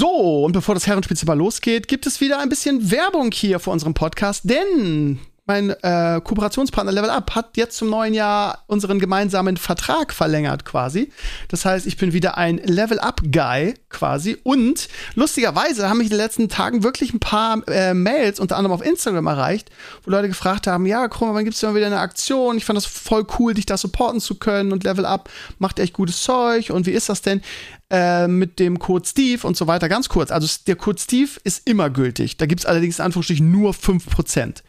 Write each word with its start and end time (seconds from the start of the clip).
So, 0.00 0.46
und 0.46 0.52
bevor 0.52 0.74
das 0.74 0.86
Herrenspielzimmer 0.86 1.34
losgeht, 1.34 1.86
gibt 1.86 2.06
es 2.06 2.22
wieder 2.22 2.38
ein 2.38 2.48
bisschen 2.48 2.90
Werbung 2.90 3.32
hier 3.32 3.60
für 3.60 3.68
unseren 3.68 3.92
Podcast, 3.92 4.48
denn 4.48 5.18
mein 5.50 5.70
äh, 5.70 6.20
Kooperationspartner 6.22 6.92
Level 6.92 7.10
Up 7.10 7.34
hat 7.34 7.56
jetzt 7.56 7.76
zum 7.76 7.90
neuen 7.90 8.14
Jahr 8.14 8.62
unseren 8.68 9.00
gemeinsamen 9.00 9.56
Vertrag 9.56 10.12
verlängert 10.12 10.64
quasi. 10.64 11.10
Das 11.48 11.64
heißt, 11.64 11.88
ich 11.88 11.96
bin 11.96 12.12
wieder 12.12 12.38
ein 12.38 12.58
Level 12.58 13.00
Up 13.00 13.20
Guy 13.32 13.74
quasi. 13.88 14.38
Und 14.44 14.88
lustigerweise 15.16 15.88
haben 15.88 15.98
mich 15.98 16.06
in 16.06 16.12
den 16.12 16.18
letzten 16.18 16.48
Tagen 16.48 16.84
wirklich 16.84 17.12
ein 17.12 17.18
paar 17.18 17.66
äh, 17.66 17.94
Mails, 17.94 18.38
unter 18.38 18.56
anderem 18.56 18.74
auf 18.74 18.86
Instagram 18.86 19.26
erreicht, 19.26 19.70
wo 20.04 20.12
Leute 20.12 20.28
gefragt 20.28 20.68
haben, 20.68 20.86
ja, 20.86 21.08
Krummer, 21.08 21.34
wann 21.34 21.42
gibt 21.42 21.54
es 21.54 21.60
denn 21.60 21.74
wieder 21.74 21.86
eine 21.86 21.98
Aktion? 21.98 22.56
Ich 22.56 22.64
fand 22.64 22.76
das 22.76 22.86
voll 22.86 23.26
cool, 23.40 23.52
dich 23.52 23.66
da 23.66 23.76
supporten 23.76 24.20
zu 24.20 24.36
können 24.36 24.70
und 24.70 24.84
Level 24.84 25.04
Up 25.04 25.28
macht 25.58 25.80
echt 25.80 25.94
gutes 25.94 26.22
Zeug. 26.22 26.70
Und 26.70 26.86
wie 26.86 26.92
ist 26.92 27.08
das 27.08 27.22
denn? 27.22 27.42
Äh, 27.90 28.28
mit 28.28 28.60
dem 28.60 28.78
Code 28.78 29.04
Steve 29.04 29.44
und 29.44 29.56
so 29.56 29.66
weiter. 29.66 29.88
Ganz 29.88 30.08
kurz, 30.08 30.30
also 30.30 30.46
der 30.68 30.76
Code 30.76 31.00
Steve 31.00 31.30
ist 31.42 31.66
immer 31.68 31.90
gültig. 31.90 32.36
Da 32.36 32.46
gibt 32.46 32.60
es 32.60 32.66
allerdings 32.66 33.00
in 33.00 33.06
Anführungsstrichen 33.06 33.50
nur 33.50 33.72
5%. 33.72 34.62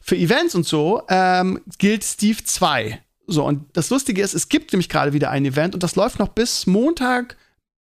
Für 0.00 0.16
Events 0.16 0.54
und 0.54 0.66
so 0.66 1.02
ähm, 1.08 1.60
gilt 1.78 2.04
Steve 2.04 2.42
2. 2.42 3.00
So, 3.26 3.44
und 3.44 3.64
das 3.76 3.90
Lustige 3.90 4.22
ist, 4.22 4.34
es 4.34 4.48
gibt 4.48 4.72
nämlich 4.72 4.88
gerade 4.88 5.12
wieder 5.12 5.30
ein 5.30 5.44
Event 5.44 5.74
und 5.74 5.82
das 5.82 5.96
läuft 5.96 6.18
noch 6.18 6.28
bis 6.28 6.66
Montag, 6.66 7.36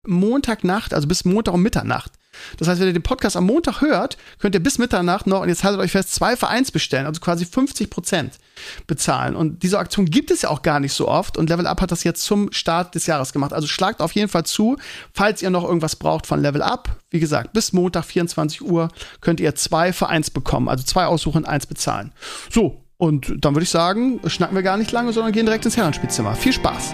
Montagnacht, 0.06 0.94
also 0.94 1.08
bis 1.08 1.26
Montag 1.26 1.54
um 1.54 1.62
Mitternacht. 1.62 2.14
Das 2.58 2.68
heißt, 2.68 2.80
wenn 2.80 2.88
ihr 2.88 2.94
den 2.94 3.04
Podcast 3.04 3.36
am 3.36 3.46
Montag 3.46 3.82
hört, 3.82 4.18
könnt 4.40 4.56
ihr 4.56 4.64
bis 4.64 4.78
Mitternacht 4.78 5.28
noch, 5.28 5.42
und 5.42 5.50
jetzt 5.50 5.64
haltet 5.64 5.80
euch 5.82 5.92
fest, 5.92 6.14
zwei 6.14 6.36
für 6.36 6.48
eins 6.48 6.72
bestellen, 6.72 7.06
also 7.06 7.20
quasi 7.22 7.46
50 7.46 7.90
Prozent 7.90 8.40
bezahlen. 8.88 9.36
Und 9.36 9.64
diese 9.64 9.80
Aktion 9.80 10.06
gibt 10.06 10.32
es 10.32 10.44
ja 10.44 10.50
auch 10.50 10.62
gar 10.62 10.80
nicht 10.80 10.94
so 10.94 11.08
oft 11.08 11.38
und 11.38 11.50
Level 11.50 11.68
Up 11.68 11.82
hat 11.82 11.92
das 11.92 12.04
jetzt 12.04 12.24
zum 12.24 12.52
Start 12.52 12.96
des 12.96 13.06
Jahres 13.06 13.34
gemacht. 13.34 13.54
Also 13.54 13.68
schlagt 13.68 14.02
auf 14.02 14.14
jeden 14.14 14.30
Fall 14.30 14.46
zu, 14.46 14.78
falls 15.14 15.42
ihr 15.42 15.50
noch 15.50 15.64
irgendwas 15.64 15.96
braucht 15.96 16.28
von 16.28 16.42
Level 16.42 16.62
Up. 16.62 16.98
Wie 17.10 17.20
gesagt, 17.20 17.54
bis 17.54 17.74
Montag 17.74 18.06
24 18.06 18.62
Uhr 18.62 18.90
könnt 19.22 19.40
ihr 19.40 19.56
zwei 19.56 19.94
für 19.94 20.08
eins 20.08 20.30
bekommen, 20.30 20.70
also 20.70 20.84
zwei 20.84 21.06
aussuchen, 21.06 21.46
eins 21.46 21.66
bezahlen. 21.66 22.12
So, 22.50 22.84
und 22.98 23.34
dann 23.44 23.54
würde 23.54 23.64
ich 23.64 23.70
sagen, 23.70 24.22
schnacken 24.28 24.56
wir 24.56 24.64
gar 24.64 24.78
nicht 24.78 24.92
lange, 24.92 25.12
sondern 25.14 25.34
gehen 25.34 25.46
direkt 25.46 25.66
ins 25.66 25.78
Herrenspielzimmer. 25.78 26.36
Viel 26.36 26.54
Spaß! 26.54 26.94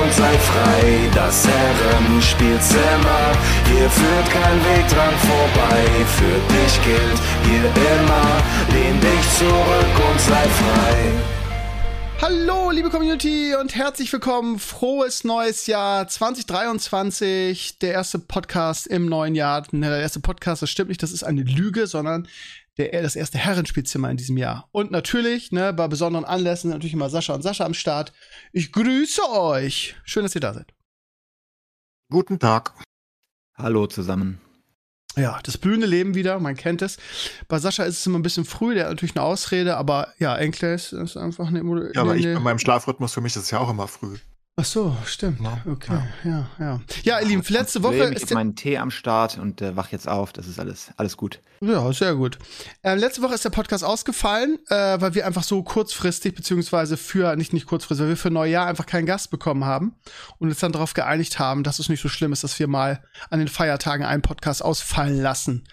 und 0.00 0.12
sei 0.12 0.38
frei. 0.38 1.10
Das 1.14 1.46
Herrenspielzimmer, 1.46 3.24
hier 3.66 3.88
führt 3.90 4.30
kein 4.30 4.58
Weg 4.64 4.88
dran 4.88 5.14
vorbei. 5.28 5.84
Für 6.16 6.38
dich 6.54 6.74
gilt 6.84 7.20
hier 7.44 7.64
immer, 7.64 8.28
lehn 8.72 9.00
dich 9.00 9.38
zurück 9.38 10.10
und 10.10 10.20
sei 10.20 10.44
frei. 10.60 11.42
Hallo, 12.20 12.70
liebe 12.70 12.88
Community 12.88 13.54
und 13.60 13.74
herzlich 13.74 14.12
willkommen. 14.12 14.60
Frohes 14.60 15.24
neues 15.24 15.66
Jahr 15.66 16.06
2023. 16.06 17.80
Der 17.80 17.94
erste 17.94 18.20
Podcast 18.20 18.86
im 18.86 19.06
neuen 19.06 19.34
Jahr. 19.34 19.66
Ne, 19.72 19.88
der 19.88 19.98
erste 19.98 20.20
Podcast, 20.20 20.62
das 20.62 20.70
stimmt 20.70 20.90
nicht, 20.90 21.02
das 21.02 21.10
ist 21.10 21.24
eine 21.24 21.42
Lüge, 21.42 21.88
sondern 21.88 22.28
der, 22.90 23.02
das 23.02 23.16
erste 23.16 23.38
Herrenspielzimmer 23.38 24.10
in 24.10 24.16
diesem 24.16 24.36
Jahr. 24.36 24.68
Und 24.72 24.90
natürlich, 24.90 25.52
ne, 25.52 25.72
bei 25.72 25.88
besonderen 25.88 26.24
Anlässen 26.24 26.70
natürlich 26.70 26.92
immer 26.92 27.10
Sascha 27.10 27.34
und 27.34 27.42
Sascha 27.42 27.64
am 27.64 27.74
Start. 27.74 28.12
Ich 28.52 28.72
grüße 28.72 29.22
euch. 29.30 29.96
Schön, 30.04 30.22
dass 30.22 30.34
ihr 30.34 30.40
da 30.40 30.54
seid. 30.54 30.72
Guten 32.10 32.38
Tag. 32.38 32.74
Hallo 33.54 33.86
zusammen. 33.86 34.40
Ja, 35.16 35.40
das 35.42 35.58
blühende 35.58 35.86
Leben 35.86 36.14
wieder, 36.14 36.38
man 36.40 36.56
kennt 36.56 36.80
es. 36.80 36.96
Bei 37.46 37.58
Sascha 37.58 37.84
ist 37.84 37.98
es 37.98 38.06
immer 38.06 38.18
ein 38.18 38.22
bisschen 38.22 38.46
früh, 38.46 38.74
der 38.74 38.84
hat 38.84 38.92
natürlich 38.92 39.14
eine 39.14 39.24
Ausrede, 39.24 39.76
aber 39.76 40.08
ja, 40.18 40.36
Enkles 40.36 40.92
ist 40.92 41.18
einfach 41.18 41.48
eine. 41.48 41.60
Ja, 41.94 42.00
aber 42.00 42.16
ich, 42.16 42.24
bei 42.24 42.40
meinem 42.40 42.58
Schlafrhythmus 42.58 43.12
für 43.12 43.20
mich 43.20 43.36
ist 43.36 43.42
es 43.42 43.50
ja 43.50 43.58
auch 43.58 43.68
immer 43.68 43.88
früh. 43.88 44.16
Ach 44.54 44.66
so, 44.66 44.94
stimmt. 45.06 45.40
Okay, 45.66 45.98
ja, 46.24 46.28
ja. 46.28 46.48
Ja, 46.58 46.80
ja 47.04 47.20
ihr 47.20 47.26
Lieben, 47.26 47.42
letzte 47.48 47.82
Woche 47.82 47.94
ist. 47.94 48.16
Ich 48.16 48.22
habe 48.24 48.34
meinen 48.34 48.54
Tee 48.54 48.76
am 48.76 48.90
Start 48.90 49.38
und 49.38 49.62
äh, 49.62 49.76
wach 49.76 49.90
jetzt 49.92 50.06
auf. 50.06 50.34
Das 50.34 50.46
ist 50.46 50.60
alles, 50.60 50.90
alles 50.98 51.16
gut. 51.16 51.40
Ja, 51.62 51.90
sehr 51.94 52.14
gut. 52.16 52.38
Äh, 52.82 52.96
letzte 52.96 53.22
Woche 53.22 53.32
ist 53.32 53.46
der 53.46 53.50
Podcast 53.50 53.82
ausgefallen, 53.82 54.58
äh, 54.68 55.00
weil 55.00 55.14
wir 55.14 55.26
einfach 55.26 55.42
so 55.42 55.62
kurzfristig, 55.62 56.34
beziehungsweise 56.34 56.98
für, 56.98 57.34
nicht 57.36 57.54
nicht 57.54 57.64
kurzfristig, 57.64 58.02
weil 58.02 58.10
wir 58.10 58.16
für 58.18 58.30
Neujahr 58.30 58.66
einfach 58.66 58.84
keinen 58.84 59.06
Gast 59.06 59.30
bekommen 59.30 59.64
haben 59.64 59.94
und 60.38 60.50
uns 60.50 60.58
dann 60.58 60.72
darauf 60.72 60.92
geeinigt 60.92 61.38
haben, 61.38 61.62
dass 61.62 61.78
es 61.78 61.88
nicht 61.88 62.02
so 62.02 62.10
schlimm 62.10 62.34
ist, 62.34 62.44
dass 62.44 62.58
wir 62.58 62.68
mal 62.68 63.02
an 63.30 63.38
den 63.38 63.48
Feiertagen 63.48 64.04
einen 64.04 64.20
Podcast 64.20 64.62
ausfallen 64.62 65.18
lassen. 65.18 65.64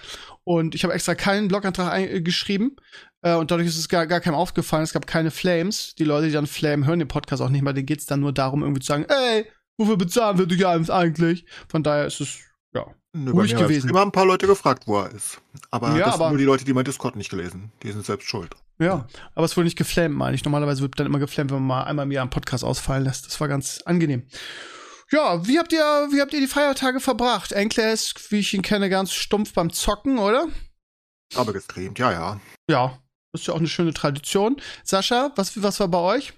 Und 0.45 0.73
ich 0.73 0.83
habe 0.83 0.93
extra 0.93 1.15
keinen 1.15 1.49
Blogantrag 1.49 2.23
geschrieben, 2.23 2.77
äh, 3.21 3.35
und 3.35 3.51
dadurch 3.51 3.67
ist 3.67 3.77
es 3.77 3.89
gar, 3.89 4.07
gar 4.07 4.21
keinem 4.21 4.35
aufgefallen. 4.35 4.83
Es 4.83 4.93
gab 4.93 5.07
keine 5.07 5.31
Flames. 5.31 5.95
Die 5.95 6.05
Leute, 6.05 6.27
die 6.27 6.33
dann 6.33 6.47
Flame 6.47 6.85
hören 6.85 6.99
den 6.99 7.07
Podcast 7.07 7.41
auch 7.41 7.49
nicht 7.49 7.61
mehr. 7.61 7.73
Denen 7.73 7.85
geht 7.85 7.99
es 7.99 8.05
dann 8.05 8.21
nur 8.21 8.33
darum, 8.33 8.61
irgendwie 8.61 8.81
zu 8.81 8.87
sagen, 8.87 9.05
ey, 9.07 9.45
wofür 9.77 9.97
bezahlen 9.97 10.37
wir 10.37 10.45
dich 10.45 10.65
eigentlich? 10.65 11.45
Von 11.67 11.83
daher 11.83 12.05
ist 12.05 12.21
es, 12.21 12.39
ja, 12.73 12.85
Nö, 13.13 13.31
ruhig 13.31 13.55
gewesen. 13.55 13.89
immer 13.89 14.03
ein 14.03 14.11
paar 14.11 14.25
Leute 14.25 14.47
gefragt, 14.47 14.83
wo 14.85 14.99
er 14.99 15.11
ist. 15.11 15.41
Aber 15.71 15.97
ja, 15.97 16.05
das 16.05 16.15
aber, 16.15 16.25
sind 16.25 16.29
nur 16.33 16.37
die 16.37 16.45
Leute, 16.45 16.65
die 16.65 16.73
mein 16.73 16.85
Discord 16.85 17.15
nicht 17.15 17.29
gelesen. 17.29 17.71
Die 17.83 17.91
sind 17.91 18.05
selbst 18.05 18.27
schuld. 18.29 18.55
Ja, 18.81 19.07
aber 19.35 19.45
es 19.45 19.57
wurde 19.57 19.65
nicht 19.65 19.77
geflammt, 19.77 20.15
meine 20.15 20.35
ich. 20.35 20.45
Normalerweise 20.45 20.81
wird 20.81 20.97
dann 20.97 21.07
immer 21.07 21.19
geflammt, 21.19 21.51
wenn 21.51 21.57
man 21.57 21.67
mal 21.67 21.83
einmal 21.83 22.05
im 22.05 22.11
Jahr 22.11 22.21
einen 22.21 22.29
Podcast 22.29 22.63
ausfallen 22.63 23.03
lässt. 23.03 23.25
Das 23.25 23.41
war 23.41 23.49
ganz 23.49 23.81
angenehm. 23.83 24.23
Ja, 25.11 25.45
wie 25.45 25.59
habt 25.59 25.73
ihr, 25.73 25.79
wie 26.11 26.21
habt 26.21 26.33
ihr 26.33 26.39
die 26.39 26.47
Feiertage 26.47 26.99
verbracht? 27.01 27.51
Enkler 27.51 27.91
ist, 27.91 28.31
wie 28.31 28.39
ich 28.39 28.53
ihn 28.53 28.61
kenne, 28.61 28.89
ganz 28.89 29.11
stumpf 29.11 29.53
beim 29.53 29.73
Zocken, 29.73 30.19
oder? 30.19 30.47
Aber 31.35 31.51
gestreamt, 31.51 31.99
ja, 31.99 32.11
ja. 32.11 32.39
Ja, 32.69 32.99
das 33.31 33.41
ist 33.41 33.47
ja 33.47 33.53
auch 33.53 33.59
eine 33.59 33.67
schöne 33.67 33.93
Tradition. 33.93 34.57
Sascha, 34.83 35.31
was, 35.35 35.61
was 35.61 35.79
war 35.79 35.87
bei 35.87 35.99
euch? 35.99 36.33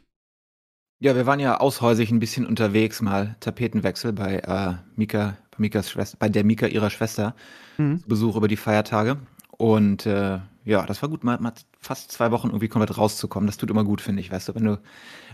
Ja, 1.00 1.16
wir 1.16 1.26
waren 1.26 1.40
ja 1.40 1.60
aushäusig 1.60 2.12
ein 2.12 2.20
bisschen 2.20 2.46
unterwegs, 2.46 3.02
mal 3.02 3.36
Tapetenwechsel 3.40 4.14
bei 4.14 4.38
äh, 4.38 4.76
Mika, 4.96 5.38
bei 5.52 5.58
Mikas 5.58 5.90
Schwester, 5.90 6.18
bei 6.20 6.30
der 6.30 6.44
Mika 6.44 6.68
ihrer 6.68 6.92
Schwester. 6.92 7.36
Mhm. 7.78 8.04
Besuch 8.06 8.36
über 8.36 8.48
die 8.48 8.58
Feiertage. 8.58 9.18
Und 9.58 10.06
äh, 10.06 10.40
ja, 10.64 10.86
das 10.86 11.02
war 11.02 11.10
gut, 11.10 11.24
mal, 11.24 11.40
mal 11.40 11.54
fast 11.80 12.12
zwei 12.12 12.30
Wochen 12.32 12.50
irgendwie 12.50 12.68
komplett 12.68 12.98
rauszukommen. 12.98 13.48
Das 13.48 13.58
tut 13.58 13.72
immer 13.72 13.84
gut, 13.84 14.02
finde 14.02 14.22
ich. 14.22 14.32
Weißt 14.32 14.50
du, 14.50 14.56
wenn 14.56 14.66
du 14.66 14.80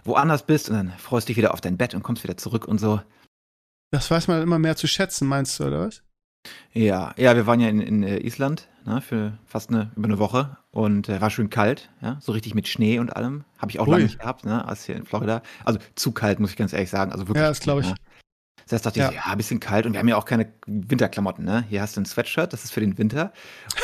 woanders 0.05 0.45
bist 0.45 0.69
und 0.69 0.75
dann 0.75 0.93
freust 0.97 1.27
dich 1.27 1.37
wieder 1.37 1.53
auf 1.53 1.61
dein 1.61 1.77
Bett 1.77 1.93
und 1.93 2.03
kommst 2.03 2.23
wieder 2.23 2.37
zurück 2.37 2.65
und 2.65 2.79
so. 2.79 3.01
Das 3.91 4.09
weiß 4.09 4.27
man 4.27 4.41
immer 4.41 4.59
mehr 4.59 4.75
zu 4.75 4.87
schätzen, 4.87 5.27
meinst 5.27 5.59
du, 5.59 5.65
oder 5.65 5.87
was? 5.87 6.03
Ja, 6.73 7.13
ja, 7.17 7.35
wir 7.35 7.47
waren 7.47 7.59
ja 7.59 7.69
in, 7.69 7.79
in 7.79 8.03
äh, 8.03 8.17
Island 8.19 8.67
ne, 8.85 9.01
für 9.01 9.33
fast 9.45 9.69
eine, 9.69 9.91
über 9.95 10.07
eine 10.07 10.19
Woche 10.19 10.57
und 10.71 11.09
äh, 11.09 11.19
war 11.21 11.29
schön 11.29 11.49
kalt, 11.49 11.89
ja, 12.01 12.17
so 12.19 12.31
richtig 12.31 12.55
mit 12.55 12.67
Schnee 12.67 12.99
und 12.99 13.15
allem. 13.15 13.43
Habe 13.57 13.71
ich 13.71 13.79
auch 13.79 13.87
Ui. 13.87 13.91
lange 13.91 14.03
nicht 14.03 14.19
gehabt, 14.19 14.45
ne, 14.45 14.65
als 14.65 14.85
hier 14.85 14.95
in 14.95 15.05
Florida. 15.05 15.41
Also 15.65 15.79
zu 15.95 16.11
kalt, 16.11 16.39
muss 16.39 16.51
ich 16.51 16.57
ganz 16.57 16.73
ehrlich 16.73 16.89
sagen. 16.89 17.11
Also 17.11 17.27
wirklich. 17.27 17.41
Ja, 17.41 17.49
das 17.49 17.59
glaube 17.59 17.81
ich. 17.81 17.87
Ne? 17.87 17.95
Das 18.65 18.73
heißt, 18.73 18.85
dachte 18.85 18.99
ja. 18.99 19.09
ich, 19.09 19.15
ja, 19.15 19.21
ein 19.25 19.37
bisschen 19.37 19.59
kalt 19.59 19.85
und 19.85 19.93
wir 19.93 19.99
haben 19.99 20.07
ja 20.09 20.17
auch 20.17 20.25
keine 20.25 20.47
Winterklamotten, 20.65 21.45
ne? 21.45 21.63
Hier 21.69 21.81
hast 21.81 21.95
du 21.95 22.01
ein 22.01 22.05
Sweatshirt, 22.05 22.51
das 22.51 22.65
ist 22.65 22.71
für 22.71 22.81
den 22.81 22.97
Winter. 22.97 23.31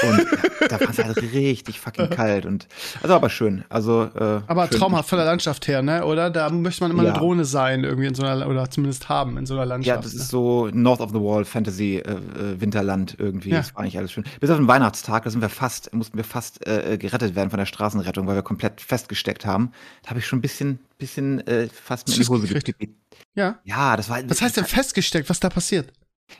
Und 0.01 0.27
da 0.69 0.79
war 0.79 0.89
es 0.89 0.97
halt 1.01 1.21
richtig 1.33 1.79
fucking 1.79 2.09
kalt 2.09 2.45
und 2.45 2.67
also 3.01 3.15
aber 3.15 3.29
schön. 3.29 3.63
Also 3.69 4.09
äh, 4.15 4.41
aber 4.45 4.67
schön. 4.67 4.79
traumhaft 4.79 5.07
von 5.07 5.17
der 5.17 5.25
Landschaft 5.25 5.67
her, 5.67 5.81
ne? 5.81 6.05
Oder 6.05 6.29
da 6.29 6.49
möchte 6.49 6.83
man 6.83 6.91
immer 6.91 7.03
ja. 7.03 7.11
eine 7.11 7.19
Drohne 7.19 7.45
sein 7.45 7.85
irgendwie 7.85 8.07
in 8.07 8.15
so 8.15 8.23
einer 8.23 8.47
oder 8.47 8.69
zumindest 8.69 9.07
haben 9.07 9.37
in 9.37 9.45
so 9.45 9.53
einer 9.53 9.65
Landschaft. 9.65 9.95
Ja, 9.95 10.01
das 10.01 10.13
ne? 10.13 10.19
ist 10.19 10.29
so 10.29 10.67
North 10.73 10.99
of 10.99 11.11
the 11.11 11.19
Wall 11.19 11.45
Fantasy 11.45 11.97
äh, 11.97 12.11
äh, 12.11 12.59
Winterland 12.59 13.15
irgendwie. 13.17 13.51
Ja. 13.51 13.57
Das 13.57 13.73
war 13.75 13.83
eigentlich 13.83 13.97
alles 13.97 14.11
schön. 14.11 14.25
Bis 14.41 14.49
auf 14.49 14.57
den 14.57 14.67
Weihnachtstag, 14.67 15.23
da 15.23 15.29
sind 15.29 15.41
wir 15.41 15.49
fast 15.49 15.93
mussten 15.93 16.17
wir 16.17 16.25
fast 16.25 16.67
äh, 16.67 16.97
gerettet 16.97 17.35
werden 17.35 17.49
von 17.49 17.59
der 17.59 17.65
Straßenrettung, 17.65 18.27
weil 18.27 18.35
wir 18.35 18.43
komplett 18.43 18.81
festgesteckt 18.81 19.45
haben. 19.45 19.71
Da 20.01 20.09
habe 20.09 20.19
ich 20.19 20.27
schon 20.27 20.39
ein 20.39 20.41
bisschen 20.41 20.79
bisschen 21.03 21.45
äh, 21.47 21.67
fast 21.67 22.07
mit 22.07 22.17
die 22.17 22.25
Hose 22.25 22.47
gekriegt. 22.47 22.95
Ja. 23.35 23.59
Ja, 23.63 23.97
das 23.97 24.09
war. 24.09 24.27
Was 24.29 24.41
heißt 24.41 24.57
denn 24.57 24.65
festgesteckt? 24.65 25.29
Was 25.29 25.39
da 25.39 25.49
passiert? 25.49 25.91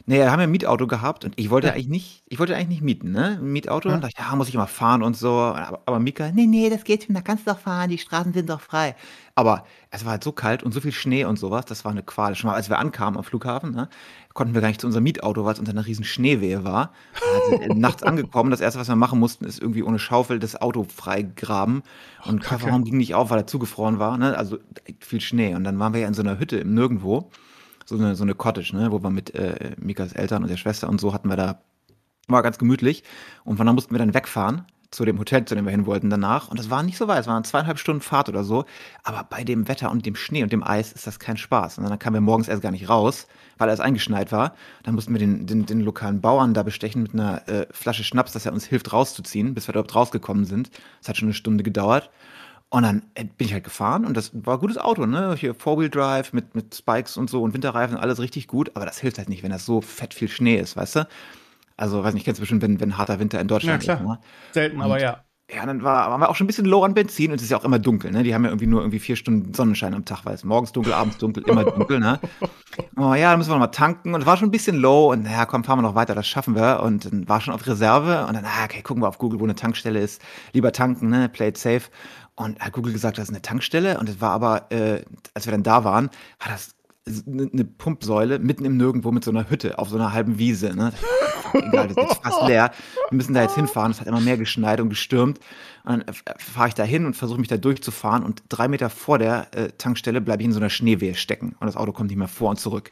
Nee, 0.06 0.18
wir 0.18 0.31
haben 0.31 0.39
ja 0.39 0.45
ein 0.45 0.51
Mietauto 0.51 0.88
gehabt 0.88 1.24
und 1.24 1.33
ich 1.38 1.50
wollte 1.50 1.68
ja. 1.68 1.74
eigentlich 1.74 1.88
nicht, 1.88 2.24
ich 2.27 2.39
wollte 2.39 2.56
eigentlich 2.56 2.69
nicht 2.69 2.81
mieten, 2.81 3.12
ne? 3.12 3.38
Ein 3.39 3.51
Mietauto 3.51 3.89
ja. 3.89 3.95
und 3.95 4.01
dachte, 4.01 4.15
ja, 4.18 4.35
muss 4.35 4.50
ich 4.50 4.56
immer 4.56 4.68
fahren 4.68 5.03
und 5.03 5.15
so. 5.15 5.31
Aber, 5.31 5.81
aber 5.85 6.00
Mika, 6.00 6.31
nee, 6.31 6.45
nee, 6.45 6.69
das 6.69 6.83
geht 6.83 7.03
schon, 7.03 7.15
da 7.15 7.21
kannst 7.21 7.47
du 7.47 7.51
doch 7.51 7.59
fahren, 7.59 7.89
die 7.89 7.97
Straßen 7.97 8.33
sind 8.33 8.50
doch 8.50 8.62
frei. 8.62 8.95
Aber 9.35 9.65
es 9.91 10.03
war 10.03 10.13
halt 10.13 10.24
so 10.24 10.31
kalt 10.31 10.63
und 10.63 10.74
so 10.74 10.81
viel 10.81 10.91
Schnee 10.91 11.25
und 11.25 11.39
sowas, 11.39 11.65
das 11.65 11.85
war 11.85 11.91
eine 11.91 12.03
Qual. 12.03 12.35
Schon 12.35 12.50
mal, 12.50 12.56
als 12.56 12.69
wir 12.69 12.80
ankamen 12.80 13.18
am 13.18 13.24
Flughafen, 13.24 13.71
ne, 13.71 13.89
konnten 14.33 14.53
wir 14.53 14.62
gar 14.62 14.68
nicht 14.68 14.81
zu 14.81 14.88
unserem 14.88 15.03
Mietauto, 15.03 15.45
weil 15.45 15.53
es 15.53 15.59
unter 15.59 15.71
einer 15.71 15.86
riesen 15.86 16.06
Schneewehe 16.06 16.63
war. 16.63 16.91
Also, 17.36 17.74
nachts 17.79 18.03
angekommen, 18.03 18.51
das 18.51 18.62
erste, 18.62 18.79
was 18.79 18.89
wir 18.89 18.95
machen 18.95 19.19
mussten, 19.19 19.45
ist 19.45 19.62
irgendwie 19.62 19.83
ohne 19.83 20.00
Schaufel 20.00 20.39
das 20.39 20.59
Auto 20.59 20.83
freigraben. 20.83 21.83
Und 22.25 22.44
oh, 22.44 22.50
Kofferraum 22.50 22.83
ging 22.83 22.97
nicht 22.97 23.15
auf, 23.15 23.29
weil 23.29 23.39
er 23.39 23.47
zugefroren 23.47 24.00
war, 24.00 24.18
ne? 24.18 24.38
Also 24.38 24.57
viel 25.00 25.21
Schnee. 25.21 25.56
Und 25.56 25.63
dann 25.63 25.79
waren 25.79 25.94
wir 25.94 26.01
ja 26.01 26.07
in 26.07 26.13
so 26.13 26.21
einer 26.21 26.39
Hütte 26.39 26.57
im 26.57 26.74
Nirgendwo 26.74 27.31
so 27.85 27.95
eine, 27.95 28.15
so 28.15 28.24
eine 28.24 28.35
Cottage, 28.35 28.75
ne, 28.75 28.91
wo 28.91 29.01
wir 29.01 29.09
mit 29.09 29.33
äh, 29.35 29.75
Mikas 29.77 30.13
Eltern 30.13 30.44
und 30.44 30.50
der 30.50 30.57
Schwester 30.57 30.89
und 30.89 31.00
so 31.00 31.13
hatten 31.13 31.30
wir 31.30 31.35
da, 31.35 31.62
war 32.27 32.44
ganz 32.44 32.57
gemütlich. 32.57 33.03
Und 33.44 33.57
von 33.57 33.65
da 33.65 33.74
mussten 33.74 33.94
wir 33.94 34.00
dann 34.00 34.13
wegfahren 34.13 34.65
zu 34.94 35.06
dem 35.06 35.19
Hotel, 35.19 35.44
zu 35.45 35.56
dem 35.56 35.65
wir 35.65 35.71
hin 35.71 35.85
wollten 35.85 36.09
danach. 36.09 36.47
Und 36.47 36.59
das 36.59 36.69
war 36.69 36.83
nicht 36.83 36.97
so 36.97 37.07
weit, 37.07 37.21
es 37.21 37.27
waren 37.27 37.44
zweieinhalb 37.44 37.80
Stunden 37.80 38.01
Fahrt 38.01 38.30
oder 38.30 38.44
so. 38.44 38.65
Aber 39.03 39.25
bei 39.30 39.44
dem 39.44 39.68
Wetter 39.68 39.91
und 39.91 40.06
dem 40.06 40.15
Schnee 40.15 40.44
und 40.44 40.53
dem 40.53 40.63
Eis 40.63 40.94
ist 40.94 41.07
das 41.07 41.19
kein 41.19 41.38
Spaß. 41.38 41.80
Und 41.80 41.89
dann 41.89 42.00
kamen 42.00 42.15
wir 42.15 42.21
morgens 42.21 42.47
erst 42.47 42.62
gar 42.62 42.71
nicht 42.71 42.89
raus, 42.89 43.27
weil 43.57 43.69
alles 43.69 43.80
eingeschneit 43.80 44.31
war. 44.31 44.53
Dann 44.83 44.95
mussten 44.95 45.13
wir 45.13 45.19
den, 45.19 45.47
den, 45.47 45.65
den 45.65 45.81
lokalen 45.81 46.21
Bauern 46.21 46.53
da 46.53 46.63
bestechen 46.63 47.01
mit 47.01 47.13
einer 47.13 47.47
äh, 47.47 47.68
Flasche 47.71 48.03
Schnaps, 48.03 48.33
dass 48.33 48.45
er 48.45 48.53
uns 48.53 48.65
hilft 48.65 48.94
rauszuziehen, 48.94 49.53
bis 49.53 49.68
wir 49.68 49.74
überhaupt 49.74 49.95
rausgekommen 49.95 50.45
sind. 50.45 50.69
Das 51.00 51.09
hat 51.09 51.18
schon 51.18 51.27
eine 51.27 51.33
Stunde 51.33 51.63
gedauert. 51.63 52.09
Und 52.74 52.81
dann 52.81 53.04
äh, 53.14 53.25
bin 53.25 53.46
ich 53.46 53.54
halt 53.54 53.64
gefahren 53.64 54.04
und 54.04 54.18
das 54.18 54.31
war 54.34 54.56
ein 54.56 54.60
gutes 54.60 54.80
Auto, 54.80 55.06
ne? 55.06 55.36
Hier 55.38 55.54
Four-Wheel-Drive 55.54 56.34
mit, 56.34 56.56
mit 56.56 56.74
Spikes 56.74 57.18
und 57.18 57.30
so 57.30 57.44
und 57.44 57.54
Winterreifen, 57.54 57.96
alles 57.96 58.20
richtig 58.20 58.48
gut. 58.48 58.72
Aber 58.74 58.84
das 58.84 58.98
hilft 58.98 59.20
halt 59.20 59.30
nicht, 59.30 59.44
wenn 59.44 59.52
das 59.52 59.64
so 59.64 59.80
fett 59.80 60.16
viel 60.16 60.28
Schnee 60.28 60.56
ist, 60.56 60.75
weißt 60.75 60.96
du? 60.96 61.08
Also, 61.78 62.04
weiß 62.04 62.16
nicht, 62.16 62.24
kennst 62.24 62.40
du 62.40 62.42
bestimmt, 62.42 62.64
wenn, 62.64 62.80
wenn 62.80 62.98
harter 62.98 63.20
Winter 63.20 63.40
in 63.40 63.48
Deutschland 63.48 63.84
ja, 63.84 63.96
klar. 63.96 64.02
ist. 64.02 64.10
Ne? 64.10 64.28
Selten, 64.54 64.78
und, 64.78 64.81
aber 64.81 65.00
ja. 65.00 65.24
Ja, 65.54 65.66
dann 65.68 65.84
war, 65.84 66.10
waren 66.10 66.20
wir 66.20 66.30
auch 66.30 66.36
schon 66.36 66.46
ein 66.46 66.48
bisschen 66.48 66.66
low 66.66 66.84
an 66.84 66.96
Benzin 66.96 67.30
und 67.30 67.36
es 67.36 67.44
ist 67.44 67.52
ja 67.52 67.58
auch 67.58 67.66
immer 67.66 67.78
dunkel, 67.78 68.12
ne? 68.12 68.24
Die 68.24 68.34
haben 68.34 68.44
ja 68.44 68.50
irgendwie 68.50 68.66
nur 68.66 68.81
irgendwie 68.81 69.00
vier 69.00 69.18
Stunden 69.18 69.54
Sonnenschein 69.54 69.94
am 69.94 70.06
Tag, 70.06 70.25
weil 70.25 70.34
es 70.34 70.44
morgens 70.44 70.72
dunkel, 70.72 70.94
abends 70.94 71.18
dunkel, 71.18 71.44
immer 71.46 71.64
dunkel, 71.66 72.00
ne? 72.00 72.20
Oh 72.96 73.14
ja, 73.14 73.30
dann 73.30 73.38
müssen 73.38 73.52
wir 73.52 73.56
nochmal 73.56 73.70
tanken 73.70 74.16
und 74.16 74.22
es 74.22 74.25
war 74.25 74.36
schon 74.36 74.48
ein 74.48 74.52
bisschen 74.52 74.78
low 74.78 75.12
und 75.12 75.24
naja, 75.24 75.46
komm, 75.46 75.64
fahren 75.64 75.78
wir 75.78 75.84
noch 75.84 75.94
weiter, 75.94 76.16
das 76.16 76.28
schaffen 76.28 76.56
wir 76.56 76.81
und 76.81 77.06
dann 77.06 77.30
war 77.30 77.40
schon 77.40 77.54
auf 77.54 77.68
Reserve 77.68 78.25
und 78.28 78.34
dann, 78.34 78.46
ah, 78.46 78.64
okay, 78.64 78.81
gucken 78.81 79.04
wir 79.04 79.08
auf 79.08 79.20
Google, 79.20 79.40
wo 79.40 79.44
eine 79.44 79.54
Tankstelle 79.54 80.00
ist, 80.00 80.24
lieber 80.54 80.72
tanken, 80.72 81.10
ne? 81.10 81.30
Play 81.30 81.50
it 81.50 81.58
safe. 81.58 81.84
Und 82.35 82.59
hat 82.59 82.74
Google 82.74 82.94
gesagt, 82.94 83.18
das 83.18 83.25
ist 83.25 83.30
eine 83.30 83.44
Tankstelle 83.44 84.00
und 84.00 84.09
es 84.09 84.19
war 84.19 84.31
aber, 84.31 84.71
äh, 84.71 85.03
als 85.35 85.45
wir 85.45 85.51
dann 85.51 85.62
da 85.62 85.83
waren, 85.83 86.09
war 86.39 86.51
das 86.51 86.75
eine 87.06 87.65
Pumpsäule 87.65 88.39
mitten 88.39 88.65
im 88.65 88.77
Nirgendwo 88.77 89.12
mit 89.12 89.24
so 89.24 89.31
einer 89.31 89.50
Hütte 89.50 89.77
auf 89.77 89.89
so 89.89 89.97
einer 89.97 90.13
halben 90.13 90.39
Wiese. 90.39 90.74
Ne? 90.75 90.94
Egal, 91.53 91.89
das 91.89 92.12
ist 92.12 92.24
fast 92.24 92.47
leer. 92.47 92.71
Wir 93.09 93.15
müssen 93.15 93.33
da 93.33 93.41
jetzt 93.41 93.56
hinfahren. 93.56 93.91
Es 93.91 94.00
hat 94.00 94.07
immer 94.07 94.21
mehr 94.21 94.38
geschneit 94.38 94.80
und 94.80 94.89
gestürmt. 94.89 95.39
Und 95.83 96.03
dann 96.07 96.15
fahre 96.38 96.69
ich 96.69 96.74
da 96.74 96.83
hin 96.83 97.06
und 97.06 97.15
versuche 97.15 97.39
mich 97.39 97.50
da 97.50 97.57
durchzufahren. 97.57 98.24
Und 98.24 98.44
drei 98.50 98.68
Meter 98.68 98.89
vor 98.89 99.19
der 99.19 99.47
äh, 99.53 99.69
Tankstelle 99.77 100.21
bleibe 100.21 100.41
ich 100.41 100.45
in 100.45 100.53
so 100.53 100.59
einer 100.59 100.69
Schneewehe 100.69 101.15
stecken. 101.15 101.56
Und 101.59 101.68
das 101.68 101.75
Auto 101.75 101.91
kommt 101.91 102.09
nicht 102.09 102.18
mehr 102.18 102.27
vor 102.27 102.50
und 102.50 102.59
zurück. 102.59 102.91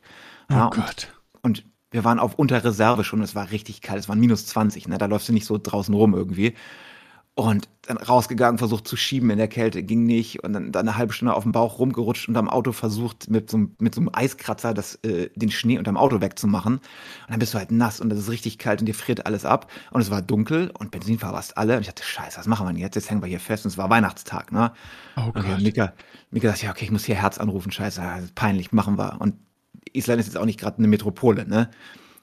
Ja, 0.50 0.68
oh 0.68 0.70
Gott. 0.70 1.14
Und, 1.42 1.62
und 1.62 1.72
wir 1.92 2.04
waren 2.04 2.20
auf 2.20 2.36
Unterreserve 2.36 3.04
schon. 3.04 3.22
Es 3.22 3.34
war 3.34 3.52
richtig 3.52 3.82
kalt. 3.82 4.00
Es 4.00 4.10
waren 4.10 4.20
minus 4.20 4.46
20. 4.46 4.88
Ne? 4.90 4.98
Da 4.98 5.06
läufst 5.06 5.30
du 5.30 5.34
nicht 5.34 5.46
so 5.46 5.58
draußen 5.58 5.94
rum 5.94 6.14
irgendwie. 6.14 6.54
Und 7.34 7.70
dann 7.84 7.98
rausgegangen, 7.98 8.58
versucht 8.58 8.88
zu 8.88 8.98
schieben 8.98 9.30
in 9.30 9.38
der 9.38 9.48
Kälte, 9.48 9.84
ging 9.84 10.06
nicht. 10.06 10.44
Und 10.44 10.52
dann, 10.52 10.72
dann 10.74 10.88
eine 10.88 10.98
halbe 10.98 11.14
Stunde 11.14 11.34
auf 11.34 11.44
dem 11.44 11.54
Bauch 11.54 11.80
rumgerutscht 11.80 12.28
und 12.28 12.36
am 12.36 12.50
Auto 12.50 12.74
versucht, 12.74 13.30
mit 13.30 13.50
so, 13.50 13.68
mit 13.80 13.96
so 13.96 14.02
einem 14.02 14.10
Eiskratzer 14.12 14.74
das, 14.74 14.96
äh, 15.04 15.30
den 15.36 15.50
Schnee 15.50 15.78
unterm 15.78 15.96
Auto 15.96 16.20
wegzumachen. 16.20 16.76
Und 16.76 16.82
dann 17.30 17.40
bist 17.40 17.54
du 17.54 17.58
halt 17.58 17.72
nass 17.72 18.02
und 18.02 18.10
das 18.10 18.20
ist 18.20 18.30
richtig 18.30 18.58
kalt 18.58 18.82
und 18.82 18.86
dir 18.86 18.94
friert 18.94 19.26
alles 19.26 19.46
ab. 19.46 19.72
Und 19.92 20.02
es 20.02 20.12
war 20.12 20.22
dunkel 20.22 20.72
und 20.78 20.92
Benzin 20.92 21.20
verpasst 21.20 21.58
alle. 21.58 21.76
Und 21.76 21.82
ich 21.82 21.88
dachte, 21.88 22.04
scheiße, 22.04 22.38
was 22.38 22.48
machen 22.48 22.68
wir 22.68 22.74
denn 22.74 22.82
jetzt? 22.82 22.96
Jetzt 22.96 23.10
hängen 23.10 23.22
wir 23.22 23.30
hier 23.30 23.40
fest 23.40 23.66
und 23.66 23.72
es 23.72 23.78
war 23.78 23.90
Weihnachtstag, 23.90 24.52
ne? 24.52 24.74
Oh 25.16 25.32
Gott. 25.32 25.38
Okay, 25.38 25.64
Mika, 25.64 25.94
Mika 26.32 26.50
sagt, 26.50 26.64
ja, 26.64 26.72
okay, 26.72 26.84
ich 26.84 26.92
muss 26.92 27.06
hier 27.06 27.16
Herz 27.16 27.38
anrufen, 27.38 27.72
scheiße, 27.72 28.02
peinlich, 28.36 28.74
machen 28.74 28.98
wir. 28.98 29.16
Und 29.20 29.36
Island 29.94 30.20
ist 30.20 30.28
jetzt 30.28 30.38
auch 30.38 30.46
nicht 30.46 30.60
gerade 30.60 30.80
eine 30.80 30.88
Metropole, 30.88 31.48
ne? 31.48 31.70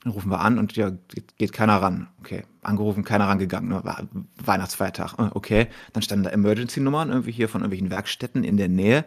Dann 0.05 0.13
rufen 0.13 0.31
wir 0.31 0.41
an 0.41 0.59
und 0.59 0.77
ja, 0.77 0.93
geht 1.39 1.53
keiner 1.53 1.83
ran. 1.83 2.09
Okay, 2.21 2.45
angerufen, 2.63 3.05
keiner 3.05 3.27
rangegangen. 3.27 3.69
Ne? 3.69 3.83
Weihnachtsfeiertag. 4.45 5.15
Ah, 5.19 5.31
okay, 5.35 5.67
dann 5.93 6.03
standen 6.03 6.25
da 6.25 6.31
Emergency-Nummern 6.31 7.11
irgendwie 7.11 7.33
hier 7.33 7.49
von 7.49 7.63
irgendwelchen 7.63 7.91
Werkstätten 7.91 8.45
in 8.45 8.57
der 8.57 8.69
Nähe. 8.69 9.05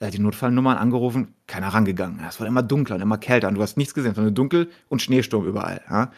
Äh, 0.00 0.10
die 0.10 0.18
Notfallnummern 0.18 0.78
angerufen, 0.78 1.34
keiner 1.46 1.68
rangegangen. 1.68 2.20
Es 2.26 2.40
war 2.40 2.46
immer 2.46 2.62
dunkler 2.62 2.96
und 2.96 3.02
immer 3.02 3.18
kälter 3.18 3.48
und 3.48 3.54
du 3.54 3.62
hast 3.62 3.76
nichts 3.76 3.94
gesehen, 3.94 4.14
sondern 4.14 4.34
dunkel 4.34 4.70
und 4.88 5.02
Schneesturm 5.02 5.46
überall. 5.46 6.10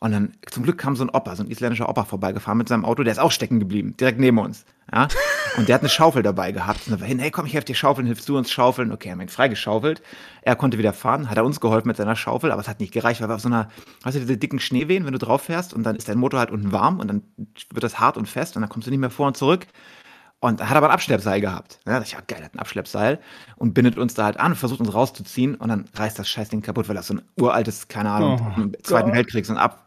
Und 0.00 0.12
dann 0.12 0.34
zum 0.48 0.62
Glück 0.62 0.78
kam 0.78 0.94
so 0.94 1.02
ein 1.02 1.10
Opa, 1.10 1.34
so 1.34 1.42
ein 1.42 1.50
isländischer 1.50 1.88
Opa 1.88 2.04
vorbeigefahren 2.04 2.56
mit 2.56 2.68
seinem 2.68 2.84
Auto, 2.84 3.02
der 3.02 3.12
ist 3.12 3.18
auch 3.18 3.32
stecken 3.32 3.58
geblieben, 3.58 3.96
direkt 3.96 4.20
neben 4.20 4.38
uns. 4.38 4.64
Ja? 4.92 5.08
Und 5.56 5.68
der 5.68 5.74
hat 5.74 5.82
eine 5.82 5.88
Schaufel 5.88 6.22
dabei 6.22 6.52
gehabt. 6.52 6.86
Und 6.86 6.92
dann 6.92 7.00
war 7.00 7.08
hin, 7.08 7.18
hey 7.18 7.32
komm, 7.32 7.46
ich 7.46 7.54
helfe 7.54 7.66
dir 7.66 7.74
schaufeln, 7.74 8.06
hilfst 8.06 8.28
du 8.28 8.38
uns 8.38 8.52
schaufeln? 8.52 8.92
Okay, 8.92 9.10
haben 9.10 9.20
ihn 9.20 9.28
freigeschaufelt. 9.28 10.00
Er 10.42 10.54
konnte 10.54 10.78
wieder 10.78 10.92
fahren, 10.92 11.28
hat 11.28 11.36
er 11.36 11.44
uns 11.44 11.60
geholfen 11.60 11.88
mit 11.88 11.96
seiner 11.96 12.14
Schaufel, 12.14 12.52
aber 12.52 12.60
es 12.60 12.68
hat 12.68 12.78
nicht 12.78 12.92
gereicht, 12.92 13.20
weil 13.20 13.28
wir 13.28 13.34
auf 13.34 13.40
so 13.40 13.48
einer, 13.48 13.70
weißt 14.04 14.16
du, 14.16 14.20
diese 14.20 14.38
dicken 14.38 14.60
Schneewehen, 14.60 15.04
wenn 15.04 15.12
du 15.12 15.18
drauf 15.18 15.42
fährst 15.42 15.74
und 15.74 15.82
dann 15.82 15.96
ist 15.96 16.08
dein 16.08 16.18
Motor 16.18 16.38
halt 16.38 16.52
unten 16.52 16.70
warm 16.70 17.00
und 17.00 17.08
dann 17.08 17.22
wird 17.72 17.82
das 17.82 17.98
hart 17.98 18.16
und 18.16 18.28
fest 18.28 18.54
und 18.54 18.62
dann 18.62 18.68
kommst 18.70 18.86
du 18.86 18.90
nicht 18.92 19.00
mehr 19.00 19.10
vor 19.10 19.26
und 19.26 19.36
zurück. 19.36 19.66
Und 20.40 20.62
hat 20.68 20.76
aber 20.76 20.88
ein 20.88 20.92
Abschleppseil 20.92 21.40
gehabt. 21.40 21.80
Ja, 21.84 22.00
ich 22.00 22.12
ja 22.12 22.20
geil, 22.24 22.44
hat 22.44 22.54
ein 22.54 22.60
Abschleppseil 22.60 23.18
und 23.56 23.74
bindet 23.74 23.98
uns 23.98 24.14
da 24.14 24.24
halt 24.24 24.38
an, 24.38 24.54
versucht 24.54 24.78
uns 24.78 24.94
rauszuziehen 24.94 25.56
und 25.56 25.68
dann 25.68 25.86
reißt 25.94 26.16
das 26.16 26.28
Scheißding 26.28 26.62
kaputt, 26.62 26.88
weil 26.88 26.94
das 26.94 27.08
so 27.08 27.14
ein 27.14 27.22
uraltes, 27.36 27.88
keine 27.88 28.10
Ahnung, 28.10 28.54
oh, 28.56 28.82
Zweiten 28.84 29.12
Weltkrieg 29.12 29.44
so 29.44 29.52
ein 29.52 29.58
Ab 29.58 29.82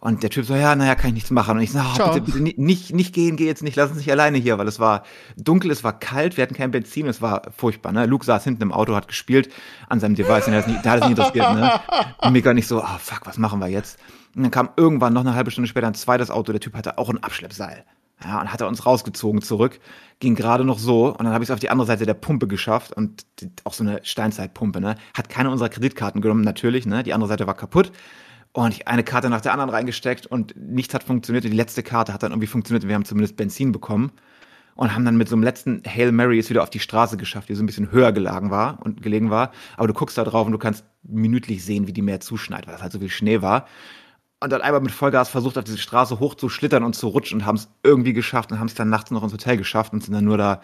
und 0.00 0.22
der 0.22 0.30
Typ 0.30 0.44
so, 0.44 0.54
ja, 0.54 0.76
naja, 0.76 0.94
kann 0.94 1.08
ich 1.08 1.14
nichts 1.14 1.30
machen. 1.30 1.56
Und 1.56 1.62
ich 1.62 1.72
so, 1.72 1.80
oh, 1.80 2.12
bitte, 2.12 2.20
bitte 2.20 2.38
nicht, 2.40 2.94
nicht 2.94 3.14
gehen, 3.14 3.36
geh 3.36 3.46
jetzt 3.46 3.62
nicht, 3.62 3.76
lass 3.76 3.88
uns 3.88 3.98
nicht 3.98 4.10
alleine 4.10 4.38
hier, 4.38 4.56
weil 4.58 4.68
es 4.68 4.78
war 4.78 5.02
dunkel, 5.36 5.70
es 5.70 5.82
war 5.82 5.98
kalt, 5.98 6.36
wir 6.36 6.42
hatten 6.42 6.54
kein 6.54 6.70
Benzin, 6.70 7.06
es 7.06 7.20
war 7.20 7.42
furchtbar. 7.56 7.90
Ne? 7.92 8.06
Luke 8.06 8.24
saß 8.24 8.44
hinten 8.44 8.62
im 8.62 8.72
Auto, 8.72 8.94
hat 8.94 9.08
gespielt 9.08 9.48
an 9.88 9.98
seinem 9.98 10.14
Device, 10.14 10.46
und 10.46 10.52
er 10.52 10.58
hat 10.58 10.66
es 10.66 10.72
nicht, 10.72 10.84
der 10.84 10.92
hat 10.92 11.00
es 11.00 11.08
nicht 11.08 11.18
interessiert. 11.18 11.52
Ne? 11.54 11.80
Und 12.18 12.32
Mika 12.32 12.54
nicht 12.54 12.68
so, 12.68 12.80
oh 12.80 12.98
fuck, 13.00 13.22
was 13.24 13.38
machen 13.38 13.58
wir 13.58 13.68
jetzt? 13.68 13.98
Und 14.36 14.42
dann 14.42 14.52
kam 14.52 14.68
irgendwann 14.76 15.14
noch 15.14 15.22
eine 15.22 15.34
halbe 15.34 15.50
Stunde 15.50 15.66
später 15.66 15.88
ein 15.88 15.94
zweites 15.94 16.30
Auto, 16.30 16.52
der 16.52 16.60
Typ 16.60 16.74
hatte 16.74 16.98
auch 16.98 17.08
ein 17.08 17.20
Abschleppseil. 17.22 17.84
Ja, 18.24 18.40
und 18.40 18.52
hat 18.52 18.60
er 18.60 18.66
uns 18.66 18.84
rausgezogen 18.84 19.42
zurück, 19.42 19.78
ging 20.18 20.34
gerade 20.34 20.64
noch 20.64 20.80
so 20.80 21.06
und 21.06 21.22
dann 21.22 21.32
habe 21.32 21.44
ich 21.44 21.50
es 21.50 21.54
auf 21.54 21.60
die 21.60 21.70
andere 21.70 21.86
Seite 21.86 22.04
der 22.04 22.14
Pumpe 22.14 22.48
geschafft 22.48 22.92
und 22.92 23.24
die, 23.40 23.48
auch 23.62 23.72
so 23.72 23.84
eine 23.84 24.00
Steinzeitpumpe, 24.02 24.80
ne? 24.80 24.96
Hat 25.14 25.28
keine 25.28 25.50
unserer 25.50 25.68
Kreditkarten 25.68 26.20
genommen, 26.20 26.42
natürlich, 26.42 26.84
ne? 26.84 27.04
Die 27.04 27.14
andere 27.14 27.28
Seite 27.28 27.46
war 27.46 27.54
kaputt. 27.54 27.92
Und 28.52 28.72
ich 28.72 28.88
eine 28.88 29.04
Karte 29.04 29.30
nach 29.30 29.40
der 29.40 29.52
anderen 29.52 29.70
reingesteckt 29.70 30.26
und 30.26 30.54
nichts 30.56 30.94
hat 30.94 31.04
funktioniert. 31.04 31.44
Die 31.44 31.48
letzte 31.48 31.82
Karte 31.84 32.12
hat 32.12 32.22
dann 32.22 32.32
irgendwie 32.32 32.48
funktioniert. 32.48 32.88
Wir 32.88 32.94
haben 32.94 33.04
zumindest 33.04 33.36
Benzin 33.36 33.70
bekommen 33.70 34.10
und 34.74 34.94
haben 34.94 35.04
dann 35.04 35.16
mit 35.16 35.28
so 35.28 35.36
einem 35.36 35.42
letzten 35.42 35.82
Hail 35.86 36.12
Mary 36.12 36.38
es 36.38 36.50
wieder 36.50 36.62
auf 36.62 36.70
die 36.70 36.80
Straße 36.80 37.16
geschafft, 37.16 37.48
die 37.48 37.54
so 37.54 37.62
ein 37.62 37.66
bisschen 37.66 37.92
höher 37.92 38.10
gelegen 38.10 38.50
war 38.50 38.78
und 38.82 39.02
gelegen 39.02 39.28
war. 39.30 39.52
Aber 39.76 39.86
du 39.86 39.92
guckst 39.92 40.16
da 40.16 40.24
drauf 40.24 40.46
und 40.46 40.52
du 40.52 40.58
kannst 40.58 40.84
minütlich 41.02 41.64
sehen, 41.64 41.86
wie 41.86 41.92
die 41.92 42.02
mehr 42.02 42.20
zuschneit, 42.20 42.66
weil 42.66 42.74
es 42.74 42.82
halt 42.82 42.92
so 42.92 43.00
viel 43.00 43.10
Schnee 43.10 43.42
war. 43.42 43.66
Und 44.40 44.52
dann 44.52 44.62
einmal 44.62 44.80
mit 44.80 44.92
Vollgas 44.92 45.28
versucht, 45.28 45.58
auf 45.58 45.64
diese 45.64 45.78
Straße 45.78 46.20
hoch 46.20 46.36
zu 46.36 46.48
schlittern 46.48 46.84
und 46.84 46.94
zu 46.94 47.08
rutschen 47.08 47.40
und 47.40 47.46
haben 47.46 47.56
es 47.56 47.68
irgendwie 47.82 48.12
geschafft 48.12 48.52
und 48.52 48.60
haben 48.60 48.68
es 48.68 48.74
dann 48.74 48.88
nachts 48.88 49.10
noch 49.10 49.24
ins 49.24 49.32
Hotel 49.32 49.56
geschafft 49.56 49.92
und 49.92 50.04
sind 50.04 50.14
dann 50.14 50.24
nur 50.24 50.38
da 50.38 50.62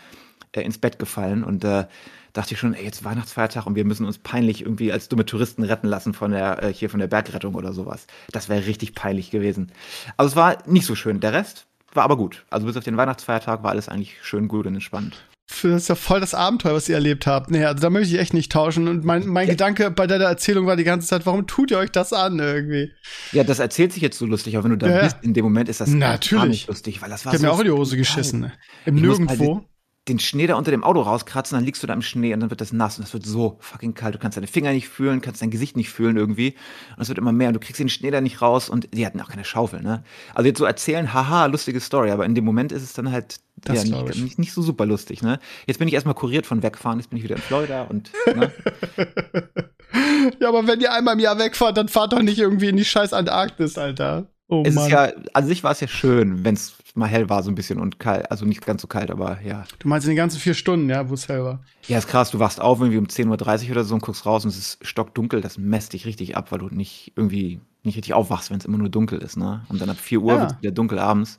äh, 0.52 0.62
ins 0.62 0.78
Bett 0.78 1.00
gefallen. 1.00 1.42
Und 1.42 1.64
äh, 1.64 1.86
dachte 2.32 2.54
ich 2.54 2.60
schon, 2.60 2.74
ey, 2.74 2.84
jetzt 2.84 3.04
Weihnachtsfeiertag 3.04 3.66
und 3.66 3.74
wir 3.74 3.84
müssen 3.84 4.06
uns 4.06 4.18
peinlich 4.18 4.62
irgendwie 4.62 4.92
als 4.92 5.08
dumme 5.08 5.26
Touristen 5.26 5.64
retten 5.64 5.88
lassen 5.88 6.14
von 6.14 6.30
der, 6.30 6.62
äh, 6.62 6.72
hier 6.72 6.88
von 6.88 7.00
der 7.00 7.08
Bergrettung 7.08 7.56
oder 7.56 7.72
sowas. 7.72 8.06
Das 8.30 8.48
wäre 8.48 8.66
richtig 8.66 8.94
peinlich 8.94 9.30
gewesen. 9.30 9.72
Also 10.16 10.30
es 10.30 10.36
war 10.36 10.58
nicht 10.66 10.86
so 10.86 10.94
schön. 10.94 11.18
Der 11.18 11.32
Rest 11.32 11.66
war 11.92 12.04
aber 12.04 12.16
gut. 12.16 12.44
Also 12.50 12.66
bis 12.66 12.76
auf 12.76 12.84
den 12.84 12.96
Weihnachtsfeiertag 12.96 13.64
war 13.64 13.70
alles 13.70 13.88
eigentlich 13.88 14.18
schön 14.22 14.46
gut 14.46 14.66
und 14.66 14.74
entspannt. 14.74 15.24
Das 15.46 15.82
ist 15.82 15.88
ja 15.88 15.94
voll 15.94 16.20
das 16.20 16.34
Abenteuer, 16.34 16.74
was 16.74 16.88
ihr 16.88 16.94
erlebt 16.94 17.26
habt. 17.26 17.50
Nee, 17.50 17.64
also 17.64 17.80
da 17.80 17.90
möchte 17.90 18.14
ich 18.14 18.20
echt 18.20 18.32
nicht 18.32 18.50
tauschen. 18.50 18.88
Und 18.88 19.04
mein, 19.04 19.26
mein 19.26 19.46
ja. 19.46 19.52
Gedanke 19.52 19.90
bei 19.90 20.06
deiner 20.06 20.24
Erzählung 20.24 20.66
war 20.66 20.76
die 20.76 20.84
ganze 20.84 21.06
Zeit, 21.06 21.26
warum 21.26 21.46
tut 21.46 21.70
ihr 21.70 21.78
euch 21.78 21.92
das 21.92 22.12
an 22.12 22.38
irgendwie? 22.38 22.92
Ja, 23.32 23.44
das 23.44 23.58
erzählt 23.58 23.92
sich 23.92 24.02
jetzt 24.02 24.18
so 24.18 24.26
lustig, 24.26 24.56
aber 24.56 24.64
wenn 24.64 24.70
du 24.70 24.78
da 24.78 24.88
ja. 24.88 25.02
bist, 25.02 25.18
in 25.22 25.34
dem 25.34 25.44
Moment 25.44 25.68
ist 25.68 25.80
das 25.80 25.90
Natürlich. 25.90 26.48
nicht 26.48 26.68
lustig, 26.68 27.02
weil 27.02 27.10
das 27.10 27.26
war 27.26 27.34
ich 27.34 27.40
so. 27.40 27.44
Ich 27.44 27.50
hab 27.50 27.56
mir 27.56 27.56
auch 27.56 27.60
in 27.60 27.66
die 27.66 27.78
Hose 27.78 27.96
geschissen. 27.96 28.40
Ne? 28.40 28.52
Im 28.86 28.94
Nirgendwo 28.94 29.66
den 30.08 30.18
Schnee 30.18 30.46
da 30.46 30.56
unter 30.56 30.70
dem 30.70 30.84
Auto 30.84 31.00
rauskratzen, 31.00 31.56
dann 31.56 31.64
liegst 31.64 31.82
du 31.82 31.86
da 31.86 31.94
im 31.94 32.02
Schnee 32.02 32.34
und 32.34 32.40
dann 32.40 32.50
wird 32.50 32.60
das 32.60 32.72
nass 32.72 32.98
und 32.98 33.04
es 33.04 33.14
wird 33.14 33.24
so 33.24 33.56
fucking 33.60 33.94
kalt. 33.94 34.14
Du 34.14 34.18
kannst 34.18 34.36
deine 34.36 34.46
Finger 34.46 34.72
nicht 34.72 34.88
fühlen, 34.88 35.22
kannst 35.22 35.40
dein 35.40 35.50
Gesicht 35.50 35.76
nicht 35.76 35.90
fühlen 35.90 36.16
irgendwie. 36.16 36.54
Und 36.96 37.02
es 37.02 37.08
wird 37.08 37.18
immer 37.18 37.32
mehr 37.32 37.48
und 37.48 37.54
du 37.54 37.60
kriegst 37.60 37.80
den 37.80 37.88
Schnee 37.88 38.10
da 38.10 38.20
nicht 38.20 38.42
raus 38.42 38.68
und 38.68 38.88
die 38.92 39.06
hatten 39.06 39.20
auch 39.20 39.30
keine 39.30 39.44
Schaufel, 39.44 39.80
ne? 39.80 40.04
Also 40.34 40.48
jetzt 40.48 40.58
so 40.58 40.66
erzählen, 40.66 41.14
haha, 41.14 41.46
lustige 41.46 41.80
Story, 41.80 42.10
aber 42.10 42.26
in 42.26 42.34
dem 42.34 42.44
Moment 42.44 42.70
ist 42.70 42.82
es 42.82 42.92
dann 42.92 43.10
halt 43.10 43.40
ja, 43.66 43.82
nicht, 43.82 44.22
nicht, 44.22 44.38
nicht, 44.38 44.52
so 44.52 44.60
super 44.60 44.84
lustig, 44.84 45.22
ne? 45.22 45.38
Jetzt 45.66 45.78
bin 45.78 45.88
ich 45.88 45.94
erstmal 45.94 46.14
kuriert 46.14 46.44
von 46.44 46.62
wegfahren, 46.62 46.98
jetzt 46.98 47.08
bin 47.08 47.16
ich 47.16 47.24
wieder 47.24 47.36
in 47.36 47.42
Florida 47.42 47.84
und, 47.84 48.10
ne? 48.26 48.52
ja, 50.40 50.48
aber 50.48 50.66
wenn 50.66 50.80
ihr 50.80 50.92
einmal 50.92 51.14
im 51.14 51.20
Jahr 51.20 51.38
wegfahrt, 51.38 51.78
dann 51.78 51.88
fahrt 51.88 52.12
doch 52.12 52.20
nicht 52.20 52.38
irgendwie 52.38 52.68
in 52.68 52.76
die 52.76 52.84
scheiß 52.84 53.14
Antarktis, 53.14 53.78
Alter. 53.78 54.26
Oh, 54.48 54.62
es 54.66 54.74
Mann. 54.74 54.84
ist 54.84 54.92
ja, 54.92 55.12
an 55.32 55.46
sich 55.46 55.64
war 55.64 55.72
es 55.72 55.80
ja 55.80 55.88
schön, 55.88 56.44
wenn 56.44 56.54
es 56.54 56.74
mal 56.94 57.08
hell 57.08 57.28
war, 57.28 57.42
so 57.42 57.50
ein 57.50 57.54
bisschen 57.54 57.80
und 57.80 57.98
kalt, 57.98 58.30
also 58.30 58.44
nicht 58.44 58.64
ganz 58.64 58.82
so 58.82 58.88
kalt, 58.88 59.10
aber 59.10 59.40
ja. 59.42 59.64
Du 59.80 59.88
meinst 59.88 60.06
in 60.06 60.12
den 60.12 60.16
ganzen 60.16 60.38
vier 60.38 60.54
Stunden, 60.54 60.88
ja, 60.88 61.08
wo 61.08 61.14
es 61.14 61.28
hell 61.28 61.42
war? 61.42 61.60
Ja, 61.88 61.98
ist 61.98 62.08
krass, 62.08 62.30
du 62.30 62.38
wachst 62.38 62.60
auf 62.60 62.80
irgendwie 62.80 62.98
um 62.98 63.06
10.30 63.06 63.64
Uhr 63.64 63.70
oder 63.72 63.84
so 63.84 63.94
und 63.94 64.02
guckst 64.02 64.24
raus 64.24 64.44
und 64.44 64.50
es 64.50 64.58
ist 64.58 64.86
stockdunkel, 64.86 65.40
das 65.40 65.58
messt 65.58 65.92
dich 65.92 66.06
richtig 66.06 66.36
ab, 66.36 66.52
weil 66.52 66.60
du 66.60 66.68
nicht 66.68 67.12
irgendwie 67.16 67.60
nicht 67.82 67.96
richtig 67.96 68.14
aufwachst, 68.14 68.50
wenn 68.50 68.58
es 68.58 68.64
immer 68.64 68.78
nur 68.78 68.88
dunkel 68.88 69.18
ist, 69.18 69.36
ne? 69.36 69.64
Und 69.68 69.80
dann 69.80 69.90
ab 69.90 69.98
4 69.98 70.20
Uhr 70.20 70.32
ja. 70.32 70.40
wird 70.40 70.52
es 70.52 70.58
wieder 70.62 70.72
dunkel 70.72 70.98
abends. 70.98 71.36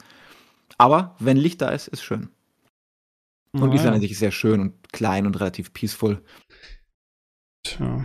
Aber 0.78 1.16
wenn 1.20 1.38
Licht 1.38 1.62
da 1.62 1.70
ist, 1.70 1.88
ist 1.88 2.04
schön. 2.04 2.30
Und 3.52 3.64
oh, 3.64 3.74
Island 3.74 3.86
ja. 3.86 3.92
an 3.94 4.02
sich 4.02 4.12
ist 4.12 4.20
sehr 4.20 4.32
schön 4.32 4.60
und 4.60 4.94
klein 4.94 5.26
und 5.26 5.40
relativ 5.40 5.74
peaceful. 5.74 6.22
Tja. 7.64 8.04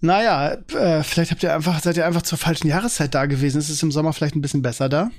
Naja, 0.00 0.52
äh, 0.52 1.02
vielleicht 1.02 1.32
habt 1.32 1.42
ihr 1.42 1.54
einfach, 1.54 1.80
seid 1.80 1.96
ihr 1.96 2.06
einfach 2.06 2.22
zur 2.22 2.38
falschen 2.38 2.68
Jahreszeit 2.68 3.14
da 3.14 3.26
gewesen. 3.26 3.58
Ist 3.58 3.70
es 3.70 3.82
im 3.82 3.90
Sommer 3.90 4.12
vielleicht 4.12 4.36
ein 4.36 4.42
bisschen 4.42 4.62
besser 4.62 4.88
da? 4.88 5.10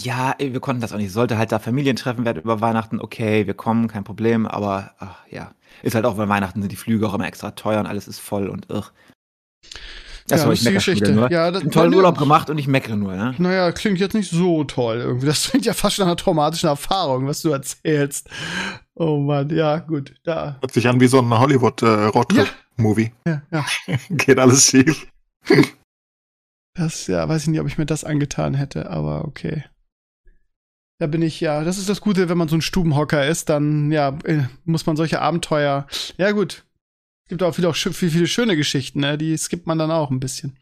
Ja, 0.00 0.34
wir 0.38 0.60
konnten 0.60 0.80
das 0.80 0.92
auch 0.92 0.96
nicht. 0.96 1.12
Sollte 1.12 1.38
halt 1.38 1.52
da 1.52 1.58
Familientreffen 1.58 2.24
werden 2.24 2.42
über 2.42 2.60
Weihnachten. 2.60 3.00
Okay, 3.00 3.46
wir 3.46 3.54
kommen, 3.54 3.86
kein 3.86 4.04
Problem. 4.04 4.46
Aber 4.46 4.92
ach, 4.98 5.18
ja, 5.30 5.52
ist 5.82 5.94
halt 5.94 6.04
auch, 6.04 6.16
weil 6.16 6.28
Weihnachten 6.28 6.60
sind 6.60 6.72
die 6.72 6.76
Flüge 6.76 7.06
auch 7.06 7.14
immer 7.14 7.26
extra 7.26 7.52
teuer 7.52 7.80
und 7.80 7.86
alles 7.86 8.08
ist 8.08 8.18
voll 8.18 8.48
und 8.48 8.68
irr. 8.70 8.90
Das 10.26 10.42
ja, 10.42 10.50
ist 10.50 10.66
die 10.66 10.72
Geschichte. 10.72 11.12
Nur. 11.12 11.30
Ja, 11.30 11.50
das, 11.50 11.62
einen 11.62 11.70
tollen 11.70 11.92
ja, 11.92 11.98
Urlaub 11.98 12.16
gemacht 12.16 12.48
und 12.48 12.56
ich 12.56 12.66
meckere 12.66 12.96
nur, 12.96 13.14
ne? 13.14 13.34
Naja, 13.36 13.72
klingt 13.72 14.00
jetzt 14.00 14.14
nicht 14.14 14.30
so 14.30 14.64
toll 14.64 14.96
irgendwie. 14.96 15.26
Das 15.26 15.50
klingt 15.50 15.66
ja 15.66 15.74
fast 15.74 15.98
nach 15.98 16.06
einer 16.06 16.16
traumatischen 16.16 16.68
Erfahrung, 16.68 17.26
was 17.26 17.42
du 17.42 17.50
erzählst. 17.50 18.28
Oh 18.94 19.18
Mann, 19.18 19.50
ja, 19.50 19.78
gut. 19.78 20.14
Da. 20.24 20.56
Hört 20.60 20.72
sich 20.72 20.88
an 20.88 20.98
wie 20.98 21.08
so 21.08 21.20
ein 21.20 21.38
Hollywood-Roadtrip-Movie. 21.38 23.12
Äh, 23.24 23.30
ja. 23.30 23.42
ja, 23.52 23.66
ja. 23.86 23.96
Geht 24.16 24.38
alles 24.38 24.66
schief. 24.66 25.06
Das, 26.74 27.06
ja, 27.06 27.28
weiß 27.28 27.42
ich 27.42 27.48
nicht, 27.48 27.60
ob 27.60 27.66
ich 27.66 27.76
mir 27.76 27.86
das 27.86 28.02
angetan 28.02 28.54
hätte, 28.54 28.90
aber 28.90 29.26
okay. 29.26 29.64
Da 30.98 31.06
bin 31.08 31.22
ich, 31.22 31.40
ja, 31.40 31.64
das 31.64 31.78
ist 31.78 31.88
das 31.88 32.00
Gute, 32.00 32.28
wenn 32.28 32.38
man 32.38 32.48
so 32.48 32.56
ein 32.56 32.62
Stubenhocker 32.62 33.26
ist, 33.26 33.48
dann, 33.48 33.90
ja, 33.90 34.16
äh, 34.24 34.44
muss 34.64 34.86
man 34.86 34.96
solche 34.96 35.20
Abenteuer, 35.20 35.86
ja 36.18 36.30
gut, 36.30 36.64
es 37.24 37.30
gibt 37.30 37.42
auch 37.42 37.54
viele, 37.54 37.68
auch 37.68 37.76
viele, 37.76 37.92
viele 37.92 38.26
schöne 38.26 38.56
Geschichten, 38.56 39.00
ne? 39.00 39.18
die 39.18 39.36
skippt 39.36 39.66
man 39.66 39.78
dann 39.78 39.90
auch 39.90 40.10
ein 40.10 40.20
bisschen. 40.20 40.56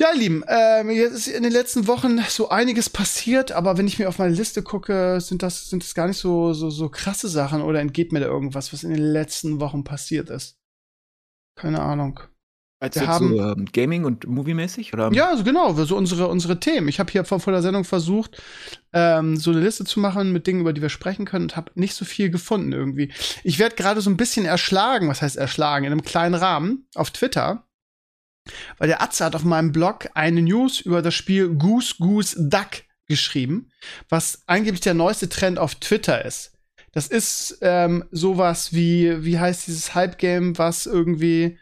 Ja, 0.00 0.12
ihr 0.12 0.20
Lieben, 0.20 0.44
ähm, 0.46 0.90
jetzt 0.90 1.14
ist 1.14 1.26
in 1.26 1.42
den 1.42 1.50
letzten 1.50 1.88
Wochen 1.88 2.20
so 2.28 2.50
einiges 2.50 2.88
passiert, 2.88 3.50
aber 3.50 3.76
wenn 3.76 3.88
ich 3.88 3.98
mir 3.98 4.08
auf 4.08 4.18
meine 4.18 4.34
Liste 4.34 4.62
gucke, 4.62 5.20
sind 5.20 5.42
das, 5.42 5.68
sind 5.68 5.82
das 5.82 5.94
gar 5.94 6.06
nicht 6.06 6.18
so, 6.18 6.52
so, 6.52 6.70
so 6.70 6.88
krasse 6.88 7.28
Sachen 7.28 7.62
oder 7.62 7.80
entgeht 7.80 8.12
mir 8.12 8.20
da 8.20 8.26
irgendwas, 8.26 8.72
was 8.72 8.84
in 8.84 8.90
den 8.90 9.02
letzten 9.02 9.58
Wochen 9.58 9.82
passiert 9.82 10.30
ist? 10.30 10.56
Keine 11.56 11.82
Ahnung. 11.82 12.20
Als 12.80 12.94
wir 12.94 13.08
haben 13.08 13.36
so, 13.36 13.42
ähm, 13.42 13.66
Gaming 13.72 14.04
und 14.04 14.26
Movie-mäßig? 14.28 14.92
Oder? 14.92 15.12
Ja, 15.12 15.30
also 15.30 15.42
genau, 15.42 15.72
so 15.72 15.96
unsere, 15.96 16.28
unsere 16.28 16.60
Themen. 16.60 16.86
Ich 16.86 17.00
habe 17.00 17.10
hier 17.10 17.24
vor, 17.24 17.40
vor 17.40 17.52
der 17.52 17.62
Sendung 17.62 17.82
versucht, 17.82 18.40
ähm, 18.92 19.36
so 19.36 19.50
eine 19.50 19.60
Liste 19.60 19.84
zu 19.84 19.98
machen 19.98 20.32
mit 20.32 20.46
Dingen, 20.46 20.60
über 20.60 20.72
die 20.72 20.82
wir 20.82 20.88
sprechen 20.88 21.24
können 21.24 21.46
und 21.46 21.56
habe 21.56 21.72
nicht 21.74 21.94
so 21.94 22.04
viel 22.04 22.30
gefunden 22.30 22.72
irgendwie. 22.72 23.12
Ich 23.42 23.58
werde 23.58 23.74
gerade 23.74 24.00
so 24.00 24.10
ein 24.10 24.16
bisschen 24.16 24.46
erschlagen, 24.46 25.08
was 25.08 25.22
heißt 25.22 25.36
erschlagen, 25.36 25.86
in 25.86 25.92
einem 25.92 26.02
kleinen 26.02 26.36
Rahmen 26.36 26.86
auf 26.94 27.10
Twitter. 27.10 27.64
Weil 28.78 28.88
der 28.88 29.02
Atze 29.02 29.24
hat 29.24 29.34
auf 29.34 29.44
meinem 29.44 29.72
Blog 29.72 30.08
eine 30.14 30.40
News 30.40 30.80
über 30.80 31.02
das 31.02 31.14
Spiel 31.14 31.48
Goose 31.48 31.96
Goose 31.98 32.48
Duck 32.48 32.84
geschrieben, 33.06 33.70
was 34.08 34.42
angeblich 34.46 34.82
der 34.82 34.94
neueste 34.94 35.28
Trend 35.28 35.58
auf 35.58 35.74
Twitter 35.74 36.24
ist. 36.24 36.52
Das 36.92 37.08
ist 37.08 37.58
ähm, 37.60 38.04
sowas 38.12 38.72
wie, 38.72 39.24
wie 39.24 39.38
heißt 39.38 39.66
dieses 39.66 39.94
Hype-Game, 39.94 40.56
was 40.58 40.86
irgendwie 40.86 41.58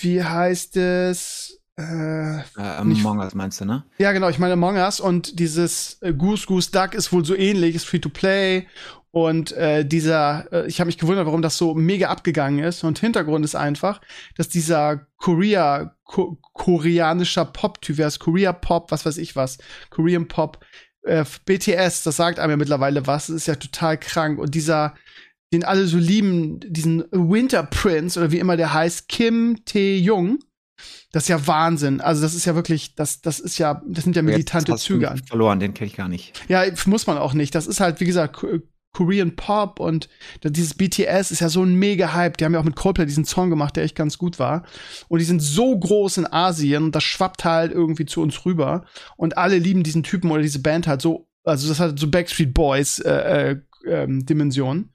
wie 0.00 0.22
heißt 0.22 0.76
es? 0.76 1.60
Äh, 1.78 2.38
äh, 2.38 2.42
Among 2.56 3.18
Us 3.18 3.34
meinst 3.34 3.60
du, 3.60 3.64
ne? 3.64 3.84
Ja, 3.98 4.12
genau, 4.12 4.28
ich 4.28 4.38
meine 4.38 4.54
Among 4.54 4.76
Us 4.76 5.00
und 5.00 5.38
dieses 5.38 5.98
äh, 6.02 6.12
Goose 6.12 6.46
Goose 6.46 6.70
Duck 6.70 6.94
ist 6.94 7.12
wohl 7.12 7.24
so 7.24 7.34
ähnlich, 7.34 7.74
ist 7.74 7.86
free 7.86 7.98
to 7.98 8.08
play 8.08 8.66
und 9.12 9.52
äh, 9.52 9.84
dieser, 9.84 10.50
äh, 10.52 10.66
ich 10.66 10.80
habe 10.80 10.86
mich 10.86 10.96
gewundert, 10.96 11.26
warum 11.26 11.42
das 11.42 11.58
so 11.58 11.74
mega 11.74 12.08
abgegangen 12.08 12.64
ist. 12.64 12.82
Und 12.82 12.98
Hintergrund 12.98 13.44
ist 13.44 13.54
einfach, 13.54 14.00
dass 14.36 14.48
dieser 14.48 15.06
Korea, 15.18 15.94
ko 16.04 16.38
koreanischer 16.54 17.44
Pop-Typ, 17.44 17.98
wer 17.98 18.08
ist 18.08 18.20
Korea 18.20 18.54
Pop, 18.54 18.90
was 18.90 19.04
weiß 19.04 19.18
ich 19.18 19.36
was, 19.36 19.58
Korean 19.90 20.28
Pop, 20.28 20.64
äh, 21.02 21.26
BTS, 21.44 22.04
das 22.04 22.16
sagt 22.16 22.38
einem 22.38 22.52
ja 22.52 22.56
mittlerweile 22.56 23.06
was, 23.06 23.28
ist 23.28 23.46
ja 23.46 23.56
total 23.56 23.98
krank. 23.98 24.38
Und 24.38 24.54
dieser 24.54 24.94
den 25.52 25.64
alle 25.64 25.86
so 25.86 25.98
lieben, 25.98 26.60
diesen 26.60 27.04
Winter 27.10 27.62
Prince 27.62 28.18
oder 28.18 28.32
wie 28.32 28.38
immer 28.38 28.56
der 28.56 28.72
heißt, 28.72 29.08
Kim 29.08 29.64
Tae-jung. 29.64 30.38
Das 31.12 31.24
ist 31.24 31.28
ja 31.28 31.46
Wahnsinn. 31.46 32.00
Also 32.00 32.22
das 32.22 32.34
ist 32.34 32.46
ja 32.46 32.54
wirklich, 32.54 32.94
das, 32.94 33.20
das 33.20 33.38
ist 33.38 33.58
ja, 33.58 33.82
das 33.86 34.04
sind 34.04 34.16
ja 34.16 34.22
militante 34.22 34.74
Züge 34.76 35.10
an. 35.10 35.22
Verloren, 35.24 35.60
den 35.60 35.74
kenne 35.74 35.88
ich 35.88 35.96
gar 35.96 36.08
nicht. 36.08 36.32
Ja, 36.48 36.64
muss 36.86 37.06
man 37.06 37.18
auch 37.18 37.34
nicht. 37.34 37.54
Das 37.54 37.66
ist 37.66 37.80
halt, 37.80 38.00
wie 38.00 38.06
gesagt, 38.06 38.44
Korean 38.92 39.36
Pop 39.36 39.80
und 39.80 40.08
dieses 40.42 40.74
BTS 40.74 41.30
ist 41.30 41.40
ja 41.40 41.48
so 41.48 41.62
ein 41.62 41.74
mega 41.74 42.12
Hype. 42.12 42.36
Die 42.36 42.44
haben 42.44 42.54
ja 42.54 42.60
auch 42.60 42.64
mit 42.64 42.76
Coldplay 42.76 43.06
diesen 43.06 43.24
Song 43.24 43.50
gemacht, 43.50 43.76
der 43.76 43.84
echt 43.84 43.96
ganz 43.96 44.18
gut 44.18 44.38
war. 44.38 44.64
Und 45.08 45.18
die 45.18 45.24
sind 45.24 45.40
so 45.40 45.78
groß 45.78 46.18
in 46.18 46.32
Asien 46.32 46.84
und 46.84 46.94
das 46.94 47.04
schwappt 47.04 47.44
halt 47.44 47.72
irgendwie 47.72 48.06
zu 48.06 48.20
uns 48.20 48.44
rüber. 48.44 48.84
Und 49.16 49.38
alle 49.38 49.58
lieben 49.58 49.82
diesen 49.82 50.02
Typen 50.02 50.30
oder 50.30 50.42
diese 50.42 50.60
Band 50.60 50.86
halt 50.86 51.00
so, 51.00 51.28
also 51.44 51.68
das 51.68 51.80
hat 51.80 51.98
so 51.98 52.10
Backstreet 52.10 52.52
Boys 52.52 52.98
äh, 52.98 53.52
äh, 53.52 53.56
ähm, 53.86 54.26
Dimensionen. 54.26 54.91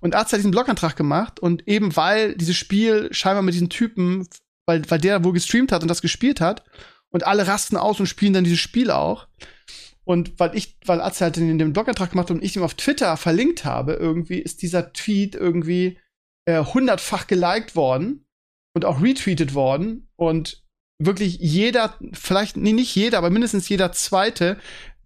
Und 0.00 0.14
Arzt 0.14 0.32
hat 0.32 0.38
diesen 0.38 0.50
Blogantrag 0.50 0.96
gemacht 0.96 1.40
und 1.40 1.68
eben 1.68 1.96
weil 1.96 2.34
dieses 2.34 2.56
Spiel 2.56 3.08
scheinbar 3.12 3.42
mit 3.42 3.54
diesen 3.54 3.70
Typen, 3.70 4.28
weil, 4.66 4.88
weil 4.90 4.98
der 4.98 5.24
wohl 5.24 5.32
gestreamt 5.32 5.72
hat 5.72 5.82
und 5.82 5.88
das 5.88 6.02
gespielt 6.02 6.40
hat 6.40 6.64
und 7.10 7.26
alle 7.26 7.46
rasten 7.46 7.76
aus 7.76 8.00
und 8.00 8.06
spielen 8.06 8.32
dann 8.32 8.44
dieses 8.44 8.60
Spiel 8.60 8.90
auch. 8.90 9.28
Und 10.04 10.38
weil 10.40 10.56
ich, 10.56 10.78
weil 10.84 11.00
Arzt 11.00 11.20
halt 11.20 11.36
in 11.36 11.58
dem 11.58 11.72
Blogantrag 11.72 12.10
gemacht 12.10 12.28
hat 12.28 12.36
und 12.36 12.42
ich 12.42 12.56
ihm 12.56 12.62
auf 12.62 12.74
Twitter 12.74 13.16
verlinkt 13.16 13.64
habe, 13.64 13.94
irgendwie 13.94 14.38
ist 14.38 14.62
dieser 14.62 14.92
Tweet 14.92 15.34
irgendwie 15.34 15.98
äh, 16.44 16.64
hundertfach 16.64 17.28
geliked 17.28 17.76
worden 17.76 18.26
und 18.74 18.84
auch 18.84 19.00
retweetet 19.00 19.54
worden 19.54 20.08
und 20.16 20.62
wirklich 20.98 21.38
jeder, 21.38 21.96
vielleicht 22.12 22.56
nee, 22.56 22.72
nicht 22.72 22.94
jeder, 22.94 23.18
aber 23.18 23.30
mindestens 23.30 23.68
jeder 23.68 23.92
zweite 23.92 24.58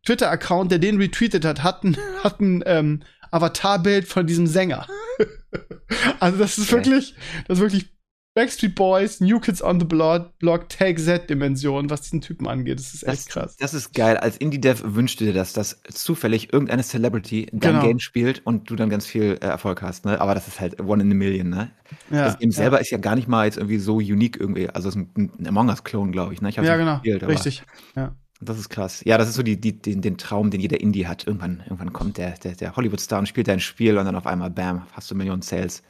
Twitter-Account, 0.06 0.70
der 0.70 0.78
den 0.78 0.98
retweetet 0.98 1.44
hat, 1.44 1.62
hat 1.62 1.84
ein, 1.84 1.96
hat 2.22 2.40
ein 2.40 2.62
ähm, 2.66 3.02
Avatarbild 3.30 4.06
von 4.06 4.26
diesem 4.26 4.46
Sänger. 4.46 4.86
also 6.20 6.38
das 6.38 6.58
ist 6.58 6.72
okay. 6.72 6.84
wirklich, 6.84 7.14
das 7.48 7.58
ist 7.58 7.62
wirklich 7.62 7.96
Backstreet 8.36 8.74
Boys, 8.74 9.20
New 9.22 9.40
Kids 9.40 9.62
on 9.62 9.80
the 9.80 9.86
Block, 9.86 10.38
Block 10.38 10.68
Tag 10.68 10.98
Z-Dimension, 10.98 11.88
was 11.88 12.02
diesen 12.02 12.20
Typen 12.20 12.46
angeht. 12.46 12.78
Das 12.78 12.92
ist 12.92 13.02
echt 13.02 13.16
das, 13.20 13.26
krass. 13.28 13.56
Das 13.56 13.72
ist 13.72 13.94
geil. 13.94 14.18
Als 14.18 14.36
Indie-Dev 14.36 14.82
wünschte 14.84 15.24
dir 15.24 15.32
das, 15.32 15.54
dass 15.54 15.80
zufällig 15.90 16.52
irgendeine 16.52 16.82
Celebrity 16.82 17.46
dein 17.52 17.72
genau. 17.72 17.82
Game 17.86 17.98
spielt 17.98 18.44
und 18.44 18.68
du 18.68 18.76
dann 18.76 18.90
ganz 18.90 19.06
viel 19.06 19.38
äh, 19.40 19.46
Erfolg 19.46 19.80
hast. 19.80 20.04
Ne? 20.04 20.20
Aber 20.20 20.34
das 20.34 20.48
ist 20.48 20.60
halt 20.60 20.78
one 20.82 21.02
in 21.02 21.10
a 21.10 21.14
million. 21.14 21.48
Ne? 21.48 21.70
Ja, 22.10 22.26
das 22.26 22.38
Game 22.38 22.50
ja. 22.50 22.56
selber 22.56 22.78
ist 22.78 22.90
ja 22.90 22.98
gar 22.98 23.16
nicht 23.16 23.26
mal 23.26 23.46
jetzt 23.46 23.56
irgendwie 23.56 23.78
so 23.78 23.96
unique 23.96 24.38
irgendwie. 24.38 24.68
Also 24.68 24.90
es 24.90 24.96
ist 24.96 25.06
ein, 25.16 25.32
ein 25.38 25.46
Among 25.46 25.70
Us-Klon, 25.70 26.12
glaube 26.12 26.34
ich. 26.34 26.42
Ne? 26.42 26.50
ich 26.50 26.56
ja, 26.56 26.76
genau. 26.76 26.96
Gespielt, 26.96 27.26
Richtig. 27.26 27.62
Ja. 27.96 28.14
Das 28.40 28.58
ist 28.58 28.68
krass. 28.68 29.02
Ja, 29.04 29.16
das 29.16 29.28
ist 29.28 29.34
so 29.34 29.42
die, 29.42 29.58
die, 29.58 29.80
den, 29.80 30.02
den 30.02 30.18
Traum, 30.18 30.50
den 30.50 30.60
jeder 30.60 30.80
Indie 30.80 31.06
hat. 31.06 31.26
Irgendwann, 31.26 31.60
irgendwann 31.64 31.92
kommt 31.92 32.18
der, 32.18 32.32
der, 32.38 32.54
der 32.54 32.76
Hollywood-Star 32.76 33.18
und 33.18 33.26
spielt 33.26 33.48
dein 33.48 33.60
Spiel 33.60 33.96
und 33.96 34.04
dann 34.04 34.16
auf 34.16 34.26
einmal, 34.26 34.50
bam, 34.50 34.86
hast 34.92 35.10
du 35.10 35.14
Millionen 35.14 35.42
Sales. 35.42 35.82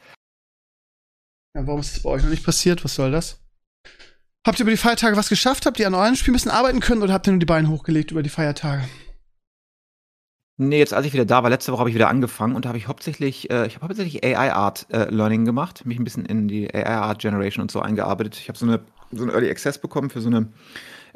Ja, 1.56 1.66
warum 1.66 1.80
ist 1.80 1.96
das 1.96 2.02
bei 2.02 2.10
euch 2.10 2.22
noch 2.22 2.30
nicht 2.30 2.44
passiert? 2.44 2.84
Was 2.84 2.94
soll 2.94 3.10
das? 3.10 3.40
Habt 4.46 4.60
ihr 4.60 4.62
über 4.62 4.70
die 4.70 4.76
Feiertage 4.76 5.16
was 5.16 5.28
geschafft? 5.28 5.66
Habt 5.66 5.80
ihr 5.80 5.88
an 5.88 5.94
eurem 5.94 6.14
Spiel 6.14 6.32
ein 6.32 6.36
bisschen 6.36 6.52
arbeiten 6.52 6.78
können 6.78 7.02
oder 7.02 7.12
habt 7.12 7.26
ihr 7.26 7.32
nur 7.32 7.40
die 7.40 7.46
Beine 7.46 7.68
hochgelegt 7.68 8.12
über 8.12 8.22
die 8.22 8.30
Feiertage? 8.30 8.84
Nee, 10.58 10.78
jetzt 10.78 10.94
als 10.94 11.04
ich 11.04 11.12
wieder 11.12 11.26
da 11.26 11.42
war, 11.42 11.50
letzte 11.50 11.72
Woche 11.72 11.80
habe 11.80 11.90
ich 11.90 11.96
wieder 11.96 12.08
angefangen 12.08 12.54
und 12.54 12.64
da 12.64 12.68
habe 12.68 12.78
ich 12.78 12.86
hauptsächlich, 12.86 13.50
äh, 13.50 13.66
ich 13.66 13.74
habe 13.74 13.88
hauptsächlich 13.88 14.24
AI 14.24 14.52
Art 14.52 14.86
äh, 14.90 15.10
Learning 15.10 15.44
gemacht, 15.44 15.84
mich 15.84 15.98
ein 15.98 16.04
bisschen 16.04 16.24
in 16.24 16.48
die 16.48 16.72
AI 16.72 16.86
Art 16.86 17.20
Generation 17.20 17.62
und 17.62 17.70
so 17.70 17.80
eingearbeitet. 17.80 18.36
Ich 18.36 18.48
habe 18.48 18.56
so 18.56 18.64
eine 18.64 18.84
so 19.12 19.22
eine 19.22 19.32
Early 19.32 19.50
Access 19.50 19.78
bekommen 19.78 20.10
für 20.10 20.20
so 20.20 20.28
eine 20.28 20.52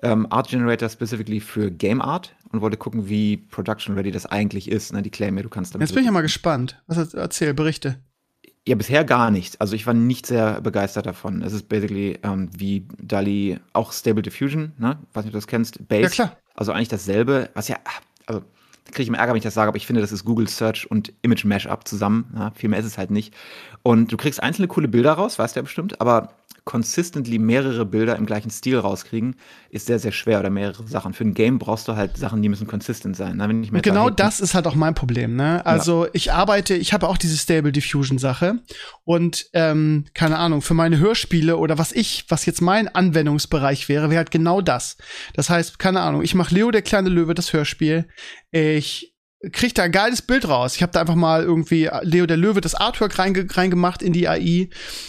ähm, 0.03 0.27
Art 0.31 0.49
Generator 0.49 0.89
specifically 0.89 1.41
für 1.41 1.71
Game 1.71 2.01
Art 2.01 2.35
und 2.53 2.61
wollte 2.61 2.77
gucken, 2.77 3.09
wie 3.09 3.37
Production 3.37 3.95
Ready 3.95 4.11
das 4.11 4.27
eigentlich 4.27 4.71
ist. 4.71 4.93
Ne? 4.93 5.03
Die 5.03 5.11
claim 5.11 5.37
ja, 5.37 5.43
du 5.43 5.49
kannst 5.49 5.75
damit. 5.75 5.89
Jetzt 5.89 5.95
bin 5.95 6.03
ich 6.03 6.07
ja 6.07 6.13
mal 6.13 6.23
gespannt. 6.23 6.83
Was 6.87 7.15
erzähl, 7.15 7.55
berichte. 7.55 7.97
Ja, 8.67 8.75
bisher 8.75 9.05
gar 9.05 9.31
nicht. 9.31 9.61
Also 9.61 9.75
ich 9.75 9.87
war 9.87 9.95
nicht 9.95 10.27
sehr 10.27 10.61
begeistert 10.61 11.07
davon. 11.07 11.43
Es 11.43 11.53
ist 11.53 11.69
basically 11.69 12.19
ähm, 12.23 12.51
wie 12.57 12.87
DALI, 12.99 13.59
auch 13.73 13.93
Stable 13.93 14.23
Diffusion, 14.23 14.73
ne? 14.79 14.99
Weiß 15.13 15.25
nicht, 15.25 15.31
ob 15.31 15.33
du 15.33 15.39
das 15.39 15.47
kennst. 15.47 15.89
Base. 15.89 16.03
Ja, 16.03 16.09
klar. 16.09 16.37
Also 16.55 16.73
eigentlich 16.73 16.89
dasselbe, 16.89 17.49
was 17.55 17.69
ja, 17.69 17.77
also 18.27 18.43
kriege 18.91 19.03
ich 19.03 19.09
immer 19.09 19.19
Ärger, 19.19 19.33
wenn 19.33 19.39
ich 19.39 19.45
das 19.45 19.55
sage, 19.55 19.69
aber 19.69 19.77
ich 19.77 19.87
finde, 19.87 20.01
das 20.01 20.13
ist 20.13 20.25
Google 20.25 20.49
Search 20.49 20.91
und 20.91 21.13
Image 21.23 21.45
Mashup 21.45 21.87
zusammen. 21.87 22.33
Ja? 22.35 22.53
Viel 22.55 22.69
mehr 22.69 22.79
ist 22.79 22.87
es 22.87 22.99
halt 22.99 23.11
nicht. 23.11 23.35
Und 23.83 24.13
du 24.13 24.17
kriegst 24.17 24.43
einzelne 24.43 24.69
coole 24.69 24.89
Bilder 24.89 25.13
raus, 25.13 25.39
weißt 25.39 25.57
du 25.57 25.61
ja 25.61 25.63
bestimmt, 25.63 26.01
aber 26.01 26.35
consistently 26.65 27.39
mehrere 27.39 27.87
Bilder 27.87 28.17
im 28.17 28.27
gleichen 28.27 28.51
Stil 28.51 28.79
rauskriegen, 28.79 29.37
ist 29.71 29.87
sehr, 29.87 29.99
sehr 29.99 30.13
schwer 30.13 30.41
oder 30.41 30.51
mehrere 30.51 30.87
Sachen. 30.87 31.15
Für 31.15 31.25
ein 31.25 31.35
Game 31.35 31.59
brauchst 31.59 31.89
du 31.89 31.97
halt 31.97 32.17
Sachen, 32.17 32.43
die 32.43 32.49
müssen 32.49 32.67
consistent 32.67 33.17
sein. 33.17 33.37
Ne? 33.37 33.49
Wenn 33.49 33.63
ich 33.63 33.73
mir 33.73 33.81
genau 33.81 34.11
das 34.11 34.41
ist 34.41 34.55
halt 34.55 34.67
auch 34.67 34.75
mein 34.75 34.95
Problem. 34.95 35.37
Ne? 35.37 35.65
Also 35.65 36.05
ja. 36.05 36.11
ich 36.13 36.33
arbeite, 36.33 36.75
ich 36.75 36.93
habe 36.93 37.09
auch 37.09 37.17
diese 37.17 37.37
Stable 37.37 37.73
Diffusion 37.73 38.19
Sache 38.19 38.59
und 39.05 39.47
ähm, 39.53 40.05
keine 40.15 40.39
Ahnung, 40.39 40.63
für 40.63 40.75
meine 40.75 40.99
Hörspiele 40.99 41.57
oder 41.57 41.79
was 41.79 41.93
ich, 41.93 42.27
was 42.29 42.47
jetzt 42.47 42.61
mein 42.61 42.89
Anwendungsbereich 42.89 43.89
wäre, 43.89 44.11
wäre 44.11 44.19
halt 44.19 44.31
genau 44.31 44.61
das. 44.61 44.97
Das 45.35 45.51
heißt, 45.51 45.79
keine 45.79 46.01
Ahnung, 46.01 46.23
ich 46.23 46.35
mache 46.35 46.55
Leo 46.55 46.71
der 46.71 46.83
kleine 46.83 47.09
Löwe 47.09 47.35
das 47.35 47.53
Hörspiel. 47.53 48.07
Ich 48.51 49.11
kriegt 49.53 49.79
da 49.79 49.85
ein 49.85 49.93
geiles 49.93 50.21
Bild 50.21 50.47
raus. 50.49 50.77
Ich 50.77 50.83
habe 50.83 50.93
da 50.93 51.01
einfach 51.01 51.15
mal 51.15 51.43
irgendwie 51.43 51.89
Leo 52.03 52.27
der 52.27 52.37
Löwe 52.37 52.61
das 52.61 52.75
Artwork 52.75 53.19
reinge 53.19 53.47
reingemacht 53.49 54.03
in 54.03 54.13
die 54.13 54.29
AI, 54.29 54.69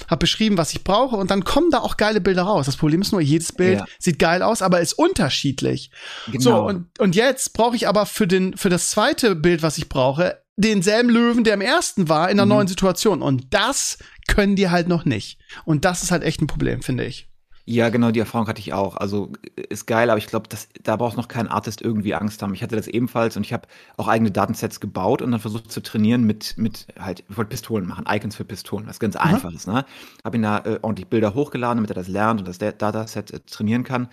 habe 0.10 0.20
beschrieben, 0.20 0.58
was 0.58 0.72
ich 0.74 0.84
brauche 0.84 1.18
und 1.18 1.30
dann 1.32 1.44
kommen 1.44 1.70
da 1.70 1.80
auch 1.80 1.98
geile 1.98 2.22
Bilder 2.22 2.44
raus. 2.44 2.66
Das 2.66 2.78
Problem 2.78 3.02
ist 3.02 3.12
nur, 3.12 3.20
jedes 3.20 3.52
Bild 3.52 3.80
ja. 3.80 3.86
sieht 4.00 4.20
geil 4.20 4.42
aus, 4.42 4.62
aber 4.62 4.80
ist 4.80 4.94
unterschiedlich. 4.94 5.92
Genau. 6.28 6.40
So 6.40 6.56
und 6.66 7.00
und 7.00 7.16
jetzt 7.16 7.54
brauche 7.54 7.76
ich 7.76 7.88
aber 7.88 8.06
für 8.06 8.28
den 8.28 8.56
für 8.56 8.70
das 8.70 8.90
zweite 8.90 9.36
Bild, 9.36 9.64
was 9.64 9.78
ich 9.78 9.90
brauche, 9.90 10.42
denselben 10.56 11.10
Löwen, 11.10 11.44
der 11.44 11.56
im 11.56 11.62
ersten 11.62 12.08
war, 12.08 12.30
in 12.30 12.40
einer 12.40 12.46
mhm. 12.46 12.52
neuen 12.52 12.68
Situation 12.68 13.22
und 13.22 13.54
das 13.54 13.98
können 14.28 14.56
die 14.56 14.70
halt 14.70 14.88
noch 14.88 15.04
nicht. 15.04 15.40
Und 15.66 15.84
das 15.84 16.04
ist 16.04 16.12
halt 16.12 16.24
echt 16.24 16.42
ein 16.42 16.48
Problem, 16.48 16.82
finde 16.82 17.06
ich. 17.06 17.31
Ja, 17.66 17.90
genau, 17.90 18.12
die 18.12 18.20
Erfahrung 18.20 18.48
hatte 18.48 18.60
ich 18.60 18.74
auch. 18.74 18.98
Also 18.98 19.32
ist 19.70 19.86
geil, 19.86 20.10
aber 20.10 20.18
ich 20.18 20.28
glaube, 20.28 20.50
da 20.84 20.96
braucht 20.96 21.16
noch 21.16 21.28
kein 21.28 21.48
Artist 21.48 21.82
irgendwie 21.82 22.16
Angst 22.16 22.42
haben. 22.42 22.54
Ich 22.54 22.64
hatte 22.64 22.76
das 22.76 22.88
ebenfalls 22.88 23.38
und 23.38 23.46
ich 23.46 23.54
habe 23.54 23.68
auch 23.98 24.08
eigene 24.08 24.32
Datensets 24.32 24.80
gebaut 24.80 25.22
und 25.22 25.32
dann 25.32 25.40
versucht 25.40 25.72
zu 25.72 25.82
trainieren 25.82 26.24
mit, 26.24 26.58
mit 26.58 26.88
halt, 27.00 27.24
ich 27.30 27.38
wollte 27.38 27.50
Pistolen 27.50 27.88
machen, 27.88 28.06
Icons 28.10 28.36
für 28.36 28.46
Pistolen, 28.46 28.88
was 28.88 29.00
ganz 29.00 29.16
mhm. 29.16 29.22
einfach 29.22 29.52
ist. 29.54 29.68
Ne? 29.68 29.86
Habe 30.24 30.38
ihn 30.38 30.44
da 30.44 30.60
äh, 30.60 30.80
ordentlich 30.82 31.08
Bilder 31.08 31.36
hochgeladen, 31.36 31.78
damit 31.78 31.92
er 31.92 31.96
das 31.96 32.08
lernt 32.08 32.40
und 32.42 32.48
das 32.48 32.58
Dataset 32.58 33.32
äh, 33.32 33.40
trainieren 33.42 33.84
kann. 33.84 34.10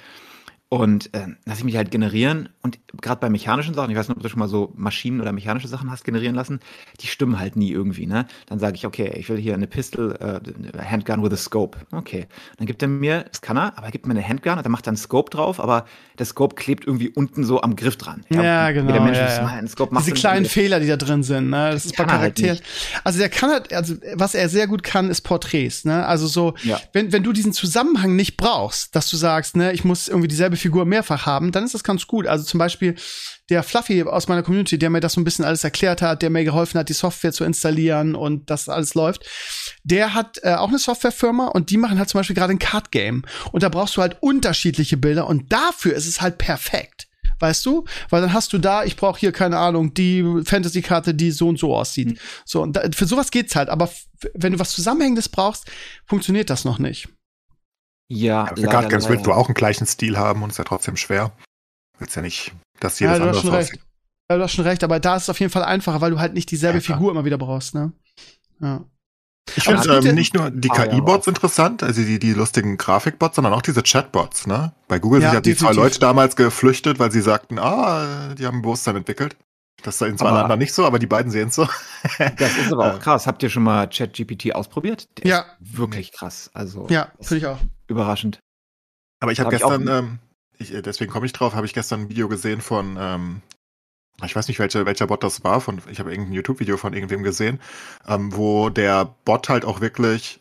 Und 0.71 1.15
äh, 1.15 1.29
lasse 1.47 1.61
ich 1.61 1.65
mich 1.65 1.77
halt 1.77 1.91
generieren. 1.91 2.51
Und 2.61 2.79
gerade 3.01 3.21
bei 3.21 3.31
mechanischen 3.31 3.73
Sachen, 3.73 3.91
ich 3.91 3.97
weiß 3.97 4.09
nicht, 4.09 4.19
ob 4.19 4.23
du 4.23 4.29
schon 4.29 4.39
mal 4.39 4.49
so 4.49 4.71
Maschinen 4.77 5.19
oder 5.23 5.33
mechanische 5.33 5.67
Sachen 5.67 5.91
hast 5.91 6.05
generieren 6.05 6.35
lassen, 6.35 6.61
die 7.01 7.07
stimmen 7.07 7.39
halt 7.39 7.57
nie 7.57 7.71
irgendwie. 7.71 8.07
Ne? 8.07 8.27
Dann 8.47 8.59
sage 8.59 8.77
ich, 8.77 8.85
okay, 8.85 9.15
ich 9.17 9.31
will 9.31 9.39
hier 9.39 9.55
eine 9.55 9.67
Pistol, 9.67 10.13
äh, 10.21 10.83
Handgun 10.83 11.23
with 11.23 11.33
a 11.33 11.37
Scope. 11.37 11.79
Okay. 11.91 12.27
Dann 12.59 12.67
gibt 12.67 12.83
er 12.83 12.89
mir, 12.89 13.25
das 13.31 13.41
kann 13.41 13.57
er, 13.57 13.79
aber 13.79 13.87
er 13.87 13.93
gibt 13.93 14.07
mir 14.07 14.13
eine 14.13 14.23
Handgun 14.27 14.59
und 14.59 14.65
dann 14.65 14.71
macht 14.71 14.87
er 14.87 14.89
einen 14.89 14.99
Scope 14.99 15.31
drauf, 15.31 15.59
aber 15.59 15.87
der 16.19 16.27
Scope 16.27 16.55
klebt 16.55 16.87
irgendwie 16.87 17.09
unten 17.09 17.45
so 17.45 17.63
am 17.63 17.75
Griff 17.75 17.97
dran. 17.97 18.27
Ja, 18.29 18.43
ja 18.43 18.71
genau. 18.73 18.93
Der 18.93 19.01
Mensch 19.01 19.17
ja, 19.17 19.27
ja. 19.27 19.47
Einen 19.47 19.69
Scope 19.69 19.95
macht 19.95 20.05
Diese 20.05 20.17
kleinen 20.17 20.45
Fehler, 20.45 20.81
die 20.81 20.87
da 20.87 20.99
drin 20.99 21.23
sind. 21.23 21.49
Ne? 21.49 21.71
Das 21.71 21.87
ist 21.87 21.97
bei 21.97 22.05
Charakteren. 22.05 22.57
Halt 22.57 22.65
also 23.05 23.19
der 23.19 23.31
kann 23.31 23.51
halt, 23.51 23.73
also 23.73 23.95
was 24.15 24.35
er 24.35 24.51
sehr 24.51 24.67
gut 24.67 24.83
kann, 24.83 25.09
ist 25.09 25.23
Porträts. 25.23 25.87
Ne? 25.87 26.05
Also 26.05 26.27
so, 26.27 26.53
ja. 26.63 26.79
wenn, 26.93 27.11
wenn 27.11 27.23
du 27.23 27.33
diesen 27.33 27.55
Zusammenhang 27.55 28.17
nicht 28.17 28.37
brauchst, 28.37 28.95
dass 28.95 29.09
du 29.09 29.17
sagst, 29.17 29.57
ne, 29.57 29.73
ich 29.73 29.85
muss 29.85 30.09
irgendwie 30.09 30.29
dieselbe 30.29 30.58
Figur 30.59 30.85
mehrfach 30.85 31.27
haben, 31.27 31.53
dann 31.53 31.65
ist 31.65 31.75
das 31.75 31.85
ganz 31.85 32.07
gut. 32.07 32.27
Also 32.27 32.45
zum 32.45 32.59
Beispiel 32.59 32.95
der 33.49 33.63
Fluffy 33.63 34.03
aus 34.03 34.29
meiner 34.29 34.43
Community, 34.43 34.79
der 34.79 34.91
mir 34.91 35.01
das 35.01 35.15
so 35.15 35.21
ein 35.21 35.25
bisschen 35.25 35.45
alles 35.45 35.65
erklärt 35.65 36.03
hat, 36.03 36.23
der 36.23 36.31
mir 36.31 36.45
geholfen 36.45 36.79
hat, 36.79 36.89
die 36.89 36.95
Software 36.95 37.33
zu 37.33 37.45
installieren 37.45 38.15
und 38.15 38.51
das 38.51 38.69
alles 38.69 38.95
läuft, 38.95 39.25
der 39.85 40.15
hat 40.15 40.39
äh, 40.43 40.55
auch 40.55 40.69
eine 40.69 40.79
Softwarefirma 40.79 41.47
und 41.49 41.71
die 41.71 41.79
machen 41.79 41.99
halt 41.99 42.09
zum 42.09 42.19
Beispiel 42.19 42.37
gerade 42.37 42.53
ein 42.53 42.59
Card 42.59 42.93
Game. 42.93 43.25
Und 43.53 43.63
da 43.63 43.69
brauchst 43.69 43.97
du 43.97 44.03
halt 44.03 44.19
unterschiedliche 44.21 44.97
Bilder 44.97 45.27
und 45.27 45.53
dafür 45.53 45.95
ist 45.95 46.07
es 46.07 46.21
halt 46.21 46.39
perfekt. 46.39 47.09
Weißt 47.41 47.65
du? 47.67 47.85
Weil 48.11 48.21
dann 48.21 48.33
hast 48.33 48.53
du 48.53 48.59
da, 48.59 48.85
ich 48.85 48.97
brauche 48.97 49.21
hier, 49.21 49.33
keine 49.33 49.59
Ahnung, 49.59 49.95
die 49.95 50.25
Fantasy-Karte, 50.45 51.15
die 51.15 51.31
so 51.31 51.49
und 51.49 51.59
so 51.59 51.75
aussieht. 51.75 52.09
Mhm. 52.09 52.19
So, 52.45 52.63
und 52.63 52.75
da, 52.75 52.83
für 52.93 53.07
sowas 53.07 53.31
geht's 53.31 53.55
halt. 53.55 53.69
Aber 53.69 53.89
wenn 54.35 54.53
du 54.53 54.59
was 54.59 54.73
Zusammenhängendes 54.73 55.29
brauchst, 55.29 55.67
funktioniert 56.07 56.51
das 56.51 56.65
noch 56.65 56.79
nicht. 56.79 57.09
Ja, 58.09 58.53
ja 58.57 58.91
willst 59.09 59.27
du 59.27 59.33
auch 59.33 59.49
einen 59.49 59.55
gleichen 59.55 59.87
Stil 59.87 60.17
haben 60.17 60.43
und 60.43 60.51
ist 60.51 60.59
ja 60.59 60.65
trotzdem 60.65 60.97
schwer. 60.97 61.33
Willst 61.99 62.17
ja 62.17 62.23
nicht, 62.23 62.53
dass 62.81 63.01
jedes 63.01 63.19
ja, 63.19 63.25
anders 63.25 63.45
aussieht. 63.45 63.81
Ja, 64.31 64.37
du 64.37 64.43
hast 64.43 64.53
schon 64.53 64.65
recht, 64.65 64.85
aber 64.85 65.01
da 65.01 65.17
ist 65.17 65.25
es 65.25 65.31
auf 65.31 65.41
jeden 65.41 65.53
Fall 65.53 65.65
einfacher, 65.65 66.01
weil 66.01 66.11
du 66.11 66.19
halt 66.19 66.35
nicht 66.35 66.51
dieselbe 66.51 66.79
ja, 66.79 66.85
Figur 66.85 67.11
immer 67.11 67.25
wieder 67.25 67.39
brauchst, 67.39 67.75
ne? 67.75 67.93
Ja. 68.61 68.85
Ich 69.57 69.65
finde 69.65 70.01
ähm, 70.07 70.15
nicht 70.15 70.35
nur 70.35 70.51
die 70.51 70.71
ah, 70.71 70.87
KI-Bots 70.87 71.27
ja. 71.27 71.31
interessant, 71.31 71.83
also 71.83 72.03
die, 72.03 72.19
die 72.19 72.35
lustigen 72.35 72.77
Grafikbots, 72.77 73.37
sondern 73.37 73.55
auch 73.55 73.63
diese 73.63 73.83
Chatbots, 73.83 74.47
ne? 74.47 74.73
Bei 74.87 74.99
Google 74.99 75.23
ja, 75.23 75.29
sind 75.29 75.37
ja 75.37 75.41
die 75.41 75.57
zwei 75.57 75.73
Leute 75.73 75.99
damals 75.99 76.37
geflüchtet, 76.37 76.99
weil 76.99 77.11
sie 77.11 77.23
sagten, 77.23 77.59
ah, 77.59 78.35
die 78.35 78.47
haben 78.47 78.59
ein 78.59 78.63
Bewusstsein 78.63 78.97
entwickelt. 78.97 79.37
Das 79.83 79.99
sehen 79.99 80.19
zwar 80.19 80.33
alle 80.33 80.43
anderen 80.43 80.59
nicht 80.59 80.75
so, 80.75 80.85
aber 80.85 80.99
die 80.99 81.07
beiden 81.07 81.31
sehen 81.31 81.49
es 81.49 81.55
so. 81.55 81.69
das 82.19 82.57
ist 82.57 82.73
aber 82.73 82.95
auch 82.95 83.01
krass. 83.01 83.27
Habt 83.27 83.43
ihr 83.43 83.51
schon 83.51 83.63
mal 83.63 83.89
ChatGPT 83.89 84.55
ausprobiert? 84.55 85.09
Der 85.19 85.27
ja. 85.27 85.47
wirklich 85.61 86.13
krass. 86.13 86.51
Also. 86.53 86.87
Ja, 86.91 87.13
finde 87.21 87.39
ich 87.39 87.47
auch. 87.47 87.59
Überraschend. 87.87 88.41
Aber 89.21 89.33
ich 89.33 89.41
habe 89.41 89.47
hab 89.47 89.53
gestern, 89.53 89.83
ich 89.83 89.89
ähm, 89.89 90.19
ich, 90.59 90.75
äh, 90.75 90.83
deswegen 90.83 91.11
komme 91.11 91.27
ich 91.27 91.33
drauf, 91.33 91.55
habe 91.55 91.67
ich 91.67 91.75
gestern 91.75 92.03
ein 92.03 92.09
Video 92.09 92.29
gesehen 92.29 92.61
von, 92.61 92.97
ähm, 93.01 93.43
ich 94.25 94.35
weiß 94.35 94.49
nicht, 94.49 94.59
welcher, 94.59 94.85
welcher 94.87 95.07
Bot 95.07 95.23
das 95.23 95.45
war, 95.45 95.61
von, 95.61 95.81
ich 95.91 96.01
habe 96.01 96.11
irgendein 96.11 96.35
YouTube-Video 96.35 96.77
von 96.77 96.93
irgendwem 96.93 97.23
gesehen, 97.23 97.61
ähm, 98.07 98.35
wo 98.35 98.69
der 98.69 99.15
Bot 99.25 99.49
halt 99.49 99.65
auch 99.65 99.81
wirklich, 99.81 100.41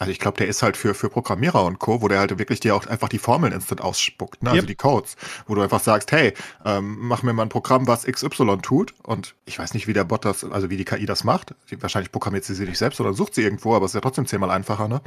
also 0.00 0.10
ich 0.10 0.18
glaube, 0.18 0.38
der 0.38 0.48
ist 0.48 0.62
halt 0.62 0.78
für, 0.78 0.94
für 0.94 1.10
Programmierer 1.10 1.62
und 1.62 1.78
Co., 1.78 2.00
wo 2.00 2.08
der 2.08 2.20
halt 2.20 2.36
wirklich 2.38 2.58
dir 2.58 2.74
auch 2.74 2.86
einfach 2.86 3.10
die 3.10 3.18
Formeln 3.18 3.52
instant 3.52 3.82
ausspuckt, 3.82 4.42
ne? 4.42 4.48
also 4.48 4.62
yep. 4.62 4.66
die 4.66 4.74
Codes, 4.74 5.16
wo 5.46 5.54
du 5.54 5.60
einfach 5.60 5.80
sagst, 5.80 6.10
hey, 6.10 6.32
ähm, 6.64 6.96
mach 7.00 7.22
mir 7.22 7.34
mal 7.34 7.42
ein 7.42 7.50
Programm, 7.50 7.86
was 7.86 8.06
XY 8.06 8.58
tut 8.62 8.94
und 9.02 9.34
ich 9.44 9.58
weiß 9.58 9.74
nicht, 9.74 9.88
wie 9.88 9.92
der 9.92 10.04
Bot 10.04 10.24
das, 10.24 10.42
also 10.42 10.70
wie 10.70 10.78
die 10.78 10.86
KI 10.86 11.04
das 11.04 11.22
macht. 11.22 11.54
Wahrscheinlich 11.80 12.10
programmiert 12.12 12.44
sie 12.44 12.54
sie 12.54 12.64
nicht 12.64 12.78
selbst 12.78 12.98
oder 12.98 13.12
sucht 13.12 13.34
sie 13.34 13.42
irgendwo, 13.42 13.74
aber 13.76 13.84
es 13.84 13.90
ist 13.90 13.96
ja 13.96 14.00
trotzdem 14.00 14.24
zehnmal 14.24 14.50
einfacher, 14.50 14.88
ne? 14.88 15.02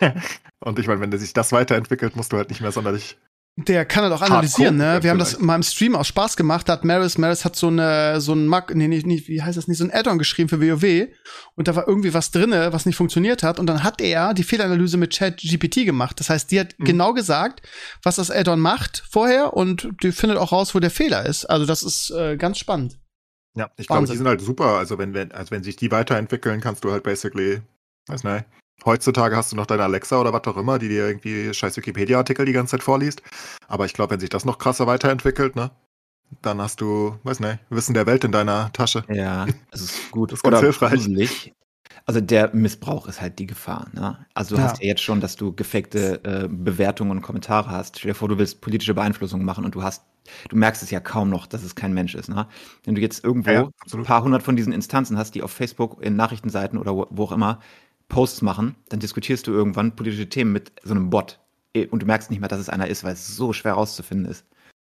und 0.60 0.78
ich 0.78 0.86
meine, 0.86 1.00
wenn 1.00 1.18
sich 1.18 1.32
das 1.32 1.52
weiterentwickelt, 1.52 2.14
musst 2.14 2.34
du 2.34 2.36
halt 2.36 2.50
nicht 2.50 2.60
mehr 2.60 2.72
sonderlich 2.72 3.16
der 3.68 3.84
kann 3.84 4.04
halt 4.04 4.12
auch 4.12 4.22
analysieren, 4.22 4.76
ne? 4.76 4.98
Wir 5.02 5.10
haben 5.10 5.18
das 5.18 5.38
mal 5.40 5.56
im 5.56 5.62
Stream 5.62 5.94
aus 5.94 6.06
Spaß 6.08 6.36
gemacht, 6.36 6.68
da 6.68 6.74
hat 6.74 6.84
Maris, 6.84 7.18
Maris 7.18 7.44
hat 7.44 7.56
so 7.56 7.68
eine, 7.68 8.20
so 8.20 8.32
ein 8.32 8.46
Mag, 8.46 8.74
nee, 8.74 8.88
nee, 8.88 9.02
nee, 9.04 9.22
wie 9.26 9.42
heißt 9.42 9.56
das 9.56 9.68
nicht, 9.68 9.78
so 9.78 9.84
ein 9.84 9.92
Add-on 9.92 10.18
geschrieben 10.18 10.48
für 10.48 10.60
WoW 10.60 11.08
und 11.56 11.68
da 11.68 11.76
war 11.76 11.88
irgendwie 11.88 12.14
was 12.14 12.30
drinne, 12.30 12.72
was 12.72 12.86
nicht 12.86 12.96
funktioniert 12.96 13.42
hat 13.42 13.58
und 13.58 13.66
dann 13.66 13.82
hat 13.82 14.00
er 14.00 14.34
die 14.34 14.42
Fehleranalyse 14.42 14.96
mit 14.96 15.10
Chat 15.10 15.38
GPT 15.38 15.84
gemacht. 15.84 16.20
Das 16.20 16.30
heißt, 16.30 16.50
die 16.50 16.60
hat 16.60 16.78
mhm. 16.78 16.84
genau 16.84 17.12
gesagt, 17.12 17.62
was 18.02 18.16
das 18.16 18.30
Add-on 18.30 18.60
macht 18.60 19.04
vorher 19.10 19.54
und 19.54 19.88
die 20.02 20.12
findet 20.12 20.38
auch 20.38 20.52
raus, 20.52 20.74
wo 20.74 20.80
der 20.80 20.90
Fehler 20.90 21.26
ist. 21.26 21.44
Also 21.44 21.66
das 21.66 21.82
ist 21.82 22.10
äh, 22.10 22.36
ganz 22.36 22.58
spannend. 22.58 22.98
Ja, 23.56 23.70
ich 23.76 23.88
glaube, 23.88 24.06
die 24.06 24.16
sind 24.16 24.28
halt 24.28 24.40
super. 24.40 24.78
Also 24.78 24.98
wenn, 24.98 25.12
wenn, 25.14 25.32
also 25.32 25.50
wenn 25.50 25.62
sich 25.62 25.76
die 25.76 25.90
weiterentwickeln, 25.90 26.60
kannst 26.60 26.84
du 26.84 26.92
halt 26.92 27.02
basically, 27.02 27.60
weiß 28.06 28.24
nicht, 28.24 28.44
Heutzutage 28.84 29.36
hast 29.36 29.52
du 29.52 29.56
noch 29.56 29.66
deine 29.66 29.84
Alexa 29.84 30.20
oder 30.20 30.32
was 30.32 30.44
auch 30.46 30.56
immer, 30.56 30.78
die 30.78 30.88
dir 30.88 31.06
irgendwie 31.06 31.52
scheiß 31.52 31.76
Wikipedia-Artikel 31.76 32.46
die 32.46 32.52
ganze 32.52 32.72
Zeit 32.72 32.82
vorliest. 32.82 33.22
Aber 33.68 33.84
ich 33.84 33.92
glaube, 33.92 34.12
wenn 34.12 34.20
sich 34.20 34.30
das 34.30 34.44
noch 34.44 34.58
krasser 34.58 34.86
weiterentwickelt, 34.86 35.56
ne, 35.56 35.70
dann 36.42 36.60
hast 36.60 36.80
du, 36.80 37.16
weiß 37.24 37.40
nicht, 37.40 37.58
Wissen 37.68 37.94
der 37.94 38.06
Welt 38.06 38.24
in 38.24 38.32
deiner 38.32 38.72
Tasche. 38.72 39.04
Ja, 39.08 39.46
das 39.70 39.82
ist 39.82 40.10
gut. 40.10 40.32
das 40.32 40.38
ist 40.38 40.42
ganz 40.42 40.54
oder 40.54 40.62
hilfreich. 40.62 40.92
Gruselig. 40.92 41.52
Also 42.06 42.20
der 42.20 42.54
Missbrauch 42.54 43.06
ist 43.06 43.20
halt 43.20 43.38
die 43.38 43.46
Gefahr. 43.46 43.88
Ne? 43.92 44.26
Also 44.34 44.56
du 44.56 44.62
ja. 44.62 44.68
hast 44.68 44.80
ja 44.80 44.88
jetzt 44.88 45.02
schon, 45.02 45.20
dass 45.20 45.36
du 45.36 45.52
gefakte 45.52 46.24
äh, 46.24 46.48
Bewertungen 46.48 47.10
und 47.10 47.22
Kommentare 47.22 47.70
hast. 47.70 47.98
Stell 47.98 48.12
dir 48.12 48.14
vor, 48.14 48.28
du 48.28 48.38
willst 48.38 48.60
politische 48.60 48.94
Beeinflussung 48.94 49.44
machen 49.44 49.64
und 49.64 49.74
du 49.74 49.82
hast, 49.82 50.04
du 50.48 50.56
merkst 50.56 50.82
es 50.82 50.90
ja 50.90 51.00
kaum 51.00 51.28
noch, 51.28 51.46
dass 51.46 51.62
es 51.62 51.74
kein 51.74 51.92
Mensch 51.92 52.14
ist. 52.14 52.28
Ne? 52.28 52.46
Wenn 52.84 52.94
du 52.94 53.00
jetzt 53.00 53.22
irgendwo 53.22 53.50
ja, 53.50 53.68
ein 53.92 54.02
paar 54.04 54.22
hundert 54.22 54.42
von 54.42 54.56
diesen 54.56 54.72
Instanzen 54.72 55.18
hast, 55.18 55.34
die 55.34 55.42
auf 55.42 55.50
Facebook 55.50 56.02
in 56.02 56.16
Nachrichtenseiten 56.16 56.78
oder 56.78 56.96
wo, 56.96 57.06
wo 57.10 57.24
auch 57.24 57.32
immer 57.32 57.60
Posts 58.10 58.42
machen, 58.42 58.76
dann 58.90 59.00
diskutierst 59.00 59.46
du 59.46 59.52
irgendwann 59.52 59.96
politische 59.96 60.28
Themen 60.28 60.52
mit 60.52 60.72
so 60.82 60.90
einem 60.90 61.08
Bot. 61.08 61.40
Und 61.90 62.02
du 62.02 62.06
merkst 62.06 62.30
nicht 62.30 62.40
mehr, 62.40 62.48
dass 62.50 62.60
es 62.60 62.68
einer 62.68 62.88
ist, 62.88 63.04
weil 63.04 63.14
es 63.14 63.26
so 63.34 63.54
schwer 63.54 63.72
rauszufinden 63.72 64.30
ist. 64.30 64.44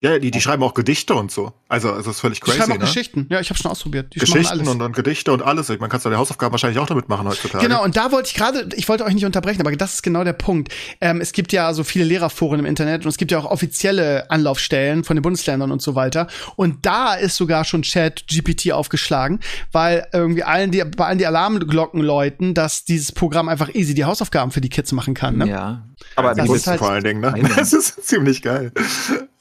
Ja, 0.04 0.18
die, 0.18 0.32
die 0.32 0.42
schreiben 0.42 0.64
auch 0.64 0.74
Gedichte 0.74 1.14
und 1.14 1.32
so. 1.32 1.54
Also, 1.70 1.90
also 1.90 2.00
das 2.00 2.16
ist 2.16 2.22
völlig 2.22 2.42
crazy. 2.42 2.58
Die 2.58 2.64
schreiben 2.64 2.74
auch 2.74 2.78
ne? 2.80 2.86
Geschichten. 2.86 3.28
Ja, 3.30 3.40
ich 3.40 3.52
habe 3.52 3.60
schon 3.60 3.70
ausprobiert. 3.70 4.16
Die 4.16 4.20
Geschichten 4.20 4.68
und 4.68 4.80
dann 4.80 4.94
Gedichte 4.94 5.32
und 5.32 5.44
alles. 5.44 5.70
Man 5.70 5.90
kann 5.92 6.00
seine 6.00 6.18
Hausaufgaben 6.18 6.52
wahrscheinlich 6.52 6.80
auch 6.80 6.88
damit 6.88 7.08
machen 7.08 7.28
heutzutage. 7.28 7.64
Genau, 7.64 7.84
und 7.84 7.96
da 7.96 8.12
wollte 8.12 8.30
ich 8.30 8.34
gerade, 8.34 8.68
ich 8.76 8.90
wollte 8.90 9.06
euch 9.06 9.14
nicht 9.14 9.26
unterbrechen, 9.26 9.62
aber 9.62 9.76
das 9.76 9.94
ist 9.94 10.02
genau 10.02 10.24
der 10.24 10.34
Punkt. 10.34 10.74
Ähm, 11.02 11.22
es 11.22 11.34
gibt 11.34 11.54
ja 11.54 11.72
so 11.76 11.84
viele 11.84 12.04
Lehrerforen 12.06 12.60
im 12.60 12.66
Internet 12.66 13.06
und 13.06 13.10
es 13.10 13.18
gibt 13.18 13.32
ja 13.32 13.38
auch 13.38 13.46
offizielle 13.46 14.32
Anlaufstellen 14.32 15.04
von 15.04 15.16
den 15.16 15.22
Bundesländern 15.22 15.72
und 15.72 15.84
so 15.84 15.94
weiter. 15.94 16.26
Und 16.56 16.84
da 16.84 17.14
ist 17.14 17.36
sogar 17.36 17.64
schon 17.64 17.84
Chat 17.84 18.26
GPT 18.28 18.72
aufgeschlagen, 18.72 19.40
weil 19.72 20.08
irgendwie 20.14 20.42
allen 20.42 20.72
die, 20.72 20.84
bei 20.84 21.06
allen 21.06 21.20
die 21.20 21.28
Alarmglocken 21.28 22.02
läuten, 22.02 22.56
dass 22.56 22.86
dieses 22.86 23.12
Programm 23.12 23.50
einfach 23.50 23.70
easy 23.76 23.94
die 23.94 24.06
Hausaufgaben 24.06 24.50
für 24.50 24.62
die 24.62 24.70
Kids 24.70 24.92
machen 24.94 25.14
kann. 25.14 25.38
Ne? 25.38 25.48
Ja. 25.48 25.84
Aber 26.16 26.34
das 26.36 26.50
ist 26.50 26.68
halt, 26.68 26.80
vor 26.80 26.92
allen 26.92 27.04
Dingen, 27.04 27.22
ne? 27.22 27.34
Das 27.56 27.74
ist 27.74 28.08
ziemlich 28.08 28.42
geil. 28.42 28.72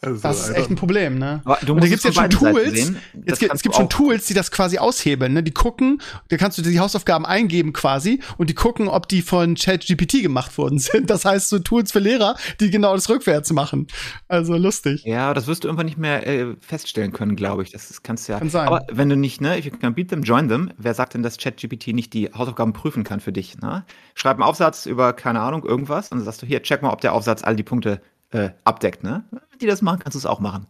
Also, 0.03 0.21
das 0.23 0.49
ist 0.49 0.57
echt 0.57 0.71
ein 0.71 0.77
Problem, 0.77 1.19
ne? 1.19 1.43
Aber 1.45 1.59
du 1.65 1.75
und 1.75 1.83
da 1.83 1.89
gibt's 1.89 2.05
jetzt 2.05 2.15
schon 2.15 2.31
Tools. 2.31 2.93
Es 3.27 3.39
gibt, 3.39 3.53
es 3.53 3.63
gibt 3.63 3.75
schon 3.75 3.91
Tools, 3.91 4.25
die 4.27 4.35
das 4.35 4.51
quasi 4.51 4.79
aushebeln, 4.79 5.35
ne? 5.35 5.43
Die 5.43 5.51
gucken, 5.51 6.01
da 6.29 6.39
kannst 6.39 6.57
du 6.57 6.63
die 6.63 6.81
Hausaufgaben 6.81 7.27
eingeben 7.27 7.75
quasi 7.75 8.21
und 8.39 8.49
die 8.49 8.55
gucken, 8.55 8.89
ob 8.89 9.09
die 9.09 9.21
von 9.21 9.57
ChatGPT 9.57 10.23
gemacht 10.23 10.57
worden 10.57 10.79
sind. 10.79 11.11
Das 11.11 11.27
heißt, 11.27 11.51
so 11.51 11.59
Tools 11.59 11.93
für 11.93 11.99
Lehrer, 11.99 12.37
die 12.61 12.71
genau 12.71 12.95
das 12.95 13.11
rückwärts 13.11 13.53
machen. 13.53 13.89
Also 14.29 14.57
lustig. 14.57 15.05
Ja, 15.05 15.35
das 15.35 15.47
wirst 15.47 15.65
du 15.65 15.69
irgendwann 15.69 15.87
nicht 15.87 15.99
mehr 15.99 16.27
äh, 16.27 16.57
feststellen 16.61 17.13
können, 17.13 17.37
glaube 17.37 17.63
ich. 17.63 17.71
Das, 17.71 17.89
das 17.89 18.03
kannst 18.03 18.27
du 18.27 18.33
ja. 18.33 18.39
Kann 18.39 18.49
sein. 18.49 18.69
Aber 18.69 18.87
wenn 18.91 19.11
du 19.11 19.17
nicht, 19.17 19.43
ne, 19.43 19.59
if 19.59 19.67
you 19.67 19.71
can 19.71 19.95
beat 19.95 20.09
them, 20.09 20.23
join 20.23 20.49
them. 20.49 20.71
Wer 20.79 20.95
sagt 20.95 21.13
denn, 21.13 21.23
dass 21.23 21.37
ChatGPT 21.37 21.89
nicht 21.89 22.15
die 22.15 22.33
Hausaufgaben 22.33 22.73
prüfen 22.73 23.05
kann 23.05 23.21
für 23.21 23.33
dich, 23.33 23.59
ne? 23.59 23.85
Schreib 24.15 24.37
einen 24.37 24.45
Aufsatz 24.45 24.87
über, 24.87 25.13
keine 25.13 25.41
Ahnung, 25.41 25.65
irgendwas 25.65 26.09
und 26.09 26.19
dann 26.19 26.25
sagst 26.25 26.41
du, 26.43 26.47
hier, 26.51 26.63
check 26.63 26.83
mal, 26.83 26.93
ob 26.93 27.01
der 27.01 27.15
Aufsatz 27.15 27.43
all 27.43 27.57
die 27.57 27.63
Punkte 27.63 28.01
äh, 28.31 28.51
abdeckt, 28.65 29.03
ne? 29.03 29.25
Die 29.61 29.67
das 29.67 29.83
machen, 29.83 30.01
kannst 30.01 30.15
du 30.15 30.19
es 30.19 30.27
auch 30.27 30.41
machen. 30.41 30.67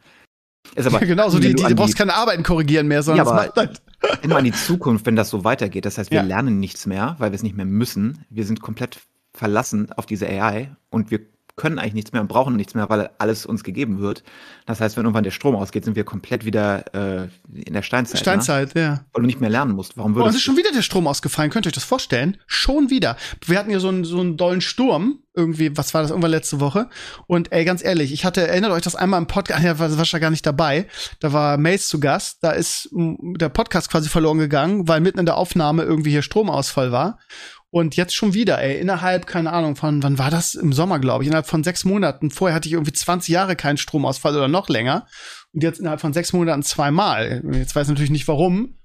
Ist 0.74 0.86
aber 0.86 1.00
genau, 1.00 1.30
so 1.30 1.38
die, 1.38 1.54
die, 1.54 1.62
du 1.62 1.74
brauchst 1.74 1.96
keine 1.96 2.14
Arbeiten 2.14 2.42
korrigieren 2.42 2.86
mehr, 2.86 3.02
sondern 3.02 3.26
ja, 3.26 3.32
aber 3.32 3.52
halt. 3.56 3.82
immer 4.22 4.36
an 4.36 4.44
die 4.44 4.52
Zukunft, 4.52 5.06
wenn 5.06 5.16
das 5.16 5.30
so 5.30 5.42
weitergeht. 5.42 5.86
Das 5.86 5.98
heißt, 5.98 6.10
wir 6.10 6.18
ja. 6.18 6.24
lernen 6.24 6.60
nichts 6.60 6.86
mehr, 6.86 7.16
weil 7.18 7.32
wir 7.32 7.36
es 7.36 7.42
nicht 7.42 7.56
mehr 7.56 7.64
müssen. 7.64 8.24
Wir 8.28 8.44
sind 8.44 8.60
komplett 8.60 9.00
verlassen 9.32 9.90
auf 9.92 10.06
diese 10.06 10.26
AI 10.26 10.76
und 10.90 11.10
wir 11.10 11.20
können 11.56 11.78
eigentlich 11.78 11.94
nichts 11.94 12.12
mehr 12.12 12.22
und 12.22 12.28
brauchen 12.28 12.56
nichts 12.56 12.74
mehr, 12.74 12.88
weil 12.88 13.10
alles 13.18 13.46
uns 13.46 13.64
gegeben 13.64 14.00
wird. 14.00 14.22
Das 14.66 14.80
heißt, 14.80 14.96
wenn 14.96 15.04
irgendwann 15.04 15.24
der 15.24 15.30
Strom 15.30 15.56
ausgeht, 15.56 15.84
sind 15.84 15.96
wir 15.96 16.04
komplett 16.04 16.44
wieder 16.44 16.84
äh, 16.94 17.28
in 17.52 17.74
der 17.74 17.82
Steinzeit. 17.82 18.14
Ne? 18.14 18.20
Steinzeit, 18.20 18.74
ne? 18.74 18.80
ja. 18.80 19.04
Weil 19.12 19.22
du 19.22 19.26
nicht 19.26 19.40
mehr 19.40 19.50
lernen 19.50 19.72
musst. 19.72 19.96
Warum 19.96 20.14
würdest 20.14 20.26
oh, 20.26 20.30
es 20.30 20.36
ist 20.36 20.42
schon 20.42 20.56
wieder 20.56 20.72
der 20.72 20.82
Strom 20.82 21.06
ausgefallen. 21.06 21.50
Könnt 21.50 21.66
ihr 21.66 21.68
euch 21.68 21.74
das 21.74 21.84
vorstellen? 21.84 22.36
Schon 22.46 22.90
wieder. 22.90 23.16
Wir 23.44 23.58
hatten 23.58 23.70
ja 23.70 23.80
so 23.80 23.88
einen, 23.88 24.04
so 24.04 24.20
einen 24.20 24.36
dollen 24.36 24.60
Sturm. 24.60 25.18
Irgendwie, 25.34 25.76
was 25.76 25.94
war 25.94 26.02
das? 26.02 26.10
Irgendwann 26.10 26.32
letzte 26.32 26.60
Woche. 26.60 26.88
Und 27.26 27.52
ey, 27.52 27.64
ganz 27.64 27.84
ehrlich, 27.84 28.12
ich 28.12 28.24
hatte, 28.24 28.46
erinnert 28.46 28.72
euch 28.72 28.82
das 28.82 28.96
einmal 28.96 29.20
im 29.20 29.26
Podcast, 29.26 29.62
ja, 29.64 29.78
war 29.78 29.96
wahrscheinlich 29.96 30.22
gar 30.22 30.30
nicht 30.30 30.46
dabei. 30.46 30.86
Da 31.20 31.32
war 31.32 31.56
Mace 31.56 31.88
zu 31.88 32.00
Gast. 32.00 32.38
Da 32.42 32.52
ist 32.52 32.88
der 32.92 33.48
Podcast 33.48 33.90
quasi 33.90 34.08
verloren 34.08 34.38
gegangen, 34.38 34.88
weil 34.88 35.00
mitten 35.00 35.18
in 35.18 35.26
der 35.26 35.36
Aufnahme 35.36 35.82
irgendwie 35.82 36.10
hier 36.10 36.22
Stromausfall 36.22 36.92
war. 36.92 37.18
Und 37.72 37.94
jetzt 37.94 38.14
schon 38.14 38.34
wieder, 38.34 38.60
ey, 38.60 38.80
innerhalb, 38.80 39.28
keine 39.28 39.52
Ahnung, 39.52 39.76
von, 39.76 40.02
wann 40.02 40.18
war 40.18 40.30
das? 40.30 40.56
Im 40.56 40.72
Sommer, 40.72 40.98
glaube 40.98 41.22
ich, 41.22 41.28
innerhalb 41.28 41.46
von 41.46 41.62
sechs 41.62 41.84
Monaten. 41.84 42.30
Vorher 42.30 42.54
hatte 42.54 42.68
ich 42.68 42.72
irgendwie 42.72 42.92
20 42.92 43.32
Jahre 43.32 43.54
keinen 43.54 43.76
Stromausfall 43.76 44.34
oder 44.34 44.48
noch 44.48 44.68
länger. 44.68 45.06
Und 45.52 45.62
jetzt 45.62 45.78
innerhalb 45.78 46.00
von 46.00 46.12
sechs 46.12 46.32
Monaten 46.32 46.64
zweimal. 46.64 47.42
Jetzt 47.52 47.76
weiß 47.76 47.86
ich 47.86 47.90
natürlich 47.90 48.10
nicht 48.10 48.26
warum. 48.26 48.76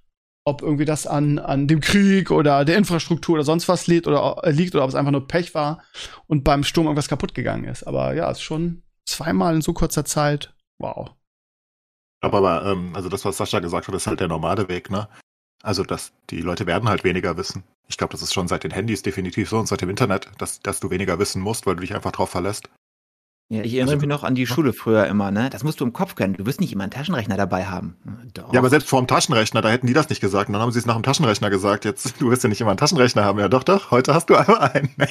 Ob 0.47 0.61
irgendwie 0.61 0.85
das 0.85 1.07
an, 1.07 1.39
an 1.39 1.67
dem 1.67 1.79
Krieg 1.79 2.29
oder 2.29 2.63
der 2.65 2.77
Infrastruktur 2.77 3.33
oder 3.33 3.43
sonst 3.43 3.67
was 3.67 3.87
liegt 3.87 4.05
oder, 4.05 4.43
äh, 4.43 4.51
liegt 4.51 4.75
oder 4.75 4.83
ob 4.83 4.89
es 4.89 4.95
einfach 4.95 5.11
nur 5.11 5.27
Pech 5.27 5.55
war 5.55 5.81
und 6.27 6.43
beim 6.43 6.63
Sturm 6.63 6.85
irgendwas 6.85 7.07
kaputt 7.07 7.33
gegangen 7.33 7.63
ist. 7.63 7.87
Aber 7.87 8.13
ja, 8.13 8.29
ist 8.29 8.43
schon 8.43 8.83
zweimal 9.07 9.55
in 9.55 9.61
so 9.61 9.73
kurzer 9.73 10.05
Zeit. 10.05 10.53
Wow. 10.77 11.09
Aber, 12.21 12.37
aber 12.37 12.71
ähm, 12.71 12.95
also 12.95 13.09
das, 13.09 13.25
was 13.25 13.37
Sascha 13.37 13.59
gesagt 13.59 13.87
hat, 13.87 13.95
ist 13.95 14.05
halt 14.05 14.19
der 14.19 14.27
normale 14.27 14.67
Weg, 14.69 14.91
ne? 14.91 15.07
Also, 15.63 15.83
dass 15.83 16.13
die 16.29 16.41
Leute 16.41 16.67
werden 16.67 16.89
halt 16.89 17.03
weniger 17.03 17.37
wissen. 17.37 17.63
Ich 17.87 17.97
glaube, 17.97 18.11
das 18.11 18.21
ist 18.21 18.33
schon 18.33 18.47
seit 18.47 18.63
den 18.63 18.71
Handys 18.71 19.01
definitiv 19.01 19.49
so 19.49 19.59
und 19.59 19.67
seit 19.67 19.81
dem 19.81 19.89
Internet, 19.89 20.29
dass, 20.37 20.59
dass 20.59 20.79
du 20.79 20.89
weniger 20.89 21.19
wissen 21.19 21.41
musst, 21.41 21.65
weil 21.65 21.75
du 21.75 21.81
dich 21.81 21.93
einfach 21.93 22.11
drauf 22.11 22.29
verlässt. 22.29 22.69
Ja, 23.47 23.61
ich 23.61 23.75
erinnere 23.75 23.93
also, 23.93 24.07
mich 24.07 24.09
noch 24.09 24.23
an 24.23 24.33
die 24.33 24.47
Schule 24.47 24.73
früher 24.73 25.05
immer, 25.05 25.29
ne? 25.29 25.51
Das 25.51 25.63
musst 25.63 25.79
du 25.79 25.85
im 25.85 25.93
Kopf 25.93 26.15
können. 26.15 26.33
Du 26.33 26.47
wirst 26.47 26.59
nicht 26.59 26.73
immer 26.73 26.83
einen 26.83 26.91
Taschenrechner 26.91 27.37
dabei 27.37 27.65
haben. 27.65 27.95
Doch. 28.33 28.51
Ja, 28.51 28.59
aber 28.59 28.71
selbst 28.71 28.89
vor 28.89 28.99
dem 28.99 29.05
Taschenrechner, 29.05 29.61
da 29.61 29.69
hätten 29.69 29.85
die 29.85 29.93
das 29.93 30.09
nicht 30.09 30.19
gesagt. 30.19 30.49
Und 30.49 30.53
dann 30.53 30.63
haben 30.63 30.71
sie 30.71 30.79
es 30.79 30.87
nach 30.87 30.95
dem 30.95 31.03
Taschenrechner 31.03 31.51
gesagt. 31.51 31.85
Jetzt, 31.85 32.15
du 32.19 32.31
wirst 32.31 32.41
ja 32.41 32.49
nicht 32.49 32.59
immer 32.59 32.71
einen 32.71 32.79
Taschenrechner 32.79 33.23
haben. 33.23 33.37
Ja, 33.37 33.47
doch, 33.47 33.63
doch, 33.63 33.91
heute 33.91 34.15
hast 34.15 34.31
du 34.31 34.35
einmal 34.35 34.71
einen. 34.71 34.89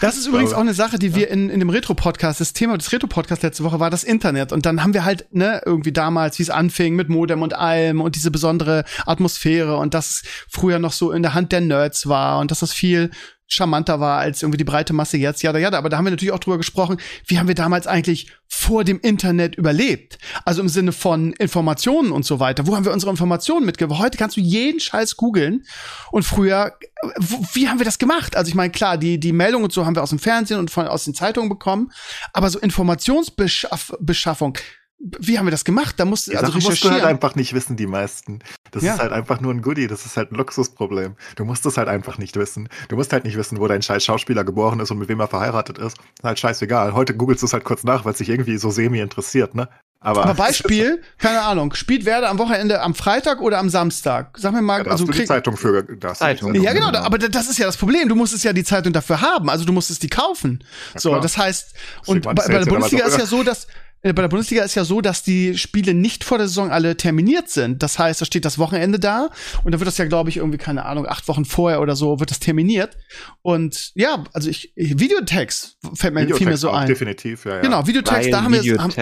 Das 0.00 0.16
ist 0.16 0.26
übrigens 0.26 0.54
auch 0.54 0.60
eine 0.60 0.74
Sache, 0.74 0.98
die 0.98 1.14
wir 1.14 1.30
in, 1.30 1.50
in 1.50 1.60
dem 1.60 1.68
Retro-Podcast, 1.68 2.40
das 2.40 2.52
Thema 2.52 2.76
des 2.78 2.90
Retro-Podcasts 2.90 3.42
letzte 3.42 3.64
Woche 3.64 3.80
war 3.80 3.90
das 3.90 4.02
Internet. 4.02 4.52
Und 4.52 4.64
dann 4.64 4.82
haben 4.82 4.94
wir 4.94 5.04
halt, 5.04 5.26
ne, 5.32 5.60
irgendwie 5.66 5.92
damals, 5.92 6.38
wie 6.38 6.42
es 6.42 6.50
anfing 6.50 6.94
mit 6.94 7.10
Modem 7.10 7.42
und 7.42 7.54
allem 7.54 8.00
und 8.00 8.16
diese 8.16 8.30
besondere 8.30 8.84
Atmosphäre 9.04 9.76
und 9.76 9.92
das 9.92 10.22
früher 10.48 10.78
noch 10.78 10.92
so 10.92 11.12
in 11.12 11.22
der 11.22 11.34
Hand 11.34 11.52
der 11.52 11.60
Nerds 11.60 12.08
war 12.08 12.38
und 12.38 12.50
dass 12.50 12.60
das 12.60 12.72
viel 12.72 13.10
charmanter 13.46 14.00
war 14.00 14.18
als 14.18 14.42
irgendwie 14.42 14.56
die 14.56 14.64
breite 14.64 14.92
Masse 14.92 15.16
jetzt. 15.16 15.42
Ja, 15.42 15.56
ja, 15.56 15.72
aber 15.72 15.88
da 15.88 15.96
haben 15.96 16.04
wir 16.04 16.10
natürlich 16.10 16.32
auch 16.32 16.38
drüber 16.38 16.56
gesprochen, 16.56 16.98
wie 17.26 17.38
haben 17.38 17.48
wir 17.48 17.54
damals 17.54 17.86
eigentlich 17.86 18.30
vor 18.46 18.84
dem 18.84 19.00
Internet 19.00 19.56
überlebt? 19.56 20.18
Also 20.44 20.60
im 20.60 20.68
Sinne 20.68 20.92
von 20.92 21.32
Informationen 21.34 22.12
und 22.12 22.24
so 22.24 22.40
weiter. 22.40 22.66
Wo 22.66 22.76
haben 22.76 22.84
wir 22.84 22.92
unsere 22.92 23.10
Informationen 23.10 23.66
mitgebracht? 23.66 24.00
Heute 24.00 24.18
kannst 24.18 24.36
du 24.36 24.40
jeden 24.40 24.80
Scheiß 24.80 25.16
googeln. 25.16 25.64
Und 26.10 26.24
früher, 26.24 26.76
wie 27.52 27.68
haben 27.68 27.78
wir 27.78 27.84
das 27.84 27.98
gemacht? 27.98 28.36
Also 28.36 28.48
ich 28.48 28.54
meine, 28.54 28.72
klar, 28.72 28.96
die, 28.96 29.20
die 29.20 29.32
Meldungen 29.32 29.64
und 29.64 29.72
so 29.72 29.84
haben 29.84 29.94
wir 29.94 30.02
aus 30.02 30.10
dem 30.10 30.18
Fernsehen 30.18 30.58
und 30.58 30.70
von, 30.70 30.86
aus 30.86 31.04
den 31.04 31.14
Zeitungen 31.14 31.48
bekommen. 31.48 31.92
Aber 32.32 32.50
so 32.50 32.58
Informationsbeschaffung, 32.58 34.58
wie 34.98 35.38
haben 35.38 35.46
wir 35.46 35.50
das 35.50 35.64
gemacht? 35.64 35.96
Da 35.98 36.04
musst, 36.04 36.28
die 36.28 36.36
also 36.36 36.52
Sache 36.52 36.62
musst 36.62 36.84
du 36.84 36.90
halt 36.90 37.04
einfach 37.04 37.34
nicht 37.34 37.52
wissen, 37.52 37.76
die 37.76 37.86
meisten. 37.86 38.40
Das 38.70 38.82
ja. 38.82 38.94
ist 38.94 39.00
halt 39.00 39.12
einfach 39.12 39.40
nur 39.40 39.52
ein 39.52 39.60
Goodie, 39.60 39.86
das 39.86 40.06
ist 40.06 40.16
halt 40.16 40.32
ein 40.32 40.36
Luxusproblem. 40.36 41.16
Du 41.36 41.44
musst 41.44 41.66
es 41.66 41.76
halt 41.76 41.88
einfach 41.88 42.18
nicht 42.18 42.36
wissen. 42.36 42.68
Du 42.88 42.96
musst 42.96 43.12
halt 43.12 43.24
nicht 43.24 43.36
wissen, 43.36 43.60
wo 43.60 43.66
dein 43.66 43.82
scheiß 43.82 44.04
Schauspieler 44.04 44.44
geboren 44.44 44.80
ist 44.80 44.90
und 44.90 44.98
mit 44.98 45.08
wem 45.08 45.20
er 45.20 45.28
verheiratet 45.28 45.78
ist. 45.78 45.98
ist 45.98 46.24
halt 46.24 46.38
scheißegal. 46.38 46.94
Heute 46.94 47.14
googelst 47.16 47.42
du 47.42 47.46
es 47.46 47.52
halt 47.52 47.64
kurz 47.64 47.84
nach, 47.84 48.04
weil 48.04 48.12
es 48.12 48.18
dich 48.18 48.28
irgendwie 48.28 48.56
so 48.56 48.70
semi 48.70 49.00
interessiert, 49.00 49.54
ne? 49.54 49.68
Aber, 50.04 50.24
Aber 50.24 50.34
Beispiel, 50.44 51.02
keine 51.18 51.40
Ahnung, 51.42 51.74
spielt 51.74 52.04
Werder 52.04 52.28
am 52.28 52.38
Wochenende 52.38 52.82
am 52.82 52.94
Freitag 52.94 53.40
oder 53.40 53.58
am 53.58 53.70
Samstag? 53.70 54.36
Sag 54.38 54.52
mir 54.52 54.60
mal, 54.60 54.84
ja, 54.84 54.92
also 54.92 55.06
du 55.06 55.12
die 55.12 55.24
Zeitung 55.24 55.56
für 55.56 55.82
das 55.82 56.18
Zeitung. 56.18 56.54
Ja, 56.54 56.72
genau, 56.74 56.88
aber 56.88 57.18
das 57.18 57.48
ist 57.48 57.58
ja 57.58 57.66
das 57.66 57.78
Problem. 57.78 58.08
Du 58.08 58.14
musstest 58.14 58.44
ja 58.44 58.52
die 58.52 58.64
Zeitung 58.64 58.92
dafür 58.92 59.22
haben, 59.22 59.48
also 59.48 59.64
du 59.64 59.72
musstest 59.72 60.02
die 60.02 60.10
kaufen. 60.10 60.62
Ja, 60.92 61.00
so, 61.00 61.18
das 61.18 61.38
heißt, 61.38 61.74
und 62.06 62.22
bei, 62.22 62.34
bei 62.34 62.48
der 62.48 62.66
Bundesliga 62.66 63.06
ist 63.06 63.18
ja 63.18 63.26
so, 63.26 63.42
dass 63.42 63.66
bei 64.12 64.20
der 64.20 64.28
Bundesliga 64.28 64.62
ist 64.62 64.74
ja 64.74 64.84
so, 64.84 65.00
dass 65.00 65.22
die 65.22 65.56
Spiele 65.56 65.94
nicht 65.94 66.24
vor 66.24 66.36
der 66.36 66.46
Saison 66.46 66.70
alle 66.70 66.94
terminiert 66.94 67.48
sind. 67.48 67.82
Das 67.82 67.98
heißt, 67.98 68.20
da 68.20 68.26
steht 68.26 68.44
das 68.44 68.58
Wochenende 68.58 68.98
da 68.98 69.30
und 69.62 69.72
dann 69.72 69.80
wird 69.80 69.88
das 69.88 69.96
ja, 69.96 70.04
glaube 70.04 70.28
ich, 70.28 70.36
irgendwie, 70.36 70.58
keine 70.58 70.84
Ahnung, 70.84 71.06
acht 71.06 71.26
Wochen 71.26 71.46
vorher 71.46 71.80
oder 71.80 71.96
so 71.96 72.20
wird 72.20 72.30
das 72.30 72.38
terminiert. 72.38 72.98
Und 73.40 73.92
ja, 73.94 74.24
also 74.34 74.50
ich, 74.50 74.72
Videotext 74.76 75.78
fällt 75.94 76.12
mir, 76.12 76.20
Videotext 76.20 76.38
fiel 76.38 76.46
mir 76.48 76.56
so 76.58 76.70
ein. 76.70 76.86
Definitiv, 76.86 77.46
ja, 77.46 77.54
ja. 77.54 77.60
Genau, 77.62 77.86
Videotext, 77.86 78.24
Weil 78.24 78.30
da 78.30 78.42
haben 78.42 78.52
wir, 78.52 78.78
haben, 78.78 78.92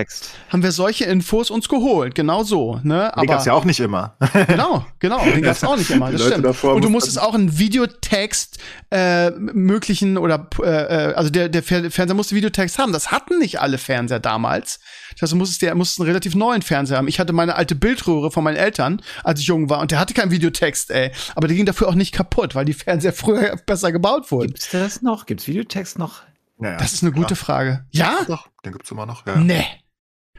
haben, 0.51 0.63
wir 0.63 0.71
solche 0.71 1.07
Infos 1.07 1.51
uns 1.51 1.69
geholt. 1.69 2.15
Genau 2.15 2.45
so, 2.45 2.79
ne? 2.85 3.13
Aber, 3.13 3.23
den 3.23 3.31
gab's 3.31 3.45
ja 3.45 3.55
auch 3.55 3.65
nicht 3.65 3.81
immer. 3.81 4.17
genau, 4.47 4.87
genau, 5.01 5.25
den 5.25 5.43
gab's 5.43 5.65
auch 5.65 5.77
nicht 5.77 5.91
immer. 5.91 6.13
Das 6.13 6.25
stimmt. 6.25 6.47
Und 6.63 6.85
du 6.85 6.91
musstest 6.91 7.21
auch 7.21 7.35
einen 7.35 7.59
Videotext 7.59 8.59
äh, 8.93 9.31
möglichen 9.31 10.17
oder 10.17 10.49
äh, 10.63 10.69
äh, 10.69 11.15
also 11.15 11.31
der, 11.31 11.49
der 11.49 11.65
Fernseher 11.65 12.15
musste 12.15 12.37
Videotext 12.37 12.79
haben. 12.79 12.93
Das 12.93 13.11
hatten 13.11 13.41
nicht 13.41 13.61
alle 13.61 13.79
Fernseher 13.79 14.21
damals. 14.21 14.79
Das 15.13 15.23
heißt, 15.23 15.33
du 15.33 15.37
musstest, 15.37 15.63
der 15.63 15.75
musste 15.75 16.03
einen 16.03 16.09
relativ 16.09 16.35
neuen 16.35 16.63
Fernseher 16.63 16.99
haben. 16.99 17.09
Ich 17.09 17.21
hatte 17.21 17.33
meine 17.33 17.57
alte 17.57 17.75
Bildröhre 17.75 18.31
von 18.31 18.45
meinen 18.45 18.57
Eltern, 18.57 19.03
als 19.25 19.41
ich 19.41 19.47
jung 19.47 19.69
war, 19.71 19.81
und 19.81 19.91
der 19.91 19.99
hatte 19.99 20.15
keinen 20.15 20.31
Videotext, 20.31 20.91
ey. 20.91 21.13
Aber 21.35 21.49
der 21.49 21.57
ging 21.57 21.67
dafür 21.67 21.89
auch 21.89 21.95
nicht 21.95 22.13
kaputt, 22.13 22.55
weil 22.55 22.65
die 22.65 22.73
Fernseher 22.75 23.13
früher 23.13 23.57
besser 23.67 23.93
gebaut 23.93 24.31
wurden. 24.31 24.49
Gibt's 24.49 24.71
das 24.71 25.03
noch? 25.03 25.27
Gibt's 25.27 25.47
Videotext 25.47 25.99
noch? 25.99 26.23
Naja, 26.59 26.77
das 26.77 26.93
ist 26.93 27.03
eine 27.03 27.13
gute 27.13 27.35
klar. 27.35 27.37
Frage. 27.37 27.87
Ja? 27.91 28.25
Doch, 28.27 28.49
den 28.65 28.73
gibt's 28.73 28.91
immer 28.91 29.07
noch. 29.07 29.27
Ja. 29.27 29.37
Nee. 29.37 29.67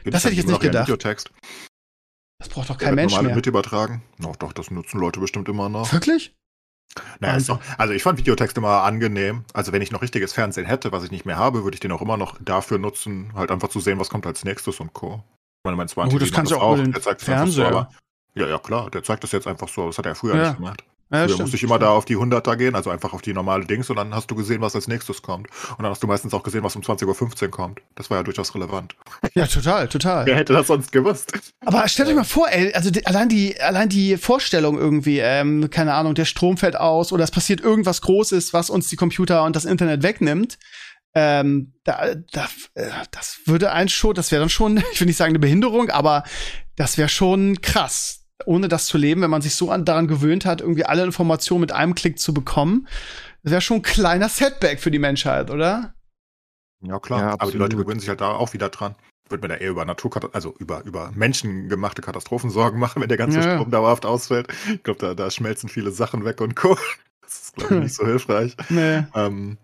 das 0.04 0.24
hätte 0.24 0.32
ich 0.32 0.38
jetzt 0.38 0.48
nicht 0.48 0.60
gedacht. 0.60 0.86
Videotext. 0.86 1.30
Das 2.38 2.48
braucht 2.48 2.70
doch 2.70 2.78
kein 2.78 2.94
Mensch 2.94 3.18
mehr. 3.20 3.34
mit 3.34 3.46
übertragen. 3.46 4.02
Doch, 4.18 4.36
doch, 4.36 4.52
das 4.52 4.70
nutzen 4.70 4.98
Leute 5.00 5.20
bestimmt 5.20 5.48
immer 5.48 5.68
noch. 5.68 5.92
Wirklich? 5.92 6.34
Naja, 7.20 7.34
also. 7.34 7.54
Doch, 7.54 7.60
also 7.78 7.92
ich 7.92 8.02
fand 8.02 8.18
Videotext 8.18 8.56
immer 8.56 8.82
angenehm. 8.82 9.44
Also 9.52 9.72
wenn 9.72 9.82
ich 9.82 9.90
noch 9.90 10.02
richtiges 10.02 10.32
Fernsehen 10.32 10.66
hätte, 10.66 10.92
was 10.92 11.04
ich 11.04 11.10
nicht 11.10 11.24
mehr 11.24 11.36
habe, 11.36 11.64
würde 11.64 11.74
ich 11.74 11.80
den 11.80 11.92
auch 11.92 12.02
immer 12.02 12.16
noch 12.16 12.36
dafür 12.40 12.78
nutzen, 12.78 13.32
halt 13.34 13.50
einfach 13.50 13.68
zu 13.68 13.80
sehen, 13.80 13.98
was 13.98 14.10
kommt 14.10 14.26
als 14.26 14.44
nächstes 14.44 14.80
und 14.80 14.92
Co. 14.92 15.22
Ich 15.64 15.64
meine, 15.64 15.76
mein 15.76 15.88
Smart 15.88 16.12
oh, 16.12 16.18
das 16.18 16.30
kannst 16.30 16.52
du 16.52 16.56
auch, 16.56 16.78
auch 16.78 16.82
der 16.82 17.00
zeigt 17.00 17.22
Fernseher. 17.22 17.70
So, 17.70 17.76
aber, 17.76 17.90
ja, 18.34 18.46
ja, 18.46 18.58
klar, 18.58 18.90
der 18.90 19.02
zeigt 19.02 19.24
das 19.24 19.32
jetzt 19.32 19.46
einfach 19.46 19.68
so. 19.68 19.86
Das 19.86 19.98
hat 19.98 20.06
er 20.06 20.14
früher 20.14 20.36
ja. 20.36 20.48
nicht 20.48 20.56
gemacht. 20.56 20.84
Ja, 21.10 21.28
Früher 21.28 21.38
musste 21.38 21.56
ich 21.56 21.62
immer 21.62 21.78
da 21.78 21.90
auf 21.90 22.04
die 22.04 22.16
100er 22.16 22.56
gehen, 22.56 22.74
also 22.74 22.90
einfach 22.90 23.12
auf 23.12 23.22
die 23.22 23.32
normale 23.32 23.66
Dings 23.66 23.90
und 23.90 23.96
dann 23.96 24.14
hast 24.14 24.30
du 24.30 24.34
gesehen, 24.34 24.60
was 24.62 24.74
als 24.74 24.88
nächstes 24.88 25.22
kommt. 25.22 25.48
Und 25.76 25.82
dann 25.82 25.90
hast 25.90 26.02
du 26.02 26.06
meistens 26.06 26.32
auch 26.32 26.42
gesehen, 26.42 26.64
was 26.64 26.74
um 26.76 26.82
20.15 26.82 27.44
Uhr 27.44 27.50
kommt. 27.50 27.80
Das 27.94 28.10
war 28.10 28.18
ja 28.18 28.22
durchaus 28.22 28.54
relevant. 28.54 28.96
Ja, 29.34 29.46
total, 29.46 29.88
total. 29.88 30.26
Wer 30.26 30.36
hätte 30.36 30.52
das 30.52 30.68
sonst 30.68 30.92
gewusst? 30.92 31.32
Aber 31.64 31.88
stellt 31.88 32.08
euch 32.08 32.14
mal 32.14 32.24
vor, 32.24 32.48
ey, 32.50 32.72
also 32.72 32.90
die, 32.90 33.04
allein 33.04 33.28
die, 33.28 33.60
allein 33.60 33.88
die 33.88 34.16
Vorstellung 34.16 34.78
irgendwie, 34.78 35.18
ähm, 35.18 35.70
keine 35.70 35.94
Ahnung, 35.94 36.14
der 36.14 36.24
Strom 36.24 36.56
fällt 36.56 36.76
aus 36.76 37.12
oder 37.12 37.24
es 37.24 37.32
passiert 37.32 37.60
irgendwas 37.60 38.00
Großes, 38.02 38.52
was 38.52 38.70
uns 38.70 38.88
die 38.88 38.96
Computer 38.96 39.42
und 39.44 39.56
das 39.56 39.64
Internet 39.64 40.04
wegnimmt. 40.04 40.58
Ähm, 41.14 41.74
da, 41.84 42.14
da, 42.32 42.48
äh, 42.74 42.90
das 43.10 43.40
würde 43.46 43.72
ein 43.72 43.88
schon, 43.88 44.14
das 44.14 44.30
wäre 44.30 44.40
dann 44.40 44.50
schon, 44.50 44.76
ich 44.92 45.00
will 45.00 45.06
nicht 45.06 45.16
sagen 45.16 45.30
eine 45.30 45.38
Behinderung, 45.40 45.90
aber 45.90 46.22
das 46.76 46.96
wäre 46.96 47.08
schon 47.08 47.60
krass 47.60 48.23
ohne 48.46 48.68
das 48.68 48.86
zu 48.86 48.98
leben, 48.98 49.22
wenn 49.22 49.30
man 49.30 49.42
sich 49.42 49.54
so 49.54 49.70
an, 49.70 49.84
daran 49.84 50.08
gewöhnt 50.08 50.44
hat, 50.44 50.60
irgendwie 50.60 50.84
alle 50.84 51.04
Informationen 51.04 51.60
mit 51.60 51.72
einem 51.72 51.94
Klick 51.94 52.18
zu 52.18 52.34
bekommen, 52.34 52.88
wäre 53.42 53.60
schon 53.60 53.78
ein 53.78 53.82
kleiner 53.82 54.28
Setback 54.28 54.80
für 54.80 54.90
die 54.90 54.98
Menschheit, 54.98 55.50
oder? 55.50 55.94
Ja, 56.82 56.98
klar. 56.98 57.20
Ja, 57.20 57.30
aber 57.38 57.50
die 57.50 57.58
Leute 57.58 57.76
gewöhnen 57.76 58.00
sich 58.00 58.08
halt 58.08 58.20
da 58.20 58.32
auch 58.32 58.52
wieder 58.52 58.68
dran. 58.68 58.94
Würde 59.28 59.42
mir 59.42 59.54
da 59.54 59.60
eher 59.60 59.70
über 59.70 59.84
Naturkatastrophen, 59.84 60.34
also 60.34 60.54
über, 60.58 60.84
über 60.84 61.10
menschengemachte 61.14 62.02
Katastrophen 62.02 62.50
Sorgen 62.50 62.78
machen, 62.78 63.00
wenn 63.00 63.08
der 63.08 63.16
ganze 63.16 63.38
ja. 63.38 63.54
Strom 63.54 63.70
dauerhaft 63.70 64.04
ausfällt. 64.04 64.48
Ich 64.72 64.82
glaube, 64.82 65.00
da, 65.00 65.14
da 65.14 65.30
schmelzen 65.30 65.70
viele 65.70 65.90
Sachen 65.92 66.24
weg 66.24 66.40
und 66.40 66.56
Co. 66.56 66.76
Das 67.22 67.40
ist, 67.40 67.56
glaube 67.56 67.76
ich, 67.76 67.80
nicht 67.84 67.94
so 67.94 68.04
hilfreich. 68.06 68.54
Nee. 68.68 69.02
Ähm, 69.14 69.56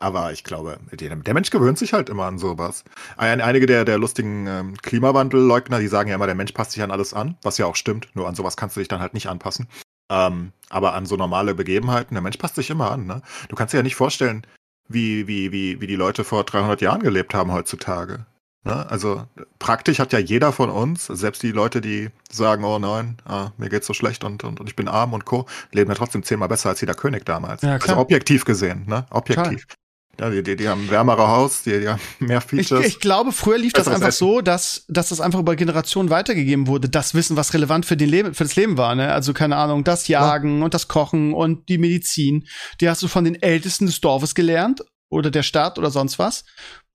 aber 0.00 0.32
ich 0.32 0.44
glaube, 0.44 0.78
der 0.92 1.34
Mensch 1.34 1.50
gewöhnt 1.50 1.78
sich 1.78 1.92
halt 1.92 2.08
immer 2.08 2.24
an 2.24 2.38
sowas. 2.38 2.84
Einige 3.16 3.66
der, 3.66 3.84
der 3.84 3.98
lustigen 3.98 4.46
ähm, 4.46 4.76
Klimawandelleugner, 4.76 5.78
die 5.78 5.88
sagen 5.88 6.08
ja 6.08 6.16
immer, 6.16 6.26
der 6.26 6.34
Mensch 6.34 6.52
passt 6.52 6.72
sich 6.72 6.82
an 6.82 6.90
alles 6.90 7.14
an, 7.14 7.36
was 7.42 7.58
ja 7.58 7.66
auch 7.66 7.76
stimmt. 7.76 8.08
Nur 8.14 8.28
an 8.28 8.34
sowas 8.34 8.56
kannst 8.56 8.76
du 8.76 8.80
dich 8.80 8.88
dann 8.88 9.00
halt 9.00 9.14
nicht 9.14 9.28
anpassen. 9.28 9.68
Ähm, 10.10 10.52
aber 10.68 10.94
an 10.94 11.06
so 11.06 11.16
normale 11.16 11.54
Begebenheiten, 11.54 12.14
der 12.14 12.22
Mensch 12.22 12.36
passt 12.36 12.56
sich 12.56 12.70
immer 12.70 12.90
an. 12.90 13.06
Ne? 13.06 13.22
Du 13.48 13.56
kannst 13.56 13.72
dir 13.72 13.78
ja 13.78 13.82
nicht 13.82 13.96
vorstellen, 13.96 14.46
wie, 14.88 15.26
wie, 15.26 15.52
wie, 15.52 15.80
wie 15.80 15.86
die 15.86 15.96
Leute 15.96 16.24
vor 16.24 16.44
300 16.44 16.80
Jahren 16.80 17.02
gelebt 17.02 17.34
haben 17.34 17.52
heutzutage. 17.52 18.26
Ne? 18.64 18.90
Also 18.90 19.26
praktisch 19.58 19.98
hat 19.98 20.12
ja 20.12 20.18
jeder 20.18 20.52
von 20.52 20.70
uns, 20.70 21.06
selbst 21.06 21.42
die 21.42 21.52
Leute, 21.52 21.80
die 21.80 22.10
sagen, 22.30 22.64
oh 22.64 22.78
nein, 22.78 23.18
ah, 23.26 23.50
mir 23.58 23.68
geht's 23.68 23.86
so 23.86 23.94
schlecht 23.94 24.24
und, 24.24 24.44
und, 24.44 24.60
und 24.60 24.68
ich 24.68 24.76
bin 24.76 24.88
arm 24.88 25.12
und 25.12 25.24
co., 25.24 25.46
leben 25.72 25.90
ja 25.90 25.96
trotzdem 25.96 26.22
zehnmal 26.22 26.48
besser 26.48 26.70
als 26.70 26.80
jeder 26.80 26.94
König 26.94 27.24
damals. 27.24 27.62
Ja, 27.62 27.74
also 27.74 27.96
objektiv 27.96 28.44
gesehen, 28.44 28.84
ne? 28.86 29.06
Objektiv. 29.10 29.66
Klar. 29.68 29.78
Ja, 30.20 30.30
die, 30.30 30.42
die, 30.42 30.56
die 30.56 30.68
haben 30.68 30.84
ein 30.84 30.90
wärmere 30.90 31.28
Haus, 31.28 31.62
die, 31.62 31.80
die 31.80 31.88
haben 31.88 32.00
mehr 32.18 32.40
Features. 32.40 32.80
Ich, 32.80 32.94
ich 32.94 33.00
glaube, 33.00 33.32
früher 33.32 33.58
lief 33.58 33.72
das 33.72 33.88
einfach 33.88 34.12
so, 34.12 34.40
dass, 34.40 34.84
dass 34.88 35.08
das 35.08 35.20
einfach 35.20 35.40
über 35.40 35.56
Generationen 35.56 36.10
weitergegeben 36.10 36.66
wurde, 36.66 36.88
das 36.88 37.14
Wissen, 37.14 37.36
was 37.36 37.54
relevant 37.54 37.86
für, 37.86 37.96
den 37.96 38.08
Leben, 38.08 38.34
für 38.34 38.44
das 38.44 38.56
Leben 38.56 38.76
war. 38.76 38.94
Ne? 38.94 39.12
Also 39.12 39.32
keine 39.32 39.56
Ahnung, 39.56 39.84
das 39.84 40.08
Jagen 40.08 40.58
ja. 40.58 40.64
und 40.64 40.74
das 40.74 40.88
Kochen 40.88 41.34
und 41.34 41.68
die 41.68 41.78
Medizin. 41.78 42.46
Die 42.80 42.88
hast 42.88 43.02
du 43.02 43.08
von 43.08 43.24
den 43.24 43.40
Ältesten 43.40 43.86
des 43.86 44.00
Dorfes 44.00 44.34
gelernt 44.34 44.82
oder 45.10 45.30
der 45.30 45.42
Stadt 45.42 45.78
oder 45.78 45.90
sonst 45.90 46.18
was. 46.18 46.44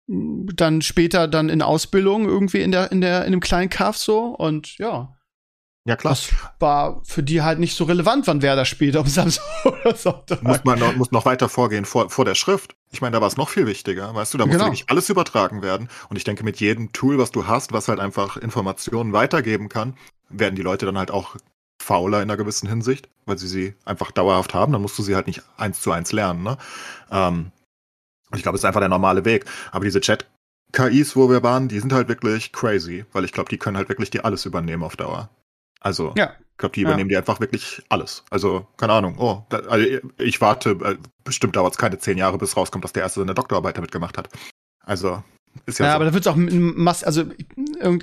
Dann 0.08 0.82
später 0.82 1.28
dann 1.28 1.50
in 1.50 1.62
Ausbildung 1.62 2.26
irgendwie 2.26 2.62
in 2.62 2.72
der 2.72 2.92
in 2.92 3.02
der 3.02 3.26
in 3.26 3.32
dem 3.32 3.42
kleinen 3.42 3.70
Kaff 3.70 3.98
so 3.98 4.36
und 4.36 4.78
ja. 4.78 5.14
Ja, 5.86 5.96
klar. 5.96 6.14
Das 6.14 6.30
war 6.60 7.02
für 7.06 7.24
die 7.24 7.42
halt 7.42 7.60
nicht 7.60 7.76
so 7.76 7.86
relevant, 7.86 8.28
wann 8.28 8.42
wer 8.42 8.56
da 8.56 8.66
spielt, 8.66 8.96
ob 8.96 9.08
Samstag 9.08 9.44
oder 9.66 9.96
Sonntag. 9.96 10.44
Muss 10.44 10.64
man 10.64 10.78
noch, 10.78 10.96
muss 10.96 11.12
noch 11.12 11.26
weiter 11.26 11.50
vorgehen 11.50 11.86
vor, 11.86 12.10
vor 12.10 12.26
der 12.26 12.36
Schrift. 12.36 12.76
Ich 12.92 13.02
meine, 13.02 13.14
da 13.14 13.22
war 13.22 13.28
es 13.28 13.38
noch 13.38 13.50
viel 13.50 13.68
wichtiger, 13.68 14.14
weißt 14.16 14.34
du, 14.34 14.38
da 14.38 14.46
muss 14.46 14.54
genau. 14.54 14.66
wirklich 14.66 14.90
alles 14.90 15.10
übertragen 15.10 15.62
werden. 15.62 15.90
Und 16.10 16.16
ich 16.18 16.24
denke, 16.24 16.44
mit 16.44 16.60
jedem 16.60 16.92
Tool, 16.92 17.20
was 17.20 17.32
du 17.32 17.46
hast, 17.46 17.72
was 17.72 17.88
halt 17.88 18.00
einfach 18.00 18.38
Informationen 18.38 19.14
weitergeben 19.14 19.70
kann, 19.70 19.96
werden 20.30 20.56
die 20.56 20.64
Leute 20.64 20.86
dann 20.86 20.98
halt 20.98 21.12
auch 21.12 21.36
fauler 21.82 22.18
in 22.18 22.30
einer 22.30 22.38
gewissen 22.38 22.68
Hinsicht, 22.68 23.08
weil 23.26 23.38
sie 23.38 23.48
sie 23.48 23.74
einfach 23.86 24.12
dauerhaft 24.12 24.54
haben. 24.54 24.74
Dann 24.74 24.82
musst 24.82 24.98
du 24.98 25.04
sie 25.04 25.16
halt 25.16 25.28
nicht 25.28 25.44
eins 25.58 25.82
zu 25.82 25.92
eins 25.92 26.12
lernen. 26.12 26.44
Ne? 26.44 26.58
Ähm, 27.12 27.52
ich 28.36 28.44
glaube, 28.44 28.56
es 28.56 28.62
ist 28.62 28.66
einfach 28.66 28.82
der 28.82 28.90
normale 28.90 29.24
Weg. 29.26 29.46
Aber 29.72 29.86
diese 29.86 30.02
Chat-KIs, 30.02 31.16
wo 31.16 31.30
wir 31.30 31.44
waren, 31.44 31.68
die 31.68 31.80
sind 31.80 31.94
halt 31.94 32.08
wirklich 32.08 32.52
crazy, 32.52 33.06
weil 33.14 33.24
ich 33.24 33.32
glaube, 33.32 33.50
die 33.50 33.58
können 33.58 33.78
halt 33.78 33.90
wirklich 33.90 34.10
dir 34.10 34.26
alles 34.26 34.46
übernehmen 34.46 34.84
auf 34.84 34.98
Dauer. 34.98 35.30
Also, 35.80 36.14
ja. 36.18 36.34
Ich 36.60 36.62
glaube, 36.62 36.74
die 36.74 36.82
übernehmen 36.82 37.10
ja. 37.10 37.16
dir 37.16 37.20
einfach 37.20 37.40
wirklich 37.40 37.82
alles. 37.88 38.26
Also, 38.30 38.68
keine 38.76 38.92
Ahnung. 38.92 39.16
Oh, 39.18 39.46
da, 39.48 39.60
also 39.60 39.88
ich 40.18 40.42
warte, 40.42 40.72
äh, 40.72 40.98
bestimmt 41.24 41.56
dauert 41.56 41.72
es 41.72 41.78
keine 41.78 42.00
zehn 42.00 42.18
Jahre, 42.18 42.38
bis 42.38 42.58
rauskommt, 42.58 42.84
dass 42.84 42.92
der 42.92 43.04
erste 43.04 43.22
seine 43.22 43.34
Doktorarbeit 43.34 43.78
damit 43.78 43.94
gemacht 43.94 44.18
hat. 44.18 44.28
Also, 44.84 45.24
ist 45.66 45.80
ja, 45.80 45.86
ja 45.86 45.92
so. 45.92 45.96
aber 45.96 46.04
da 46.04 46.14
wird 46.14 46.26
es 46.26 46.28
auch 46.28 46.36
mass 46.36 47.06
also 47.06 47.24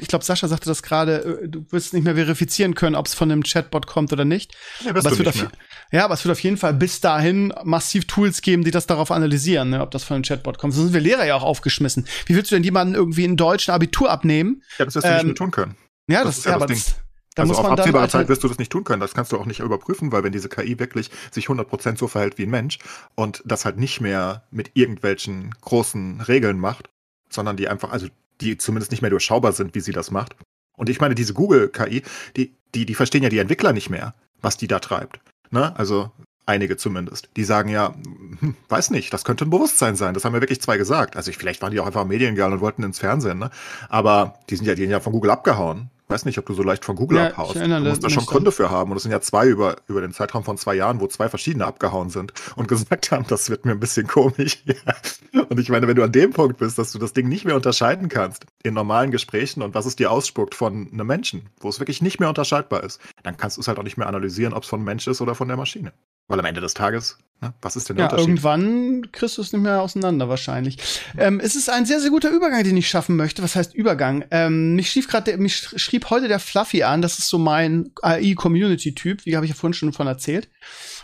ich 0.00 0.08
glaube, 0.08 0.24
Sascha 0.24 0.48
sagte 0.48 0.70
das 0.70 0.82
gerade, 0.82 1.42
äh, 1.42 1.48
du 1.50 1.66
wirst 1.70 1.92
nicht 1.92 2.04
mehr 2.04 2.14
verifizieren 2.14 2.74
können, 2.74 2.96
ob 2.96 3.08
es 3.08 3.12
von 3.12 3.30
einem 3.30 3.42
Chatbot 3.42 3.86
kommt 3.86 4.10
oder 4.14 4.24
nicht. 4.24 4.56
Ja, 4.82 4.88
aber 4.92 5.00
es 5.00 5.18
wird 5.18 5.28
auf, 5.28 5.46
ja, 5.92 6.06
aber 6.06 6.14
es 6.14 6.24
wird 6.24 6.32
auf 6.32 6.40
jeden 6.40 6.56
Fall 6.56 6.72
bis 6.72 7.02
dahin 7.02 7.52
massiv 7.62 8.06
Tools 8.06 8.40
geben, 8.40 8.64
die 8.64 8.70
das 8.70 8.86
darauf 8.86 9.10
analysieren, 9.10 9.68
ne, 9.68 9.82
ob 9.82 9.90
das 9.90 10.02
von 10.02 10.14
einem 10.14 10.24
Chatbot 10.24 10.56
kommt. 10.56 10.72
Sonst 10.72 10.86
sind 10.86 10.94
wir 10.94 11.02
Lehrer 11.02 11.26
ja 11.26 11.34
auch 11.34 11.42
aufgeschmissen. 11.42 12.06
Wie 12.24 12.34
willst 12.34 12.50
du 12.50 12.54
denn 12.56 12.64
jemanden 12.64 12.94
irgendwie 12.94 13.26
in 13.26 13.36
Deutsch 13.36 13.68
ein 13.68 13.74
Abitur 13.74 14.10
abnehmen? 14.10 14.62
Ja, 14.78 14.86
das 14.86 14.94
wirst 14.94 15.04
du 15.04 15.10
ähm, 15.10 15.16
nicht 15.16 15.26
mehr 15.26 15.34
tun 15.34 15.50
können. 15.50 15.76
Ja, 16.08 16.24
das, 16.24 16.36
das 16.36 16.38
ist 16.38 16.44
ja, 16.46 16.54
aber 16.54 16.66
das, 16.66 16.96
da 17.36 17.42
also 17.42 17.54
auf 17.54 17.66
absehbare 17.66 18.02
halt 18.02 18.10
Zeit 18.10 18.28
wirst 18.28 18.42
du 18.42 18.48
das 18.48 18.58
nicht 18.58 18.72
tun 18.72 18.82
können. 18.82 19.00
Das 19.00 19.14
kannst 19.14 19.30
du 19.30 19.38
auch 19.38 19.44
nicht 19.44 19.60
überprüfen, 19.60 20.10
weil 20.10 20.24
wenn 20.24 20.32
diese 20.32 20.48
KI 20.48 20.78
wirklich 20.78 21.10
sich 21.30 21.46
100% 21.46 21.98
so 21.98 22.08
verhält 22.08 22.38
wie 22.38 22.44
ein 22.44 22.50
Mensch 22.50 22.78
und 23.14 23.42
das 23.44 23.66
halt 23.66 23.76
nicht 23.76 24.00
mehr 24.00 24.42
mit 24.50 24.70
irgendwelchen 24.74 25.54
großen 25.60 26.22
Regeln 26.22 26.58
macht, 26.58 26.88
sondern 27.28 27.58
die 27.58 27.68
einfach, 27.68 27.92
also 27.92 28.08
die 28.40 28.56
zumindest 28.56 28.90
nicht 28.90 29.02
mehr 29.02 29.10
durchschaubar 29.10 29.52
sind, 29.52 29.74
wie 29.74 29.80
sie 29.80 29.92
das 29.92 30.10
macht. 30.10 30.34
Und 30.78 30.88
ich 30.88 30.98
meine, 30.98 31.14
diese 31.14 31.34
Google-KI, 31.34 32.02
die, 32.36 32.54
die, 32.74 32.86
die 32.86 32.94
verstehen 32.94 33.22
ja 33.22 33.28
die 33.28 33.38
Entwickler 33.38 33.74
nicht 33.74 33.90
mehr, 33.90 34.14
was 34.40 34.56
die 34.56 34.66
da 34.66 34.78
treibt. 34.78 35.20
Ne? 35.50 35.78
Also 35.78 36.10
einige 36.46 36.78
zumindest. 36.78 37.28
Die 37.36 37.44
sagen 37.44 37.68
ja, 37.68 37.94
hm, 38.40 38.56
weiß 38.70 38.90
nicht, 38.90 39.12
das 39.12 39.24
könnte 39.24 39.44
ein 39.44 39.50
Bewusstsein 39.50 39.96
sein. 39.96 40.14
Das 40.14 40.24
haben 40.24 40.34
ja 40.34 40.40
wirklich 40.40 40.62
zwei 40.62 40.78
gesagt. 40.78 41.16
Also 41.16 41.30
ich, 41.30 41.36
vielleicht 41.36 41.60
waren 41.60 41.72
die 41.72 41.80
auch 41.80 41.86
einfach 41.86 42.06
Mediengeil 42.06 42.52
und 42.52 42.60
wollten 42.62 42.82
ins 42.82 42.98
Fernsehen, 42.98 43.38
ne? 43.38 43.50
Aber 43.90 44.38
die 44.48 44.56
sind 44.56 44.64
ja, 44.64 44.74
die 44.74 44.82
sind 44.82 44.90
ja 44.90 45.00
von 45.00 45.12
Google 45.12 45.32
abgehauen 45.32 45.90
weiß 46.08 46.24
nicht, 46.24 46.38
ob 46.38 46.46
du 46.46 46.54
so 46.54 46.62
leicht 46.62 46.84
von 46.84 46.96
Google 46.96 47.18
ja, 47.18 47.26
abhaust. 47.28 47.56
Du 47.56 47.68
musst 47.68 48.04
da 48.04 48.10
schon 48.10 48.26
Gründe 48.26 48.52
für 48.52 48.70
haben. 48.70 48.90
Und 48.90 48.96
es 48.96 49.02
sind 49.02 49.12
ja 49.12 49.20
zwei 49.20 49.46
über, 49.46 49.76
über 49.88 50.00
den 50.00 50.12
Zeitraum 50.12 50.44
von 50.44 50.56
zwei 50.56 50.74
Jahren, 50.74 51.00
wo 51.00 51.06
zwei 51.06 51.28
verschiedene 51.28 51.66
abgehauen 51.66 52.10
sind 52.10 52.32
und 52.54 52.68
gesagt 52.68 53.10
haben, 53.10 53.26
das 53.28 53.50
wird 53.50 53.64
mir 53.64 53.72
ein 53.72 53.80
bisschen 53.80 54.06
komisch. 54.06 54.62
und 55.48 55.58
ich 55.58 55.68
meine, 55.68 55.88
wenn 55.88 55.96
du 55.96 56.04
an 56.04 56.12
dem 56.12 56.32
Punkt 56.32 56.58
bist, 56.58 56.78
dass 56.78 56.92
du 56.92 56.98
das 56.98 57.12
Ding 57.12 57.28
nicht 57.28 57.44
mehr 57.44 57.56
unterscheiden 57.56 58.08
kannst 58.08 58.46
in 58.62 58.74
normalen 58.74 59.10
Gesprächen 59.10 59.62
und 59.62 59.74
was 59.74 59.86
es 59.86 59.96
dir 59.96 60.10
ausspuckt 60.10 60.54
von 60.54 60.88
einem 60.92 61.06
Menschen, 61.06 61.48
wo 61.60 61.68
es 61.68 61.80
wirklich 61.80 62.02
nicht 62.02 62.20
mehr 62.20 62.28
unterscheidbar 62.28 62.84
ist, 62.84 63.00
dann 63.22 63.36
kannst 63.36 63.56
du 63.56 63.60
es 63.60 63.68
halt 63.68 63.78
auch 63.78 63.84
nicht 63.84 63.96
mehr 63.96 64.06
analysieren, 64.06 64.54
ob 64.54 64.62
es 64.62 64.68
von 64.68 64.82
Mensch 64.84 65.06
ist 65.06 65.20
oder 65.20 65.34
von 65.34 65.48
der 65.48 65.56
Maschine. 65.56 65.92
Weil 66.28 66.40
am 66.40 66.46
Ende 66.46 66.60
des 66.60 66.74
Tages, 66.74 67.18
was 67.60 67.76
ist 67.76 67.88
denn 67.88 67.96
der 67.96 68.06
ja, 68.06 68.10
Unterschied? 68.10 68.28
Irgendwann 68.28 69.12
kriegst 69.12 69.36
du 69.36 69.42
es 69.42 69.52
nicht 69.52 69.62
mehr 69.62 69.82
auseinander 69.82 70.28
wahrscheinlich. 70.28 70.78
Ähm, 71.18 71.38
es 71.40 71.54
ist 71.54 71.68
ein 71.68 71.84
sehr, 71.84 72.00
sehr 72.00 72.10
guter 72.10 72.30
Übergang, 72.30 72.64
den 72.64 72.76
ich 72.76 72.88
schaffen 72.88 73.16
möchte. 73.16 73.42
Was 73.42 73.56
heißt 73.56 73.74
Übergang? 73.74 74.24
Ähm, 74.30 74.74
mich, 74.74 74.90
schrieb 74.90 75.08
grad 75.08 75.26
mich 75.38 75.56
schrieb 75.56 76.08
heute 76.10 76.28
der 76.28 76.40
Fluffy 76.40 76.82
an, 76.82 77.02
das 77.02 77.18
ist 77.18 77.28
so 77.28 77.38
mein 77.38 77.90
AI-Community-Typ, 78.02 79.26
wie 79.26 79.36
habe 79.36 79.44
ich 79.44 79.50
ja 79.50 79.56
vorhin 79.56 79.74
schon 79.74 79.92
von 79.92 80.06
erzählt. 80.06 80.48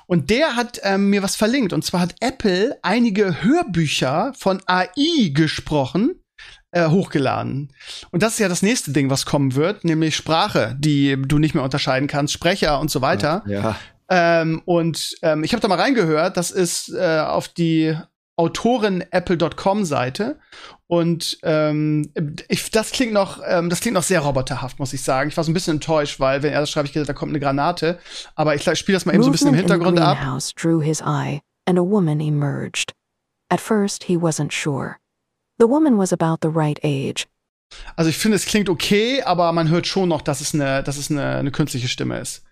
Und 0.06 0.30
der 0.30 0.56
hat 0.56 0.80
ähm, 0.82 1.10
mir 1.10 1.22
was 1.22 1.36
verlinkt. 1.36 1.72
Und 1.72 1.84
zwar 1.84 2.00
hat 2.00 2.14
Apple 2.20 2.78
einige 2.82 3.42
Hörbücher 3.42 4.32
von 4.36 4.60
AI 4.66 5.30
gesprochen, 5.32 6.22
äh, 6.72 6.88
hochgeladen. 6.88 7.72
Und 8.10 8.22
das 8.22 8.34
ist 8.34 8.38
ja 8.38 8.48
das 8.48 8.62
nächste 8.62 8.92
Ding, 8.92 9.10
was 9.10 9.26
kommen 9.26 9.54
wird, 9.54 9.84
nämlich 9.84 10.16
Sprache, 10.16 10.74
die 10.78 11.16
du 11.20 11.38
nicht 11.38 11.54
mehr 11.54 11.64
unterscheiden 11.64 12.08
kannst, 12.08 12.32
Sprecher 12.32 12.80
und 12.80 12.90
so 12.90 13.00
weiter. 13.00 13.42
Ja. 13.46 13.60
ja. 13.60 13.76
Ähm, 14.14 14.60
und 14.66 15.16
ähm, 15.22 15.42
ich 15.42 15.54
habe 15.54 15.62
da 15.62 15.68
mal 15.68 15.80
reingehört, 15.80 16.36
das 16.36 16.50
ist 16.50 16.92
äh, 16.94 17.20
auf 17.20 17.48
die 17.48 17.96
Autoren-Apple.com 18.36 19.86
Seite 19.86 20.38
und 20.86 21.38
ähm, 21.42 22.12
ich, 22.48 22.70
das 22.70 22.92
klingt 22.92 23.14
noch, 23.14 23.40
ähm, 23.46 23.70
das 23.70 23.80
klingt 23.80 23.94
noch 23.94 24.02
sehr 24.02 24.20
roboterhaft, 24.20 24.78
muss 24.78 24.92
ich 24.92 25.02
sagen. 25.02 25.30
Ich 25.30 25.36
war 25.38 25.44
so 25.44 25.50
ein 25.50 25.54
bisschen 25.54 25.76
enttäuscht, 25.76 26.20
weil 26.20 26.42
wenn 26.42 26.52
er 26.52 26.60
das 26.60 26.70
schreibt, 26.70 26.88
ich 26.88 26.92
gedacht, 26.92 27.08
da 27.08 27.14
kommt 27.14 27.30
eine 27.30 27.40
Granate. 27.40 27.98
Aber 28.34 28.54
ich 28.54 28.62
spiele 28.78 28.96
das 28.96 29.06
mal 29.06 29.14
eben 29.14 29.22
so 29.22 29.30
ein 29.30 29.32
bisschen 29.32 29.48
im 29.48 29.54
Hintergrund 29.54 29.98
ab. 29.98 30.18
drew 30.56 30.82
his 30.82 31.00
eye, 31.00 31.40
and 31.66 31.78
a 31.78 31.82
woman 31.82 32.20
emerged. 32.20 32.92
At 33.48 33.60
first 33.60 34.04
he 34.04 34.18
wasn't 34.18 34.52
sure. 34.52 34.96
The 35.58 35.68
woman 35.68 35.96
was 35.96 36.12
about 36.12 36.46
the 36.46 36.54
right 36.54 36.78
age. 36.84 37.26
Also 37.96 38.10
ich 38.10 38.18
finde, 38.18 38.36
es 38.36 38.44
klingt 38.44 38.68
okay, 38.68 39.22
aber 39.22 39.50
man 39.52 39.70
hört 39.70 39.86
schon 39.86 40.10
noch, 40.10 40.20
dass 40.20 40.42
es 40.42 40.52
eine, 40.52 40.82
dass 40.82 40.98
es 40.98 41.10
eine, 41.10 41.36
eine 41.36 41.50
künstliche 41.50 41.88
Stimme 41.88 42.18
ist. 42.18 42.44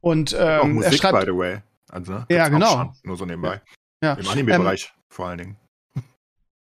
Und 0.00 0.34
ähm, 0.38 0.60
auch 0.60 0.66
Musik, 0.66 0.92
er 0.92 0.98
schreibt, 0.98 1.20
by 1.20 1.32
the 1.32 1.36
way. 1.36 1.58
Also, 1.88 2.24
ja, 2.28 2.48
genau. 2.48 2.92
nur 3.04 3.16
so 3.16 3.24
nebenbei. 3.24 3.60
Ja. 4.02 4.14
Im 4.14 4.28
Anime-Bereich 4.28 4.92
ähm, 4.94 5.02
vor 5.08 5.26
allen 5.26 5.38
Dingen. 5.38 5.56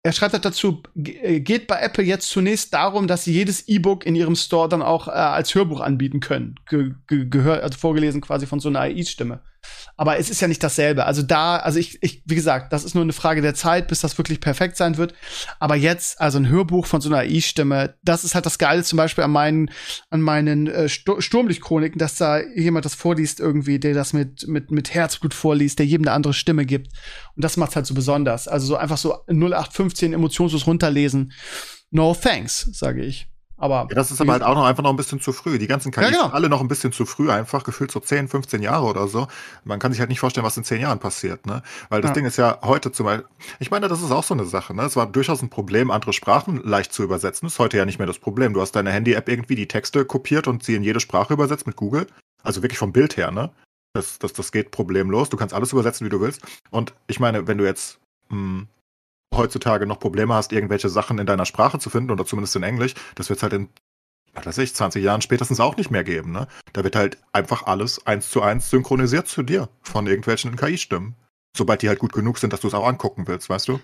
Er 0.03 0.13
schreibt 0.13 0.33
halt 0.33 0.45
dazu, 0.45 0.83
äh, 0.95 1.41
geht 1.41 1.67
bei 1.67 1.79
Apple 1.79 2.03
jetzt 2.03 2.29
zunächst 2.29 2.73
darum, 2.73 3.07
dass 3.07 3.25
sie 3.25 3.33
jedes 3.33 3.67
E-Book 3.67 4.05
in 4.05 4.15
ihrem 4.15 4.35
Store 4.35 4.69
dann 4.69 4.81
auch 4.81 5.07
äh, 5.07 5.11
als 5.11 5.53
Hörbuch 5.53 5.81
anbieten 5.81 6.21
können. 6.21 6.55
Ge 6.65 6.93
gehört, 7.07 7.61
also 7.61 7.77
vorgelesen 7.77 8.21
quasi 8.21 8.45
von 8.45 8.61
so 8.61 8.69
einer 8.69 8.79
AI-Stimme. 8.81 9.41
Aber 9.95 10.19
es 10.19 10.29
ist 10.29 10.41
ja 10.41 10.47
nicht 10.47 10.63
dasselbe. 10.63 11.05
Also 11.05 11.23
da, 11.23 11.57
also 11.57 11.79
ich, 11.79 12.01
ich, 12.03 12.21
wie 12.25 12.35
gesagt, 12.35 12.71
das 12.71 12.83
ist 12.83 12.93
nur 12.93 13.03
eine 13.03 13.13
Frage 13.13 13.41
der 13.41 13.55
Zeit, 13.55 13.87
bis 13.87 14.01
das 14.01 14.17
wirklich 14.17 14.39
perfekt 14.39 14.77
sein 14.77 14.97
wird. 14.97 15.13
Aber 15.59 15.75
jetzt, 15.75 16.21
also 16.21 16.37
ein 16.37 16.49
Hörbuch 16.49 16.85
von 16.85 17.01
so 17.01 17.09
einer 17.09 17.19
AI-Stimme, 17.19 17.95
das 18.03 18.23
ist 18.23 18.35
halt 18.35 18.45
das 18.45 18.59
Geile 18.59 18.83
zum 18.83 18.97
Beispiel 18.97 19.23
an 19.23 19.31
meinen, 19.31 19.71
an 20.09 20.21
meinen 20.21 20.67
äh, 20.67 20.87
Sturmlichtchroniken, 20.87 21.97
dass 21.97 22.15
da 22.15 22.39
jemand 22.39 22.85
das 22.85 22.93
vorliest 22.95 23.39
irgendwie, 23.39 23.79
der 23.79 23.93
das 23.95 24.13
mit, 24.13 24.47
mit, 24.47 24.69
mit 24.71 24.93
Herzblut 24.93 25.33
vorliest, 25.33 25.79
der 25.79 25.85
jedem 25.85 26.07
eine 26.07 26.15
andere 26.15 26.33
Stimme 26.33 26.65
gibt. 26.65 26.93
Und 27.35 27.43
das 27.43 27.57
macht's 27.57 27.75
halt 27.75 27.87
so 27.87 27.95
besonders. 27.95 28.47
Also 28.47 28.67
so 28.67 28.75
einfach 28.77 28.97
so 28.97 29.15
0815 29.27 30.13
emotionslos 30.13 30.67
runterlesen. 30.67 31.33
No 31.89 32.13
thanks, 32.13 32.69
sage 32.71 33.03
ich. 33.03 33.27
Aber 33.57 33.87
ja, 33.89 33.95
das 33.95 34.11
ist 34.11 34.21
aber 34.21 34.33
halt 34.33 34.43
auch 34.43 34.53
noch 34.53 34.65
einfach 34.65 34.83
noch 34.83 34.91
ein 34.91 34.95
bisschen 34.95 35.19
zu 35.19 35.33
früh. 35.33 35.57
Die 35.57 35.67
ganzen 35.67 35.91
KIs 35.91 36.03
ja, 36.03 36.09
genau. 36.09 36.27
alle 36.27 36.47
noch 36.47 36.61
ein 36.61 36.67
bisschen 36.67 36.91
zu 36.91 37.05
früh, 37.05 37.31
einfach 37.31 37.63
gefühlt 37.63 37.91
so 37.91 37.99
10, 37.99 38.27
15 38.27 38.61
Jahre 38.61 38.85
oder 38.85 39.07
so. 39.07 39.27
Man 39.63 39.79
kann 39.79 39.91
sich 39.91 39.99
halt 39.99 40.09
nicht 40.09 40.19
vorstellen, 40.19 40.45
was 40.45 40.57
in 40.57 40.63
10 40.63 40.81
Jahren 40.81 40.99
passiert, 40.99 41.47
ne? 41.47 41.63
Weil 41.89 42.01
das 42.01 42.09
ja. 42.09 42.13
Ding 42.13 42.25
ist 42.25 42.37
ja 42.37 42.59
heute 42.63 42.91
zum 42.91 43.07
Beispiel, 43.07 43.27
ich 43.59 43.71
meine, 43.71 43.87
das 43.87 44.03
ist 44.03 44.11
auch 44.11 44.23
so 44.23 44.35
eine 44.35 44.45
Sache, 44.45 44.75
ne? 44.75 44.83
Es 44.83 44.95
war 44.95 45.07
durchaus 45.07 45.41
ein 45.41 45.49
Problem, 45.49 45.89
andere 45.89 46.13
Sprachen 46.13 46.61
leicht 46.63 46.93
zu 46.93 47.03
übersetzen. 47.03 47.47
Das 47.47 47.53
ist 47.53 47.59
heute 47.59 47.77
ja 47.77 47.85
nicht 47.85 47.97
mehr 47.97 48.07
das 48.07 48.19
Problem. 48.19 48.53
Du 48.53 48.61
hast 48.61 48.73
deine 48.73 48.91
Handy-App 48.91 49.27
irgendwie 49.27 49.55
die 49.55 49.67
Texte 49.67 50.05
kopiert 50.05 50.47
und 50.47 50.63
sie 50.63 50.75
in 50.75 50.83
jede 50.83 50.99
Sprache 50.99 51.33
übersetzt 51.33 51.65
mit 51.65 51.75
Google. 51.75 52.05
Also 52.43 52.61
wirklich 52.61 52.79
vom 52.79 52.93
Bild 52.93 53.17
her, 53.17 53.31
ne? 53.31 53.49
Das, 53.93 54.19
das, 54.19 54.33
das 54.33 54.51
geht 54.51 54.69
problemlos. 54.69 55.29
Du 55.29 55.37
kannst 55.37 55.55
alles 55.55 55.73
übersetzen, 55.73 56.05
wie 56.05 56.11
du 56.11 56.21
willst. 56.21 56.41
Und 56.69 56.93
ich 57.07 57.19
meine, 57.19 57.47
wenn 57.47 57.57
du 57.57 57.65
jetzt 57.65 57.97
mh, 58.29 58.37
hm, 58.37 58.67
heutzutage 59.35 59.85
noch 59.85 59.99
Probleme 59.99 60.33
hast, 60.33 60.51
irgendwelche 60.51 60.89
Sachen 60.89 61.19
in 61.19 61.25
deiner 61.25 61.45
Sprache 61.45 61.79
zu 61.79 61.89
finden 61.89 62.11
oder 62.11 62.25
zumindest 62.25 62.55
in 62.55 62.63
Englisch, 62.63 62.95
das 63.15 63.29
wird 63.29 63.37
es 63.37 63.43
halt 63.43 63.53
in, 63.53 63.69
was 64.33 64.45
weiß 64.45 64.57
ich, 64.59 64.75
20 64.75 65.03
Jahren 65.03 65.21
spätestens 65.21 65.59
auch 65.59 65.77
nicht 65.77 65.91
mehr 65.91 66.03
geben. 66.03 66.31
Ne? 66.31 66.47
Da 66.73 66.83
wird 66.83 66.95
halt 66.95 67.17
einfach 67.33 67.63
alles 67.63 68.05
eins 68.05 68.29
zu 68.29 68.41
eins 68.41 68.69
synchronisiert 68.69 69.27
zu 69.27 69.43
dir 69.43 69.69
von 69.81 70.07
irgendwelchen 70.07 70.55
KI-Stimmen. 70.55 71.15
Sobald 71.55 71.81
die 71.81 71.89
halt 71.89 71.99
gut 71.99 72.13
genug 72.13 72.37
sind, 72.37 72.53
dass 72.53 72.61
du 72.61 72.67
es 72.67 72.73
auch 72.73 72.87
angucken 72.87 73.27
willst, 73.27 73.49
weißt 73.49 73.67
du? 73.67 73.79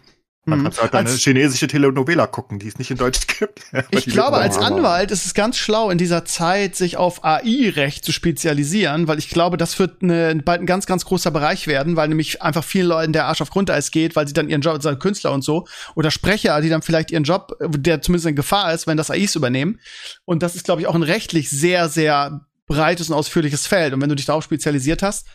Man 0.45 0.60
mhm. 0.60 0.71
kann 0.71 0.91
halt 0.91 0.95
eine 0.95 1.10
chinesische 1.10 1.67
Telenovela 1.67 2.27
gucken, 2.27 2.60
die 2.60 2.67
es 2.67 2.77
nicht 2.77 2.91
in 2.91 2.97
Deutsch 2.97 3.27
gibt. 3.39 3.62
ich 3.91 4.06
glaube, 4.08 4.38
als 4.38 4.58
Anwalt 4.58 5.12
ist 5.12 5.25
es 5.25 5.34
ganz 5.34 5.58
schlau, 5.58 5.89
in 5.89 5.97
dieser 5.97 6.25
Zeit 6.25 6.75
sich 6.75 6.97
auf 6.97 7.23
AI-Recht 7.23 8.03
zu 8.03 8.12
spezialisieren, 8.12 9.08
weil 9.08 9.19
ich 9.19 9.29
glaube, 9.29 9.56
das 9.56 9.79
wird 9.79 10.03
eine, 10.03 10.36
bald 10.43 10.62
ein 10.62 10.65
ganz, 10.65 10.86
ganz 10.86 11.06
großer 11.06 11.32
Bereich 11.32 11.67
werden, 11.67 11.95
weil 11.95 12.10
nämlich 12.10 12.41
einfach 12.41 12.63
vielen 12.63 12.88
Leuten 12.88 13.13
der 13.13 13.25
Arsch 13.25 13.41
auf 13.41 13.51
Grundeis 13.51 13.91
geht, 13.91 14.17
weil 14.17 14.27
sie 14.27 14.34
dann 14.34 14.49
ihren 14.49 14.62
Job, 14.62 14.75
also 14.75 14.93
Künstler 14.97 15.32
und 15.32 15.43
so, 15.43 15.65
oder 15.95 16.12
Sprecher, 16.12 16.60
die 16.60 16.69
dann 16.69 16.82
vielleicht 16.82 17.12
ihren 17.12 17.23
Job, 17.23 17.58
der 17.62 18.01
zumindest 18.01 18.27
in 18.27 18.36
Gefahr 18.36 18.73
ist, 18.73 18.86
wenn 18.86 18.97
das 18.97 19.12
AIs 19.12 19.36
übernehmen. 19.36 19.79
Und 20.25 20.43
das 20.43 20.56
ist, 20.56 20.65
glaube 20.65 20.82
ich, 20.82 20.88
auch 20.88 20.95
ein 20.95 21.03
rechtlich 21.03 21.49
sehr, 21.49 21.88
sehr 21.88 22.41
breites 22.67 23.10
und 23.10 23.15
ausführliches 23.15 23.65
Feld. 23.67 23.93
Und 23.93 24.01
wenn 24.01 24.10
du 24.10 24.15
dich 24.15 24.25
darauf 24.25 24.43
spezialisiert 24.43 25.03
hast, 25.03 25.25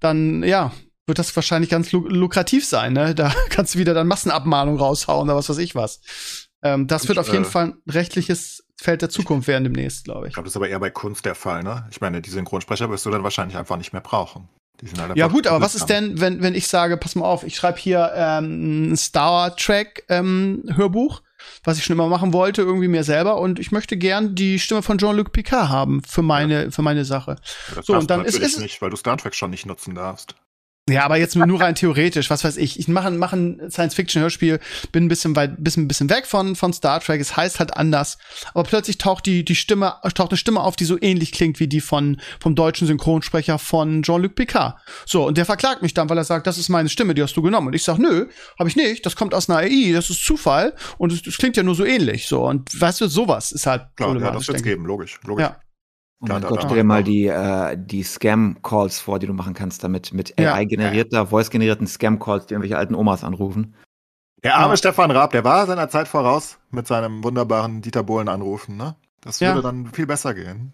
dann, 0.00 0.42
ja, 0.42 0.72
wird 1.06 1.18
das 1.18 1.34
wahrscheinlich 1.34 1.70
ganz 1.70 1.92
lukrativ 1.92 2.66
sein. 2.66 2.92
Ne? 2.92 3.14
Da 3.14 3.32
kannst 3.50 3.74
du 3.74 3.78
wieder 3.78 3.94
dann 3.94 4.06
Massenabmahnung 4.06 4.78
raushauen 4.78 5.28
oder 5.28 5.36
was 5.36 5.48
weiß 5.48 5.58
ich 5.58 5.74
was. 5.74 6.00
Ähm, 6.62 6.86
das 6.86 7.04
ich, 7.04 7.08
wird 7.08 7.18
auf 7.18 7.28
jeden 7.32 7.44
äh, 7.44 7.48
Fall 7.48 7.64
ein 7.66 7.82
rechtliches 7.88 8.64
Feld 8.78 9.02
der 9.02 9.08
Zukunft 9.08 9.48
werden 9.48 9.64
demnächst, 9.64 10.04
glaube 10.04 10.26
ich. 10.26 10.30
Ich 10.30 10.34
glaube, 10.34 10.46
das 10.46 10.52
ist 10.52 10.56
aber 10.56 10.68
eher 10.68 10.80
bei 10.80 10.90
Kunst 10.90 11.24
der 11.24 11.34
Fall. 11.34 11.62
Ne? 11.62 11.86
Ich 11.90 12.00
meine, 12.00 12.20
die 12.20 12.30
Synchronsprecher 12.30 12.90
wirst 12.90 13.06
du 13.06 13.10
dann 13.10 13.22
wahrscheinlich 13.22 13.56
einfach 13.56 13.76
nicht 13.76 13.92
mehr 13.92 14.02
brauchen. 14.02 14.48
Ja 15.14 15.28
gut, 15.28 15.46
aber 15.46 15.62
was 15.62 15.74
ist 15.74 15.86
denn, 15.86 16.20
wenn, 16.20 16.42
wenn 16.42 16.54
ich 16.54 16.68
sage, 16.68 16.98
pass 16.98 17.14
mal 17.14 17.24
auf, 17.24 17.44
ich 17.44 17.56
schreibe 17.56 17.78
hier 17.78 18.12
ähm, 18.14 18.92
ein 18.92 18.96
Star 18.98 19.56
Trek 19.56 20.04
ähm, 20.10 20.64
Hörbuch, 20.74 21.22
was 21.64 21.78
ich 21.78 21.84
schon 21.84 21.94
immer 21.94 22.08
machen 22.08 22.34
wollte, 22.34 22.60
irgendwie 22.60 22.88
mir 22.88 23.02
selber 23.02 23.38
und 23.40 23.58
ich 23.58 23.72
möchte 23.72 23.96
gern 23.96 24.34
die 24.34 24.58
Stimme 24.58 24.82
von 24.82 24.98
Jean-Luc 24.98 25.32
Picard 25.32 25.70
haben 25.70 26.02
für 26.02 26.20
meine, 26.20 26.64
ja. 26.64 26.70
für 26.70 26.82
meine 26.82 27.06
Sache. 27.06 27.36
Ja, 27.68 27.74
das 27.76 27.86
so, 27.86 27.94
und 27.94 28.10
dann 28.10 28.26
ist 28.26 28.38
es 28.38 28.58
nicht, 28.58 28.82
weil 28.82 28.90
du 28.90 28.96
Star 28.96 29.16
Trek 29.16 29.34
schon 29.34 29.50
nicht 29.50 29.64
nutzen 29.64 29.94
darfst. 29.94 30.34
Ja, 30.88 31.04
aber 31.04 31.16
jetzt 31.16 31.34
nur 31.34 31.60
rein 31.60 31.74
theoretisch, 31.74 32.30
was 32.30 32.44
weiß 32.44 32.56
ich. 32.58 32.78
Ich 32.78 32.86
mache 32.86 33.10
mach 33.10 33.32
ein 33.32 33.60
Science-Fiction-Hörspiel, 33.70 34.60
bin 34.92 35.06
ein 35.06 35.08
bisschen 35.08 35.34
weit, 35.34 35.56
bisschen, 35.58 35.88
bisschen 35.88 36.08
weg 36.08 36.26
von, 36.26 36.54
von 36.54 36.72
Star 36.72 37.00
Trek, 37.00 37.20
es 37.20 37.36
heißt 37.36 37.58
halt 37.58 37.76
anders. 37.76 38.18
Aber 38.54 38.62
plötzlich 38.62 38.96
taucht 38.96 39.26
die, 39.26 39.44
die 39.44 39.56
Stimme, 39.56 39.94
taucht 40.14 40.30
eine 40.30 40.36
Stimme 40.36 40.60
auf, 40.60 40.76
die 40.76 40.84
so 40.84 40.96
ähnlich 41.00 41.32
klingt 41.32 41.58
wie 41.58 41.66
die 41.66 41.80
von, 41.80 42.20
vom 42.38 42.54
deutschen 42.54 42.86
Synchronsprecher 42.86 43.58
von 43.58 44.04
Jean-Luc 44.04 44.36
Picard. 44.36 44.76
So, 45.06 45.26
und 45.26 45.36
der 45.36 45.44
verklagt 45.44 45.82
mich 45.82 45.92
dann, 45.92 46.08
weil 46.08 46.18
er 46.18 46.24
sagt, 46.24 46.46
das 46.46 46.56
ist 46.56 46.68
meine 46.68 46.88
Stimme, 46.88 47.14
die 47.14 47.22
hast 47.22 47.36
du 47.36 47.42
genommen. 47.42 47.66
Und 47.66 47.74
ich 47.74 47.82
sag, 47.82 47.98
nö, 47.98 48.28
habe 48.56 48.68
ich 48.68 48.76
nicht, 48.76 49.04
das 49.04 49.16
kommt 49.16 49.34
aus 49.34 49.50
einer 49.50 49.58
AI, 49.58 49.90
das 49.92 50.08
ist 50.08 50.24
Zufall 50.24 50.72
und 50.98 51.10
es, 51.10 51.26
es 51.26 51.36
klingt 51.36 51.56
ja 51.56 51.64
nur 51.64 51.74
so 51.74 51.84
ähnlich. 51.84 52.28
So, 52.28 52.46
und 52.46 52.80
weißt 52.80 53.00
du, 53.00 53.08
sowas 53.08 53.50
ist 53.50 53.66
halt 53.66 53.86
Klar, 53.96 54.16
ja, 54.20 54.30
das 54.30 54.46
wird's 54.46 54.62
geben, 54.62 54.86
logisch, 54.86 55.18
logisch. 55.24 55.46
Ja. 55.46 55.56
Oh 56.20 56.26
mein 56.26 56.40
Gott, 56.42 56.62
stell 56.62 56.76
dir 56.78 56.84
mal 56.84 57.04
die, 57.04 57.26
äh, 57.26 57.76
die 57.78 58.02
Scam-Calls 58.02 59.00
vor, 59.00 59.18
die 59.18 59.26
du 59.26 59.34
machen 59.34 59.52
kannst 59.52 59.84
damit, 59.84 60.14
mit 60.14 60.38
Ja. 60.40 60.54
AI-generierter, 60.54 61.26
voice-generierten 61.26 61.86
Scam-Calls, 61.86 62.46
die 62.46 62.54
irgendwelche 62.54 62.78
alten 62.78 62.94
Omas 62.94 63.22
anrufen. 63.22 63.74
Der 64.42 64.56
arme 64.56 64.72
Ja. 64.72 64.76
Stefan 64.78 65.10
Raab, 65.10 65.32
der 65.32 65.44
war 65.44 65.66
seiner 65.66 65.88
Zeit 65.88 66.08
voraus 66.08 66.58
mit 66.70 66.86
seinem 66.86 67.22
wunderbaren 67.22 67.82
Dieter 67.82 68.02
Bohlen 68.02 68.28
anrufen, 68.28 68.76
ne? 68.76 68.96
Das 69.20 69.40
Ja. 69.40 69.48
würde 69.48 69.62
dann 69.62 69.86
viel 69.92 70.06
besser 70.06 70.34
gehen. 70.34 70.72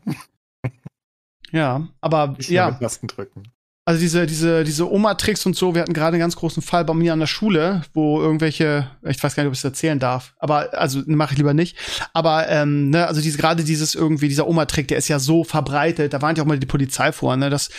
Ja, 1.51 1.89
aber 2.01 2.29
Nicht 2.29 2.49
ja. 2.49 2.71
Tasten 2.71 3.09
drücken. 3.09 3.43
Also 3.85 4.01
diese, 4.01 4.27
diese, 4.27 4.63
diese 4.63 4.91
Oma-Tricks 4.91 5.45
und 5.45 5.57
so, 5.57 5.75
wir 5.75 5.83
hatten 5.83 5.93
gerade 5.93 6.15
einen 6.15 6.21
ganz 6.21 6.37
großen 6.37 6.63
Fall 6.63 6.85
bei 6.85 6.95
mir 6.95 7.13
an 7.13 7.19
der 7.19 7.27
Schule, 7.27 7.83
wo 7.95 8.21
irgendwelche, 8.21 8.89
ich 9.03 9.21
weiß 9.21 9.35
gar 9.35 9.43
nicht, 9.43 9.49
ob 9.49 9.55
ich 9.55 9.59
es 9.59 9.65
erzählen 9.65 9.99
darf, 9.99 10.35
aber 10.39 10.73
also 10.79 11.03
mache 11.07 11.33
ich 11.33 11.39
lieber 11.39 11.53
nicht. 11.53 11.77
Aber 12.13 12.49
ähm, 12.49 12.91
ne, 12.91 13.09
also 13.09 13.21
diese 13.21 13.39
gerade 13.39 13.65
dieses 13.65 13.97
irgendwie, 13.97 14.29
dieser 14.29 14.47
Oma-Trick, 14.47 14.87
der 14.87 14.99
ist 14.99 15.09
ja 15.09 15.19
so 15.19 15.43
verbreitet, 15.43 16.13
da 16.13 16.23
warnt 16.23 16.39
ja 16.39 16.45
auch 16.45 16.49
mal 16.49 16.61
die 16.61 16.67
Polizei 16.67 17.11
vor, 17.11 17.37
ne? 17.37 17.51
Dass, 17.51 17.71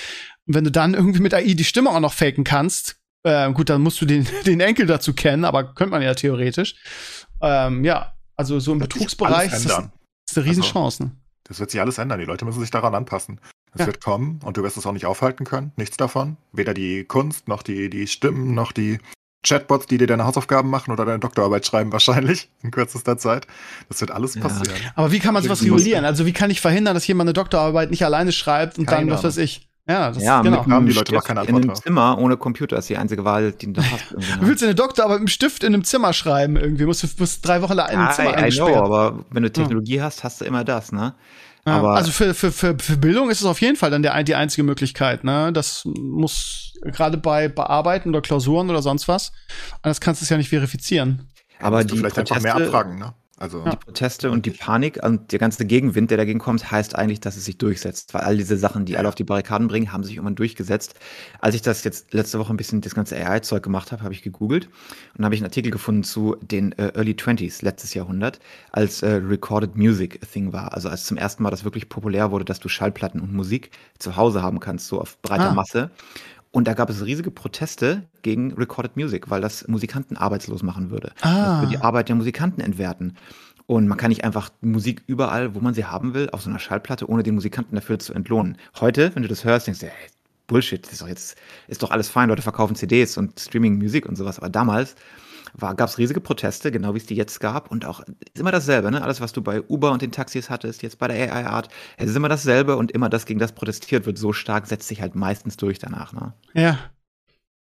wenn 0.45 0.65
du 0.65 0.71
dann 0.71 0.93
irgendwie 0.93 1.21
mit 1.21 1.33
AI 1.33 1.53
die 1.53 1.63
Stimme 1.63 1.89
auch 1.89 2.01
noch 2.01 2.13
faken 2.13 2.43
kannst, 2.43 2.97
äh, 3.23 3.49
gut, 3.53 3.69
dann 3.69 3.81
musst 3.81 4.01
du 4.01 4.05
den, 4.05 4.27
den 4.45 4.59
Enkel 4.59 4.85
dazu 4.85 5.13
kennen, 5.13 5.45
aber 5.45 5.73
könnte 5.73 5.91
man 5.91 6.01
ja 6.01 6.13
theoretisch. 6.15 6.75
Ähm, 7.41 7.85
ja, 7.85 8.13
also 8.35 8.59
so 8.59 8.73
im 8.73 8.79
sich 8.79 8.89
Betrugsbereich 8.89 9.53
ist 9.53 9.69
das, 9.69 9.85
ist 10.29 10.37
eine 10.37 10.45
Riesenchance. 10.45 11.03
Ne? 11.03 11.11
Das 11.45 11.59
wird 11.59 11.71
sich 11.71 11.79
alles 11.79 11.97
ändern. 11.97 12.19
Die 12.19 12.25
Leute 12.25 12.43
müssen 12.43 12.59
sich 12.59 12.71
daran 12.71 12.93
anpassen. 12.93 13.39
Es 13.73 13.81
Ja. 13.81 13.85
wird 13.87 14.01
kommen 14.01 14.39
und 14.43 14.57
du 14.57 14.63
wirst 14.63 14.77
es 14.77 14.85
auch 14.85 14.91
nicht 14.91 15.05
aufhalten 15.05 15.45
können. 15.45 15.71
Nichts 15.77 15.97
davon. 15.97 16.37
Weder 16.51 16.73
die 16.73 17.03
Kunst, 17.05 17.47
noch 17.47 17.63
die, 17.63 17.89
die 17.89 18.07
Stimmen, 18.07 18.53
noch 18.53 18.71
die 18.71 18.99
Chatbots, 19.45 19.87
die 19.87 19.97
dir 19.97 20.07
deine 20.07 20.25
Hausaufgaben 20.25 20.69
machen 20.69 20.91
oder 20.91 21.05
deine 21.05 21.19
Doktorarbeit 21.19 21.65
schreiben, 21.65 21.91
wahrscheinlich 21.91 22.49
in 22.61 22.71
kürzester 22.71 23.17
Zeit. 23.17 23.47
Das 23.89 23.99
wird 24.01 24.11
alles 24.11 24.35
Ja. 24.35 24.41
passieren. 24.41 24.77
Aber 24.95 25.11
wie 25.11 25.19
kann 25.19 25.33
man 25.33 25.43
sowas 25.43 25.61
regulieren? 25.63 26.05
Also 26.05 26.25
wie 26.25 26.33
kann 26.33 26.49
ich 26.49 26.61
verhindern, 26.61 26.93
dass 26.93 27.05
jemand 27.07 27.27
eine 27.27 27.33
Doktorarbeit 27.33 27.89
nicht 27.91 28.05
alleine 28.05 28.31
schreibt 28.31 28.77
und 28.79 28.85
Keine 28.85 29.07
dann, 29.07 29.15
was 29.15 29.23
weiß 29.23 29.37
ich. 29.37 29.67
Ja, 29.85 30.11
das 30.11 30.23
ja, 30.23 30.41
genau. 30.41 30.61
haben 30.61 30.71
einem 30.71 30.85
die 30.85 30.93
Leute 30.93 31.11
noch 31.13 31.23
Stift 31.23 31.27
keine 31.27 31.41
in 31.41 31.47
Antwort 31.47 31.61
einem 31.63 31.73
drauf. 31.73 31.83
Zimmer 31.83 32.17
ohne 32.17 32.37
Computer 32.37 32.77
ist 32.77 32.87
die 32.87 32.95
einzige 32.95 33.25
Wahl, 33.25 33.51
die 33.51 33.73
du 33.73 33.81
hast. 33.83 34.11
ne? 34.17 34.23
Du 34.39 34.47
willst 34.47 34.63
eine 34.63 34.75
Doktorarbeit 34.75 35.15
mit 35.15 35.21
einem 35.23 35.27
Stift 35.27 35.61
in 35.61 35.73
einem 35.73 35.83
Zimmer 35.83 36.13
schreiben 36.13 36.55
irgendwie. 36.55 36.85
Musst 36.85 37.03
du 37.03 37.07
musst 37.19 37.45
drei 37.45 37.61
Wochen 37.61 37.73
in 37.73 37.79
einem 37.81 38.09
Zimmer 38.13 38.39
I, 38.39 38.47
I 38.47 38.55
know, 38.55 38.73
aber 38.77 39.25
wenn 39.31 39.43
du 39.43 39.51
Technologie 39.51 40.01
hast, 40.01 40.23
hast 40.23 40.39
du 40.39 40.45
immer 40.45 40.63
das, 40.63 40.93
ne? 40.93 41.15
Ja, 41.65 41.77
aber- 41.79 41.95
also 41.95 42.11
für, 42.11 42.33
für, 42.33 42.51
für, 42.51 42.77
für 42.77 42.97
Bildung 42.97 43.29
ist 43.29 43.39
es 43.39 43.45
auf 43.45 43.61
jeden 43.61 43.75
Fall 43.77 43.89
dann 43.91 44.01
der, 44.03 44.21
die 44.23 44.35
einzige 44.35 44.63
Möglichkeit. 44.63 45.23
Ne? 45.23 45.51
Das 45.53 45.83
muss 45.85 46.73
gerade 46.83 47.17
bei 47.17 47.47
Bearbeiten 47.47 48.09
oder 48.09 48.21
Klausuren 48.21 48.69
oder 48.69 48.81
sonst 48.81 49.07
was. 49.07 49.31
Anders 49.81 50.01
kannst 50.01 50.21
du 50.21 50.25
es 50.25 50.29
ja 50.29 50.37
nicht 50.37 50.49
verifizieren. 50.49 51.29
Aber 51.59 51.83
die 51.85 51.97
vielleicht 51.97 52.19
einfach 52.19 52.41
mehr 52.41 52.53
Proteste- 52.55 52.65
abfragen, 52.67 52.99
ne? 52.99 53.13
Also, 53.39 53.63
Die 53.67 53.75
Proteste 53.77 54.29
und 54.29 54.45
die 54.45 54.51
Panik 54.51 54.99
und 55.03 55.31
der 55.31 55.39
ganze 55.39 55.65
Gegenwind, 55.65 56.11
der 56.11 56.17
dagegen 56.17 56.37
kommt, 56.37 56.69
heißt 56.69 56.95
eigentlich, 56.95 57.19
dass 57.19 57.35
es 57.35 57.45
sich 57.45 57.57
durchsetzt. 57.57 58.13
Weil 58.13 58.21
all 58.21 58.37
diese 58.37 58.57
Sachen, 58.57 58.85
die 58.85 58.95
alle 58.95 59.07
auf 59.07 59.15
die 59.15 59.23
Barrikaden 59.23 59.67
bringen, 59.67 59.91
haben 59.91 60.03
sich 60.03 60.15
irgendwann 60.15 60.35
durchgesetzt. 60.35 60.93
Als 61.39 61.55
ich 61.55 61.63
das 61.63 61.83
jetzt 61.83 62.13
letzte 62.13 62.37
Woche 62.37 62.53
ein 62.53 62.57
bisschen 62.57 62.81
das 62.81 62.93
ganze 62.93 63.15
AI-Zeug 63.17 63.63
gemacht 63.63 63.91
habe, 63.91 64.03
habe 64.03 64.13
ich 64.13 64.21
gegoogelt 64.21 64.69
und 65.17 65.25
habe 65.25 65.33
ich 65.33 65.41
einen 65.41 65.47
Artikel 65.47 65.71
gefunden 65.71 66.03
zu 66.03 66.35
den 66.41 66.73
äh, 66.73 66.91
Early 66.93 67.13
20s, 67.13 67.63
letztes 67.65 67.95
Jahrhundert, 67.95 68.39
als 68.71 69.01
äh, 69.01 69.09
Recorded 69.15 69.75
Music 69.75 70.19
a 70.21 70.27
Thing 70.27 70.53
war. 70.53 70.73
Also 70.75 70.89
als 70.89 71.05
zum 71.05 71.17
ersten 71.17 71.41
Mal 71.41 71.49
das 71.49 71.63
wirklich 71.63 71.89
populär 71.89 72.29
wurde, 72.29 72.45
dass 72.45 72.59
du 72.59 72.69
Schallplatten 72.69 73.19
und 73.19 73.33
Musik 73.33 73.71
zu 73.97 74.15
Hause 74.15 74.43
haben 74.43 74.59
kannst, 74.59 74.87
so 74.87 75.01
auf 75.01 75.19
breiter 75.23 75.49
Ah. 75.49 75.53
Masse. 75.53 75.89
Und 76.53 76.67
da 76.67 76.75
gab 76.75 76.87
es 76.91 77.03
riesige 77.03 77.31
Proteste 77.31 78.03
gegen 78.21 78.53
Recorded 78.53 78.95
Music, 78.95 79.31
weil 79.31 79.41
das 79.41 79.67
Musikanten 79.67 80.15
arbeitslos 80.17 80.61
machen 80.61 80.91
würde. 80.91 81.11
Ah. 81.21 81.33
Das 81.33 81.61
würde 81.61 81.77
die 81.77 81.81
Arbeit 81.83 82.09
der 82.09 82.15
Musikanten 82.15 82.61
entwerten. 82.61 83.17
Und 83.65 83.87
man 83.87 83.97
kann 83.97 84.09
nicht 84.09 84.23
einfach 84.23 84.51
Musik 84.61 85.01
überall, 85.07 85.55
wo 85.55 85.61
man 85.61 85.73
sie 85.73 85.85
haben 85.85 86.13
will, 86.13 86.29
auf 86.29 86.43
so 86.43 86.51
einer 86.51 86.59
Schallplatte, 86.59 87.09
ohne 87.09 87.23
den 87.23 87.33
Musikanten 87.33 87.75
dafür 87.75 87.97
zu 87.97 88.13
entlohnen. 88.13 88.57
Heute, 88.79 89.15
wenn 89.15 89.23
du 89.23 89.29
das 89.29 89.43
hörst, 89.43 89.65
denkst 89.65 89.79
du, 89.79 89.87
hey, 89.87 90.09
Bullshit, 90.45 90.85
das 90.85 90.93
ist 90.93 91.01
doch 91.01 91.07
jetzt, 91.07 91.37
ist 91.67 91.81
doch 91.81 91.89
alles 91.89 92.09
fein, 92.09 92.29
Leute 92.29 92.43
verkaufen 92.43 92.75
CDs 92.75 93.17
und 93.17 93.39
Streaming-Musik 93.39 94.05
und 94.05 94.15
sowas. 94.15 94.37
Aber 94.37 94.49
damals 94.49 94.95
gab 95.59 95.89
es 95.89 95.97
riesige 95.97 96.19
Proteste, 96.21 96.71
genau 96.71 96.93
wie 96.93 96.97
es 96.97 97.05
die 97.05 97.15
jetzt 97.15 97.39
gab. 97.39 97.71
Und 97.71 97.85
auch 97.85 98.01
ist 98.01 98.39
immer 98.39 98.51
dasselbe, 98.51 98.91
ne? 98.91 99.01
Alles, 99.03 99.21
was 99.21 99.33
du 99.33 99.41
bei 99.41 99.61
Uber 99.61 99.91
und 99.91 100.01
den 100.01 100.11
Taxis 100.11 100.49
hattest, 100.49 100.81
jetzt 100.83 100.97
bei 100.97 101.07
der 101.07 101.33
AI-Art, 101.33 101.69
es 101.97 102.09
ist 102.09 102.15
immer 102.15 102.29
dasselbe 102.29 102.75
und 102.77 102.91
immer 102.91 103.09
das, 103.09 103.25
gegen 103.25 103.39
das 103.39 103.51
protestiert 103.53 104.05
wird, 104.05 104.17
so 104.17 104.33
stark, 104.33 104.67
setzt 104.67 104.87
sich 104.87 105.01
halt 105.01 105.15
meistens 105.15 105.57
durch 105.57 105.79
danach, 105.79 106.13
ne? 106.13 106.33
Ja. 106.53 106.77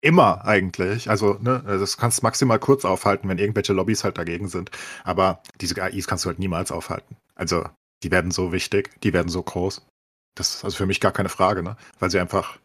immer 0.01 0.45
eigentlich. 0.45 1.09
Also, 1.09 1.37
ne, 1.41 1.63
das 1.65 1.97
kannst 1.97 2.19
du 2.19 2.23
maximal 2.23 2.59
kurz 2.59 2.85
aufhalten, 2.85 3.29
wenn 3.29 3.37
irgendwelche 3.37 3.73
Lobbys 3.73 4.03
halt 4.03 4.17
dagegen 4.17 4.47
sind. 4.47 4.71
Aber 5.03 5.41
diese 5.61 5.81
AIs 5.81 6.07
kannst 6.07 6.25
du 6.25 6.29
halt 6.29 6.39
niemals 6.39 6.71
aufhalten. 6.71 7.15
Also, 7.35 7.65
die 8.03 8.11
werden 8.11 8.31
so 8.31 8.51
wichtig, 8.51 8.89
die 9.01 9.13
werden 9.13 9.29
so 9.29 9.41
groß. 9.41 9.81
Das 10.35 10.55
ist 10.55 10.65
also 10.65 10.77
für 10.77 10.85
mich 10.85 10.99
gar 10.99 11.11
keine 11.11 11.29
Frage, 11.29 11.63
ne? 11.63 11.77
Weil 11.99 12.11
sie 12.11 12.19
einfach 12.19 12.57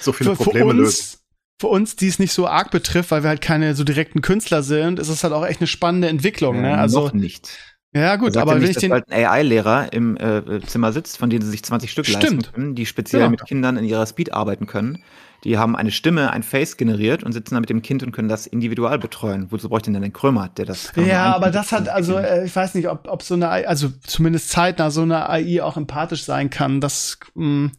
so 0.00 0.12
viele 0.12 0.30
Für, 0.30 0.36
für 0.36 0.44
Probleme 0.44 0.72
lösen. 0.72 1.18
Für 1.60 1.66
uns, 1.68 1.96
die 1.96 2.08
es 2.08 2.18
nicht 2.18 2.32
so 2.32 2.46
arg 2.46 2.70
betrifft, 2.70 3.10
weil 3.10 3.22
wir 3.22 3.28
halt 3.30 3.40
keine 3.40 3.74
so 3.74 3.84
direkten 3.84 4.20
Künstler 4.22 4.62
sind, 4.62 4.98
ist 4.98 5.08
es 5.08 5.24
halt 5.24 5.32
auch 5.32 5.44
echt 5.44 5.60
eine 5.60 5.66
spannende 5.66 6.08
Entwicklung. 6.08 6.60
Ne? 6.60 6.76
Also, 6.78 7.06
noch 7.06 7.12
nicht. 7.12 7.50
ja 7.94 8.16
gut, 8.16 8.36
aber 8.36 8.52
ja 8.52 8.60
wenn 8.60 8.60
nicht, 8.60 8.70
ich 8.70 8.74
dass 8.74 8.80
den, 8.82 8.90
bald 8.90 9.10
ein 9.10 9.24
AI-Lehrer 9.24 9.92
im 9.92 10.16
äh, 10.16 10.60
Zimmer 10.66 10.92
sitzt, 10.92 11.18
von 11.18 11.30
denen 11.30 11.42
sie 11.42 11.50
sich 11.50 11.64
20 11.64 11.90
Stück 11.90 12.06
leisten 12.08 12.40
Stimmt. 12.40 12.52
können, 12.52 12.74
die 12.74 12.86
speziell 12.86 13.22
Genau. 13.22 13.30
mit 13.30 13.44
Kindern 13.44 13.76
in 13.76 13.84
ihrer 13.84 14.06
Speed 14.06 14.32
arbeiten 14.32 14.66
können. 14.66 15.02
Die 15.44 15.56
haben 15.56 15.76
eine 15.76 15.92
Stimme, 15.92 16.32
ein 16.32 16.42
Face 16.42 16.76
generiert 16.76 17.22
und 17.22 17.30
sitzen 17.32 17.54
dann 17.54 17.60
mit 17.62 17.70
dem 17.70 17.80
Kind 17.80 18.02
und 18.02 18.10
können 18.10 18.28
das 18.28 18.46
individual 18.48 18.98
betreuen. 18.98 19.46
Wozu 19.50 19.68
bräuchte 19.68 19.90
denn 19.92 20.02
ein 20.02 20.12
Krömer, 20.12 20.48
der 20.48 20.64
das 20.64 20.92
Ja, 20.96 21.32
aber 21.34 21.50
das 21.52 21.70
hat, 21.70 21.88
also, 21.88 22.18
äh, 22.18 22.44
ich 22.44 22.54
weiß 22.54 22.74
nicht, 22.74 22.88
ob, 22.88 23.06
ob 23.08 23.22
so 23.22 23.34
eine 23.34 23.48
AI, 23.48 23.66
also 23.68 23.88
zumindest 24.04 24.50
zeitnah 24.50 24.90
so 24.90 25.02
eine 25.02 25.28
AI 25.30 25.62
auch 25.62 25.76
empathisch 25.76 26.24
sein 26.24 26.50
kann. 26.50 26.80
Das, 26.80 27.18
mh, 27.34 27.70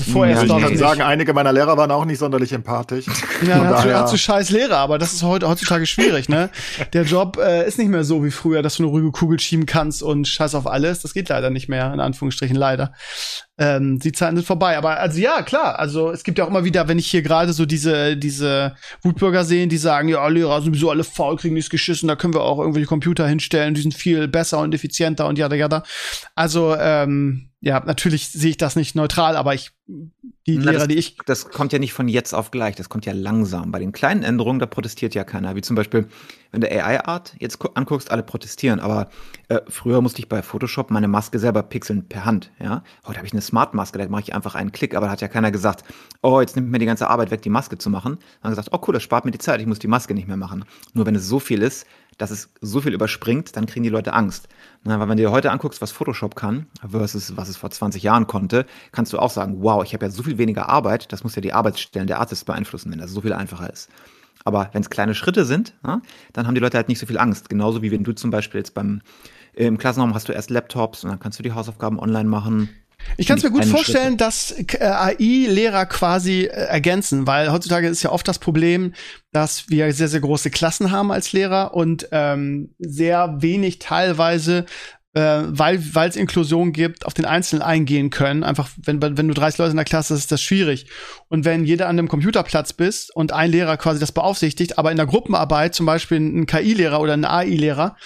also 0.00 0.12
vorher 0.12 0.36
Ja, 0.36 0.42
ich 0.42 0.48
kann 0.48 0.72
ich 0.72 0.78
sagen, 0.78 0.98
nicht. 0.98 1.06
einige 1.06 1.32
meiner 1.32 1.52
Lehrer 1.52 1.76
waren 1.76 1.90
auch 1.90 2.04
nicht 2.04 2.18
sonderlich 2.18 2.52
empathisch. 2.52 3.06
Ja, 3.46 3.58
dann 3.58 3.68
hast 3.68 3.84
du, 3.84 3.94
hast 3.94 4.12
du 4.12 4.16
scheiß 4.16 4.50
Lehrer, 4.50 4.78
aber 4.78 4.98
das 4.98 5.12
ist 5.12 5.22
heute, 5.22 5.48
heutzutage 5.48 5.86
schwierig, 5.86 6.28
ne? 6.28 6.50
Der 6.92 7.04
Job 7.04 7.38
äh, 7.38 7.66
ist 7.66 7.78
nicht 7.78 7.88
mehr 7.88 8.02
so 8.02 8.24
wie 8.24 8.32
früher, 8.32 8.62
dass 8.62 8.76
du 8.76 8.82
eine 8.82 8.90
ruhige 8.90 9.12
Kugel 9.12 9.38
schieben 9.38 9.64
kannst 9.64 10.02
und 10.02 10.26
scheiß 10.26 10.56
auf 10.56 10.66
alles. 10.66 11.02
Das 11.02 11.14
geht 11.14 11.28
leider 11.28 11.50
nicht 11.50 11.68
mehr, 11.68 11.92
in 11.94 12.00
Anführungsstrichen 12.00 12.56
leider. 12.56 12.92
Ähm, 13.58 13.98
die 13.98 14.12
Zeiten 14.12 14.36
sind 14.36 14.46
vorbei. 14.46 14.76
Aber 14.76 14.98
also 14.98 15.20
ja, 15.20 15.42
klar, 15.42 15.78
also 15.78 16.10
es 16.10 16.24
gibt 16.24 16.38
ja 16.38 16.44
auch 16.44 16.48
immer 16.48 16.64
wieder, 16.64 16.88
wenn 16.88 16.98
ich 16.98 17.08
hier 17.08 17.22
gerade 17.22 17.52
so 17.52 17.66
diese, 17.66 18.16
diese 18.16 18.74
Wutbürger 19.02 19.44
sehe, 19.44 19.66
die 19.66 19.78
sagen, 19.78 20.08
ja, 20.08 20.26
Lehrer 20.28 20.60
sind 20.60 20.72
sowieso 20.72 20.90
alle 20.90 21.04
faul, 21.04 21.36
kriegen 21.36 21.54
nichts 21.54 21.70
geschissen, 21.70 22.08
da 22.08 22.16
können 22.16 22.34
wir 22.34 22.42
auch 22.42 22.58
irgendwelche 22.58 22.86
Computer 22.88 23.26
hinstellen, 23.26 23.74
die 23.74 23.82
sind 23.82 23.94
viel 23.94 24.28
besser 24.28 24.58
und 24.58 24.74
effizienter 24.74 25.26
und 25.26 25.38
jada 25.38 25.56
jada. 25.56 25.82
Also, 26.34 26.74
ähm, 26.78 27.47
ja, 27.60 27.80
natürlich 27.84 28.28
sehe 28.28 28.50
ich 28.50 28.56
das 28.56 28.76
nicht 28.76 28.94
neutral, 28.94 29.36
aber 29.36 29.52
ich, 29.52 29.72
die 30.46 30.58
Na, 30.58 30.70
Lehrer, 30.70 30.78
das, 30.80 30.88
die 30.88 30.94
ich 30.96 31.16
das 31.26 31.48
kommt 31.48 31.72
ja 31.72 31.80
nicht 31.80 31.92
von 31.92 32.06
jetzt 32.06 32.32
auf 32.32 32.50
gleich, 32.52 32.76
das 32.76 32.88
kommt 32.88 33.04
ja 33.04 33.12
langsam. 33.12 33.72
Bei 33.72 33.80
den 33.80 33.90
kleinen 33.90 34.22
Änderungen, 34.22 34.60
da 34.60 34.66
protestiert 34.66 35.14
ja 35.14 35.24
keiner. 35.24 35.56
Wie 35.56 35.60
zum 35.62 35.74
Beispiel, 35.74 36.06
wenn 36.52 36.60
du 36.60 36.70
AI-Art 36.70 37.34
jetzt 37.40 37.58
gu- 37.58 37.70
anguckst, 37.74 38.12
alle 38.12 38.22
protestieren. 38.22 38.78
Aber 38.78 39.08
äh, 39.48 39.60
früher 39.68 40.00
musste 40.00 40.20
ich 40.20 40.28
bei 40.28 40.40
Photoshop 40.42 40.90
meine 40.92 41.08
Maske 41.08 41.38
selber 41.40 41.62
pixeln 41.64 42.06
per 42.08 42.24
Hand. 42.24 42.52
Ja? 42.62 42.84
Heute 43.06 43.16
habe 43.16 43.26
ich 43.26 43.32
eine 43.32 43.42
Smart-Maske, 43.42 43.98
da 43.98 44.08
mache 44.08 44.22
ich 44.22 44.34
einfach 44.34 44.54
einen 44.54 44.70
Klick. 44.70 44.94
Aber 44.94 45.06
da 45.06 45.12
hat 45.12 45.20
ja 45.20 45.28
keiner 45.28 45.50
gesagt, 45.50 45.84
oh, 46.22 46.40
jetzt 46.40 46.54
nimmt 46.54 46.70
mir 46.70 46.78
die 46.78 46.86
ganze 46.86 47.08
Arbeit 47.10 47.30
weg, 47.32 47.42
die 47.42 47.50
Maske 47.50 47.76
zu 47.76 47.90
machen. 47.90 48.18
Dann 48.42 48.52
gesagt, 48.52 48.68
oh 48.72 48.78
cool, 48.86 48.94
das 48.94 49.02
spart 49.02 49.24
mir 49.24 49.32
die 49.32 49.38
Zeit, 49.38 49.60
ich 49.60 49.66
muss 49.66 49.80
die 49.80 49.88
Maske 49.88 50.14
nicht 50.14 50.28
mehr 50.28 50.36
machen. 50.36 50.64
Nur 50.94 51.06
wenn 51.06 51.16
es 51.16 51.26
so 51.26 51.40
viel 51.40 51.62
ist, 51.62 51.86
dass 52.18 52.30
es 52.30 52.52
so 52.60 52.80
viel 52.80 52.92
überspringt, 52.92 53.56
dann 53.56 53.66
kriegen 53.66 53.84
die 53.84 53.88
Leute 53.88 54.12
Angst. 54.12 54.48
Na, 54.84 55.00
weil 55.00 55.08
wenn 55.08 55.16
du 55.16 55.22
dir 55.22 55.30
heute 55.30 55.50
anguckst, 55.50 55.80
was 55.80 55.92
Photoshop 55.92 56.36
kann, 56.36 56.66
versus 56.88 57.36
was 57.36 57.48
es 57.48 57.56
vor 57.56 57.70
20 57.70 58.02
Jahren 58.02 58.26
konnte, 58.26 58.66
kannst 58.92 59.12
du 59.12 59.18
auch 59.18 59.30
sagen, 59.30 59.56
wow, 59.60 59.82
ich 59.82 59.94
habe 59.94 60.04
ja 60.06 60.10
so 60.10 60.22
viel 60.22 60.38
weniger 60.38 60.68
Arbeit, 60.68 61.12
das 61.12 61.24
muss 61.24 61.34
ja 61.34 61.42
die 61.42 61.52
Arbeitsstellen 61.52 62.06
der 62.08 62.20
Artists 62.20 62.44
beeinflussen, 62.44 62.92
wenn 62.92 62.98
das 62.98 63.10
so 63.10 63.22
viel 63.22 63.32
einfacher 63.32 63.72
ist. 63.72 63.88
Aber 64.44 64.70
wenn 64.72 64.82
es 64.82 64.90
kleine 64.90 65.14
Schritte 65.14 65.44
sind, 65.44 65.74
na, 65.82 66.02
dann 66.32 66.46
haben 66.46 66.54
die 66.54 66.60
Leute 66.60 66.76
halt 66.76 66.88
nicht 66.88 66.98
so 66.98 67.06
viel 67.06 67.18
Angst. 67.18 67.48
Genauso 67.48 67.82
wie 67.82 67.90
wenn 67.90 68.04
du 68.04 68.12
zum 68.12 68.30
Beispiel 68.30 68.58
jetzt 68.58 68.74
beim 68.74 69.00
im 69.54 69.76
Klassenraum 69.76 70.14
hast 70.14 70.28
du 70.28 70.32
erst 70.32 70.50
Laptops 70.50 71.02
und 71.02 71.10
dann 71.10 71.18
kannst 71.18 71.38
du 71.40 71.42
die 71.42 71.52
Hausaufgaben 71.52 71.98
online 71.98 72.28
machen. 72.28 72.68
Ich 73.16 73.26
kann 73.26 73.38
es 73.38 73.44
mir 73.44 73.50
gut 73.50 73.64
vorstellen, 73.64 74.16
dass 74.16 74.52
äh, 74.52 74.84
AI-Lehrer 74.84 75.86
quasi 75.86 76.42
äh, 76.42 76.46
ergänzen, 76.46 77.26
weil 77.26 77.50
heutzutage 77.50 77.88
ist 77.88 78.02
ja 78.02 78.10
oft 78.10 78.28
das 78.28 78.38
Problem, 78.38 78.94
dass 79.32 79.68
wir 79.68 79.92
sehr, 79.92 80.08
sehr 80.08 80.20
große 80.20 80.50
Klassen 80.50 80.90
haben 80.90 81.10
als 81.10 81.32
Lehrer 81.32 81.74
und 81.74 82.08
ähm, 82.12 82.74
sehr 82.78 83.36
wenig 83.40 83.78
teilweise 83.78 84.66
äh, 85.14 85.42
weil 85.46 85.80
es 85.94 86.16
Inklusion 86.16 86.72
gibt, 86.72 87.06
auf 87.06 87.14
den 87.14 87.24
Einzelnen 87.24 87.62
eingehen 87.62 88.10
können. 88.10 88.44
Einfach, 88.44 88.68
wenn, 88.76 89.00
wenn 89.00 89.28
du 89.28 89.34
30 89.34 89.58
Leute 89.58 89.70
in 89.70 89.76
der 89.76 89.84
Klasse 89.84 90.14
hast, 90.14 90.20
ist 90.20 90.32
das 90.32 90.42
schwierig. 90.42 90.86
Und 91.28 91.44
wenn 91.44 91.64
jeder 91.64 91.88
an 91.88 91.98
einem 91.98 92.08
Computerplatz 92.08 92.72
bist 92.72 93.14
und 93.16 93.32
ein 93.32 93.50
Lehrer 93.50 93.76
quasi 93.78 93.98
das 93.98 94.12
beaufsichtigt, 94.12 94.78
aber 94.78 94.90
in 94.90 94.96
der 94.96 95.06
Gruppenarbeit 95.06 95.74
zum 95.74 95.86
Beispiel 95.86 96.20
ein 96.20 96.46
KI-Lehrer 96.46 97.00
oder 97.00 97.14
ein 97.14 97.24
AI-Lehrer 97.24 97.96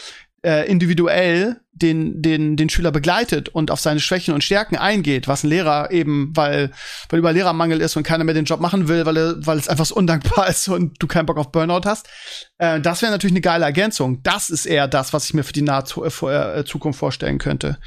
äh, 0.42 0.68
individuell 0.68 1.60
den, 1.72 2.20
den, 2.20 2.56
den 2.56 2.68
Schüler 2.68 2.92
begleitet 2.92 3.48
und 3.48 3.70
auf 3.70 3.80
seine 3.80 4.00
Schwächen 4.00 4.34
und 4.34 4.44
Stärken 4.44 4.76
eingeht, 4.76 5.26
was 5.26 5.42
ein 5.42 5.48
Lehrer 5.48 5.90
eben, 5.90 6.32
weil, 6.34 6.70
weil 7.08 7.18
über 7.18 7.32
Lehrermangel 7.32 7.80
ist 7.80 7.96
und 7.96 8.02
keiner 8.02 8.24
mehr 8.24 8.34
den 8.34 8.44
Job 8.44 8.60
machen 8.60 8.88
will, 8.88 9.06
weil, 9.06 9.16
er, 9.16 9.46
weil 9.46 9.58
es 9.58 9.68
einfach 9.68 9.86
so 9.86 9.94
undankbar 9.94 10.48
ist 10.50 10.68
und 10.68 11.02
du 11.02 11.06
keinen 11.06 11.26
Bock 11.26 11.38
auf 11.38 11.50
Burnout 11.50 11.82
hast. 11.84 12.08
Äh, 12.58 12.80
das 12.80 13.02
wäre 13.02 13.12
natürlich 13.12 13.32
eine 13.32 13.40
geile 13.40 13.64
Ergänzung. 13.64 14.22
Das 14.22 14.50
ist 14.50 14.66
eher 14.66 14.88
das, 14.88 15.12
was 15.12 15.24
ich 15.24 15.34
mir 15.34 15.44
für 15.44 15.52
die 15.52 15.62
nahe 15.62 15.84
äh, 15.96 16.60
äh, 16.60 16.64
Zukunft 16.64 16.98
vorstellen 16.98 17.38
könnte. 17.38 17.78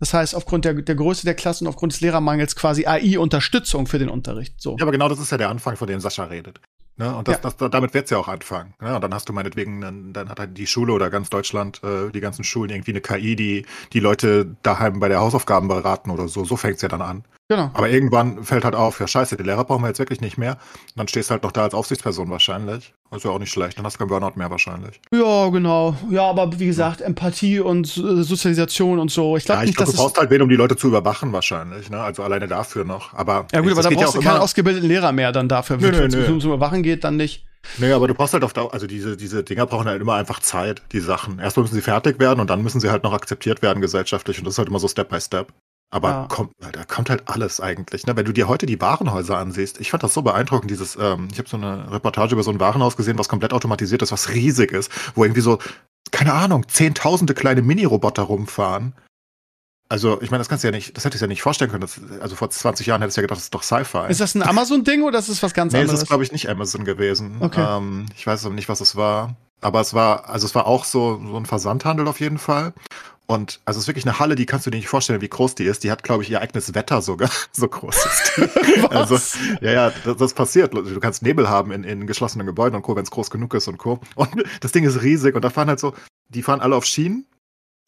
Das 0.00 0.12
heißt, 0.12 0.34
aufgrund 0.34 0.64
der, 0.64 0.74
der 0.74 0.94
Größe 0.96 1.24
der 1.24 1.34
Klasse 1.34 1.64
und 1.64 1.68
aufgrund 1.68 1.92
des 1.92 2.00
Lehrermangels 2.00 2.56
quasi 2.56 2.86
AI-Unterstützung 2.86 3.86
für 3.86 3.98
den 3.98 4.10
Unterricht. 4.10 4.60
So. 4.60 4.76
Ja, 4.76 4.82
aber 4.82 4.92
genau 4.92 5.08
das 5.08 5.18
ist 5.18 5.30
ja 5.30 5.38
der 5.38 5.48
Anfang, 5.48 5.76
von 5.76 5.88
dem 5.88 6.00
Sascha 6.00 6.24
redet. 6.24 6.60
Ne? 6.96 7.14
Und 7.14 7.26
das, 7.26 7.36
ja. 7.42 7.50
das, 7.50 7.70
damit 7.70 7.92
wird's 7.92 8.10
ja 8.10 8.18
auch 8.18 8.28
anfangen. 8.28 8.74
Ne? 8.80 8.94
Und 8.94 9.00
dann 9.02 9.12
hast 9.12 9.28
du 9.28 9.32
meinetwegen, 9.32 9.80
dann, 9.80 10.12
dann 10.12 10.28
hat 10.28 10.38
halt 10.38 10.56
die 10.56 10.66
Schule 10.66 10.92
oder 10.92 11.10
ganz 11.10 11.28
Deutschland, 11.28 11.82
äh, 11.82 12.10
die 12.10 12.20
ganzen 12.20 12.44
Schulen 12.44 12.70
irgendwie 12.70 12.92
eine 12.92 13.00
KI, 13.00 13.34
die 13.34 13.66
die 13.92 14.00
Leute 14.00 14.56
daheim 14.62 15.00
bei 15.00 15.08
der 15.08 15.20
Hausaufgaben 15.20 15.68
beraten 15.68 16.10
oder 16.10 16.28
so. 16.28 16.44
So 16.44 16.56
fängt's 16.56 16.82
ja 16.82 16.88
dann 16.88 17.02
an. 17.02 17.24
Genau. 17.48 17.70
Aber 17.74 17.90
irgendwann 17.90 18.42
fällt 18.42 18.64
halt 18.64 18.74
auf, 18.74 19.00
ja 19.00 19.06
scheiße, 19.06 19.36
die 19.36 19.42
Lehrer 19.42 19.64
brauchen 19.64 19.82
wir 19.82 19.88
jetzt 19.88 19.98
wirklich 19.98 20.22
nicht 20.22 20.38
mehr. 20.38 20.52
Und 20.52 20.96
dann 20.96 21.08
stehst 21.08 21.28
du 21.28 21.32
halt 21.32 21.42
noch 21.42 21.52
da 21.52 21.64
als 21.64 21.74
Aufsichtsperson 21.74 22.30
wahrscheinlich. 22.30 22.94
Ist 23.14 23.24
ja 23.24 23.30
auch 23.30 23.38
nicht 23.38 23.52
schlecht. 23.52 23.78
Dann 23.78 23.84
hast 23.84 23.94
du 23.94 23.98
keinen 23.98 24.08
Burnout 24.08 24.32
mehr 24.36 24.50
wahrscheinlich. 24.50 25.00
Ja, 25.12 25.48
genau. 25.50 25.94
Ja, 26.10 26.22
aber 26.22 26.58
wie 26.58 26.66
gesagt, 26.66 27.02
Empathie 27.02 27.60
und 27.60 27.86
Sozialisation 27.86 28.98
und 28.98 29.10
so. 29.10 29.36
Ich 29.36 29.44
glaube 29.44 29.60
ja, 29.60 29.66
nicht, 29.66 29.76
glaub, 29.76 29.86
dass 29.86 29.94
du 29.94 30.02
brauchst 30.02 30.18
halt 30.18 30.30
wen, 30.30 30.40
um 30.40 30.48
die 30.48 30.56
Leute 30.56 30.76
zu 30.76 30.88
überwachen 30.88 31.32
wahrscheinlich. 31.32 31.90
Ne? 31.90 32.00
Also 32.00 32.22
alleine 32.22 32.48
dafür 32.48 32.84
noch. 32.84 33.12
Aber 33.12 33.46
ja 33.52 33.60
gut, 33.60 33.72
aber 33.72 33.82
da 33.82 33.90
brauchst 33.90 34.14
ja 34.14 34.20
du 34.20 34.26
keinen 34.26 34.40
ausgebildeten 34.40 34.88
Lehrer 34.88 35.12
mehr 35.12 35.30
dann 35.30 35.48
dafür. 35.48 35.80
Wenn 35.80 35.94
es 35.94 36.28
um 36.28 36.40
Überwachen 36.40 36.82
geht, 36.82 37.04
dann 37.04 37.16
nicht. 37.16 37.44
Nee, 37.78 37.92
aber 37.92 38.08
du 38.08 38.14
brauchst 38.14 38.32
halt 38.32 38.44
auf 38.44 38.52
Dauer, 38.52 38.72
also 38.72 38.86
diese, 38.86 39.16
diese 39.16 39.42
Dinger 39.42 39.66
brauchen 39.66 39.86
halt 39.86 40.00
immer 40.00 40.14
einfach 40.14 40.40
Zeit, 40.40 40.82
die 40.92 41.00
Sachen. 41.00 41.38
Erstmal 41.38 41.64
müssen 41.64 41.74
sie 41.74 41.82
fertig 41.82 42.18
werden 42.18 42.40
und 42.40 42.50
dann 42.50 42.62
müssen 42.62 42.80
sie 42.80 42.90
halt 42.90 43.04
noch 43.04 43.12
akzeptiert 43.12 43.62
werden 43.62 43.80
gesellschaftlich 43.80 44.38
und 44.38 44.44
das 44.44 44.54
ist 44.54 44.58
halt 44.58 44.68
immer 44.68 44.78
so 44.78 44.88
Step 44.88 45.08
by 45.08 45.20
Step. 45.20 45.52
Aber 45.90 46.08
ja. 46.08 46.26
kommt, 46.28 46.52
da 46.58 46.84
kommt 46.84 47.08
halt 47.08 47.28
alles 47.28 47.60
eigentlich. 47.60 48.06
Ne? 48.06 48.16
Wenn 48.16 48.24
du 48.24 48.32
dir 48.32 48.48
heute 48.48 48.66
die 48.66 48.80
Warenhäuser 48.80 49.38
ansiehst, 49.38 49.80
ich 49.80 49.90
fand 49.90 50.02
das 50.02 50.12
so 50.12 50.22
beeindruckend, 50.22 50.70
dieses, 50.70 50.96
ähm, 50.96 51.28
ich 51.30 51.38
habe 51.38 51.48
so 51.48 51.56
eine 51.56 51.90
Reportage 51.92 52.34
über 52.34 52.42
so 52.42 52.50
ein 52.50 52.58
Warenhaus 52.58 52.96
gesehen, 52.96 53.18
was 53.18 53.28
komplett 53.28 53.52
automatisiert 53.52 54.02
ist, 54.02 54.10
was 54.10 54.30
riesig 54.30 54.72
ist, 54.72 54.90
wo 55.14 55.24
irgendwie 55.24 55.40
so, 55.40 55.58
keine 56.10 56.32
Ahnung, 56.32 56.68
zehntausende 56.68 57.34
kleine 57.34 57.62
Mini-Roboter 57.62 58.22
rumfahren. 58.22 58.94
Also, 59.88 60.20
ich 60.22 60.30
meine, 60.30 60.40
das 60.40 60.48
kannst 60.48 60.64
du 60.64 60.68
ja 60.68 60.72
nicht, 60.72 60.96
das 60.96 61.04
hätte 61.04 61.16
ich 61.16 61.20
ja 61.20 61.26
nicht 61.26 61.42
vorstellen 61.42 61.70
können. 61.70 61.82
Das, 61.82 62.00
also 62.20 62.34
vor 62.36 62.50
20 62.50 62.86
Jahren 62.86 63.02
hättest 63.02 63.16
du 63.16 63.20
ja 63.20 63.26
gedacht, 63.26 63.36
das 63.36 63.44
ist 63.44 63.54
doch 63.54 63.62
Sci-Fi. 63.62 64.06
Ist 64.08 64.20
das 64.20 64.34
ein 64.34 64.42
Amazon-Ding 64.42 65.02
oder 65.02 65.18
ist 65.18 65.28
das 65.28 65.42
was 65.42 65.54
ganz 65.54 65.72
nee, 65.72 65.78
anderes? 65.78 65.92
Nee, 65.92 65.94
das 65.94 66.02
ist, 66.02 66.08
glaube 66.08 66.24
ich, 66.24 66.32
nicht 66.32 66.48
Amazon 66.48 66.84
gewesen. 66.84 67.36
Okay. 67.40 67.64
Ähm, 67.64 68.06
ich 68.16 68.26
weiß 68.26 68.46
aber 68.46 68.54
nicht, 68.54 68.68
was 68.68 68.80
es 68.80 68.96
war. 68.96 69.36
Aber 69.60 69.80
es 69.80 69.94
war, 69.94 70.28
also 70.28 70.46
es 70.46 70.54
war 70.54 70.66
auch 70.66 70.84
so, 70.84 71.20
so 71.24 71.36
ein 71.36 71.46
Versandhandel 71.46 72.08
auf 72.08 72.20
jeden 72.20 72.38
Fall. 72.38 72.72
Und 73.26 73.60
also 73.64 73.78
es 73.78 73.84
ist 73.84 73.88
wirklich 73.88 74.04
eine 74.04 74.18
Halle, 74.18 74.34
die 74.34 74.44
kannst 74.44 74.66
du 74.66 74.70
dir 74.70 74.76
nicht 74.76 74.88
vorstellen, 74.88 75.22
wie 75.22 75.28
groß 75.28 75.54
die 75.54 75.64
ist. 75.64 75.82
Die 75.82 75.90
hat, 75.90 76.02
glaube 76.02 76.22
ich, 76.22 76.30
ihr 76.30 76.42
eigenes 76.42 76.74
Wetter 76.74 77.00
sogar. 77.00 77.30
so 77.52 77.68
groß 77.68 77.96
ist 77.96 78.32
die. 78.36 78.80
also, 78.90 79.18
ja, 79.62 79.72
ja, 79.72 79.92
das, 80.04 80.16
das, 80.18 80.34
passiert. 80.34 80.74
Du 80.74 81.00
kannst 81.00 81.22
Nebel 81.22 81.48
haben 81.48 81.72
in, 81.72 81.84
in 81.84 82.06
geschlossenen 82.06 82.46
Gebäuden 82.46 82.76
und 82.76 82.82
Co., 82.82 82.96
wenn 82.96 83.04
es 83.04 83.10
groß 83.10 83.30
genug 83.30 83.54
ist 83.54 83.66
und 83.68 83.78
Co. 83.78 84.00
Und 84.14 84.30
das 84.60 84.72
Ding 84.72 84.84
ist 84.84 85.02
riesig 85.02 85.34
und 85.34 85.42
da 85.42 85.50
fahren 85.50 85.68
halt 85.68 85.80
so, 85.80 85.94
die 86.28 86.42
fahren 86.42 86.60
alle 86.60 86.76
auf 86.76 86.84
Schienen 86.84 87.26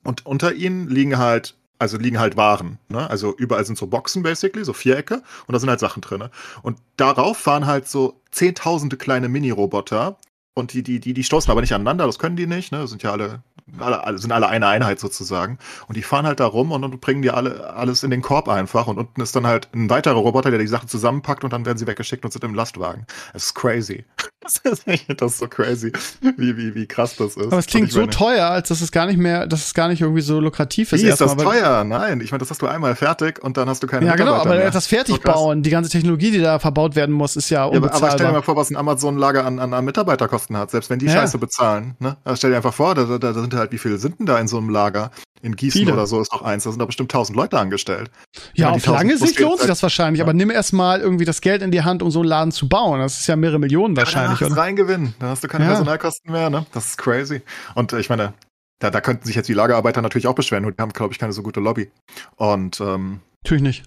und 0.05 0.25
unter 0.25 0.55
ihnen 0.55 0.89
liegen 0.89 1.19
halt, 1.19 1.55
also 1.79 1.99
liegen 1.99 2.19
halt 2.19 2.39
Waren. 2.39 2.79
Ne? 2.89 3.09
Also 3.09 3.37
überall 3.37 3.67
sind 3.67 3.77
so 3.77 3.89
Boxen 3.89 4.23
basically, 4.23 4.65
so 4.65 4.73
Vierecke 4.73 5.23
und 5.47 5.53
da 5.53 5.59
sind 5.59 5.69
halt 5.69 5.81
Sachen 5.81 6.01
drin. 6.01 6.25
Und 6.63 6.79
darauf 6.97 7.37
fahren 7.37 7.67
halt 7.67 7.89
so 7.89 8.23
zehntausende 8.31 8.97
kleine 8.97 9.29
Mini-Roboter, 9.29 10.17
und 10.59 10.73
die, 10.73 10.83
die, 10.83 11.01
die, 11.01 11.13
die 11.13 11.23
stoßen 11.23 11.51
aber 11.51 11.61
nicht 11.61 11.75
aneinander, 11.75 12.07
das 12.07 12.19
können 12.19 12.37
die 12.37 12.47
nicht, 12.47 12.73
ne? 12.73 12.79
Das 12.79 12.89
sind 12.89 13.03
ja 13.03 13.13
alle, 13.13 13.43
alle, 13.79 14.19
sind 14.19 14.33
alle 14.33 14.49
eine 14.49 14.67
Einheit 14.67 15.01
sozusagen. 15.01 15.59
Und 15.89 15.97
die 15.97 16.03
fahren 16.03 16.27
halt 16.27 16.41
da 16.41 16.47
rum 16.47 16.73
und, 16.73 16.85
und 16.85 17.01
bringen 17.01 17.23
dir 17.23 17.37
alle, 17.37 17.75
alles 17.75 18.03
in 18.03 18.11
den 18.11 18.23
Korb 18.23 18.49
einfach. 18.49 18.87
Und 18.87 18.99
unten 18.99 19.21
ist 19.21 19.35
dann 19.37 19.47
halt 19.47 19.69
ein 19.75 19.91
weiterer 19.91 20.15
Roboter, 20.17 20.51
der 20.51 20.59
die 20.59 20.67
Sachen 20.67 20.89
zusammenpackt 20.89 21.45
und 21.45 21.53
dann 21.53 21.67
werden 21.67 21.79
sie 21.79 21.87
weggeschickt 21.87 22.25
und 22.25 22.33
sind 22.33 22.45
im 22.45 22.55
Lastwagen. 22.55 23.07
Das 23.33 23.47
ist 23.47 23.55
crazy. 23.55 24.05
Das 24.47 24.59
ist, 24.59 24.85
das 25.09 25.33
ist 25.33 25.39
so 25.39 25.49
crazy, 25.49 25.93
wie, 26.37 26.57
wie, 26.57 26.75
wie 26.75 26.87
krass 26.87 27.17
das 27.17 27.37
ist. 27.37 27.47
Aber 27.47 27.59
es 27.59 27.67
klingt 27.67 27.91
so 27.91 28.07
teuer, 28.07 28.47
als 28.47 28.69
dass 28.69 28.81
es 28.81 28.93
gar 28.93 29.07
nicht 29.07 29.17
mehr, 29.17 29.47
dass 29.47 29.67
es 29.67 29.75
gar 29.75 29.89
nicht 29.89 30.03
irgendwie 30.03 30.21
so 30.21 30.39
lukrativ 30.39 30.93
ist. 30.93 31.03
Wie 31.03 31.09
ist 31.09 31.21
das 31.21 31.37
teuer? 31.37 31.83
Nein, 31.85 32.21
ich 32.21 32.31
meine, 32.31 32.41
das 32.41 32.51
hast 32.51 32.63
du 32.63 32.67
einmal 32.67 32.95
fertig 32.95 33.43
und 33.43 33.57
dann 33.57 33.69
hast 33.69 33.83
du 33.83 33.87
keine 33.87 34.07
Ja, 34.07 34.15
genau, 34.15 34.35
aber 34.35 34.57
mehr. 34.57 34.71
das 34.71 34.87
Fertigbauen, 34.87 35.59
so 35.59 35.63
die 35.63 35.71
ganze 35.71 35.91
Technologie, 35.91 36.31
die 36.31 36.41
da 36.41 36.59
verbaut 36.61 36.95
werden 36.95 37.13
muss, 37.13 37.35
ist 37.35 37.51
ja 37.51 37.65
unbezahlbar. 37.65 38.01
Ja, 38.01 38.07
aber 38.07 38.13
stell 38.13 38.27
dir 38.27 38.33
mal 38.35 38.43
vor, 38.43 38.57
was 38.57 38.71
ein 38.71 38.77
Amazon-Lager 38.77 39.45
an, 39.45 39.59
an, 39.59 39.75
an 39.75 39.85
Mitarbeiter 39.85 40.29
kosten 40.29 40.57
hat, 40.57 40.71
selbst 40.71 40.91
wenn 40.91 40.99
die 41.01 41.07
ja. 41.07 41.13
Scheiße 41.13 41.39
bezahlen. 41.39 41.97
Ne? 41.99 42.17
Also 42.23 42.37
stell 42.37 42.51
dir 42.51 42.57
einfach 42.57 42.75
vor, 42.75 42.95
da, 42.95 43.05
da, 43.05 43.19
da 43.19 43.35
sind 43.35 43.53
halt, 43.55 43.73
wie 43.73 43.79
viele 43.79 43.99
sind 43.99 44.21
denn 44.21 44.27
da 44.27 44.39
in 44.39 44.47
so 44.47 44.59
einem 44.59 44.71
Lager? 44.71 45.11
In 45.43 45.55
Gießen 45.55 45.81
Viele. 45.81 45.93
oder 45.93 46.07
so 46.07 46.21
ist 46.21 46.33
noch 46.33 46.43
eins, 46.43 46.65
da 46.65 46.71
sind 46.71 46.81
da 46.81 46.87
bestimmt 46.87 47.11
tausend 47.11 47.37
Leute 47.37 47.59
angestellt. 47.59 48.11
Ja, 48.55 48.67
meine, 48.67 48.77
auf 48.77 48.87
lange 48.87 49.17
Sicht 49.19 49.39
lohnt 49.39 49.59
sich 49.59 49.69
das 49.69 49.83
wahrscheinlich, 49.83 50.19
ja. 50.19 50.25
aber 50.25 50.33
nimm 50.33 50.51
erst 50.51 50.73
mal 50.73 51.01
irgendwie 51.01 51.25
das 51.25 51.41
Geld 51.41 51.63
in 51.63 51.71
die 51.71 51.83
Hand, 51.83 52.03
um 52.03 52.11
so 52.11 52.21
einen 52.21 52.29
Laden 52.29 52.53
zu 52.53 52.69
bauen. 52.69 53.01
Das 53.01 53.21
ist 53.21 53.27
ja 53.27 53.37
mehrere 53.37 53.59
Millionen 53.59 53.97
wahrscheinlich. 53.97 54.36
Ja, 54.41 54.49
reingewinnen, 54.49 55.15
dann 55.19 55.31
hast 55.31 55.45
du 55.45 55.49
keine 55.49 55.65
ja. 55.65 55.71
Personalkosten 55.71 56.33
mehr, 56.33 56.51
ne? 56.51 56.67
Das 56.73 56.87
ist 56.87 56.99
crazy. 56.99 57.43
Und 57.75 57.93
äh, 57.93 58.01
ich 58.01 58.09
meine, 58.09 58.35
da, 58.79 58.91
da 58.91 59.01
könnten 59.01 59.27
sich 59.27 59.37
jetzt 59.37 59.49
die 59.49 59.55
Lagerarbeiter 59.55 60.03
natürlich 60.03 60.27
auch 60.27 60.35
beschweren, 60.35 60.63
nur 60.63 60.73
die 60.73 60.81
haben, 60.81 60.93
glaube 60.93 61.13
ich, 61.13 61.19
keine 61.19 61.33
so 61.33 61.43
gute 61.43 61.61
Lobby. 61.61 61.91
Und 62.37 62.81
ähm, 62.81 63.21
Natürlich 63.45 63.63
nicht. 63.63 63.85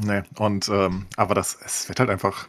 Nee, 0.00 0.22
und 0.38 0.68
ähm, 0.68 1.06
aber 1.16 1.34
das, 1.34 1.58
es 1.64 1.88
wird 1.88 2.00
halt 2.00 2.10
einfach, 2.10 2.48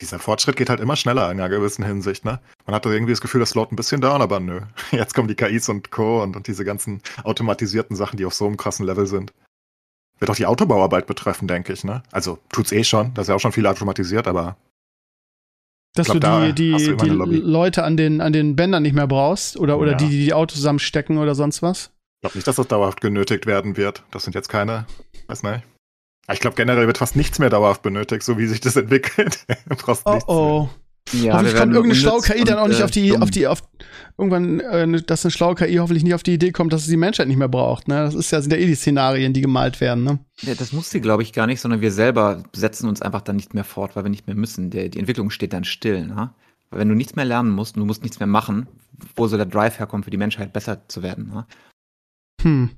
dieser 0.00 0.18
Fortschritt 0.18 0.56
geht 0.56 0.70
halt 0.70 0.80
immer 0.80 0.96
schneller 0.96 1.30
in 1.30 1.40
einer 1.40 1.48
gewissen 1.48 1.84
Hinsicht, 1.84 2.24
ne? 2.24 2.40
Man 2.66 2.74
hatte 2.74 2.88
irgendwie 2.88 3.12
das 3.12 3.20
Gefühl, 3.20 3.40
das 3.40 3.50
slowt 3.50 3.72
ein 3.72 3.76
bisschen 3.76 4.00
down, 4.00 4.22
aber 4.22 4.40
nö. 4.40 4.60
Jetzt 4.90 5.14
kommen 5.14 5.28
die 5.28 5.34
KIs 5.34 5.68
und 5.68 5.90
Co. 5.90 6.22
und, 6.22 6.36
und 6.36 6.46
diese 6.46 6.64
ganzen 6.64 7.02
automatisierten 7.24 7.96
Sachen, 7.96 8.16
die 8.16 8.24
auf 8.24 8.34
so 8.34 8.46
einem 8.46 8.56
krassen 8.56 8.86
Level 8.86 9.06
sind. 9.06 9.32
Wird 10.18 10.30
auch 10.30 10.36
die 10.36 10.46
Autobauarbeit 10.46 11.06
betreffen, 11.06 11.48
denke 11.48 11.72
ich, 11.72 11.82
ne? 11.82 12.02
Also 12.12 12.38
tut's 12.50 12.72
eh 12.72 12.84
schon, 12.84 13.12
das 13.14 13.24
ist 13.24 13.28
ja 13.28 13.34
auch 13.34 13.40
schon 13.40 13.52
viel 13.52 13.66
automatisiert, 13.66 14.28
aber. 14.28 14.56
Dass 15.94 16.06
glaub, 16.06 16.20
du 16.20 16.52
die, 16.54 16.76
die, 16.76 16.96
du 16.96 17.26
die 17.26 17.36
Leute 17.36 17.84
an 17.84 17.96
den, 17.96 18.20
an 18.22 18.32
den 18.32 18.56
Bändern 18.56 18.82
nicht 18.82 18.94
mehr 18.94 19.06
brauchst 19.06 19.58
oder, 19.58 19.78
oder 19.78 19.92
ja. 19.92 19.96
die, 19.98 20.08
die 20.08 20.24
die 20.24 20.32
Autos 20.32 20.56
zusammenstecken 20.56 21.18
oder 21.18 21.34
sonst 21.34 21.62
was? 21.62 21.90
Ich 22.16 22.20
glaube 22.22 22.38
nicht, 22.38 22.46
dass 22.46 22.56
das 22.56 22.68
dauerhaft 22.68 23.00
genötigt 23.00 23.46
werden 23.46 23.76
wird. 23.76 24.02
Das 24.10 24.24
sind 24.24 24.34
jetzt 24.34 24.48
keine, 24.48 24.86
weiß 25.26 25.42
nicht. 25.42 25.62
Ich 26.32 26.40
glaube, 26.40 26.56
generell 26.56 26.86
wird 26.86 26.98
fast 26.98 27.16
nichts 27.16 27.38
mehr 27.38 27.50
dauerhaft 27.50 27.82
benötigt, 27.82 28.22
so 28.22 28.38
wie 28.38 28.46
sich 28.46 28.60
das 28.60 28.76
entwickelt. 28.76 29.44
oh 30.04 30.20
oh. 30.26 30.68
Ja, 31.12 31.34
hoffentlich 31.34 31.56
kommt 31.56 31.74
irgendeine 31.74 32.00
schlaue 32.00 32.22
KI 32.22 32.44
dann 32.44 32.58
auch 32.58 32.68
nicht 32.68 32.80
äh, 32.80 32.84
auf 32.84 32.90
die, 32.90 33.16
auf 33.16 33.30
die, 33.30 33.46
auf 33.46 33.62
irgendwann, 34.18 34.60
äh, 34.60 35.02
dass 35.02 35.24
eine 35.24 35.30
schlaue 35.30 35.54
KI 35.54 35.76
hoffentlich 35.76 36.04
nicht 36.04 36.14
auf 36.14 36.22
die 36.22 36.34
Idee 36.34 36.52
kommt, 36.52 36.72
dass 36.72 36.82
es 36.82 36.88
die 36.88 36.96
Menschheit 36.96 37.28
nicht 37.28 37.36
mehr 37.36 37.48
braucht. 37.48 37.88
Ne? 37.88 37.96
Das 37.96 38.14
ist 38.14 38.30
ja, 38.30 38.40
sind 38.40 38.52
ja 38.52 38.58
eh 38.58 38.66
die 38.66 38.74
Szenarien, 38.74 39.32
die 39.32 39.40
gemalt 39.40 39.80
werden. 39.80 40.04
Ne? 40.04 40.18
Ja, 40.42 40.54
das 40.54 40.72
muss 40.72 40.90
sie, 40.90 41.00
glaube 41.00 41.22
ich, 41.22 41.32
gar 41.32 41.46
nicht, 41.46 41.60
sondern 41.60 41.80
wir 41.80 41.92
selber 41.92 42.42
setzen 42.54 42.88
uns 42.88 43.02
einfach 43.02 43.20
dann 43.20 43.36
nicht 43.36 43.54
mehr 43.54 43.64
fort, 43.64 43.96
weil 43.96 44.04
wir 44.04 44.10
nicht 44.10 44.26
mehr 44.26 44.36
müssen. 44.36 44.70
Der, 44.70 44.88
die 44.88 44.98
Entwicklung 44.98 45.30
steht 45.30 45.52
dann 45.52 45.64
still. 45.64 46.06
Ne? 46.06 46.32
Weil 46.70 46.80
wenn 46.80 46.88
du 46.88 46.94
nichts 46.94 47.16
mehr 47.16 47.24
lernen 47.24 47.50
musst 47.50 47.76
und 47.76 47.80
du 47.80 47.86
musst 47.86 48.02
nichts 48.02 48.18
mehr 48.18 48.26
machen, 48.26 48.68
wo 49.16 49.26
soll 49.26 49.38
der 49.38 49.46
Drive 49.46 49.78
herkommen, 49.78 50.04
für 50.04 50.10
die 50.10 50.16
Menschheit 50.16 50.52
besser 50.52 50.88
zu 50.88 51.02
werden? 51.02 51.28
Ne? 51.28 51.46
Hm. 52.42 52.70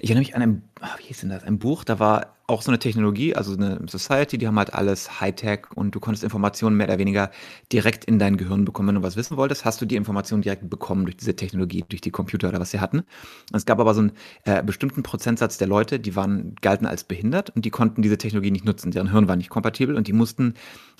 Ich 0.00 0.10
erinnere 0.10 0.20
mich 0.20 0.34
an 0.34 0.42
ein, 0.42 0.62
wie 0.98 1.04
hieß 1.04 1.20
denn 1.20 1.30
das, 1.30 1.44
ein 1.44 1.58
Buch, 1.58 1.84
da 1.84 1.98
war 1.98 2.35
auch 2.48 2.62
so 2.62 2.70
eine 2.70 2.78
Technologie, 2.78 3.34
also 3.34 3.54
eine 3.54 3.80
Society, 3.88 4.38
die 4.38 4.46
haben 4.46 4.58
halt 4.58 4.72
alles 4.72 5.20
Hightech 5.20 5.66
und 5.74 5.94
du 5.94 6.00
konntest 6.00 6.22
Informationen 6.22 6.76
mehr 6.76 6.86
oder 6.86 6.98
weniger 6.98 7.30
direkt 7.72 8.04
in 8.04 8.18
dein 8.18 8.36
Gehirn 8.36 8.64
bekommen. 8.64 8.88
Wenn 8.88 8.94
du 8.96 9.02
was 9.02 9.16
wissen 9.16 9.36
wolltest, 9.36 9.64
hast 9.64 9.80
du 9.80 9.86
die 9.86 9.96
Informationen 9.96 10.42
direkt 10.42 10.68
bekommen 10.70 11.04
durch 11.04 11.16
diese 11.16 11.34
Technologie, 11.34 11.84
durch 11.88 12.00
die 12.00 12.12
Computer 12.12 12.48
oder 12.48 12.60
was 12.60 12.70
sie 12.70 12.78
hatten. 12.78 12.98
Und 12.98 13.56
es 13.56 13.66
gab 13.66 13.80
aber 13.80 13.94
so 13.94 14.00
einen 14.00 14.12
äh, 14.44 14.62
bestimmten 14.62 15.02
Prozentsatz 15.02 15.58
der 15.58 15.66
Leute, 15.66 15.98
die 15.98 16.14
waren, 16.14 16.54
galten 16.60 16.86
als 16.86 17.02
behindert 17.02 17.50
und 17.50 17.64
die 17.64 17.70
konnten 17.70 18.02
diese 18.02 18.18
Technologie 18.18 18.52
nicht 18.52 18.64
nutzen. 18.64 18.92
Deren 18.92 19.10
Hirn 19.10 19.26
war 19.26 19.36
nicht 19.36 19.50
kompatibel 19.50 19.96
und 19.96 20.06
die 20.06 20.12
mussten 20.12 20.54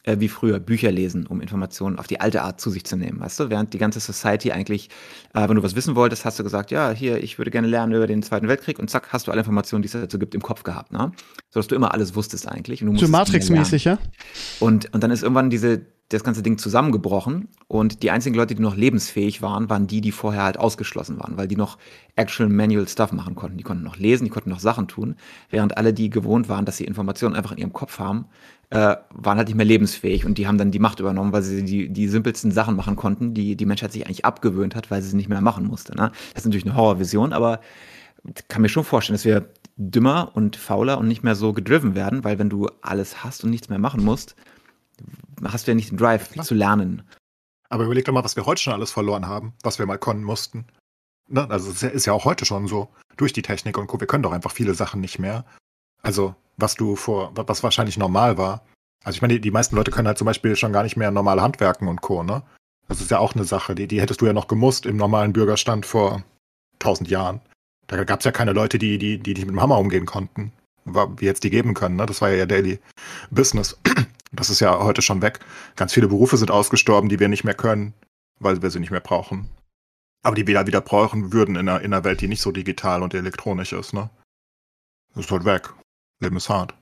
äh, 0.07 0.19
wie 0.19 0.29
früher 0.29 0.59
Bücher 0.59 0.91
lesen, 0.91 1.27
um 1.27 1.41
Informationen 1.43 1.99
auf 1.99 2.07
die 2.07 2.21
alte 2.21 2.43
Art 2.43 2.61
zu 2.61 2.71
sich 2.71 2.85
zu 2.85 2.97
nehmen. 2.97 3.21
Weißt 3.21 3.39
du, 3.39 3.51
während 3.51 3.75
die 3.75 3.79
ganze 3.79 4.01
Society 4.01 4.53
eigentlich, 4.53 4.89
äh, 5.35 5.47
wenn 5.49 5.57
du 5.57 5.63
was 5.63 5.77
wissen 5.77 5.95
wolltest, 5.95 6.25
hast 6.25 6.39
du 6.39 6.43
gesagt, 6.43 6.71
ja, 6.71 6.91
hier, 6.93 7.23
ich 7.23 7.39
würde 7.39 7.51
gerne 7.51 7.69
lernen 7.69 7.93
über 7.93 8.07
den 8.07 8.23
Zweiten 8.23 8.49
Weltkrieg 8.49 8.79
und 8.79 8.89
zack, 8.89 9.13
hast 9.13 9.27
du 9.27 9.33
alle 9.33 9.41
Informationen, 9.41 9.83
die 9.83 9.87
es 9.87 9.93
dazu 9.93 10.19
gibt, 10.19 10.35
im 10.35 10.43
Kopf 10.43 10.63
gehabt. 10.63 10.93
Ne? 10.93 11.13
sodass 11.57 11.69
du 11.69 11.75
immer 11.75 11.95
alles 11.95 12.15
wusstest 12.15 12.47
eigentlich. 12.47 12.83
Und 12.83 12.99
so 12.99 13.09
Matrix-mäßig, 13.09 13.85
ja? 13.85 13.99
Und, 14.61 14.93
und 14.93 15.03
dann 15.03 15.11
ist 15.11 15.23
irgendwann 15.23 15.49
diese, 15.49 15.87
das 16.11 16.23
ganze 16.23 16.43
Ding 16.43 16.59
zusammengebrochen 16.59 17.49
und 17.67 18.03
die 18.03 18.11
einzigen 18.11 18.37
Leute, 18.37 18.55
die 18.55 18.61
noch 18.61 18.77
lebensfähig 18.77 19.41
waren, 19.41 19.71
waren 19.71 19.87
die, 19.87 20.03
die 20.03 20.13
vorher 20.13 20.43
halt 20.43 20.59
ausgeschlossen 20.59 21.19
waren, 21.19 21.39
weil 21.39 21.49
die 21.49 21.57
noch 21.57 21.79
actual 22.15 22.51
manual 22.51 22.87
stuff 22.87 23.11
machen 23.13 23.37
konnten. 23.37 23.57
Die 23.57 23.65
konnten 23.65 23.85
noch 23.85 23.97
lesen, 23.97 24.25
die 24.25 24.31
konnten 24.31 24.51
noch 24.51 24.61
Sachen 24.61 24.87
tun, 24.87 25.17
während 25.49 25.79
alle, 25.79 25.95
die 25.95 26.11
gewohnt 26.11 26.51
waren, 26.51 26.67
dass 26.67 26.77
sie 26.77 26.85
Informationen 26.85 27.35
einfach 27.35 27.53
in 27.53 27.59
ihrem 27.59 27.73
Kopf 27.73 27.99
haben, 27.99 28.27
äh, 28.71 28.97
waren 29.11 29.39
halt 29.39 29.49
nicht 29.49 29.57
mehr 29.57 29.67
lebensfähig 29.67 30.27
und 30.27 30.39
die 30.39 30.47
haben 30.47 30.59
dann 30.59 30.71
die 30.71 30.79
Macht 30.79 31.01
übernommen, 31.01 31.33
weil 31.33 31.43
sie 31.43 31.65
die, 31.65 31.89
die 31.89 32.09
simpelsten 32.09 32.51
Sachen 32.51 32.77
machen 32.77 32.97
konnten, 32.97 33.33
die 33.33 33.57
die 33.57 33.67
Menschheit 33.67 33.93
sich 33.93 34.07
eigentlich 34.07 34.25
abgewöhnt 34.25 34.75
hat, 34.75 34.91
weil 34.91 35.03
sie 35.03 35.11
sie 35.11 35.17
nicht 35.17 35.29
mehr 35.29 35.41
machen 35.41 35.67
musste. 35.67 35.97
Ne? 35.97 36.11
Das 36.35 36.43
ist 36.43 36.47
natürlich 36.47 36.67
eine 36.67 36.77
Horrorvision, 36.77 37.33
aber 37.33 37.61
kann 38.49 38.63
mir 38.63 38.69
schon 38.69 38.85
vorstellen, 38.85 39.15
dass 39.15 39.25
wir 39.25 39.49
dümmer 39.77 40.33
und 40.35 40.57
fauler 40.57 40.99
und 40.99 41.07
nicht 41.07 41.23
mehr 41.23 41.37
so 41.37 41.53
gedriven 41.53 41.95
werden, 41.95 42.25
weil 42.25 42.39
wenn 42.39 42.51
du 42.51 42.69
alles 42.83 43.23
hast 43.23 43.45
und 43.45 43.51
nichts 43.51 43.69
mehr 43.69 43.79
machen 43.79 44.05
musst, 44.05 44.35
hast 45.45 45.67
du 45.67 45.71
ja 45.71 45.75
nicht 45.77 45.91
den 45.91 45.99
Drive 45.99 46.33
Klar. 46.33 46.45
zu 46.45 46.55
lernen. 46.55 47.03
Aber 47.69 47.85
überleg 47.85 48.05
doch 48.05 48.13
mal, 48.13 48.25
was 48.25 48.37
wir 48.37 48.47
heute 48.47 48.63
schon 48.63 48.73
alles 48.73 48.91
verloren 48.91 49.27
haben, 49.27 49.53
was 49.63 49.79
wir 49.79 49.87
mal 49.87 49.99
können 49.99 50.25
mussten. 50.25 50.67
Ne? 51.29 51.49
Also 51.51 51.71
es 51.71 51.83
ist 51.83 52.07
ja 52.07 52.13
auch 52.13 52.25
heute 52.25 52.45
schon 52.45 52.67
so, 52.67 52.89
durch 53.17 53.33
die 53.33 53.43
Technik 53.43 53.79
und 53.79 53.87
Co. 53.87 54.01
Wir 54.01 54.07
können 54.07 54.23
doch 54.23 54.33
einfach 54.33 54.53
viele 54.53 54.75
Sachen 54.75 55.01
nicht 55.01 55.19
mehr. 55.19 55.45
Also, 56.03 56.35
was 56.57 56.75
du 56.75 56.97
vor, 56.97 57.33
was 57.35 57.63
wahrscheinlich 57.63 57.99
normal 57.99 58.39
war. 58.39 58.63
Also 59.05 59.17
ich 59.17 59.23
meine, 59.23 59.35
die, 59.35 59.41
die 59.41 59.51
meisten 59.51 59.77
Leute 59.77 59.91
können 59.91 60.09
halt 60.09 60.19
zum 60.19 60.27
Beispiel 60.27 60.57
schon 60.57 60.73
gar 60.73 60.83
nicht 60.83 60.97
mehr 60.97 61.11
normal 61.11 61.41
handwerken 61.41 61.89
und 61.89 62.01
Co. 62.01 62.23
Ne? 62.23 62.43
Das 62.89 63.01
ist 63.01 63.11
ja 63.11 63.19
auch 63.19 63.35
eine 63.35 63.45
Sache, 63.45 63.75
die, 63.75 63.87
die 63.87 64.01
hättest 64.01 64.21
du 64.21 64.27
ja 64.27 64.33
noch 64.33 64.49
gemusst 64.49 64.87
im 64.87 64.97
normalen 64.97 65.33
Bürgerstand 65.33 65.87
vor 65.87 66.25
tausend 66.79 67.11
Jahren. 67.11 67.41
Da 67.87 68.03
gab 68.05 68.21
es 68.21 68.25
ja 68.25 68.33
keine 68.33 68.53
Leute, 68.53 68.79
die, 68.79 68.99
die, 68.99 69.19
die, 69.19 69.35
die 69.35 69.45
mit 69.45 69.51
dem 69.51 69.61
Hammer 69.61 69.79
umgehen 69.79 70.07
konnten, 70.07 70.53
wie 70.85 71.25
jetzt 71.25 71.45
die 71.45 71.51
geben 71.51 71.75
können. 71.75 71.97
Ne? 71.97 72.07
Das 72.07 72.21
war 72.21 72.31
ja 72.31 72.47
Daily 72.47 72.81
Business. 73.31 73.79
Das 74.33 74.51
ist 74.51 74.61
ja 74.61 74.81
heute 74.81 75.03
schon 75.03 75.23
weg. 75.23 75.41
Ganz 75.77 75.95
viele 75.95 76.09
Berufe 76.09 76.37
sind 76.37 76.51
ausgestorben, 76.51 77.09
die 77.09 77.21
wir 77.21 77.29
nicht 77.29 77.45
mehr 77.45 77.55
können, 77.55 77.95
weil 78.39 78.61
wir 78.61 78.71
sie 78.71 78.81
nicht 78.81 78.91
mehr 78.91 79.01
brauchen. 79.01 79.49
Aber 80.23 80.35
die 80.35 80.47
wir 80.47 80.67
wieder 80.67 80.81
brauchen 80.81 81.33
würden 81.33 81.55
in 81.55 81.69
einer, 81.69 81.81
in 81.81 81.95
einer 81.95 82.05
Welt, 82.05 82.21
die 82.21 82.29
nicht 82.29 82.43
so 82.43 82.51
digital 82.51 83.03
und 83.03 83.15
elektronisch 83.15 83.73
ist. 83.73 83.95
Ne? 83.95 84.11
Das 85.15 85.27
ist 85.27 85.31
halt 85.31 85.45
weg. 85.45 85.73
Leben 86.21 86.37
ist 86.37 86.49
hart. 86.49 86.75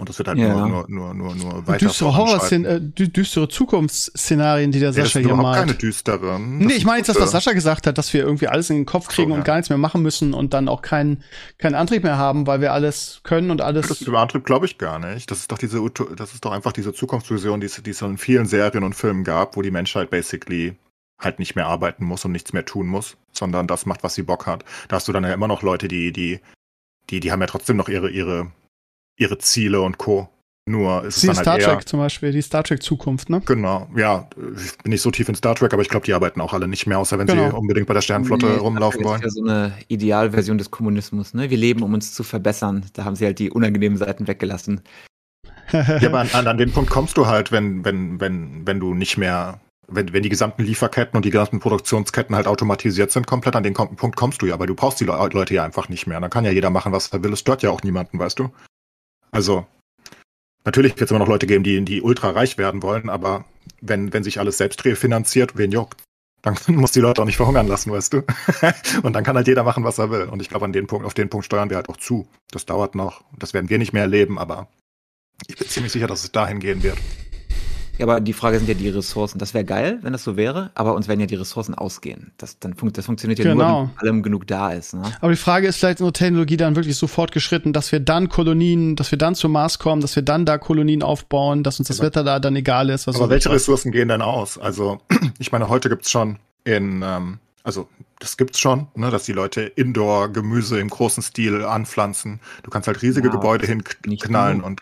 Und 0.00 0.08
das 0.08 0.16
wird 0.16 0.28
halt 0.28 0.38
ja. 0.38 0.66
nur, 0.66 0.86
nur, 0.88 1.12
nur, 1.12 1.34
nur 1.34 1.66
weiter. 1.66 1.84
Düstere 1.84 2.16
Horror, 2.16 2.50
äh, 2.50 2.80
düstere 2.80 3.48
Zukunftsszenarien, 3.48 4.72
die 4.72 4.80
der 4.80 4.94
Sascha 4.94 5.18
hier 5.18 5.34
malt. 5.34 5.58
keine 5.58 5.74
düsteren. 5.74 6.56
Nee, 6.56 6.72
ich 6.72 6.86
meine 6.86 7.00
jetzt 7.00 7.10
das, 7.10 7.20
was 7.20 7.32
Sascha 7.32 7.52
gesagt 7.52 7.86
hat, 7.86 7.98
dass 7.98 8.14
wir 8.14 8.22
irgendwie 8.22 8.48
alles 8.48 8.70
in 8.70 8.76
den 8.76 8.86
Kopf 8.86 9.08
kriegen 9.08 9.30
so, 9.30 9.34
und 9.34 9.44
gar 9.44 9.56
nichts 9.56 9.68
mehr 9.68 9.76
machen 9.76 10.00
müssen 10.00 10.32
und 10.32 10.54
dann 10.54 10.68
auch 10.68 10.80
keinen 10.80 11.22
keinen 11.58 11.74
Antrieb 11.74 12.02
mehr 12.02 12.16
haben, 12.16 12.46
weil 12.46 12.62
wir 12.62 12.72
alles 12.72 13.20
können 13.24 13.50
und 13.50 13.60
alles. 13.60 13.88
Das 13.88 14.00
über 14.00 14.20
Antrieb 14.20 14.46
glaube 14.46 14.64
ich 14.64 14.78
gar 14.78 14.98
nicht. 14.98 15.30
Das 15.30 15.40
ist 15.40 15.52
doch 15.52 15.58
diese, 15.58 15.84
das 16.16 16.32
ist 16.32 16.46
doch 16.46 16.52
einfach 16.52 16.72
diese 16.72 16.94
Zukunftsvision, 16.94 17.60
die 17.60 17.66
es, 17.66 17.82
die 17.82 17.90
es 17.90 18.00
in 18.00 18.16
vielen 18.16 18.46
Serien 18.46 18.84
und 18.84 18.94
Filmen 18.94 19.22
gab, 19.22 19.54
wo 19.58 19.60
die 19.60 19.70
Menschheit 19.70 20.08
basically 20.08 20.78
halt 21.18 21.38
nicht 21.38 21.56
mehr 21.56 21.66
arbeiten 21.66 22.06
muss 22.06 22.24
und 22.24 22.32
nichts 22.32 22.54
mehr 22.54 22.64
tun 22.64 22.86
muss, 22.86 23.18
sondern 23.32 23.66
das 23.66 23.84
macht, 23.84 24.02
was 24.02 24.14
sie 24.14 24.22
Bock 24.22 24.46
hat. 24.46 24.64
Da 24.88 24.96
hast 24.96 25.08
du 25.08 25.12
dann 25.12 25.24
ja 25.24 25.34
immer 25.34 25.48
noch 25.48 25.60
Leute, 25.60 25.88
die, 25.88 26.10
die, 26.10 26.40
die, 27.10 27.20
die 27.20 27.32
haben 27.32 27.40
ja 27.40 27.46
trotzdem 27.46 27.76
noch 27.76 27.88
ihre, 27.88 28.10
ihre 28.10 28.50
ihre 29.20 29.38
Ziele 29.38 29.80
und 29.82 29.98
Co. 29.98 30.28
Nur 30.66 31.04
ist 31.04 31.22
die 31.22 31.28
es 31.28 31.36
dann 31.36 31.44
Star 31.44 31.54
halt 31.54 31.64
Trek 31.64 31.88
zum 31.88 32.00
Beispiel, 32.00 32.32
die 32.32 32.42
Star 32.42 32.62
Trek 32.62 32.82
Zukunft, 32.82 33.28
ne? 33.28 33.42
Genau, 33.44 33.88
ja, 33.96 34.28
ich 34.56 34.78
bin 34.78 34.90
nicht 34.90 35.02
so 35.02 35.10
tief 35.10 35.28
in 35.28 35.34
Star 35.34 35.54
Trek, 35.54 35.72
aber 35.72 35.82
ich 35.82 35.88
glaube, 35.88 36.06
die 36.06 36.12
arbeiten 36.12 36.40
auch 36.40 36.52
alle 36.52 36.68
nicht 36.68 36.86
mehr, 36.86 36.98
außer 36.98 37.18
wenn 37.18 37.26
genau. 37.26 37.50
sie 37.50 37.56
unbedingt 37.56 37.86
bei 37.86 37.94
der 37.94 38.02
Sternenflotte 38.02 38.46
nee, 38.46 38.56
rumlaufen 38.56 39.02
wollen. 39.02 39.20
Das 39.20 39.32
ist 39.32 39.38
ja 39.38 39.44
so 39.44 39.50
eine 39.50 39.72
Idealversion 39.88 40.58
des 40.58 40.70
Kommunismus, 40.70 41.34
ne? 41.34 41.50
Wir 41.50 41.56
leben, 41.56 41.82
um 41.82 41.92
uns 41.94 42.14
zu 42.14 42.22
verbessern. 42.22 42.84
Da 42.92 43.04
haben 43.04 43.16
sie 43.16 43.24
halt 43.24 43.38
die 43.38 43.50
unangenehmen 43.50 43.98
Seiten 43.98 44.28
weggelassen. 44.28 44.82
ja, 45.72 45.80
aber 46.06 46.20
an, 46.20 46.46
an, 46.46 46.58
den 46.58 46.70
Punkt 46.70 46.90
kommst 46.90 47.16
du 47.16 47.26
halt, 47.26 47.50
wenn, 47.50 47.84
wenn, 47.84 48.20
wenn, 48.20 48.66
wenn 48.66 48.78
du 48.78 48.94
nicht 48.94 49.16
mehr, 49.16 49.60
wenn, 49.90 50.12
wenn 50.12 50.22
die 50.22 50.28
gesamten 50.28 50.62
Lieferketten 50.62 51.16
und 51.16 51.24
die 51.24 51.30
gesamten 51.30 51.60
Produktionsketten 51.60 52.34
halt 52.34 52.46
automatisiert 52.46 53.10
sind, 53.10 53.26
komplett 53.26 53.56
an 53.56 53.62
den 53.62 53.74
Punkt 53.74 54.16
kommst 54.16 54.42
du 54.42 54.46
ja, 54.46 54.58
weil 54.58 54.66
du 54.66 54.74
brauchst 54.74 55.00
die 55.00 55.04
Leute 55.04 55.54
ja 55.54 55.64
einfach 55.64 55.88
nicht 55.88 56.06
mehr. 56.06 56.20
Dann 56.20 56.30
kann 56.30 56.44
ja 56.44 56.50
jeder 56.50 56.70
machen, 56.70 56.92
was 56.92 57.08
er 57.08 57.22
will. 57.22 57.32
Es 57.32 57.40
stört 57.40 57.62
ja 57.62 57.70
auch 57.70 57.82
niemanden, 57.82 58.18
weißt 58.18 58.38
du? 58.38 58.50
Also, 59.30 59.66
natürlich 60.64 60.92
wird 60.92 61.02
es 61.02 61.10
immer 61.10 61.20
noch 61.20 61.28
Leute 61.28 61.46
geben, 61.46 61.64
die, 61.64 61.84
die 61.84 62.02
ultra 62.02 62.30
reich 62.30 62.58
werden 62.58 62.82
wollen, 62.82 63.08
aber 63.08 63.44
wenn, 63.80 64.12
wenn 64.12 64.24
sich 64.24 64.38
alles 64.38 64.58
selbst 64.58 64.84
refinanziert, 64.84 65.56
wen 65.56 65.72
juckt? 65.72 66.02
Dann 66.42 66.56
muss 66.68 66.92
die 66.92 67.00
Leute 67.00 67.22
auch 67.22 67.26
nicht 67.26 67.36
verhungern 67.36 67.68
lassen, 67.68 67.92
weißt 67.92 68.12
du? 68.12 68.22
und 69.02 69.12
dann 69.12 69.24
kann 69.24 69.36
halt 69.36 69.46
jeder 69.46 69.64
machen, 69.64 69.84
was 69.84 69.98
er 69.98 70.10
will. 70.10 70.24
Und 70.24 70.40
ich 70.40 70.48
glaube, 70.48 70.64
an 70.64 70.72
den 70.72 70.86
Punkt, 70.86 71.06
auf 71.06 71.14
den 71.14 71.28
Punkt 71.28 71.46
steuern 71.46 71.70
wir 71.70 71.76
halt 71.76 71.88
auch 71.88 71.96
zu. 71.96 72.26
Das 72.50 72.66
dauert 72.66 72.94
noch. 72.94 73.22
Das 73.38 73.54
werden 73.54 73.68
wir 73.68 73.78
nicht 73.78 73.92
mehr 73.92 74.02
erleben, 74.02 74.38
aber 74.38 74.68
ich 75.46 75.56
bin 75.56 75.68
ziemlich 75.68 75.92
sicher, 75.92 76.06
dass 76.06 76.24
es 76.24 76.32
dahin 76.32 76.60
gehen 76.60 76.82
wird. 76.82 76.98
Ja, 78.00 78.06
aber 78.06 78.20
die 78.22 78.32
Frage 78.32 78.56
sind 78.56 78.66
ja 78.66 78.74
die 78.74 78.88
Ressourcen. 78.88 79.38
Das 79.38 79.52
wäre 79.52 79.62
geil, 79.62 79.98
wenn 80.00 80.14
das 80.14 80.24
so 80.24 80.34
wäre, 80.38 80.70
aber 80.74 80.94
uns 80.94 81.06
werden 81.06 81.20
ja 81.20 81.26
die 81.26 81.34
Ressourcen 81.34 81.74
ausgehen. 81.74 82.32
Das, 82.38 82.58
dann 82.58 82.72
funkt, 82.72 82.96
das 82.96 83.04
funktioniert 83.04 83.38
ja 83.38 83.52
genau. 83.52 83.82
nur, 83.82 83.90
wenn 83.90 84.08
allem 84.08 84.22
genug 84.22 84.46
da 84.46 84.72
ist. 84.72 84.94
Ne? 84.94 85.02
Aber 85.20 85.30
die 85.30 85.36
Frage 85.36 85.66
ist 85.66 85.76
vielleicht 85.76 86.00
unsere 86.00 86.14
Technologie 86.14 86.56
dann 86.56 86.76
wirklich 86.76 86.96
so 86.96 87.06
fortgeschritten, 87.06 87.74
dass 87.74 87.92
wir 87.92 88.00
dann 88.00 88.30
Kolonien, 88.30 88.96
dass 88.96 89.10
wir 89.10 89.18
dann 89.18 89.34
zum 89.34 89.52
Mars 89.52 89.78
kommen, 89.78 90.00
dass 90.00 90.16
wir 90.16 90.22
dann 90.22 90.46
da 90.46 90.56
Kolonien 90.56 91.02
aufbauen, 91.02 91.62
dass 91.62 91.78
uns 91.78 91.88
das 91.88 92.00
aber, 92.00 92.06
Wetter 92.06 92.24
da 92.24 92.40
dann 92.40 92.56
egal 92.56 92.88
ist. 92.88 93.06
aber 93.06 93.28
welche 93.28 93.50
Ressourcen 93.50 93.92
gehen 93.92 94.08
denn 94.08 94.22
aus? 94.22 94.56
Also, 94.56 95.02
ich 95.38 95.52
meine, 95.52 95.68
heute 95.68 95.90
gibt's 95.90 96.10
schon 96.10 96.38
in, 96.64 97.02
ähm, 97.04 97.38
also 97.64 97.86
das 98.18 98.38
gibt's 98.38 98.58
schon, 98.58 98.88
ne, 98.94 99.10
dass 99.10 99.24
die 99.24 99.32
Leute 99.32 99.60
Indoor-Gemüse 99.60 100.80
im 100.80 100.88
großen 100.88 101.22
Stil 101.22 101.66
anpflanzen. 101.66 102.40
Du 102.62 102.70
kannst 102.70 102.88
halt 102.88 103.02
riesige 103.02 103.28
ja, 103.28 103.34
Gebäude 103.34 103.66
hinknallen 103.66 104.62
und 104.62 104.80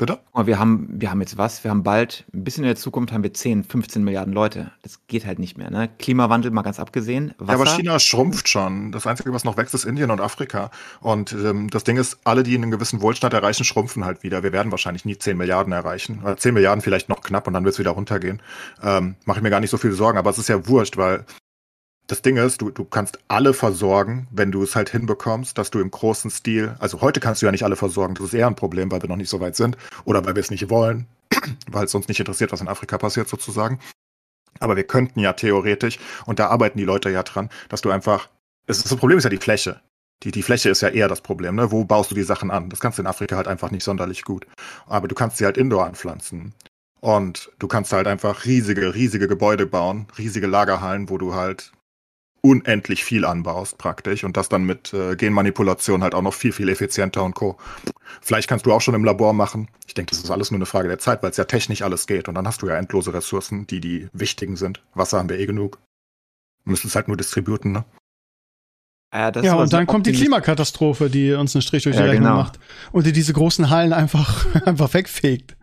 Bitte? 0.00 0.18
Wir 0.34 0.58
haben, 0.58 0.88
wir 0.90 1.10
haben 1.10 1.20
jetzt 1.20 1.36
was? 1.36 1.62
Wir 1.62 1.70
haben 1.70 1.82
bald, 1.82 2.24
ein 2.32 2.42
bisschen 2.42 2.64
in 2.64 2.68
der 2.68 2.76
Zukunft 2.76 3.12
haben 3.12 3.22
wir 3.22 3.34
10, 3.34 3.64
15 3.64 4.02
Milliarden 4.02 4.32
Leute. 4.32 4.70
Das 4.80 5.06
geht 5.08 5.26
halt 5.26 5.38
nicht 5.38 5.58
mehr. 5.58 5.70
Ne? 5.70 5.90
Klimawandel 5.98 6.50
mal 6.52 6.62
ganz 6.62 6.80
abgesehen. 6.80 7.34
Wasser. 7.36 7.52
Ja, 7.52 7.60
aber 7.60 7.66
China 7.66 7.98
schrumpft 7.98 8.48
schon. 8.48 8.92
Das 8.92 9.06
Einzige, 9.06 9.30
was 9.34 9.44
noch 9.44 9.58
wächst, 9.58 9.74
ist 9.74 9.84
Indien 9.84 10.10
und 10.10 10.22
Afrika. 10.22 10.70
Und 11.02 11.34
ähm, 11.34 11.68
das 11.68 11.84
Ding 11.84 11.98
ist, 11.98 12.16
alle, 12.24 12.44
die 12.44 12.54
einen 12.54 12.70
gewissen 12.70 13.02
Wohlstand 13.02 13.34
erreichen, 13.34 13.64
schrumpfen 13.64 14.06
halt 14.06 14.22
wieder. 14.22 14.42
Wir 14.42 14.54
werden 14.54 14.72
wahrscheinlich 14.72 15.04
nie 15.04 15.18
10 15.18 15.36
Milliarden 15.36 15.74
erreichen. 15.74 16.20
Oder 16.22 16.38
10 16.38 16.54
Milliarden 16.54 16.80
vielleicht 16.80 17.10
noch 17.10 17.20
knapp 17.20 17.46
und 17.46 17.52
dann 17.52 17.64
wird 17.64 17.74
es 17.74 17.78
wieder 17.78 17.90
runtergehen. 17.90 18.40
Ähm, 18.82 19.16
Mache 19.26 19.40
ich 19.40 19.42
mir 19.42 19.50
gar 19.50 19.60
nicht 19.60 19.68
so 19.68 19.76
viel 19.76 19.92
Sorgen. 19.92 20.16
Aber 20.16 20.30
es 20.30 20.38
ist 20.38 20.48
ja 20.48 20.66
wurscht, 20.66 20.96
weil 20.96 21.26
das 22.10 22.22
Ding 22.22 22.36
ist, 22.36 22.60
du, 22.60 22.70
du 22.70 22.84
kannst 22.84 23.20
alle 23.28 23.54
versorgen, 23.54 24.26
wenn 24.32 24.50
du 24.50 24.62
es 24.62 24.74
halt 24.74 24.90
hinbekommst, 24.90 25.56
dass 25.56 25.70
du 25.70 25.78
im 25.78 25.90
großen 25.90 26.30
Stil, 26.30 26.74
also 26.80 27.00
heute 27.00 27.20
kannst 27.20 27.40
du 27.40 27.46
ja 27.46 27.52
nicht 27.52 27.64
alle 27.64 27.76
versorgen, 27.76 28.14
das 28.14 28.26
ist 28.26 28.34
eher 28.34 28.48
ein 28.48 28.56
Problem, 28.56 28.90
weil 28.90 29.00
wir 29.00 29.08
noch 29.08 29.16
nicht 29.16 29.30
so 29.30 29.38
weit 29.38 29.54
sind 29.54 29.76
oder 30.04 30.24
weil 30.24 30.34
wir 30.34 30.40
es 30.40 30.50
nicht 30.50 30.70
wollen, 30.70 31.06
weil 31.70 31.84
es 31.84 31.94
uns 31.94 32.08
nicht 32.08 32.18
interessiert, 32.18 32.50
was 32.50 32.60
in 32.60 32.68
Afrika 32.68 32.98
passiert 32.98 33.28
sozusagen. 33.28 33.78
Aber 34.58 34.76
wir 34.76 34.84
könnten 34.84 35.20
ja 35.20 35.32
theoretisch, 35.32 35.98
und 36.26 36.40
da 36.40 36.48
arbeiten 36.48 36.78
die 36.78 36.84
Leute 36.84 37.10
ja 37.10 37.22
dran, 37.22 37.48
dass 37.68 37.80
du 37.80 37.90
einfach, 37.90 38.28
es 38.66 38.82
das 38.82 38.96
Problem 38.96 39.18
ist 39.18 39.24
ja 39.24 39.30
die 39.30 39.36
Fläche. 39.36 39.80
Die, 40.24 40.32
die 40.32 40.42
Fläche 40.42 40.68
ist 40.68 40.82
ja 40.82 40.88
eher 40.88 41.08
das 41.08 41.20
Problem, 41.20 41.54
ne? 41.54 41.70
Wo 41.70 41.84
baust 41.84 42.10
du 42.10 42.14
die 42.14 42.24
Sachen 42.24 42.50
an? 42.50 42.68
Das 42.68 42.80
kannst 42.80 42.98
du 42.98 43.02
in 43.02 43.06
Afrika 43.06 43.36
halt 43.36 43.48
einfach 43.48 43.70
nicht 43.70 43.84
sonderlich 43.84 44.22
gut. 44.24 44.46
Aber 44.86 45.08
du 45.08 45.14
kannst 45.14 45.38
sie 45.38 45.46
halt 45.46 45.56
indoor 45.56 45.86
anpflanzen. 45.86 46.52
Und 47.00 47.50
du 47.58 47.68
kannst 47.68 47.92
halt 47.94 48.06
einfach 48.06 48.44
riesige, 48.44 48.94
riesige 48.94 49.28
Gebäude 49.28 49.64
bauen, 49.64 50.08
riesige 50.18 50.46
Lagerhallen, 50.46 51.08
wo 51.08 51.16
du 51.16 51.34
halt 51.34 51.72
unendlich 52.42 53.04
viel 53.04 53.24
anbaust 53.24 53.78
praktisch 53.78 54.24
und 54.24 54.36
das 54.36 54.48
dann 54.48 54.64
mit 54.64 54.92
äh, 54.94 55.16
Genmanipulation 55.16 56.02
halt 56.02 56.14
auch 56.14 56.22
noch 56.22 56.34
viel, 56.34 56.52
viel 56.52 56.68
effizienter 56.68 57.22
und 57.22 57.34
co. 57.34 57.56
Vielleicht 58.20 58.48
kannst 58.48 58.66
du 58.66 58.72
auch 58.72 58.80
schon 58.80 58.94
im 58.94 59.04
Labor 59.04 59.32
machen. 59.32 59.68
Ich 59.86 59.94
denke, 59.94 60.10
das 60.10 60.24
ist 60.24 60.30
alles 60.30 60.50
nur 60.50 60.58
eine 60.58 60.66
Frage 60.66 60.88
der 60.88 60.98
Zeit, 60.98 61.22
weil 61.22 61.30
es 61.30 61.36
ja 61.36 61.44
technisch 61.44 61.82
alles 61.82 62.06
geht 62.06 62.28
und 62.28 62.34
dann 62.34 62.46
hast 62.46 62.62
du 62.62 62.68
ja 62.68 62.76
endlose 62.76 63.12
Ressourcen, 63.12 63.66
die 63.66 63.80
die 63.80 64.08
wichtigen 64.12 64.56
sind. 64.56 64.82
Wasser 64.94 65.18
haben 65.18 65.28
wir 65.28 65.38
eh 65.38 65.46
genug. 65.46 65.78
Müssen 66.64 66.88
es 66.88 66.94
halt 66.94 67.08
nur 67.08 67.16
distributen, 67.16 67.72
ne? 67.72 67.84
Ja, 69.12 69.32
ja 69.42 69.54
und 69.54 69.72
dann 69.72 69.86
kommt 69.86 70.06
die 70.06 70.12
Klimakatastrophe, 70.12 71.10
die 71.10 71.32
uns 71.32 71.54
einen 71.54 71.62
Strich 71.62 71.82
durch 71.82 71.96
die 71.96 72.02
ja, 72.02 72.08
Rechnung 72.08 72.28
genau. 72.28 72.42
macht 72.42 72.60
und 72.92 73.06
die 73.06 73.12
diese 73.12 73.32
großen 73.32 73.70
Hallen 73.70 73.92
einfach, 73.92 74.46
einfach 74.66 74.94
wegfegt 74.94 75.56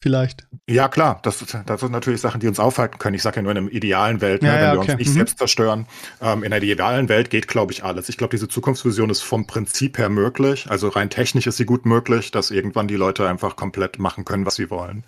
vielleicht. 0.00 0.46
Ja, 0.68 0.88
klar, 0.88 1.18
das, 1.22 1.44
das 1.66 1.80
sind 1.80 1.90
natürlich 1.90 2.20
Sachen, 2.20 2.40
die 2.40 2.46
uns 2.46 2.60
aufhalten 2.60 2.98
können. 2.98 3.14
Ich 3.14 3.22
sage 3.22 3.36
ja 3.36 3.42
nur 3.42 3.52
in 3.52 3.58
einer 3.58 3.72
idealen 3.72 4.20
Welt, 4.20 4.42
ne, 4.42 4.48
ja, 4.48 4.54
wenn 4.54 4.62
ja, 4.62 4.72
wir 4.72 4.80
uns 4.80 4.98
nicht 4.98 5.08
mhm. 5.08 5.14
selbst 5.14 5.38
zerstören. 5.38 5.86
Ähm, 6.20 6.44
in 6.44 6.52
einer 6.52 6.62
idealen 6.62 7.08
Welt 7.08 7.30
geht, 7.30 7.48
glaube 7.48 7.72
ich, 7.72 7.82
alles. 7.82 8.08
Ich 8.08 8.16
glaube, 8.16 8.30
diese 8.30 8.48
Zukunftsvision 8.48 9.10
ist 9.10 9.22
vom 9.22 9.46
Prinzip 9.46 9.98
her 9.98 10.08
möglich. 10.08 10.66
Also 10.68 10.88
rein 10.88 11.10
technisch 11.10 11.46
ist 11.46 11.56
sie 11.56 11.66
gut 11.66 11.86
möglich, 11.86 12.30
dass 12.30 12.52
irgendwann 12.52 12.88
die 12.88 12.96
Leute 12.96 13.28
einfach 13.28 13.56
komplett 13.56 13.98
machen 13.98 14.24
können, 14.24 14.46
was 14.46 14.54
sie 14.54 14.70
wollen. 14.70 15.04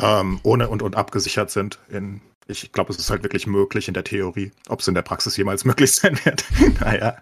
Ähm, 0.00 0.38
ohne 0.44 0.68
und, 0.68 0.82
und 0.82 0.94
abgesichert 0.94 1.50
sind 1.50 1.80
in 1.88 2.20
ich 2.50 2.72
glaube, 2.72 2.92
es 2.92 2.98
ist 2.98 3.10
halt 3.10 3.22
wirklich 3.22 3.46
möglich 3.46 3.88
in 3.88 3.94
der 3.94 4.04
Theorie. 4.04 4.52
Ob 4.68 4.80
es 4.80 4.88
in 4.88 4.94
der 4.94 5.02
Praxis 5.02 5.36
jemals 5.36 5.64
möglich 5.66 5.92
sein 5.92 6.18
wird, 6.24 6.44
naja. 6.80 7.16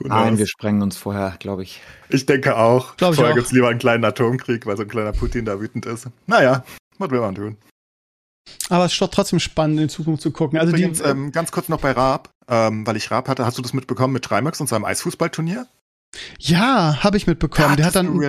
Nein, 0.00 0.36
wir 0.36 0.46
sprengen 0.46 0.82
uns 0.82 0.96
vorher, 0.96 1.36
glaube 1.38 1.62
ich. 1.62 1.80
Ich 2.08 2.26
denke 2.26 2.56
auch. 2.56 2.96
Glaub 2.96 3.14
vorher 3.14 3.34
gibt 3.34 3.46
es 3.46 3.52
lieber 3.52 3.68
einen 3.68 3.78
kleinen 3.78 4.04
Atomkrieg, 4.04 4.66
weil 4.66 4.76
so 4.76 4.82
ein 4.82 4.88
kleiner 4.88 5.12
Putin 5.12 5.44
da 5.44 5.60
wütend 5.60 5.86
ist. 5.86 6.08
Naja, 6.26 6.64
was 6.98 7.10
will 7.10 7.20
man 7.20 7.34
tun? 7.34 7.56
Aber 8.68 8.84
es 8.84 8.92
ist 8.92 9.00
doch 9.00 9.08
trotzdem 9.08 9.40
spannend, 9.40 9.80
in 9.80 9.88
Zukunft 9.88 10.22
zu 10.22 10.30
gucken. 10.30 10.58
Also 10.58 10.72
Übrigens, 10.72 10.98
die, 10.98 11.04
ähm, 11.04 11.32
ganz 11.32 11.50
kurz 11.50 11.68
noch 11.68 11.80
bei 11.80 11.92
Raab, 11.92 12.30
ähm, 12.48 12.86
weil 12.86 12.96
ich 12.96 13.10
Raab 13.10 13.28
hatte. 13.28 13.46
Hast 13.46 13.56
du 13.56 13.62
das 13.62 13.72
mitbekommen 13.72 14.12
mit 14.12 14.24
Trimax 14.24 14.60
und 14.60 14.68
seinem 14.68 14.84
Eisfußballturnier? 14.84 15.66
Ja, 16.38 17.02
habe 17.02 17.16
ich 17.16 17.26
mitbekommen. 17.26 17.70
Ja, 17.70 17.76
Der 17.76 17.86
hat 17.86 17.96
dann 17.96 18.20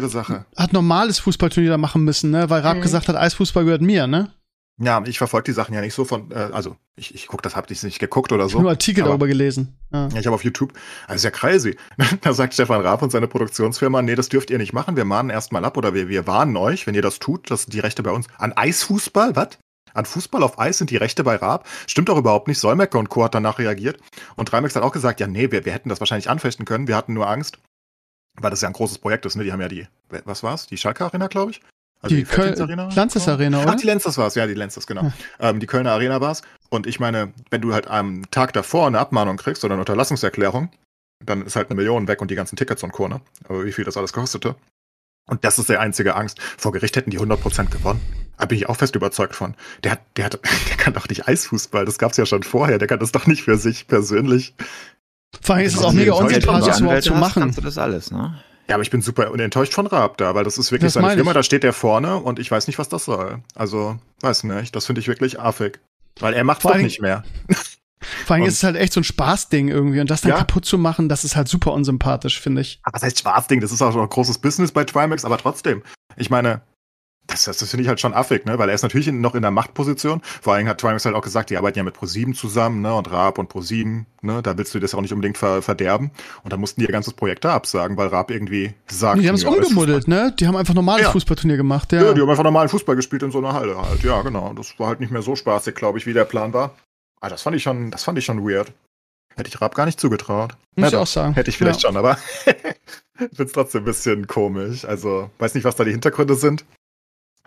hat 0.55 0.73
normales 0.73 1.19
Fußballturnier 1.19 1.71
da 1.71 1.77
machen 1.77 2.03
müssen, 2.03 2.31
ne? 2.31 2.49
Weil 2.49 2.61
Raab 2.61 2.77
mhm. 2.77 2.81
gesagt 2.81 3.07
hat, 3.07 3.15
Eisfußball 3.15 3.65
gehört 3.65 3.81
mir, 3.81 4.07
ne? 4.07 4.31
Ja, 4.78 5.01
ich 5.05 5.17
verfolge 5.17 5.45
die 5.45 5.53
Sachen 5.53 5.73
ja 5.73 5.80
nicht 5.80 5.93
so 5.93 6.03
von, 6.03 6.32
äh, 6.32 6.49
also 6.51 6.76
ich, 6.97 7.15
ich 7.15 7.28
gucke 7.28 7.41
das, 7.41 7.55
hab 7.55 7.71
ich 7.71 7.82
nicht 7.84 7.99
geguckt 7.99 8.34
oder 8.34 8.43
so. 8.43 8.49
Ich 8.49 8.53
habe 8.55 8.63
nur 8.63 8.71
Artikel 8.71 9.01
aber, 9.03 9.11
darüber 9.11 9.28
gelesen. 9.28 9.78
Ja, 9.93 10.09
ja 10.09 10.19
ich 10.19 10.26
habe 10.26 10.36
auf 10.36 10.43
YouTube, 10.43 10.73
das 11.07 11.17
ist 11.17 11.23
ja 11.23 11.32
crazy. 11.32 11.78
da 12.21 12.34
sagt 12.34 12.53
Stefan 12.53 12.82
Raab 12.82 13.01
und 13.01 13.11
seine 13.11 13.28
Produktionsfirma, 13.28 14.01
nee, 14.01 14.15
das 14.15 14.28
dürft 14.28 14.49
ihr 14.49 14.57
nicht 14.57 14.73
machen, 14.73 14.97
wir 14.97 15.05
mahnen 15.05 15.30
erstmal 15.30 15.63
ab 15.63 15.78
oder 15.78 15.93
wir, 15.93 16.09
wir 16.09 16.28
warnen 16.28 16.57
euch, 16.57 16.88
wenn 16.88 16.95
ihr 16.95 17.01
das 17.01 17.19
tut, 17.19 17.49
dass 17.49 17.67
die 17.67 17.80
Rechte 17.80 18.03
bei 18.03 18.11
uns 18.11 18.28
an 18.38 18.51
Eisfußball, 18.51 19.36
was? 19.36 19.57
an 19.95 20.05
Fußball 20.05 20.43
auf 20.43 20.59
Eis 20.59 20.78
sind 20.78 20.91
die 20.91 20.97
Rechte 20.97 21.23
bei 21.23 21.38
Raab. 21.38 21.67
Stimmt 21.88 22.09
doch 22.09 22.17
überhaupt 22.17 22.47
nicht. 22.47 22.59
Solmecke 22.59 22.97
und 22.97 23.09
Co. 23.09 23.23
hat 23.23 23.34
danach 23.34 23.59
reagiert. 23.59 23.99
Und 24.36 24.49
Trimax 24.49 24.76
hat 24.76 24.84
auch 24.84 24.91
gesagt, 24.91 25.19
ja, 25.19 25.28
nee, 25.28 25.51
wir, 25.51 25.65
wir 25.65 25.71
hätten 25.71 25.89
das 25.89 26.01
wahrscheinlich 26.01 26.30
anfechten 26.30 26.65
können. 26.65 26.88
Wir 26.88 26.97
hatten 26.97 27.13
nur 27.13 27.30
Angst, 27.30 27.59
weil 28.39 28.51
das 28.51 28.61
ja 28.61 28.67
ein 28.67 28.73
großes 28.73 28.97
Projekt 28.97 29.26
ist. 29.26 29.36
Ne? 29.36 29.45
Die 29.45 29.53
haben 29.53 29.61
ja 29.61 29.69
die, 29.69 29.88
was 30.26 30.43
war's? 30.43 30.67
Die 30.67 30.78
Schalke 30.78 31.05
Arena, 31.05 31.28
glaube 31.28 31.51
ich. 31.51 31.61
Also 32.05 32.15
die, 32.15 32.23
die 32.23 32.29
Köln 32.29 32.61
Arena? 32.61 32.89
Lanzes 32.93 33.27
Arena, 33.27 33.63
oder? 33.63 33.71
Ach, 33.71 33.75
die 33.75 33.85
Lenzers 33.85 34.17
war 34.17 34.27
es, 34.27 34.35
ja, 34.35 34.45
die 34.45 34.53
Lenzers, 34.53 34.85
genau. 34.85 35.11
Ja. 35.39 35.49
Ähm, 35.49 35.59
die 35.59 35.65
Kölner 35.65 35.91
Arena 35.91 36.21
war 36.21 36.31
es. 36.31 36.43
Und 36.69 36.85
ich 36.85 36.99
meine, 36.99 37.33
wenn 37.49 37.61
du 37.61 37.73
halt 37.73 37.87
am 37.87 38.29
Tag 38.29 38.53
davor 38.53 38.85
eine 38.85 38.99
Abmahnung 38.99 39.37
kriegst 39.37 39.65
oder 39.65 39.73
eine 39.73 39.81
Unterlassungserklärung, 39.81 40.69
dann 41.25 41.43
ist 41.45 41.55
halt 41.55 41.69
eine 41.69 41.75
Million 41.75 42.07
weg 42.07 42.21
und 42.21 42.29
die 42.29 42.35
ganzen 42.35 42.57
Tickets 42.57 42.83
und 42.83 42.91
Co. 42.91 43.07
Ne? 43.07 43.21
Aber 43.45 43.65
wie 43.65 43.71
viel 43.71 43.85
das 43.85 43.97
alles 43.97 44.13
kostete. 44.13 44.55
Und 45.27 45.43
das 45.43 45.57
ist 45.57 45.69
der 45.69 45.81
einzige 45.81 46.15
Angst. 46.15 46.39
Vor 46.39 46.71
Gericht 46.71 46.95
hätten 46.95 47.09
die 47.09 47.19
100% 47.19 47.71
gewonnen. 47.71 48.01
Da 48.37 48.45
bin 48.45 48.59
ich 48.59 48.69
auch 48.69 48.77
fest 48.77 48.95
überzeugt 48.95 49.33
von. 49.33 49.55
Der 49.83 49.93
hat, 49.93 50.01
der 50.17 50.25
hat, 50.25 50.33
der 50.69 50.77
kann 50.77 50.93
doch 50.93 51.09
nicht 51.09 51.27
Eisfußball. 51.27 51.85
Das 51.85 51.97
gab's 51.97 52.17
ja 52.17 52.27
schon 52.27 52.43
vorher. 52.43 52.77
Der 52.77 52.87
kann 52.87 52.99
das 52.99 53.11
doch 53.11 53.25
nicht 53.25 53.43
für 53.43 53.57
sich 53.57 53.87
persönlich. 53.87 54.53
Vor 55.41 55.55
allem 55.55 55.65
ist 55.65 55.75
es 55.75 55.83
auch 55.83 55.91
mega 55.91 56.13
unsympathisch, 56.13 56.67
das 56.67 56.81
überhaupt 56.81 57.03
zu 57.03 57.15
machen. 57.15 57.41
Kannst 57.41 57.57
du 57.57 57.63
das 57.63 57.79
alles, 57.79 58.11
ne? 58.11 58.39
Ja, 58.68 58.76
aber 58.76 58.82
ich 58.82 58.89
bin 58.89 59.01
super 59.01 59.32
enttäuscht 59.39 59.74
von 59.74 59.86
Raab 59.86 60.18
da, 60.18 60.34
weil 60.34 60.43
das 60.43 60.57
ist 60.57 60.72
wirklich 60.72 60.93
das 60.93 60.93
seine 60.93 61.13
Firma, 61.13 61.34
da 61.34 61.43
steht 61.43 61.63
der 61.63 61.74
vorne 61.74 62.18
und 62.18 62.39
ich 62.39 62.49
weiß 62.49 62.68
nicht, 62.68 62.80
was 62.80 62.89
das 62.89 63.05
soll. 63.05 63.39
Also, 63.53 63.97
weiß 64.22 64.43
nicht, 64.45 64.76
das 64.76 64.86
finde 64.88 65.01
ich 65.01 65.07
wirklich 65.07 65.39
affig. 65.39 65.80
Weil 66.20 66.34
er 66.34 66.43
macht 66.43 66.63
doch 66.66 66.76
nicht 66.76 67.01
mehr. 67.01 67.24
Vor 68.26 68.36
allem 68.36 68.43
und, 68.43 68.49
ist 68.49 68.55
es 68.55 68.63
halt 68.63 68.76
echt 68.76 68.93
so 68.93 69.01
ein 69.01 69.03
Spaßding 69.03 69.68
irgendwie 69.68 69.99
und 69.99 70.09
das 70.09 70.22
dann 70.22 70.32
ja? 70.32 70.38
kaputt 70.38 70.66
zu 70.66 70.78
machen, 70.78 71.09
das 71.09 71.24
ist 71.24 71.36
halt 71.36 71.47
super 71.47 71.74
unsympathisch, 71.74 72.39
finde 72.39 72.61
ich. 72.61 72.80
Aber 72.84 72.95
was 72.95 73.03
heißt 73.03 73.20
Spaßding? 73.20 73.61
Das 73.61 73.72
ist 73.72 73.82
auch 73.82 73.91
schon 73.91 74.01
ein 74.01 74.09
großes 74.09 74.39
Business 74.39 74.72
bei 74.72 74.84
Trimax, 74.84 75.26
aber 75.26 75.38
trotzdem. 75.38 75.84
Ich 76.16 76.30
meine, 76.30 76.61
das, 77.28 77.45
das, 77.45 77.57
das 77.57 77.69
finde 77.69 77.84
ich 77.84 77.88
halt 77.89 77.99
schon 77.99 78.13
affig, 78.13 78.45
ne? 78.45 78.57
Weil 78.59 78.69
er 78.69 78.76
ist 78.76 78.84
natürlich 78.84 79.11
noch 79.11 79.36
in 79.36 79.41
der 79.41 79.51
Machtposition. 79.51 80.21
Vor 80.41 80.53
allem 80.53 80.67
hat 80.67 80.80
Trimax 80.80 81.05
halt 81.05 81.15
auch 81.15 81.21
gesagt, 81.21 81.49
die 81.49 81.57
arbeiten 81.57 81.78
ja 81.78 81.84
mit 81.84 81.95
Pro7 81.95 82.34
zusammen, 82.34 82.82
ne? 82.82 82.93
Und 82.93 83.11
Raab 83.11 83.39
und 83.39 83.51
Pro7, 83.51 84.05
ne? 84.21 84.41
Da 84.43 84.57
willst 84.57 84.73
du 84.76 84.80
das 84.80 84.93
auch 84.93 85.01
nicht 85.01 85.13
unbedingt 85.13 85.38
ver 85.38 85.61
verderben. 85.61 86.11
Und 86.43 86.53
da 86.53 86.57
mussten 86.57 86.82
die 86.82 86.86
ihr 86.86 86.91
ganzes 86.91 87.13
Projekt 87.13 87.43
da 87.45 87.55
absagen, 87.55 87.97
weil 87.97 88.07
Raab 88.07 88.32
irgendwie 88.32 88.73
sagt. 88.88 89.21
Die 89.21 89.28
haben 89.28 89.36
es 89.36 89.43
umgemuddelt, 89.43 90.07
ne? 90.07 90.34
Die 90.39 90.47
haben 90.47 90.55
einfach 90.55 90.73
normales 90.73 91.05
ja. 91.05 91.11
Fußballturnier 91.11 91.57
gemacht, 91.57 91.91
ja. 91.93 92.03
Ja, 92.03 92.13
die 92.13 92.21
haben 92.21 92.30
einfach 92.30 92.43
normalen 92.43 92.69
Fußball 92.69 92.95
gespielt 92.95 93.23
in 93.23 93.32
so 93.32 93.39
einer 93.39 93.53
Halle 93.53 93.78
halt. 93.78 94.03
Ja, 94.03 94.21
genau. 94.21 94.53
Das 94.53 94.78
war 94.80 94.88
halt 94.88 94.99
nicht 94.99 95.11
mehr 95.11 95.21
so 95.21 95.36
spaßig, 95.36 95.76
glaube 95.76 95.97
ich, 95.97 96.05
wie 96.05 96.13
der 96.13 96.26
Plan 96.26 96.53
war. 96.53 96.76
Ah, 97.21 97.30
das 97.30 97.41
fand 97.41 97.55
ich 97.55 97.63
schon, 97.63 97.91
das 97.91 98.03
fand 98.03 98.17
ich 98.19 98.26
schon 98.26 98.47
weird. 98.47 98.71
Hätte 99.36 99.49
ich 99.49 99.59
Raab 99.59 99.76
gar 99.76 99.86
nicht 99.86 99.99
zugetraut. 99.99 100.55
Muss 100.76 100.89
ich 100.89 100.95
auch 100.95 101.07
sagen. 101.07 101.34
Hätte 101.34 101.49
ich 101.49 101.57
vielleicht 101.57 101.84
ja. 101.84 101.89
schon, 101.89 101.97
aber 101.97 102.17
ich 102.45 103.36
finde 103.36 103.43
es 103.43 103.51
trotzdem 103.51 103.82
ein 103.82 103.86
bisschen 103.86 104.28
komisch. 104.28 104.86
Also, 104.86 105.30
weiß 105.39 105.55
nicht, 105.55 105.65
was 105.65 105.76
da 105.76 105.84
die 105.84 105.91
Hintergründe 105.91 106.36
sind. 106.36 106.65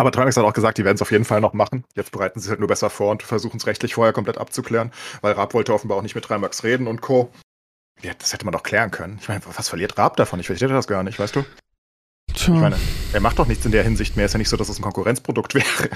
Aber 0.01 0.13
Trimax 0.13 0.37
hat 0.37 0.45
auch 0.45 0.53
gesagt, 0.53 0.79
die 0.79 0.85
werden 0.85 0.95
es 0.95 1.03
auf 1.03 1.11
jeden 1.11 1.25
Fall 1.25 1.41
noch 1.41 1.55
machen. 1.55 1.85
Jetzt 1.95 2.13
bereiten 2.13 2.39
sie 2.39 2.47
es 2.47 2.51
halt 2.51 2.61
nur 2.61 2.69
besser 2.69 2.89
vor 2.89 3.11
und 3.11 3.25
versuchen 3.25 3.57
es 3.57 3.67
rechtlich 3.67 3.95
vorher 3.95 4.13
komplett 4.13 4.39
abzuklären, 4.39 4.93
weil 5.23 5.33
Raab 5.33 5.55
wollte 5.55 5.75
offenbar 5.75 5.99
auch 5.99 6.03
nicht 6.03 6.15
mit 6.15 6.25
Trimax 6.25 6.63
reden 6.63 6.87
und 6.87 7.01
Co. 7.01 7.33
Ja, 8.01 8.13
das 8.17 8.33
hätte 8.33 8.45
man 8.45 8.53
doch 8.53 8.63
klären 8.63 8.93
können. 8.93 9.19
Ich 9.21 9.29
meine, 9.29 9.41
was 9.45 9.69
verliert 9.69 9.99
Raab 9.99 10.17
davon? 10.17 10.39
Ich 10.39 10.47
verstehe 10.47 10.69
das 10.69 10.87
gar 10.87 11.03
nicht, 11.03 11.19
weißt 11.19 11.35
du? 11.35 11.45
Tja. 12.33 12.55
Ich 12.55 12.61
meine, 12.61 12.77
er 13.13 13.21
macht 13.21 13.41
doch 13.41 13.49
nichts 13.49 13.67
in 13.67 13.73
der 13.73 13.83
Hinsicht 13.83 14.17
mehr. 14.17 14.27
Ist 14.27 14.35
ja 14.35 14.39
nicht 14.39 14.49
so, 14.49 14.57
dass 14.57 14.69
es 14.69 14.79
ein 14.79 14.83
Konkurrenzprodukt 14.83 15.55
wäre. 15.57 15.91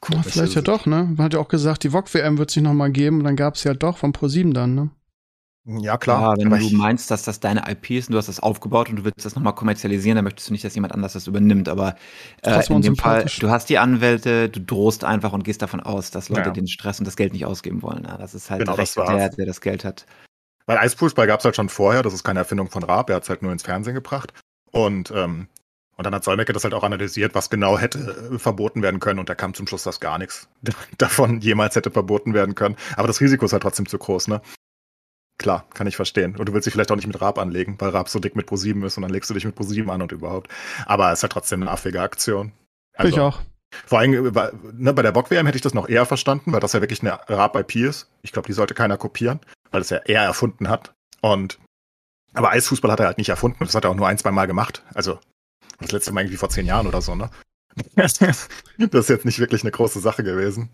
Komisch, 0.00 0.26
vielleicht 0.26 0.54
ja 0.54 0.62
doch, 0.62 0.84
ne? 0.84 1.04
Man 1.16 1.24
hat 1.24 1.32
ja 1.32 1.40
auch 1.40 1.48
gesagt, 1.48 1.84
die 1.84 1.90
VOG-WM 1.90 2.36
wird 2.36 2.50
sich 2.50 2.62
nochmal 2.62 2.90
geben 2.90 3.18
und 3.18 3.24
dann 3.24 3.36
gab 3.36 3.54
es 3.54 3.64
ja 3.64 3.72
doch 3.72 3.96
von 3.96 4.12
Pro7 4.12 4.52
dann, 4.52 4.74
ne? 4.74 4.90
Ja, 5.64 5.96
klar. 5.96 6.36
Ja, 6.36 6.50
wenn 6.50 6.58
du 6.58 6.76
meinst, 6.76 7.10
dass 7.12 7.22
das 7.22 7.38
deine 7.38 7.70
IP 7.70 7.90
ist 7.90 8.08
und 8.08 8.14
du 8.14 8.18
hast 8.18 8.26
das 8.26 8.40
aufgebaut 8.40 8.90
und 8.90 8.96
du 8.96 9.04
willst 9.04 9.24
das 9.24 9.36
nochmal 9.36 9.54
kommerzialisieren, 9.54 10.16
dann 10.16 10.24
möchtest 10.24 10.48
du 10.48 10.52
nicht, 10.52 10.64
dass 10.64 10.74
jemand 10.74 10.92
anders 10.92 11.12
das 11.12 11.28
übernimmt. 11.28 11.68
Aber 11.68 11.94
äh, 12.42 12.60
in 12.68 12.82
dem 12.82 12.96
Fall, 12.96 13.26
du 13.38 13.48
hast 13.48 13.68
die 13.68 13.78
Anwälte, 13.78 14.48
du 14.48 14.60
drohst 14.60 15.04
einfach 15.04 15.32
und 15.32 15.44
gehst 15.44 15.62
davon 15.62 15.80
aus, 15.80 16.10
dass 16.10 16.28
Leute 16.28 16.48
ja. 16.48 16.50
den 16.50 16.66
Stress 16.66 16.98
und 16.98 17.06
das 17.06 17.16
Geld 17.16 17.32
nicht 17.32 17.46
ausgeben 17.46 17.82
wollen. 17.82 18.04
Ja, 18.04 18.16
das 18.16 18.34
ist 18.34 18.50
halt 18.50 18.60
genau, 18.60 18.72
der, 18.72 18.82
Rechte, 18.82 19.04
der, 19.06 19.28
der 19.28 19.46
das 19.46 19.60
Geld 19.60 19.84
hat. 19.84 20.06
Weil 20.66 20.78
Eisfußball 20.78 21.28
gab 21.28 21.38
es 21.38 21.44
halt 21.44 21.54
schon 21.54 21.68
vorher, 21.68 22.02
das 22.02 22.12
ist 22.12 22.24
keine 22.24 22.40
Erfindung 22.40 22.68
von 22.68 22.82
Raab, 22.82 23.10
er 23.10 23.16
hat 23.16 23.22
es 23.22 23.28
halt 23.28 23.42
nur 23.42 23.52
ins 23.52 23.62
Fernsehen 23.62 23.94
gebracht. 23.94 24.32
Und 24.72 25.12
ähm, 25.14 25.46
und 25.96 26.04
dann 26.04 26.14
hat 26.14 26.24
Solmecke 26.24 26.52
das 26.52 26.64
halt 26.64 26.74
auch 26.74 26.82
analysiert, 26.82 27.34
was 27.34 27.50
genau 27.50 27.78
hätte 27.78 28.30
äh, 28.32 28.38
verboten 28.38 28.82
werden 28.82 28.98
können. 28.98 29.20
Und 29.20 29.28
da 29.28 29.36
kam 29.36 29.54
zum 29.54 29.68
Schluss, 29.68 29.84
dass 29.84 30.00
gar 30.00 30.18
nichts 30.18 30.48
davon 30.98 31.40
jemals 31.40 31.76
hätte 31.76 31.92
verboten 31.92 32.34
werden 32.34 32.56
können. 32.56 32.76
Aber 32.96 33.06
das 33.06 33.20
Risiko 33.20 33.44
ist 33.44 33.52
halt 33.52 33.62
trotzdem 33.62 33.86
zu 33.86 33.98
groß, 33.98 34.26
ne? 34.26 34.40
Klar, 35.42 35.66
kann 35.74 35.88
ich 35.88 35.96
verstehen. 35.96 36.36
Und 36.36 36.48
du 36.48 36.54
willst 36.54 36.66
dich 36.66 36.72
vielleicht 36.72 36.92
auch 36.92 36.96
nicht 36.96 37.08
mit 37.08 37.20
Raab 37.20 37.38
anlegen, 37.38 37.74
weil 37.80 37.90
Raab 37.90 38.08
so 38.08 38.20
dick 38.20 38.36
mit 38.36 38.48
Pro7 38.48 38.86
ist 38.86 38.96
und 38.96 39.02
dann 39.02 39.10
legst 39.10 39.28
du 39.28 39.34
dich 39.34 39.44
mit 39.44 39.56
Pro7 39.58 39.88
an 39.88 40.00
und 40.00 40.12
überhaupt. 40.12 40.48
Aber 40.86 41.10
es 41.10 41.18
ist 41.18 41.22
halt 41.24 41.32
trotzdem 41.32 41.62
eine 41.62 41.70
affige 41.70 42.00
Aktion. 42.00 42.52
Also, 42.94 43.16
ich 43.16 43.20
auch. 43.20 43.40
Vor 43.86 43.98
allem 43.98 44.12
äh, 44.12 44.52
ne, 44.72 44.92
bei 44.92 45.02
der 45.02 45.10
Bock-WM 45.10 45.46
hätte 45.46 45.56
ich 45.56 45.62
das 45.62 45.74
noch 45.74 45.88
eher 45.88 46.06
verstanden, 46.06 46.52
weil 46.52 46.60
das 46.60 46.74
ja 46.74 46.80
wirklich 46.80 47.00
eine 47.00 47.18
Raab-IP 47.28 47.76
ist. 47.76 48.08
Ich 48.22 48.30
glaube, 48.30 48.46
die 48.46 48.52
sollte 48.52 48.74
keiner 48.74 48.96
kopieren, 48.96 49.40
weil 49.72 49.80
es 49.80 49.90
ja 49.90 49.98
er 50.04 50.22
erfunden 50.22 50.68
hat. 50.68 50.94
Und 51.22 51.58
aber 52.34 52.50
Eisfußball 52.50 52.92
hat 52.92 53.00
er 53.00 53.06
halt 53.06 53.18
nicht 53.18 53.30
erfunden. 53.30 53.58
Das 53.60 53.74
hat 53.74 53.84
er 53.84 53.90
auch 53.90 53.96
nur 53.96 54.06
ein, 54.06 54.18
zwei 54.18 54.30
Mal 54.30 54.46
gemacht. 54.46 54.84
Also 54.94 55.18
das 55.80 55.90
letzte 55.90 56.12
Mal 56.12 56.20
irgendwie 56.20 56.36
vor 56.36 56.50
zehn 56.50 56.66
Jahren 56.66 56.86
oder 56.86 57.02
so, 57.02 57.16
ne? 57.16 57.30
das 57.96 58.20
ist 58.20 59.08
jetzt 59.08 59.24
nicht 59.24 59.38
wirklich 59.40 59.62
eine 59.62 59.72
große 59.72 59.98
Sache 59.98 60.22
gewesen. 60.22 60.70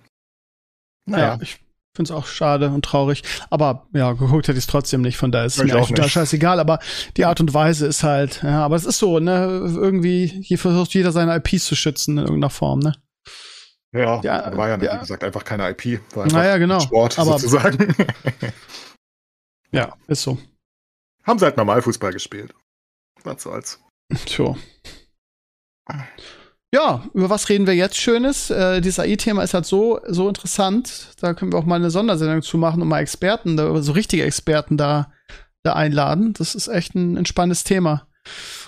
Naja. 1.07 1.35
Ja, 1.35 1.39
ich 1.41 1.61
finde 1.95 2.13
es 2.13 2.17
auch 2.17 2.27
schade 2.27 2.71
und 2.71 2.85
traurig. 2.85 3.23
Aber 3.51 3.87
ja, 3.93 4.13
geguckt 4.13 4.49
hätte 4.49 4.59
ich 4.59 4.65
es 4.65 4.71
trotzdem 4.71 5.03
nicht, 5.03 5.17
von 5.17 5.33
da 5.33 5.45
ist 5.45 5.63
mir 5.63 5.79
auch 5.79 5.89
total 5.89 6.09
scheißegal. 6.09 6.61
Aber 6.61 6.79
die 7.17 7.25
Art 7.25 7.41
und 7.41 7.55
Weise 7.55 7.87
ist 7.87 8.03
halt, 8.03 8.43
ja, 8.43 8.65
aber 8.65 8.77
es 8.77 8.85
ist 8.85 8.99
so, 8.99 9.19
ne? 9.19 9.65
Irgendwie, 9.77 10.27
hier 10.27 10.59
versucht 10.59 10.95
jeder 10.95 11.13
seine 11.13 11.37
IPs 11.37 11.65
zu 11.65 11.75
schützen 11.75 12.19
in 12.19 12.25
irgendeiner 12.25 12.51
Form, 12.51 12.79
ne? 12.81 12.95
Ja, 13.93 14.21
ja 14.23 14.57
war 14.57 14.69
ja, 14.69 14.77
ja, 14.77 14.97
wie 14.97 15.01
gesagt, 15.01 15.25
einfach 15.25 15.45
keine 15.45 15.69
IP. 15.71 16.01
War 16.15 16.25
einfach 16.25 16.39
naja, 16.39 16.59
genau. 16.59 16.81
Sport 16.81 17.19
aber, 17.19 17.39
sozusagen. 17.39 17.95
ja, 19.73 19.97
ist 20.07 20.23
so. 20.23 20.39
Haben 21.25 21.39
sie 21.39 21.47
halt 21.47 21.57
normal 21.57 21.83
Fußball 21.83 22.13
gespielt. 22.13 22.55
Was 23.25 23.43
soll's. 23.43 23.83
Tja. 24.27 24.57
Ja, 26.73 27.03
über 27.15 27.31
was 27.31 27.49
reden 27.49 27.67
wir 27.67 27.75
jetzt 27.75 27.97
Schönes? 27.97 28.51
Äh, 28.51 28.83
dieses 28.83 29.01
AI-Thema 29.01 29.43
ist 29.43 29.55
halt 29.55 29.65
so, 29.65 30.01
so 30.07 30.29
interessant. 30.29 31.09
Da 31.19 31.33
können 31.33 31.53
wir 31.53 31.59
auch 31.59 31.65
mal 31.65 31.77
eine 31.77 31.91
Sondersendung 31.91 32.43
zu 32.43 32.59
machen 32.59 32.83
und 32.83 32.89
mal 32.89 33.01
Experten, 33.01 33.57
da, 33.57 33.81
so 33.81 33.93
richtige 33.93 34.25
Experten 34.25 34.77
da, 34.77 35.11
da 35.63 35.73
einladen. 35.73 36.35
Das 36.35 36.55
ist 36.55 36.69
echt 36.69 36.95
ein, 36.95 37.17
ein 37.17 37.25
spannendes 37.25 37.65
Thema. 37.65 38.07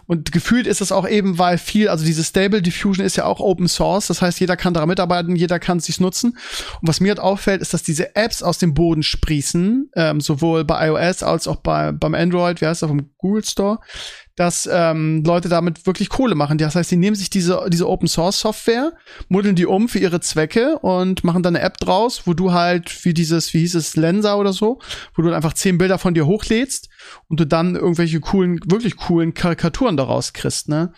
Und 0.06 0.32
gefühlt 0.32 0.66
ist 0.66 0.80
es 0.80 0.92
auch 0.92 1.06
eben, 1.06 1.38
weil 1.38 1.58
viel, 1.58 1.88
also 1.88 2.04
diese 2.04 2.24
Stable 2.24 2.62
Diffusion 2.62 3.04
ist 3.04 3.16
ja 3.16 3.26
auch 3.26 3.38
Open 3.38 3.68
Source. 3.68 4.06
Das 4.06 4.22
heißt, 4.22 4.40
jeder 4.40 4.56
kann 4.56 4.72
daran 4.72 4.88
mitarbeiten, 4.88 5.36
jeder 5.36 5.58
kann 5.58 5.78
es 5.78 5.84
sich 5.84 6.00
nutzen. 6.00 6.38
Und 6.80 6.88
was 6.88 7.00
mir 7.00 7.10
halt 7.10 7.20
auffällt, 7.20 7.60
ist, 7.60 7.74
dass 7.74 7.82
diese 7.82 8.16
Apps 8.16 8.42
aus 8.42 8.56
dem 8.56 8.72
Boden 8.72 9.02
sprießen, 9.02 9.90
ähm, 9.94 10.20
sowohl 10.22 10.64
bei 10.64 10.88
iOS 10.88 11.22
als 11.22 11.46
auch 11.46 11.56
bei, 11.56 11.92
beim 11.92 12.14
Android, 12.14 12.62
wie 12.62 12.66
heißt 12.66 12.80
das, 12.80 12.88
vom 12.88 13.10
Google 13.18 13.44
Store 13.44 13.78
dass 14.40 14.66
ähm, 14.72 15.22
Leute 15.22 15.50
damit 15.50 15.84
wirklich 15.84 16.08
Kohle 16.08 16.34
machen. 16.34 16.56
Das 16.56 16.74
heißt, 16.74 16.88
sie 16.88 16.96
nehmen 16.96 17.14
sich 17.14 17.28
diese, 17.28 17.66
diese 17.68 17.86
Open 17.86 18.08
Source 18.08 18.40
Software, 18.40 18.94
modeln 19.28 19.54
die 19.54 19.66
um 19.66 19.86
für 19.86 19.98
ihre 19.98 20.20
Zwecke 20.20 20.78
und 20.78 21.24
machen 21.24 21.42
dann 21.42 21.54
eine 21.54 21.62
App 21.62 21.76
draus, 21.76 22.22
wo 22.24 22.32
du 22.32 22.50
halt 22.50 23.04
wie 23.04 23.12
dieses, 23.12 23.52
wie 23.52 23.58
hieß 23.58 23.74
es, 23.74 23.96
Lenser 23.96 24.38
oder 24.38 24.54
so, 24.54 24.78
wo 25.14 25.20
du 25.20 25.30
einfach 25.34 25.52
zehn 25.52 25.76
Bilder 25.76 25.98
von 25.98 26.14
dir 26.14 26.24
hochlädst 26.24 26.88
und 27.28 27.38
du 27.38 27.46
dann 27.46 27.76
irgendwelche 27.76 28.18
coolen, 28.20 28.60
wirklich 28.64 28.96
coolen 28.96 29.34
Karikaturen 29.34 29.98
daraus 29.98 30.32
kriegst, 30.32 30.70
ne? 30.70 30.94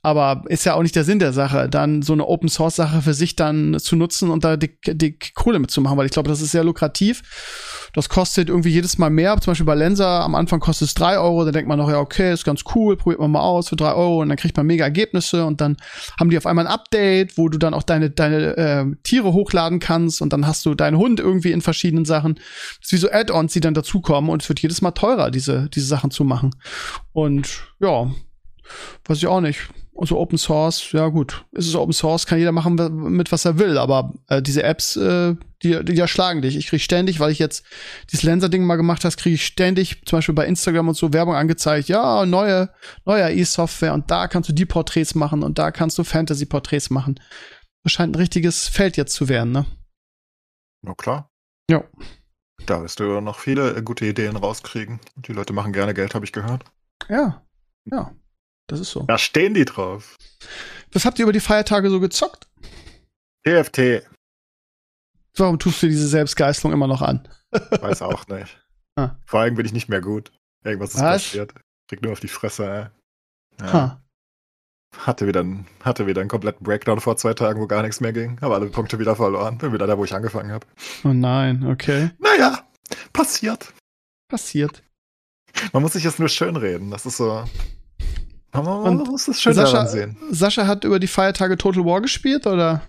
Aber 0.00 0.44
ist 0.46 0.64
ja 0.64 0.74
auch 0.74 0.82
nicht 0.82 0.94
der 0.94 1.02
Sinn 1.02 1.18
der 1.18 1.32
Sache, 1.32 1.68
dann 1.68 2.02
so 2.02 2.12
eine 2.12 2.26
Open 2.26 2.48
Source 2.48 2.76
Sache 2.76 3.02
für 3.02 3.14
sich 3.14 3.34
dann 3.34 3.78
zu 3.80 3.96
nutzen 3.96 4.30
und 4.30 4.44
da 4.44 4.56
die, 4.56 4.78
die 4.86 5.18
Kohle 5.34 5.58
mitzumachen, 5.58 5.98
weil 5.98 6.06
ich 6.06 6.12
glaube, 6.12 6.28
das 6.28 6.40
ist 6.40 6.52
sehr 6.52 6.62
lukrativ. 6.62 7.88
Das 7.94 8.08
kostet 8.08 8.48
irgendwie 8.48 8.68
jedes 8.68 8.98
Mal 8.98 9.10
mehr. 9.10 9.36
Zum 9.40 9.50
Beispiel 9.50 9.66
bei 9.66 9.74
Lenser 9.74 10.06
am 10.06 10.36
Anfang 10.36 10.60
kostet 10.60 10.88
es 10.88 10.94
drei 10.94 11.18
Euro, 11.18 11.44
dann 11.44 11.52
denkt 11.52 11.68
man 11.68 11.78
noch, 11.78 11.90
ja, 11.90 11.98
okay, 11.98 12.32
ist 12.32 12.44
ganz 12.44 12.62
cool, 12.76 12.96
probiert 12.96 13.20
man 13.20 13.32
mal 13.32 13.40
aus 13.40 13.70
für 13.70 13.76
drei 13.76 13.92
Euro 13.92 14.22
und 14.22 14.28
dann 14.28 14.38
kriegt 14.38 14.56
man 14.56 14.66
mega 14.66 14.84
Ergebnisse 14.84 15.44
und 15.44 15.60
dann 15.60 15.76
haben 16.20 16.30
die 16.30 16.38
auf 16.38 16.46
einmal 16.46 16.66
ein 16.66 16.72
Update, 16.72 17.36
wo 17.36 17.48
du 17.48 17.58
dann 17.58 17.74
auch 17.74 17.82
deine, 17.82 18.10
deine 18.10 18.56
äh, 18.56 18.84
Tiere 19.02 19.32
hochladen 19.32 19.80
kannst 19.80 20.22
und 20.22 20.32
dann 20.32 20.46
hast 20.46 20.64
du 20.64 20.76
deinen 20.76 20.96
Hund 20.96 21.18
irgendwie 21.18 21.50
in 21.50 21.60
verschiedenen 21.60 22.04
Sachen. 22.04 22.36
Das 22.36 22.86
ist 22.86 22.92
wie 22.92 22.96
so 22.98 23.10
Add-ons, 23.10 23.52
die 23.52 23.60
dann 23.60 23.74
dazukommen 23.74 24.30
und 24.30 24.42
es 24.42 24.48
wird 24.48 24.60
jedes 24.60 24.80
Mal 24.80 24.92
teurer, 24.92 25.32
diese, 25.32 25.68
diese 25.70 25.86
Sachen 25.86 26.12
zu 26.12 26.22
machen. 26.22 26.54
Und 27.12 27.64
ja, 27.80 28.12
weiß 29.06 29.18
ich 29.18 29.26
auch 29.26 29.40
nicht 29.40 29.58
so 30.06 30.18
Open 30.18 30.38
Source, 30.38 30.92
ja 30.92 31.08
gut, 31.08 31.44
ist 31.52 31.66
es 31.66 31.74
Open 31.74 31.92
Source, 31.92 32.26
kann 32.26 32.38
jeder 32.38 32.52
machen 32.52 32.76
mit 33.12 33.32
was 33.32 33.44
er 33.44 33.58
will, 33.58 33.78
aber 33.78 34.14
äh, 34.28 34.40
diese 34.40 34.62
Apps, 34.62 34.96
äh, 34.96 35.34
die, 35.62 35.84
die 35.84 35.98
erschlagen 35.98 36.42
dich. 36.42 36.56
Ich 36.56 36.68
krieg 36.68 36.80
ständig, 36.80 37.18
weil 37.18 37.32
ich 37.32 37.38
jetzt 37.38 37.64
dieses 38.10 38.22
Lenser-Ding 38.22 38.64
mal 38.64 38.76
gemacht 38.76 39.04
habe, 39.04 39.16
kriege 39.16 39.34
ich 39.34 39.44
ständig, 39.44 40.02
zum 40.06 40.18
Beispiel 40.18 40.34
bei 40.34 40.46
Instagram 40.46 40.88
und 40.88 40.96
so, 40.96 41.12
Werbung 41.12 41.34
angezeigt, 41.34 41.88
ja, 41.88 42.24
neue, 42.26 42.70
neue 43.04 43.32
E-Software 43.32 43.94
und 43.94 44.10
da 44.10 44.28
kannst 44.28 44.48
du 44.48 44.52
die 44.52 44.66
Porträts 44.66 45.14
machen 45.14 45.42
und 45.42 45.58
da 45.58 45.70
kannst 45.72 45.98
du 45.98 46.04
Fantasy-Porträts 46.04 46.90
machen. 46.90 47.18
Das 47.82 47.92
scheint 47.92 48.14
ein 48.14 48.20
richtiges 48.20 48.68
Feld 48.68 48.96
jetzt 48.96 49.14
zu 49.14 49.28
werden, 49.28 49.52
ne? 49.52 49.66
Na 50.82 50.94
klar. 50.94 51.30
Ja. 51.70 51.84
Da 52.66 52.82
wirst 52.82 53.00
du 53.00 53.20
noch 53.20 53.38
viele 53.38 53.74
äh, 53.74 53.82
gute 53.82 54.06
Ideen 54.06 54.36
rauskriegen. 54.36 55.00
Die 55.16 55.32
Leute 55.32 55.52
machen 55.52 55.72
gerne 55.72 55.94
Geld, 55.94 56.14
habe 56.14 56.24
ich 56.24 56.32
gehört. 56.32 56.64
Ja, 57.08 57.42
ja. 57.86 58.14
Das 58.68 58.78
ist 58.80 58.90
so. 58.90 59.02
Da 59.02 59.18
stehen 59.18 59.54
die 59.54 59.64
drauf. 59.64 60.16
Was 60.92 61.04
habt 61.04 61.18
ihr 61.18 61.24
über 61.24 61.32
die 61.32 61.40
Feiertage 61.40 61.90
so 61.90 61.98
gezockt? 62.00 62.46
TFT. 63.44 64.06
Warum 65.36 65.58
tust 65.58 65.82
du 65.82 65.88
diese 65.88 66.06
Selbstgeißelung 66.08 66.72
immer 66.72 66.86
noch 66.86 67.02
an? 67.02 67.28
Weiß 67.50 68.02
auch 68.02 68.26
nicht. 68.28 68.56
Ah. 68.98 69.16
Vor 69.26 69.38
allem 69.38 69.54
bin 69.54 69.64
ich 69.64 69.72
nicht 69.72 69.88
mehr 69.88 70.00
gut. 70.00 70.32
Irgendwas 70.64 70.90
ist 70.96 71.00
Was? 71.00 71.22
passiert. 71.22 71.54
Krieg 71.88 72.02
nur 72.02 72.10
auf 72.10 72.18
die 72.18 72.26
Fresse, 72.26 72.66
ey. 72.68 73.64
Ja. 73.64 73.72
Ha. 73.72 74.02
Hatte 74.96 75.28
wieder, 75.28 75.38
einen, 75.38 75.68
hatte 75.84 76.08
wieder 76.08 76.20
einen 76.20 76.28
kompletten 76.28 76.64
Breakdown 76.64 76.98
vor 76.98 77.16
zwei 77.16 77.32
Tagen, 77.32 77.60
wo 77.60 77.68
gar 77.68 77.82
nichts 77.82 78.00
mehr 78.00 78.12
ging. 78.12 78.40
Habe 78.40 78.56
alle 78.56 78.66
Punkte 78.66 78.98
wieder 78.98 79.14
verloren. 79.14 79.58
Bin 79.58 79.72
wieder 79.72 79.86
da, 79.86 79.96
wo 79.96 80.04
ich 80.04 80.12
angefangen 80.14 80.50
habe. 80.50 80.66
Oh 81.04 81.12
nein, 81.12 81.64
okay. 81.70 82.10
Naja, 82.18 82.66
passiert. 83.12 83.72
Passiert. 84.28 84.82
Man 85.72 85.84
muss 85.84 85.92
sich 85.92 86.02
jetzt 86.02 86.18
nur 86.18 86.28
schön 86.28 86.56
reden. 86.56 86.90
Das 86.90 87.06
ist 87.06 87.18
so. 87.18 87.44
Man 88.62 88.98
muss 88.98 89.26
das 89.26 89.40
schön 89.40 89.54
Sascha, 89.54 89.72
daran 89.72 89.88
sehen. 89.88 90.16
Sascha 90.30 90.66
hat 90.66 90.84
über 90.84 90.98
die 90.98 91.06
Feiertage 91.06 91.56
Total 91.56 91.84
War 91.84 92.00
gespielt, 92.00 92.46
oder? 92.46 92.82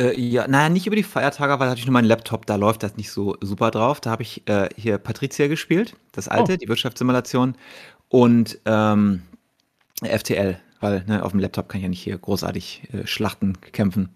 Äh, 0.00 0.18
ja, 0.18 0.48
naja, 0.48 0.68
nicht 0.68 0.86
über 0.86 0.96
die 0.96 1.02
Feiertage, 1.02 1.52
weil 1.52 1.66
da 1.66 1.70
hatte 1.70 1.80
ich 1.80 1.86
nur 1.86 1.92
meinen 1.92 2.06
Laptop, 2.06 2.46
da 2.46 2.56
läuft 2.56 2.82
das 2.82 2.96
nicht 2.96 3.10
so 3.10 3.36
super 3.40 3.70
drauf. 3.70 4.00
Da 4.00 4.10
habe 4.10 4.22
ich 4.22 4.48
äh, 4.48 4.68
hier 4.76 4.98
Patricia 4.98 5.46
gespielt, 5.46 5.94
das 6.12 6.28
alte, 6.28 6.54
oh. 6.54 6.56
die 6.56 6.68
Wirtschaftssimulation. 6.68 7.54
Und 8.08 8.58
ähm, 8.64 9.22
FTL, 10.02 10.58
weil 10.80 11.04
ne, 11.06 11.22
auf 11.22 11.32
dem 11.32 11.40
Laptop 11.40 11.68
kann 11.68 11.78
ich 11.78 11.82
ja 11.82 11.88
nicht 11.88 12.02
hier 12.02 12.16
großartig 12.16 12.88
äh, 12.92 13.06
Schlachten 13.06 13.60
kämpfen. 13.72 14.08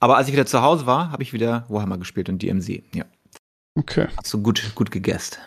Aber 0.00 0.16
als 0.16 0.28
ich 0.28 0.32
wieder 0.32 0.46
zu 0.46 0.62
Hause 0.62 0.86
war, 0.86 1.10
habe 1.10 1.22
ich 1.22 1.32
wieder 1.32 1.66
Warhammer 1.68 1.98
gespielt 1.98 2.28
und 2.28 2.42
DMZ, 2.42 2.82
ja. 2.94 3.04
Okay. 3.74 4.08
Hast 4.16 4.32
du 4.32 4.42
gut, 4.42 4.72
gut 4.74 4.90
gegessen. 4.90 5.38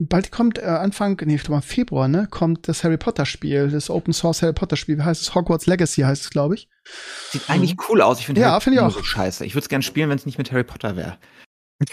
Bald 0.00 0.30
kommt 0.30 0.58
äh, 0.58 0.62
Anfang, 0.62 1.20
nee, 1.24 1.34
ich 1.34 1.42
glaube 1.42 1.60
Februar, 1.62 2.06
ne, 2.06 2.28
kommt 2.30 2.68
das 2.68 2.84
Harry 2.84 2.96
Potter 2.96 3.26
Spiel, 3.26 3.68
das 3.68 3.90
Open 3.90 4.12
Source 4.12 4.42
Harry 4.42 4.52
Potter 4.52 4.76
Spiel, 4.76 4.98
wie 4.98 5.02
heißt 5.02 5.20
es? 5.20 5.34
Hogwarts 5.34 5.66
Legacy 5.66 6.02
heißt 6.02 6.22
es, 6.22 6.30
glaube 6.30 6.54
ich. 6.54 6.68
Sieht 7.30 7.50
eigentlich 7.50 7.74
cool 7.88 8.00
aus. 8.00 8.20
Ich 8.20 8.26
finde 8.26 8.40
ja, 8.40 8.60
finde 8.60 8.78
ich 8.78 8.82
auch 8.82 8.92
so 8.92 9.02
scheiße. 9.02 9.44
Ich 9.44 9.54
würde 9.54 9.64
es 9.64 9.68
gerne 9.68 9.82
spielen, 9.82 10.08
wenn 10.08 10.18
es 10.18 10.24
nicht 10.24 10.38
mit 10.38 10.52
Harry 10.52 10.62
Potter 10.62 10.94
wäre. 10.94 11.18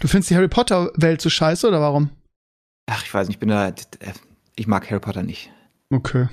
du 0.00 0.08
findest 0.08 0.30
die 0.30 0.34
Harry 0.34 0.48
Potter 0.48 0.90
Welt 0.96 1.20
so 1.20 1.30
scheiße 1.30 1.68
oder 1.68 1.80
warum? 1.80 2.10
Ach, 2.86 3.04
ich 3.04 3.14
weiß 3.14 3.28
nicht, 3.28 3.36
ich 3.36 3.40
bin 3.40 3.48
da 3.48 3.72
ich 4.56 4.66
mag 4.66 4.90
Harry 4.90 5.00
Potter 5.00 5.22
nicht. 5.22 5.52
Okay. 5.90 6.28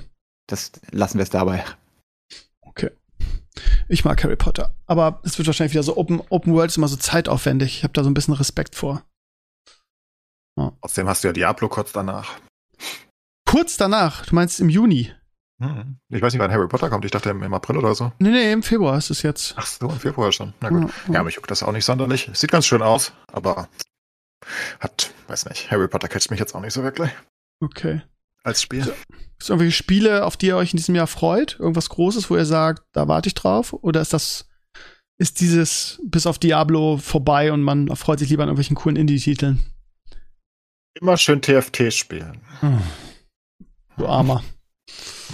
Das 0.48 0.72
lassen 0.90 1.18
wir 1.18 1.22
es 1.22 1.30
dabei. 1.30 1.64
Okay. 2.60 2.90
Ich 3.88 4.04
mag 4.04 4.22
Harry 4.24 4.36
Potter, 4.36 4.74
aber 4.86 5.20
es 5.24 5.38
wird 5.38 5.46
wahrscheinlich 5.46 5.74
wieder 5.74 5.82
so 5.82 5.96
Open, 5.96 6.22
Open 6.28 6.54
World 6.54 6.70
ist 6.70 6.76
immer 6.76 6.88
so 6.88 6.96
zeitaufwendig. 6.96 7.78
Ich 7.78 7.84
habe 7.84 7.92
da 7.92 8.02
so 8.02 8.10
ein 8.10 8.14
bisschen 8.14 8.34
Respekt 8.34 8.74
vor. 8.74 9.04
Ja. 10.58 10.72
Außerdem 10.80 11.08
hast 11.08 11.24
du 11.24 11.28
ja 11.28 11.32
Diablo 11.32 11.68
kurz 11.68 11.92
danach. 11.92 12.38
Kurz 13.46 13.76
danach? 13.76 14.26
Du 14.26 14.34
meinst 14.34 14.60
im 14.60 14.68
Juni? 14.68 15.12
Hm. 15.60 15.98
Ich 16.08 16.20
weiß 16.20 16.32
nicht, 16.32 16.40
wann 16.40 16.50
Harry 16.50 16.68
Potter 16.68 16.90
kommt. 16.90 17.04
Ich 17.04 17.10
dachte 17.10 17.30
im 17.30 17.54
April 17.54 17.76
oder 17.76 17.94
so. 17.94 18.12
Nee, 18.18 18.30
nee, 18.30 18.52
im 18.52 18.62
Februar 18.62 18.98
ist 18.98 19.10
es 19.10 19.22
jetzt. 19.22 19.54
Ach 19.56 19.66
so, 19.66 19.88
im 19.88 20.00
Februar 20.00 20.32
schon. 20.32 20.54
Na 20.60 20.70
gut. 20.70 20.82
Ja, 20.82 20.88
ja. 21.06 21.14
ja 21.14 21.22
mich 21.22 21.36
juckt 21.36 21.50
das 21.50 21.62
auch 21.62 21.72
nicht 21.72 21.84
sonderlich. 21.84 22.30
Sieht 22.32 22.50
ganz 22.50 22.66
schön 22.66 22.82
aus, 22.82 23.12
aber 23.30 23.68
hat, 24.80 25.12
weiß 25.28 25.46
nicht, 25.46 25.70
Harry 25.70 25.88
Potter 25.88 26.08
catcht 26.08 26.30
mich 26.30 26.40
jetzt 26.40 26.54
auch 26.54 26.60
nicht 26.60 26.72
so 26.72 26.82
wirklich. 26.82 27.10
Okay. 27.60 28.02
Als 28.42 28.62
Spiel. 28.62 28.82
Gibt 28.82 28.96
es 29.38 29.48
irgendwelche 29.48 29.76
Spiele, 29.76 30.24
auf 30.24 30.36
die 30.36 30.46
ihr 30.46 30.56
euch 30.56 30.72
in 30.72 30.76
diesem 30.78 30.94
Jahr 30.96 31.06
freut? 31.06 31.58
Irgendwas 31.60 31.88
Großes, 31.88 32.28
wo 32.28 32.36
ihr 32.36 32.44
sagt, 32.44 32.82
da 32.92 33.06
warte 33.06 33.28
ich 33.28 33.34
drauf? 33.34 33.72
Oder 33.72 34.00
ist 34.00 34.12
das, 34.12 34.48
ist 35.18 35.40
dieses 35.40 36.00
bis 36.04 36.26
auf 36.26 36.38
Diablo 36.38 36.96
vorbei 36.96 37.52
und 37.52 37.62
man 37.62 37.94
freut 37.94 38.18
sich 38.18 38.30
lieber 38.30 38.42
an 38.42 38.48
irgendwelchen 38.48 38.76
coolen 38.76 38.96
Indie-Titeln? 38.96 39.64
Immer 40.94 41.16
schön 41.16 41.40
TFT 41.40 41.92
spielen. 41.92 42.40
Hm. 42.60 42.80
Du 43.96 44.06
Armer. 44.06 44.42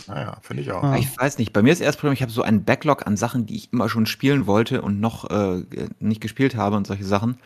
Naja, 0.07 0.39
finde 0.43 0.63
ich 0.63 0.73
auch. 0.73 0.83
Ah. 0.83 0.97
Ich 0.97 1.17
weiß 1.19 1.39
nicht. 1.39 1.53
Bei 1.53 1.63
mir 1.63 1.73
ist 1.73 1.81
erst 1.81 1.99
Problem, 1.99 2.13
ich 2.13 2.23
habe 2.23 2.33
so 2.33 2.43
einen 2.43 2.65
Backlog 2.65 3.07
an 3.07 3.17
Sachen, 3.17 3.47
die 3.47 3.57
ich 3.57 3.73
immer 3.73 3.89
schon 3.89 4.07
spielen 4.07 4.47
wollte 4.47 4.83
und 4.83 5.01
noch 5.01 5.29
äh, 5.31 5.65
nicht 5.99 6.21
gespielt 6.21 6.55
habe 6.57 6.77
und 6.77 6.87
solche 6.87 7.05
Sachen. 7.05 7.39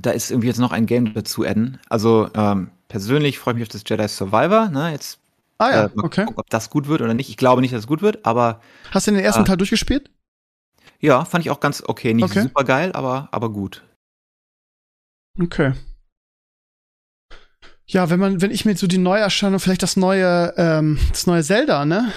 Da 0.00 0.10
ist 0.10 0.30
irgendwie 0.30 0.48
jetzt 0.48 0.58
noch 0.58 0.72
ein 0.72 0.86
Game 0.86 1.12
dazu 1.12 1.44
adden. 1.44 1.78
Also 1.88 2.30
ähm, 2.34 2.70
persönlich 2.88 3.38
freue 3.38 3.54
ich 3.54 3.58
mich 3.58 3.68
auf 3.68 3.72
das 3.72 3.84
Jedi 3.86 4.08
Survivor. 4.08 4.68
Ne? 4.68 4.92
Jetzt 4.92 5.18
ah 5.58 5.70
ja, 5.70 5.84
äh, 5.86 5.90
okay. 5.96 6.24
Gucken, 6.24 6.38
ob 6.38 6.48
das 6.48 6.70
gut 6.70 6.88
wird 6.88 7.02
oder 7.02 7.14
nicht. 7.14 7.28
Ich 7.28 7.36
glaube 7.36 7.60
nicht, 7.60 7.74
dass 7.74 7.80
es 7.80 7.86
gut 7.86 8.00
wird, 8.00 8.24
aber. 8.24 8.60
Hast 8.90 9.06
du 9.06 9.10
den 9.10 9.20
ersten 9.20 9.42
äh, 9.42 9.44
Teil 9.44 9.56
durchgespielt? 9.58 10.10
Ja, 11.00 11.24
fand 11.24 11.44
ich 11.44 11.50
auch 11.50 11.60
ganz 11.60 11.82
okay. 11.86 12.14
Nicht 12.14 12.24
okay. 12.24 12.42
super 12.42 12.64
geil, 12.64 12.92
aber, 12.92 13.28
aber 13.32 13.50
gut. 13.50 13.82
Okay. 15.38 15.72
Ja, 17.92 18.08
wenn 18.08 18.18
man, 18.18 18.40
wenn 18.40 18.50
ich 18.50 18.64
mir 18.64 18.74
so 18.74 18.86
die 18.86 18.96
Neuerscheinung, 18.96 19.60
vielleicht 19.60 19.82
das 19.82 19.96
neue, 19.96 20.54
ähm, 20.56 20.98
das 21.10 21.26
neue 21.26 21.42
Zelda, 21.42 21.84
ne? 21.84 22.10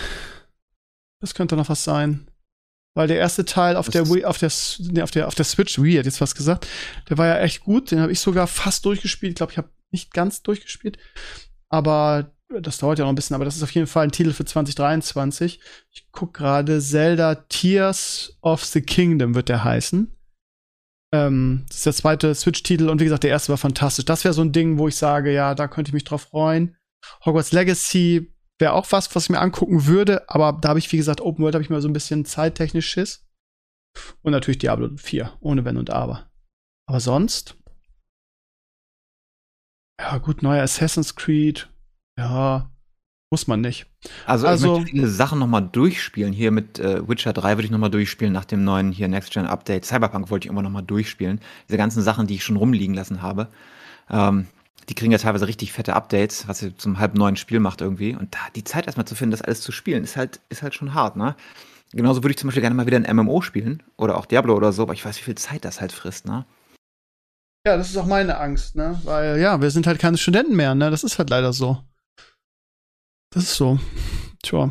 Das 1.19 1.35
könnte 1.35 1.57
noch 1.57 1.67
was 1.67 1.83
sein. 1.83 2.27
Weil 2.95 3.09
der 3.09 3.17
erste 3.17 3.43
Teil 3.43 3.75
auf 3.75 3.89
der 3.89 4.09
Wii, 4.09 4.23
auf 4.23 4.37
der, 4.37 4.49
nee, 4.79 5.01
auf 5.01 5.11
der, 5.11 5.27
auf 5.27 5.35
der 5.35 5.43
Switch, 5.43 5.81
Wii 5.81 5.97
hat 5.97 6.05
jetzt 6.05 6.21
was 6.21 6.33
gesagt, 6.33 6.65
der 7.09 7.17
war 7.17 7.27
ja 7.27 7.39
echt 7.39 7.59
gut. 7.59 7.91
Den 7.91 7.99
habe 7.99 8.13
ich 8.13 8.21
sogar 8.21 8.47
fast 8.47 8.85
durchgespielt. 8.85 9.31
Ich 9.31 9.35
glaube, 9.35 9.51
ich 9.51 9.57
habe 9.57 9.69
nicht 9.91 10.13
ganz 10.13 10.43
durchgespielt. 10.43 10.97
Aber 11.67 12.31
das 12.61 12.77
dauert 12.77 12.99
ja 12.99 13.03
noch 13.03 13.11
ein 13.11 13.15
bisschen, 13.15 13.35
aber 13.35 13.43
das 13.43 13.57
ist 13.57 13.63
auf 13.63 13.71
jeden 13.71 13.87
Fall 13.87 14.05
ein 14.05 14.13
Titel 14.13 14.31
für 14.31 14.45
2023. 14.45 15.59
Ich 15.91 16.09
gucke 16.13 16.39
gerade, 16.39 16.79
Zelda 16.79 17.35
Tears 17.35 18.37
of 18.41 18.63
the 18.63 18.81
Kingdom 18.81 19.35
wird 19.35 19.49
der 19.49 19.65
heißen. 19.65 20.14
Ähm, 21.15 21.65
das 21.67 21.77
ist 21.77 21.85
der 21.85 21.93
zweite 21.93 22.35
Switch-Titel 22.35 22.89
und 22.89 22.99
wie 22.99 23.05
gesagt, 23.05 23.23
der 23.23 23.29
erste 23.29 23.49
war 23.49 23.57
fantastisch. 23.57 24.05
Das 24.05 24.23
wäre 24.23 24.33
so 24.33 24.41
ein 24.41 24.51
Ding, 24.51 24.77
wo 24.77 24.87
ich 24.87 24.97
sage, 24.97 25.31
ja, 25.33 25.55
da 25.55 25.67
könnte 25.67 25.89
ich 25.89 25.93
mich 25.93 26.03
drauf 26.03 26.23
freuen. 26.23 26.75
Hogwarts 27.25 27.51
Legacy 27.53 28.33
wäre 28.59 28.73
auch 28.73 28.91
was, 28.91 29.13
was 29.15 29.23
ich 29.25 29.29
mir 29.29 29.39
angucken 29.39 29.85
würde, 29.85 30.29
aber 30.29 30.57
da 30.59 30.69
habe 30.69 30.79
ich, 30.79 30.91
wie 30.91 30.97
gesagt, 30.97 31.21
Open 31.21 31.43
World 31.43 31.55
habe 31.55 31.63
ich 31.63 31.69
mal 31.69 31.81
so 31.81 31.87
ein 31.87 31.93
bisschen 31.93 32.25
zeittechnisch 32.25 32.89
Schiss. 32.89 33.25
Und 34.21 34.31
natürlich 34.31 34.57
Diablo 34.57 34.89
4, 34.97 35.37
ohne 35.39 35.63
Wenn 35.63 35.77
und 35.77 35.89
Aber. 35.89 36.29
Aber 36.85 36.99
sonst? 36.99 37.57
Ja, 39.99 40.17
gut, 40.17 40.43
neuer 40.43 40.63
Assassin's 40.63 41.15
Creed. 41.15 41.69
Ja, 42.17 42.74
muss 43.31 43.47
man 43.47 43.61
nicht. 43.61 43.87
Also, 44.25 44.47
also 44.47 44.73
ich 44.73 44.79
möchte 44.79 44.91
viele 44.91 45.07
Sachen 45.07 45.39
nochmal 45.39 45.67
durchspielen. 45.69 46.31
Hier 46.31 46.51
mit 46.51 46.79
äh, 46.79 47.07
Witcher 47.07 47.33
3 47.33 47.57
würde 47.57 47.65
ich 47.65 47.71
nochmal 47.71 47.89
durchspielen 47.89 48.33
nach 48.33 48.45
dem 48.45 48.63
neuen 48.63 48.91
hier 48.91 49.07
Next 49.07 49.31
Gen 49.31 49.47
Update. 49.47 49.85
Cyberpunk 49.85 50.29
wollte 50.29 50.47
ich 50.47 50.51
immer 50.51 50.61
nochmal 50.61 50.83
durchspielen. 50.83 51.41
Diese 51.67 51.77
ganzen 51.77 52.01
Sachen, 52.01 52.27
die 52.27 52.35
ich 52.35 52.43
schon 52.43 52.55
rumliegen 52.55 52.95
lassen 52.95 53.21
habe. 53.21 53.47
Ähm, 54.09 54.47
die 54.89 54.93
kriegen 54.93 55.11
ja 55.11 55.17
teilweise 55.17 55.47
richtig 55.47 55.73
fette 55.73 55.95
Updates, 55.95 56.47
was 56.47 56.59
sie 56.59 56.75
zum 56.75 56.99
halb 56.99 57.15
neuen 57.15 57.35
Spiel 57.35 57.59
macht 57.59 57.81
irgendwie. 57.81 58.15
Und 58.15 58.35
da 58.35 58.39
die 58.55 58.63
Zeit 58.63 58.85
erstmal 58.85 59.07
zu 59.07 59.15
finden, 59.15 59.31
das 59.31 59.41
alles 59.41 59.61
zu 59.61 59.71
spielen, 59.71 60.03
ist 60.03 60.15
halt, 60.15 60.39
ist 60.49 60.61
halt 60.61 60.75
schon 60.75 60.93
hart, 60.93 61.15
ne? 61.15 61.35
Genauso 61.91 62.23
würde 62.23 62.31
ich 62.31 62.37
zum 62.37 62.47
Beispiel 62.47 62.61
gerne 62.61 62.75
mal 62.75 62.85
wieder 62.85 62.97
ein 62.97 63.15
MMO 63.15 63.41
spielen 63.41 63.81
oder 63.97 64.17
auch 64.17 64.25
Diablo 64.25 64.55
oder 64.55 64.71
so, 64.71 64.83
aber 64.83 64.93
ich 64.93 65.05
weiß, 65.05 65.17
wie 65.17 65.23
viel 65.23 65.35
Zeit 65.35 65.65
das 65.65 65.81
halt 65.81 65.91
frisst, 65.91 66.25
ne? 66.27 66.45
Ja, 67.65 67.77
das 67.77 67.89
ist 67.89 67.97
auch 67.97 68.05
meine 68.05 68.37
Angst, 68.37 68.75
ne? 68.75 68.99
Weil 69.03 69.39
ja, 69.39 69.59
wir 69.59 69.71
sind 69.71 69.87
halt 69.87 69.99
keine 69.99 70.17
Studenten 70.17 70.55
mehr, 70.55 70.75
ne? 70.75 70.91
Das 70.91 71.03
ist 71.03 71.17
halt 71.17 71.31
leider 71.31 71.51
so. 71.51 71.83
Das 73.35 73.43
ist 73.43 73.55
so. 73.55 73.77
Tja. 74.43 74.69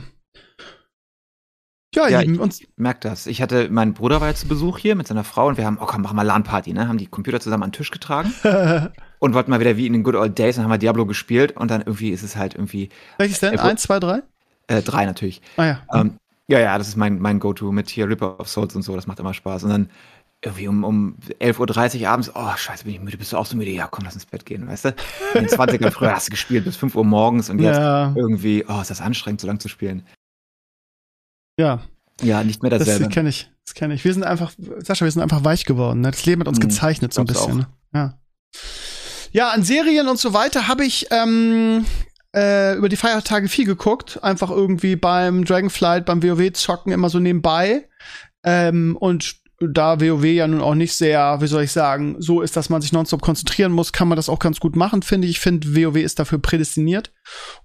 Ja, 1.94 2.08
ja 2.08 2.22
ich, 2.22 2.40
uns 2.40 2.62
ich 2.62 2.68
merke 2.76 3.00
das. 3.00 3.26
Ich 3.26 3.42
hatte, 3.42 3.68
mein 3.70 3.92
Bruder 3.92 4.22
war 4.22 4.28
jetzt 4.28 4.40
zu 4.40 4.48
Besuch 4.48 4.78
hier 4.78 4.96
mit 4.96 5.06
seiner 5.06 5.22
Frau 5.22 5.48
und 5.48 5.58
wir 5.58 5.66
haben, 5.66 5.78
oh 5.80 5.84
komm, 5.84 6.00
machen 6.00 6.16
wir 6.16 6.24
LAN-Party, 6.24 6.72
ne? 6.72 6.88
Haben 6.88 6.96
die 6.96 7.06
Computer 7.06 7.40
zusammen 7.40 7.62
an 7.62 7.70
den 7.70 7.74
Tisch 7.74 7.90
getragen 7.90 8.32
und 9.18 9.34
wollten 9.34 9.50
mal 9.50 9.60
wieder 9.60 9.76
wie 9.76 9.86
in 9.86 9.92
den 9.92 10.02
Good 10.02 10.14
Old 10.14 10.38
Days 10.38 10.56
und 10.56 10.64
haben 10.64 10.70
wir 10.70 10.78
Diablo 10.78 11.04
gespielt 11.04 11.54
und 11.56 11.70
dann 11.70 11.82
irgendwie 11.82 12.08
ist 12.08 12.22
es 12.22 12.36
halt 12.36 12.54
irgendwie. 12.54 12.88
Welches 13.18 13.40
denn? 13.40 13.52
Äh, 13.52 13.58
Eins, 13.58 13.82
zwei, 13.82 14.00
drei? 14.00 14.22
Äh, 14.66 14.80
drei 14.80 15.04
natürlich. 15.04 15.42
Ah 15.58 15.66
ja. 15.66 15.82
Ähm, 15.92 16.18
ja, 16.48 16.58
ja, 16.58 16.78
das 16.78 16.88
ist 16.88 16.96
mein, 16.96 17.20
mein 17.20 17.38
Go-To 17.40 17.70
mit 17.70 17.90
hier 17.90 18.08
Ripper 18.08 18.40
of 18.40 18.48
Souls 18.48 18.74
und 18.74 18.82
so, 18.82 18.96
das 18.96 19.06
macht 19.06 19.18
immer 19.18 19.34
Spaß. 19.34 19.64
Und 19.64 19.70
dann 19.70 19.90
irgendwie 20.45 20.68
um, 20.68 20.84
um 20.84 21.16
11.30 21.40 22.03
Uhr 22.03 22.09
abends, 22.09 22.30
oh, 22.34 22.57
scheiße, 22.57 22.84
bin 22.84 22.95
ich 22.95 23.01
müde, 23.01 23.16
bist 23.16 23.32
du 23.32 23.36
auch 23.36 23.47
so 23.47 23.57
müde? 23.57 23.70
Ja, 23.70 23.86
komm, 23.86 24.05
lass 24.05 24.14
ins 24.14 24.26
Bett 24.26 24.45
gehen, 24.45 24.68
weißt 24.68 24.86
du? 24.86 24.88
In 25.34 25.45
den 25.45 25.49
20ern 25.49 25.90
früher 25.90 26.14
hast 26.14 26.28
du 26.28 26.30
gespielt 26.30 26.64
bis 26.64 26.76
5 26.76 26.95
Uhr 26.95 27.05
morgens 27.05 27.51
und 27.51 27.61
jetzt 27.61 27.78
ja. 27.78 28.12
irgendwie, 28.14 28.64
oh, 28.68 28.80
ist 28.80 28.90
das 28.90 29.01
anstrengend, 29.01 29.40
so 29.40 29.47
lange 29.47 29.59
zu 29.59 29.68
spielen. 29.68 30.07
Ja. 31.59 31.80
Ja, 32.22 32.45
nicht 32.45 32.62
mehr 32.62 32.70
dasselbe. 32.70 33.05
Das 33.05 33.12
kenne 33.12 33.28
ich, 33.28 33.51
das 33.64 33.74
kenne 33.74 33.95
ich. 33.95 34.05
Wir 34.05 34.12
sind 34.12 34.24
einfach, 34.24 34.53
Sascha, 34.78 35.05
wir 35.05 35.11
sind 35.11 35.22
einfach 35.22 35.45
weich 35.45 35.64
geworden. 35.64 36.01
Ne? 36.01 36.11
Das 36.11 36.26
Leben 36.26 36.40
hat 36.42 36.49
uns 36.49 36.59
hm, 36.59 36.68
gezeichnet 36.68 37.12
so 37.12 37.22
ein 37.22 37.26
bisschen. 37.26 37.59
Ne? 37.59 37.66
Ja. 37.95 38.18
Ja, 39.32 39.51
an 39.51 39.64
Serien 39.64 40.07
und 40.07 40.18
so 40.18 40.32
weiter 40.32 40.68
habe 40.68 40.84
ich 40.84 41.09
ähm, 41.11 41.84
äh, 42.36 42.76
über 42.76 42.88
die 42.88 42.97
Feiertage 42.97 43.49
viel 43.49 43.64
geguckt. 43.64 44.22
Einfach 44.22 44.51
irgendwie 44.51 44.95
beim 44.95 45.45
Dragonflight, 45.45 46.05
beim 46.07 46.22
WoW-Zocken 46.22 46.92
immer 46.92 47.09
so 47.09 47.18
nebenbei. 47.18 47.88
Ähm, 48.45 48.97
und 48.97 49.43
da 49.68 50.00
WoW 50.00 50.24
ja 50.24 50.46
nun 50.46 50.60
auch 50.60 50.74
nicht 50.74 50.94
sehr, 50.94 51.40
wie 51.40 51.46
soll 51.46 51.62
ich 51.62 51.72
sagen, 51.72 52.16
so 52.18 52.40
ist, 52.40 52.56
dass 52.56 52.70
man 52.70 52.82
sich 52.82 52.92
nonstop 52.92 53.22
konzentrieren 53.22 53.72
muss, 53.72 53.92
kann 53.92 54.08
man 54.08 54.16
das 54.16 54.28
auch 54.28 54.38
ganz 54.38 54.60
gut 54.60 54.76
machen, 54.76 55.02
finde 55.02 55.26
ich. 55.26 55.34
Ich 55.34 55.40
finde, 55.40 55.74
WoW 55.74 55.96
ist 55.96 56.18
dafür 56.18 56.38
prädestiniert. 56.38 57.12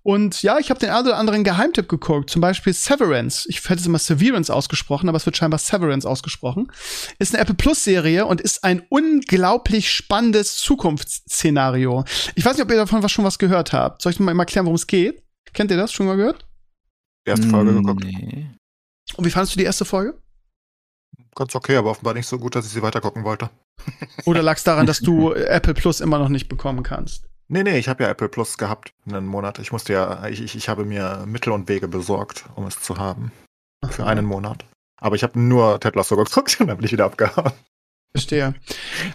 Und 0.04 0.42
ja, 0.42 0.58
ich 0.60 0.70
habe 0.70 0.80
den 0.80 0.90
einen 0.90 1.08
oder 1.08 1.18
anderen 1.18 1.44
Geheimtipp 1.44 1.90
geguckt, 1.90 2.30
zum 2.30 2.42
Beispiel 2.42 2.74
Severance. 2.74 3.48
Ich 3.50 3.64
hätte 3.64 3.82
es 3.82 3.86
immer 3.86 4.00
Severance 4.00 4.52
ausgesprochen, 4.52 5.10
aber 5.10 5.18
es 5.18 5.26
wird 5.26 5.38
scheinbar 5.38 5.60
Severance 5.60 6.08
ausgesprochen. 6.08 6.72
Ist 7.20 7.34
eine 7.34 7.42
Apple 7.42 7.56
Plus 7.56 7.84
Serie 7.84 8.26
und 8.26 8.42
ist 8.42 8.64
ein 8.64 8.84
unglaublich 8.90 9.92
spannendes 9.92 10.58
Zukunftsszenario. 10.58 12.06
Ich 12.36 12.46
weiß 12.46 12.54
nicht, 12.54 12.64
ob 12.64 12.72
ihr 12.72 12.78
davon 12.78 13.04
was 13.04 13.12
schon 13.12 13.26
was 13.26 13.40
gehört 13.40 13.74
habt. 13.74 14.02
Soll 14.02 14.12
ich 14.14 14.20
mal 14.20 14.38
erklären, 14.38 14.66
worum 14.66 14.76
es 14.76 14.88
geht? 14.88 15.24
Kennt 15.54 15.72
ihr 15.72 15.78
das? 15.78 15.92
Schon 15.92 16.06
mal 16.06 16.18
gehört? 16.18 16.46
Erste 17.26 17.48
Folge 17.48 17.74
geguckt. 17.74 18.04
Nee. 18.04 18.50
Und 19.16 19.26
wie 19.26 19.30
fandest 19.30 19.56
du 19.56 19.60
die 19.60 19.66
erste 19.66 19.86
Folge? 19.86 20.20
Ganz 21.36 21.56
okay, 21.56 21.76
aber 21.78 21.92
offenbar 21.92 22.14
nicht 22.14 22.28
so 22.28 22.38
gut, 22.38 22.56
dass 22.56 22.66
ich 22.66 22.72
sie 22.72 22.82
weitergucken 22.82 23.24
wollte. 23.24 23.50
Oder 24.26 24.42
lag 24.42 24.58
es 24.58 24.64
daran, 24.64 24.86
dass 24.86 25.00
du 25.00 25.34
Apple 25.34 25.74
Plus 25.74 26.02
immer 26.02 26.20
noch 26.20 26.30
nicht 26.30 26.50
bekommen 26.50 26.84
kannst? 26.84 27.30
Nee, 27.48 27.64
nee, 27.64 27.80
ich 27.80 27.88
habe 27.88 28.04
ja 28.04 28.10
Apple 28.10 28.30
Plus 28.30 28.58
gehabt 28.58 28.94
einen 29.08 29.26
Monat. 29.26 29.58
Ich 29.60 29.72
musste 29.72 29.94
ja, 29.94 30.28
ich, 30.28 30.42
ich, 30.42 30.56
ich 30.56 30.70
habe 30.70 30.86
mir 30.86 31.24
Mittel 31.26 31.52
und 31.52 31.68
Wege 31.68 31.88
besorgt, 31.88 32.46
um 32.56 32.66
es 32.68 32.80
zu 32.80 32.98
haben. 32.98 33.32
Für 33.90 34.06
einen 34.06 34.26
Monat. 34.26 34.66
Aber 35.00 35.16
ich 35.16 35.24
habe 35.24 35.40
nur 35.40 35.80
Ted 35.80 35.96
Lasso 35.96 36.16
geguckt 36.16 36.58
und 36.60 36.68
dann 36.68 36.78
bin 36.78 36.86
ich 36.86 36.92
wieder 36.92 37.06
abgehauen. 37.06 37.52
Verstehe. 38.12 38.56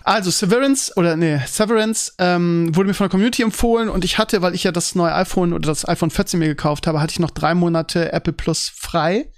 Also 0.04 0.30
Severance 0.30 0.92
oder 0.96 1.16
nee, 1.16 1.40
Severance 1.46 2.14
ähm, 2.18 2.74
wurde 2.74 2.88
mir 2.88 2.94
von 2.94 3.06
der 3.06 3.10
Community 3.10 3.42
empfohlen 3.42 3.88
und 3.88 4.04
ich 4.04 4.18
hatte, 4.18 4.40
weil 4.40 4.54
ich 4.54 4.62
ja 4.62 4.70
das 4.70 4.94
neue 4.94 5.12
iPhone 5.14 5.52
oder 5.52 5.66
das 5.66 5.86
iPhone 5.86 6.10
14 6.10 6.38
mir 6.38 6.46
gekauft 6.46 6.86
habe, 6.86 7.00
hatte 7.00 7.10
ich 7.10 7.18
noch 7.18 7.32
drei 7.32 7.54
Monate 7.54 8.12
Apple 8.12 8.32
Plus 8.32 8.68
frei 8.68 9.32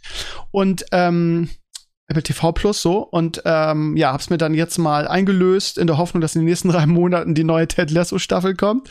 und 0.51 0.85
ähm, 0.93 1.49
Apple 2.09 2.23
TV 2.23 2.53
Plus 2.53 2.81
so 2.81 2.99
und 2.99 3.43
ähm, 3.45 3.97
ja, 3.97 4.13
hab's 4.13 4.31
mir 4.31 4.39
dann 4.39 4.55
jetzt 4.55 4.79
mal 4.79 5.09
eingelöst 5.09 5.77
in 5.77 5.87
der 5.87 5.99
Hoffnung, 5.99 6.21
dass 6.21 6.37
in 6.37 6.43
den 6.43 6.47
nächsten 6.47 6.69
drei 6.71 6.87
Monaten 6.87 7.35
die 7.35 7.45
neue 7.45 7.67
Ted 7.67 7.91
Lasso 7.91 8.19
Staffel 8.19 8.55
kommt 8.55 8.89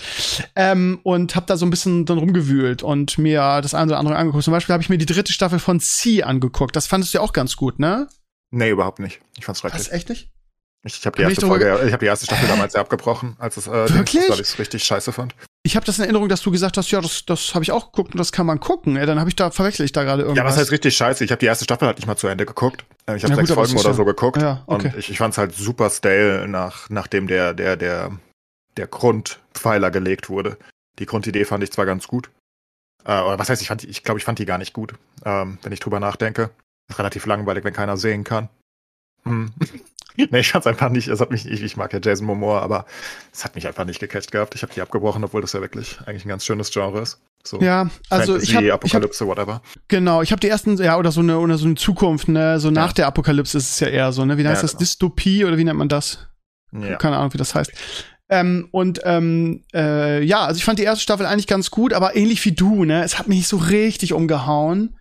ähm, 0.55 0.99
und 1.03 1.36
hab 1.36 1.47
da 1.47 1.57
so 1.57 1.66
ein 1.66 1.70
bisschen 1.70 2.05
dann 2.05 2.18
rumgewühlt 2.18 2.84
und 2.84 3.18
mir 3.18 3.61
das 3.61 3.74
eine 3.74 3.91
oder 3.91 3.99
andere 3.99 4.18
angeguckt. 4.18 4.43
Zum 4.43 4.51
Beispiel 4.51 4.74
habe 4.74 4.84
ich 4.84 4.89
mir 4.89 4.97
die 4.97 5.05
dritte 5.05 5.32
Staffel 5.32 5.59
von 5.59 5.80
C 5.80 6.24
angeguckt. 6.24 6.76
Das 6.76 6.88
fandest 6.88 7.13
du 7.13 7.20
ja 7.20 7.24
auch 7.24 7.34
ganz 7.34 7.55
gut, 7.55 7.80
ne? 7.80 8.07
Nee, 8.51 8.70
überhaupt 8.70 8.99
nicht. 8.99 9.22
Ich 9.38 9.45
fand's 9.45 9.61
schrecklich. 9.61 9.80
Was, 9.80 9.91
echt 9.91 10.09
nicht? 10.09 10.30
Ich, 10.86 10.99
ich 10.99 11.05
habe 11.05 11.17
die 11.17 11.23
erste 11.23 11.47
Folge, 11.47 11.81
ich 11.86 11.93
habe 11.93 11.99
die 11.99 12.05
erste 12.05 12.25
Staffel 12.27 12.47
damals 12.47 12.73
ja 12.73 12.81
abgebrochen, 12.81 13.36
als 13.39 13.57
es 13.57 13.67
äh, 13.67 13.89
Wirklich? 13.89 14.29
weil 14.29 14.36
ich 14.36 14.41
es 14.41 14.59
richtig 14.59 14.83
scheiße 14.83 15.11
fand. 15.11 15.36
Ich 15.63 15.75
habe 15.75 15.86
das 15.86 15.97
in 15.97 16.03
Erinnerung, 16.03 16.29
dass 16.29 16.41
du 16.41 16.51
gesagt 16.51 16.77
hast, 16.77 16.91
ja, 16.91 17.01
das, 17.01 17.25
das 17.25 17.55
habe 17.55 17.63
ich 17.63 17.71
auch 17.71 17.91
geguckt 17.91 18.13
und 18.13 18.19
das 18.19 18.31
kann 18.31 18.45
man 18.45 18.59
gucken. 18.59 18.95
Ja, 18.95 19.07
dann 19.07 19.19
habe 19.19 19.29
ich 19.29 19.36
da 19.36 19.49
verwechsel 19.49 19.83
ich 19.83 19.93
da 19.93 20.03
gerade 20.03 20.21
irgendwas. 20.21 20.38
Ja, 20.38 20.45
was 20.45 20.57
heißt 20.57 20.71
richtig 20.71 20.95
scheiße? 20.95 21.23
Ich 21.25 21.31
habe 21.31 21.39
die 21.39 21.47
erste 21.47 21.63
Staffel 21.63 21.88
halt 21.88 21.97
nicht 21.97 22.05
mal 22.05 22.15
zu 22.15 22.27
Ende 22.27 22.45
geguckt. 22.45 22.86
Äh, 23.07 23.15
Ich 23.15 23.23
habe 23.23 23.36
sechs 23.36 23.51
Folgen 23.51 23.75
oder 23.77 23.95
so 23.95 24.05
geguckt 24.05 24.39
ja, 24.41 24.63
okay. 24.67 24.89
und 24.89 24.97
ich, 24.97 25.09
ich 25.09 25.17
fand 25.17 25.33
es 25.33 25.39
halt 25.39 25.55
super 25.55 25.89
stale, 25.89 26.47
nach, 26.47 26.89
nachdem 26.89 27.25
der 27.27 27.55
der 27.55 27.77
der 27.77 28.11
der 28.77 28.88
Grundpfeiler 28.88 29.89
gelegt 29.89 30.29
wurde. 30.29 30.57
Die 30.99 31.07
Grundidee 31.07 31.45
fand 31.45 31.63
ich 31.63 31.71
zwar 31.71 31.88
ganz 31.88 32.07
gut, 32.07 32.29
äh, 33.05 33.21
oder 33.21 33.39
was 33.39 33.49
heißt, 33.49 33.61
ich 33.61 33.67
fand, 33.67 33.83
ich 33.83 34.03
glaube, 34.03 34.19
ich 34.19 34.25
fand 34.25 34.39
die 34.39 34.45
gar 34.45 34.57
nicht 34.57 34.73
gut, 34.73 34.93
ähm, 35.23 35.57
wenn 35.61 35.71
ich 35.71 35.79
drüber 35.79 35.99
nachdenke. 35.99 36.49
Ist 36.89 36.99
relativ 36.99 37.25
langweilig, 37.25 37.63
wenn 37.63 37.73
keiner 37.73 37.97
sehen 37.97 38.23
kann. 38.23 38.49
Hm. 39.23 39.51
nee, 40.32 40.39
ich 40.39 40.51
fand's 40.51 40.68
einfach 40.68 40.89
nicht, 40.89 41.07
es 41.07 41.20
hat 41.20 41.32
mich, 41.32 41.45
ich, 41.45 41.61
ich 41.61 41.78
mag 41.78 41.93
ja 41.93 41.99
Jason 42.03 42.26
Momoa, 42.28 42.59
aber 42.61 42.86
es 43.34 43.43
hat 43.45 43.55
mich 43.55 43.68
einfach 43.68 43.86
nicht 43.86 43.99
gecatcht 43.99 44.32
gehabt. 44.32 44.55
Ich 44.55 44.63
habe 44.63 44.74
die 44.74 44.82
abgebrochen, 44.82 45.24
obwohl 45.24 45.41
das 45.41 45.53
ja 45.53 45.61
wirklich 45.61 45.97
eigentlich 46.05 46.26
ein 46.26 46.30
ganz 46.30 46.45
schönes 46.45 46.72
Genre 46.72 47.01
ist. 47.01 47.20
So 47.43 47.59
ja, 47.61 47.89
also 48.09 48.34
Fantasy, 48.34 48.51
ich 48.51 48.55
habe 48.55 48.74
Apokalypse, 48.74 49.24
ich 49.24 49.30
hab, 49.30 49.38
whatever. 49.38 49.61
Genau, 49.88 50.22
ich 50.22 50.32
habe 50.32 50.39
die 50.39 50.49
ersten, 50.49 50.78
ja, 50.78 50.97
oder 50.97 51.11
so 51.11 51.22
eine, 51.22 51.38
oder 51.38 51.57
so 51.57 51.66
eine 51.66 51.76
Zukunft, 51.76 52.28
ne, 52.28 52.59
so 52.59 52.72
nach 52.72 52.88
Ja. 52.88 52.93
der 52.93 53.07
Apokalypse 53.07 53.57
ist 53.57 53.70
es 53.70 53.80
ja 53.80 53.88
eher 53.88 54.11
so, 54.11 54.26
ne, 54.26 54.38
wie 54.38 54.47
heißt 54.47 54.57
Ja, 54.57 54.61
das, 54.63 54.72
genau. 54.72 54.80
Dystopie 54.80 55.45
oder 55.45 55.57
wie 55.57 55.63
nennt 55.63 55.78
man 55.78 55.89
das? 55.89 56.28
Ja. 56.72 56.95
Keine 56.97 57.18
Ahnung, 57.18 57.34
wie 57.34 57.38
das 57.38 57.53
heißt. 57.53 57.72
Ähm, 58.28 58.68
und 58.72 59.01
ähm, 59.03 59.63
äh, 59.74 60.24
ja, 60.24 60.45
also 60.45 60.57
ich 60.57 60.66
fand 60.66 60.80
die 60.80 60.84
erste 60.84 61.03
Staffel 61.03 61.28
eigentlich 61.28 61.45
ganz 61.45 61.70
gut, 61.70 61.93
aber 61.93 62.16
ähnlich 62.16 62.43
wie 62.45 62.53
du, 62.53 62.84
ne, 62.84 63.03
es 63.03 63.20
hat 63.20 63.28
mich 63.28 63.38
nicht 63.38 63.47
so 63.47 63.57
richtig 63.57 64.13
umgehauen. 64.13 64.97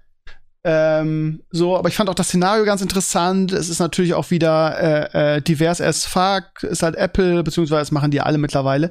Ähm, 0.67 1.43
so, 1.51 1.77
aber 1.77 1.91
ich 1.91 1.95
fand 1.95 2.09
auch 2.09 2.15
das 2.15 2.29
Szenario 2.29 2.65
ganz 2.65 2.81
interessant. 2.81 3.53
Es 3.53 3.69
ist 3.69 3.81
natürlich 3.81 4.15
auch 4.15 4.31
wieder 4.31 5.12
äh, 5.12 5.37
äh, 5.37 5.43
divers 5.43 5.83
as 5.83 6.07
fuck. 6.07 6.62
Ist 6.62 6.83
halt 6.83 6.97
Apple, 6.97 7.43
beziehungsweise 7.43 7.81
das 7.81 7.93
machen 7.93 8.11
die 8.11 8.23
alle 8.23 8.39
mittlerweile. 8.39 8.91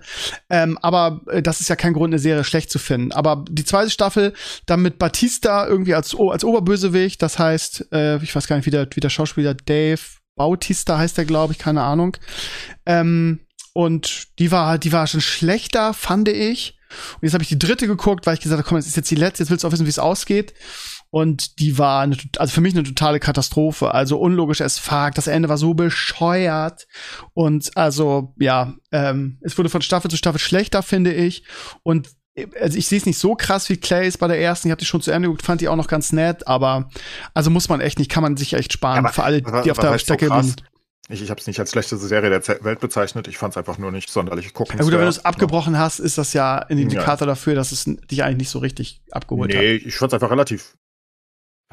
Ähm, 0.52 0.78
aber 0.82 1.22
äh, 1.28 1.42
das 1.42 1.62
ist 1.62 1.70
ja 1.70 1.76
kein 1.76 1.94
Grund, 1.94 2.14
eine 2.14 2.20
Serie 2.20 2.44
schlecht 2.44 2.70
zu 2.70 2.78
finden. 2.78 3.12
Aber 3.12 3.44
die 3.50 3.66
zweite 3.66 3.90
Staffel, 3.90 4.34
dann 4.68 4.84
mit 4.84 5.00
Batista 5.00 5.66
irgendwie 5.66 5.96
als, 5.96 6.16
als 6.16 6.44
Oberbösewicht, 6.44 7.22
das 7.22 7.40
heißt, 7.40 7.88
äh, 7.92 8.24
ich 8.24 8.36
weiß 8.36 8.48
gar 8.48 8.56
nicht, 8.56 8.68
wie 8.68 8.72
der, 8.72 8.88
wie 8.94 9.00
der 9.00 9.10
Schauspieler 9.10 9.56
Dave 9.56 10.00
Bautista 10.36 10.98
heißt 10.98 11.18
der, 11.18 11.26
glaube 11.26 11.54
ich, 11.54 11.60
keine 11.60 11.82
Ahnung. 11.82 12.18
Ähm, 12.86 13.40
und 13.74 14.40
die 14.40 14.52
war, 14.52 14.78
die 14.78 14.92
war 14.92 15.08
schon 15.08 15.22
schlechter, 15.22 15.94
fand 15.94 16.30
ich. 16.30 16.78
Und 17.16 17.24
jetzt 17.24 17.34
habe 17.34 17.44
ich 17.44 17.50
die 17.50 17.60
dritte 17.60 17.88
geguckt, 17.88 18.26
weil 18.26 18.36
ich 18.36 18.42
gesagt 18.42 18.60
habe, 18.60 18.68
komm, 18.68 18.78
das 18.78 18.88
ist 18.88 18.96
jetzt 18.96 19.10
die 19.10 19.16
letzte, 19.16 19.44
jetzt 19.44 19.50
willst 19.50 19.64
du 19.64 19.68
auch 19.68 19.72
wissen, 19.72 19.86
wie 19.86 19.90
es 19.90 20.00
ausgeht. 20.00 20.54
Und 21.14 21.60
die 21.60 21.78
war, 21.78 22.02
eine, 22.02 22.18
also 22.40 22.52
für 22.52 22.62
mich 22.62 22.74
eine 22.74 22.82
totale 22.82 23.20
Katastrophe. 23.20 23.94
Also 23.94 24.18
unlogisch 24.18 24.62
as 24.62 24.80
fuck. 24.80 25.12
Das 25.14 25.28
Ende 25.28 25.48
war 25.48 25.60
so 25.60 25.76
bescheuert. 25.76 26.88
Und 27.36 27.78
also, 27.78 28.34
ja, 28.40 28.74
ähm, 28.92 29.38
es 29.42 29.56
wurde 29.56 29.70
von 29.70 29.84
Staffel 29.84 30.10
zu 30.10 30.18
Staffel 30.18 30.40
schlechter, 30.40 30.82
finde 30.82 31.14
ich. 31.14 31.44
Und 31.84 32.10
also 32.60 32.80
ich 32.80 32.88
sehe 32.88 32.98
es 32.98 33.06
nicht 33.06 33.20
so 33.20 33.36
krass 33.36 33.70
wie 33.70 33.78
Clays 33.78 34.18
bei 34.18 34.28
der 34.28 34.42
ersten. 34.42 34.68
Ich 34.68 34.72
habe 34.72 34.80
die 34.80 34.86
schon 34.88 35.02
zu 35.02 35.12
Ende 35.12 35.28
geguckt, 35.28 35.46
fand 35.46 35.62
die 35.62 35.68
auch 35.68 35.76
noch 35.76 35.86
ganz 35.88 36.14
nett. 36.14 36.48
Aber 36.48 36.90
also 37.36 37.52
muss 37.52 37.70
man 37.70 37.80
echt 37.80 38.00
nicht, 38.00 38.10
kann 38.10 38.24
man 38.24 38.36
sich 38.36 38.54
echt 38.54 38.74
sparen. 38.74 39.06
Aber 39.06 39.14
für 39.14 39.24
alle, 39.24 39.44
die 39.44 39.70
auf 39.70 39.78
der 39.78 39.92
so 39.92 39.98
Strecke 40.00 40.26
sind. 40.42 40.64
Ich, 41.10 41.22
ich 41.22 41.30
habe 41.30 41.40
es 41.40 41.46
nicht 41.46 41.60
als 41.60 41.70
schlechteste 41.70 42.08
Serie 42.08 42.32
der 42.32 42.42
Ze- 42.42 42.64
Welt 42.64 42.80
bezeichnet. 42.80 43.28
Ich 43.28 43.38
fand 43.38 43.54
es 43.54 43.58
einfach 43.58 43.78
nur 43.78 43.92
nicht 43.92 44.10
sonderlich 44.10 44.52
gucken. 44.54 44.80
Ja 44.80 44.84
gut, 44.84 44.94
wenn 44.94 45.02
du 45.02 45.08
es 45.08 45.24
abgebrochen 45.26 45.78
hast, 45.78 46.00
ist 46.00 46.18
das 46.18 46.34
ja 46.34 46.58
ein 46.58 46.80
Indikator 46.80 47.28
dafür, 47.28 47.54
dass 47.54 47.72
es 47.72 47.84
dich 47.84 48.24
eigentlich 48.24 48.38
nicht 48.38 48.50
so 48.50 48.58
richtig 48.58 49.04
abgeholt 49.12 49.54
hat. 49.54 49.62
Nee, 49.62 49.74
ich 49.76 49.96
fand 49.96 50.12
es 50.12 50.16
einfach 50.16 50.32
relativ. 50.32 50.76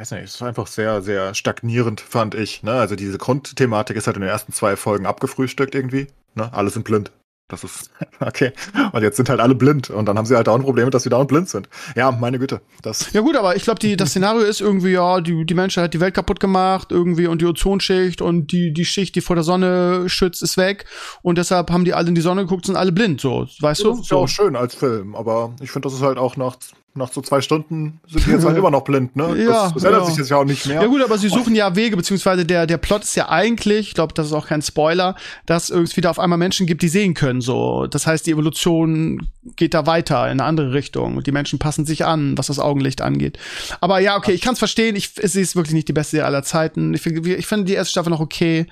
Weiß 0.00 0.12
nicht, 0.12 0.24
es 0.24 0.40
war 0.40 0.48
einfach 0.48 0.66
sehr, 0.66 1.02
sehr 1.02 1.34
stagnierend, 1.34 2.00
fand 2.00 2.34
ich. 2.34 2.62
Ne? 2.62 2.72
Also 2.72 2.96
diese 2.96 3.18
Grundthematik 3.18 3.98
ist 3.98 4.06
halt 4.06 4.16
in 4.16 4.22
den 4.22 4.30
ersten 4.30 4.50
zwei 4.50 4.74
Folgen 4.76 5.04
abgefrühstückt 5.04 5.74
irgendwie. 5.74 6.06
Ne? 6.34 6.50
Alle 6.54 6.70
sind 6.70 6.84
blind. 6.84 7.12
Das 7.48 7.64
ist 7.64 7.90
okay. 8.20 8.52
Und 8.92 9.02
jetzt 9.02 9.18
sind 9.18 9.28
halt 9.28 9.40
alle 9.40 9.54
blind. 9.54 9.90
Und 9.90 10.06
dann 10.06 10.16
haben 10.16 10.24
sie 10.24 10.36
halt 10.36 10.48
auch 10.48 10.54
ein 10.54 10.62
Problem, 10.62 10.90
dass 10.90 11.02
sie 11.02 11.10
dauernd 11.10 11.28
blind 11.28 11.50
sind. 11.50 11.68
Ja, 11.96 12.12
meine 12.12 12.38
Güte. 12.38 12.62
Das, 12.80 13.12
Ja 13.12 13.20
gut, 13.20 13.36
aber 13.36 13.56
ich 13.56 13.64
glaube, 13.64 13.94
das 13.94 14.08
Szenario 14.08 14.40
ist 14.40 14.62
irgendwie, 14.62 14.92
ja, 14.92 15.20
die, 15.20 15.44
die 15.44 15.52
Menschheit 15.52 15.84
hat 15.84 15.92
die 15.92 16.00
Welt 16.00 16.14
kaputt 16.14 16.40
gemacht, 16.40 16.92
irgendwie 16.92 17.26
und 17.26 17.42
die 17.42 17.46
Ozonschicht 17.46 18.22
und 18.22 18.52
die, 18.52 18.72
die 18.72 18.86
Schicht, 18.86 19.16
die 19.16 19.20
vor 19.20 19.36
der 19.36 19.42
Sonne 19.42 20.08
schützt, 20.08 20.42
ist 20.42 20.56
weg. 20.56 20.86
Und 21.20 21.36
deshalb 21.36 21.70
haben 21.70 21.84
die 21.84 21.92
alle 21.92 22.08
in 22.08 22.14
die 22.14 22.22
Sonne 22.22 22.44
geguckt, 22.44 22.64
sind 22.64 22.76
alle 22.76 22.92
blind, 22.92 23.20
so, 23.20 23.46
weißt 23.60 23.84
du? 23.84 23.90
das 23.90 24.00
ist 24.00 24.10
ja 24.10 24.16
auch 24.16 24.28
schön 24.28 24.56
als 24.56 24.74
Film, 24.74 25.14
aber 25.14 25.54
ich 25.60 25.70
finde, 25.70 25.88
das 25.88 25.92
ist 25.92 26.02
halt 26.02 26.16
auch 26.16 26.38
nach, 26.38 26.56
nach 26.94 27.12
so 27.12 27.20
zwei 27.20 27.40
Stunden 27.40 28.00
sind 28.08 28.26
die 28.26 28.30
jetzt 28.30 28.44
halt 28.44 28.56
immer 28.58 28.70
noch 28.70 28.82
blind, 28.82 29.14
ne? 29.16 29.36
Ja, 29.36 29.64
das, 29.64 29.74
das 29.74 29.84
ändert 29.84 30.02
ja. 30.02 30.06
sich 30.06 30.16
jetzt 30.18 30.30
ja 30.30 30.36
auch 30.38 30.44
nicht 30.44 30.66
mehr. 30.66 30.82
Ja 30.82 30.86
gut, 30.86 31.02
aber 31.02 31.18
sie 31.18 31.28
suchen 31.28 31.54
ja 31.54 31.76
Wege, 31.76 31.96
beziehungsweise 31.96 32.44
der, 32.44 32.66
der 32.66 32.78
Plot 32.78 33.04
ist 33.04 33.14
ja 33.14 33.28
eigentlich, 33.28 33.88
ich 33.88 33.94
glaube, 33.94 34.14
das 34.14 34.26
ist 34.26 34.32
auch 34.32 34.46
kein 34.46 34.62
Spoiler, 34.62 35.16
dass 35.46 35.70
es 35.70 35.96
wieder 35.96 36.10
auf 36.10 36.18
einmal 36.18 36.38
Menschen 36.38 36.66
gibt, 36.66 36.82
die 36.82 36.88
sehen 36.88 37.14
können. 37.14 37.40
So, 37.40 37.86
Das 37.86 38.06
heißt, 38.06 38.26
die 38.26 38.32
Evolution 38.32 39.28
geht 39.56 39.74
da 39.74 39.86
weiter 39.86 40.24
in 40.26 40.32
eine 40.32 40.44
andere 40.44 40.72
Richtung 40.72 41.16
und 41.16 41.26
die 41.26 41.32
Menschen 41.32 41.58
passen 41.58 41.86
sich 41.86 42.04
an, 42.04 42.36
was 42.36 42.48
das 42.48 42.58
Augenlicht 42.58 43.02
angeht. 43.02 43.38
Aber 43.80 44.00
ja, 44.00 44.16
okay, 44.16 44.32
ich 44.32 44.40
kann 44.40 44.54
es 44.54 44.58
verstehen. 44.58 44.96
Ich, 44.96 45.12
sie 45.14 45.40
ist 45.40 45.56
wirklich 45.56 45.74
nicht 45.74 45.88
die 45.88 45.92
beste 45.92 46.24
aller 46.24 46.42
Zeiten. 46.42 46.94
Ich 46.94 47.02
finde 47.02 47.34
ich 47.34 47.46
finde 47.46 47.64
die 47.66 47.74
erste 47.74 47.92
Staffel 47.92 48.10
noch 48.10 48.20
okay. 48.20 48.66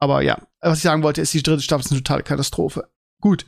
Aber 0.00 0.22
ja, 0.22 0.38
was 0.60 0.78
ich 0.78 0.84
sagen 0.84 1.02
wollte, 1.02 1.20
ist, 1.20 1.32
die 1.32 1.42
dritte 1.42 1.62
Staffel 1.62 1.84
ist 1.84 1.92
eine 1.92 2.02
totale 2.02 2.22
Katastrophe. 2.22 2.88
Gut. 3.24 3.46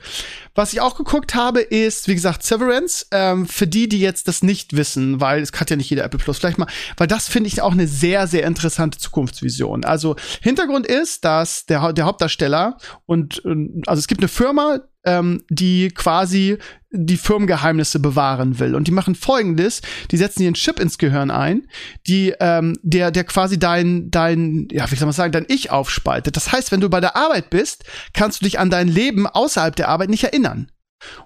Was 0.54 0.72
ich 0.72 0.80
auch 0.80 0.96
geguckt 0.96 1.34
habe, 1.34 1.60
ist, 1.60 2.08
wie 2.08 2.14
gesagt, 2.14 2.42
Severance. 2.42 3.06
Ähm, 3.10 3.44
für 3.44 3.66
die, 3.66 3.90
die 3.90 4.00
jetzt 4.00 4.26
das 4.26 4.42
nicht 4.42 4.74
wissen, 4.74 5.20
weil 5.20 5.42
es 5.42 5.52
hat 5.52 5.68
ja 5.68 5.76
nicht 5.76 5.90
jeder 5.90 6.02
Apple 6.02 6.18
Plus, 6.18 6.38
vielleicht 6.38 6.56
mal, 6.56 6.66
weil 6.96 7.06
das 7.06 7.28
finde 7.28 7.48
ich 7.48 7.60
auch 7.60 7.72
eine 7.72 7.86
sehr, 7.86 8.26
sehr 8.26 8.44
interessante 8.44 8.96
Zukunftsvision. 8.96 9.84
Also 9.84 10.16
Hintergrund 10.40 10.86
ist, 10.86 11.26
dass 11.26 11.66
der, 11.66 11.92
der 11.92 12.06
Hauptdarsteller 12.06 12.78
und, 13.04 13.42
also 13.86 14.00
es 14.00 14.06
gibt 14.06 14.22
eine 14.22 14.28
Firma, 14.28 14.80
ähm, 15.06 15.42
die 15.48 15.88
quasi 15.88 16.58
die 16.90 17.16
Firmengeheimnisse 17.16 18.00
bewahren 18.00 18.58
will. 18.58 18.74
Und 18.74 18.86
die 18.88 18.92
machen 18.92 19.14
folgendes: 19.14 19.80
Die 20.10 20.16
setzen 20.16 20.40
dir 20.40 20.48
einen 20.48 20.54
Chip 20.54 20.78
ins 20.78 20.98
Gehirn 20.98 21.30
ein, 21.30 21.68
die, 22.06 22.34
ähm, 22.40 22.76
der, 22.82 23.10
der 23.10 23.24
quasi 23.24 23.58
dein, 23.58 24.10
dein, 24.10 24.68
ja, 24.70 24.90
wie 24.90 24.96
soll 24.96 25.06
man 25.06 25.12
sagen, 25.12 25.32
dein 25.32 25.46
Ich 25.48 25.70
aufspaltet. 25.70 26.36
Das 26.36 26.52
heißt, 26.52 26.72
wenn 26.72 26.80
du 26.80 26.90
bei 26.90 27.00
der 27.00 27.16
Arbeit 27.16 27.50
bist, 27.50 27.84
kannst 28.12 28.40
du 28.40 28.44
dich 28.44 28.58
an 28.58 28.70
dein 28.70 28.88
Leben 28.88 29.26
außerhalb 29.26 29.74
der 29.74 29.88
Arbeit 29.88 30.10
nicht 30.10 30.24
erinnern. 30.24 30.70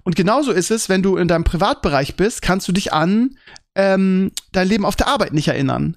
Und 0.02 0.16
genauso 0.16 0.52
ist 0.52 0.70
es, 0.70 0.88
wenn 0.88 1.02
du 1.02 1.16
in 1.16 1.28
deinem 1.28 1.44
Privatbereich 1.44 2.16
bist, 2.16 2.42
kannst 2.42 2.68
du 2.68 2.72
dich 2.72 2.92
an 2.92 3.36
ähm, 3.74 4.32
dein 4.52 4.68
Leben 4.68 4.84
auf 4.84 4.96
der 4.96 5.08
Arbeit 5.08 5.32
nicht 5.32 5.48
erinnern. 5.48 5.96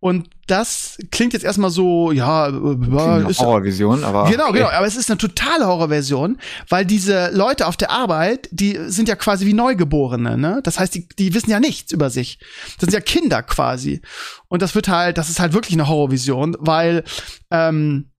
Und 0.00 0.30
das 0.46 0.96
klingt 1.10 1.32
jetzt 1.32 1.44
erstmal 1.44 1.70
so, 1.70 2.12
ja, 2.12 2.48
äh, 2.48 3.30
ist, 3.30 3.40
Horrorvision, 3.40 4.04
aber. 4.04 4.30
Genau, 4.30 4.52
genau. 4.52 4.68
Aber 4.68 4.86
es 4.86 4.96
ist 4.96 5.10
eine 5.10 5.18
totale 5.18 5.66
Horrorversion, 5.66 6.38
weil 6.68 6.84
diese 6.84 7.30
Leute 7.32 7.66
auf 7.66 7.76
der 7.76 7.90
Arbeit, 7.90 8.48
die 8.52 8.78
sind 8.86 9.08
ja 9.08 9.16
quasi 9.16 9.44
wie 9.44 9.54
Neugeborene, 9.54 10.38
ne? 10.38 10.60
Das 10.62 10.78
heißt, 10.78 10.94
die, 10.94 11.08
die 11.18 11.34
wissen 11.34 11.50
ja 11.50 11.58
nichts 11.58 11.92
über 11.92 12.10
sich. 12.10 12.38
Das 12.78 12.88
sind 12.88 12.92
ja 12.92 13.00
Kinder 13.00 13.42
quasi. 13.42 14.00
Und 14.46 14.62
das 14.62 14.74
wird 14.74 14.88
halt, 14.88 15.18
das 15.18 15.28
ist 15.30 15.40
halt 15.40 15.52
wirklich 15.52 15.74
eine 15.74 15.88
Horrorvision, 15.88 16.56
weil, 16.60 17.04
ähm, 17.50 18.10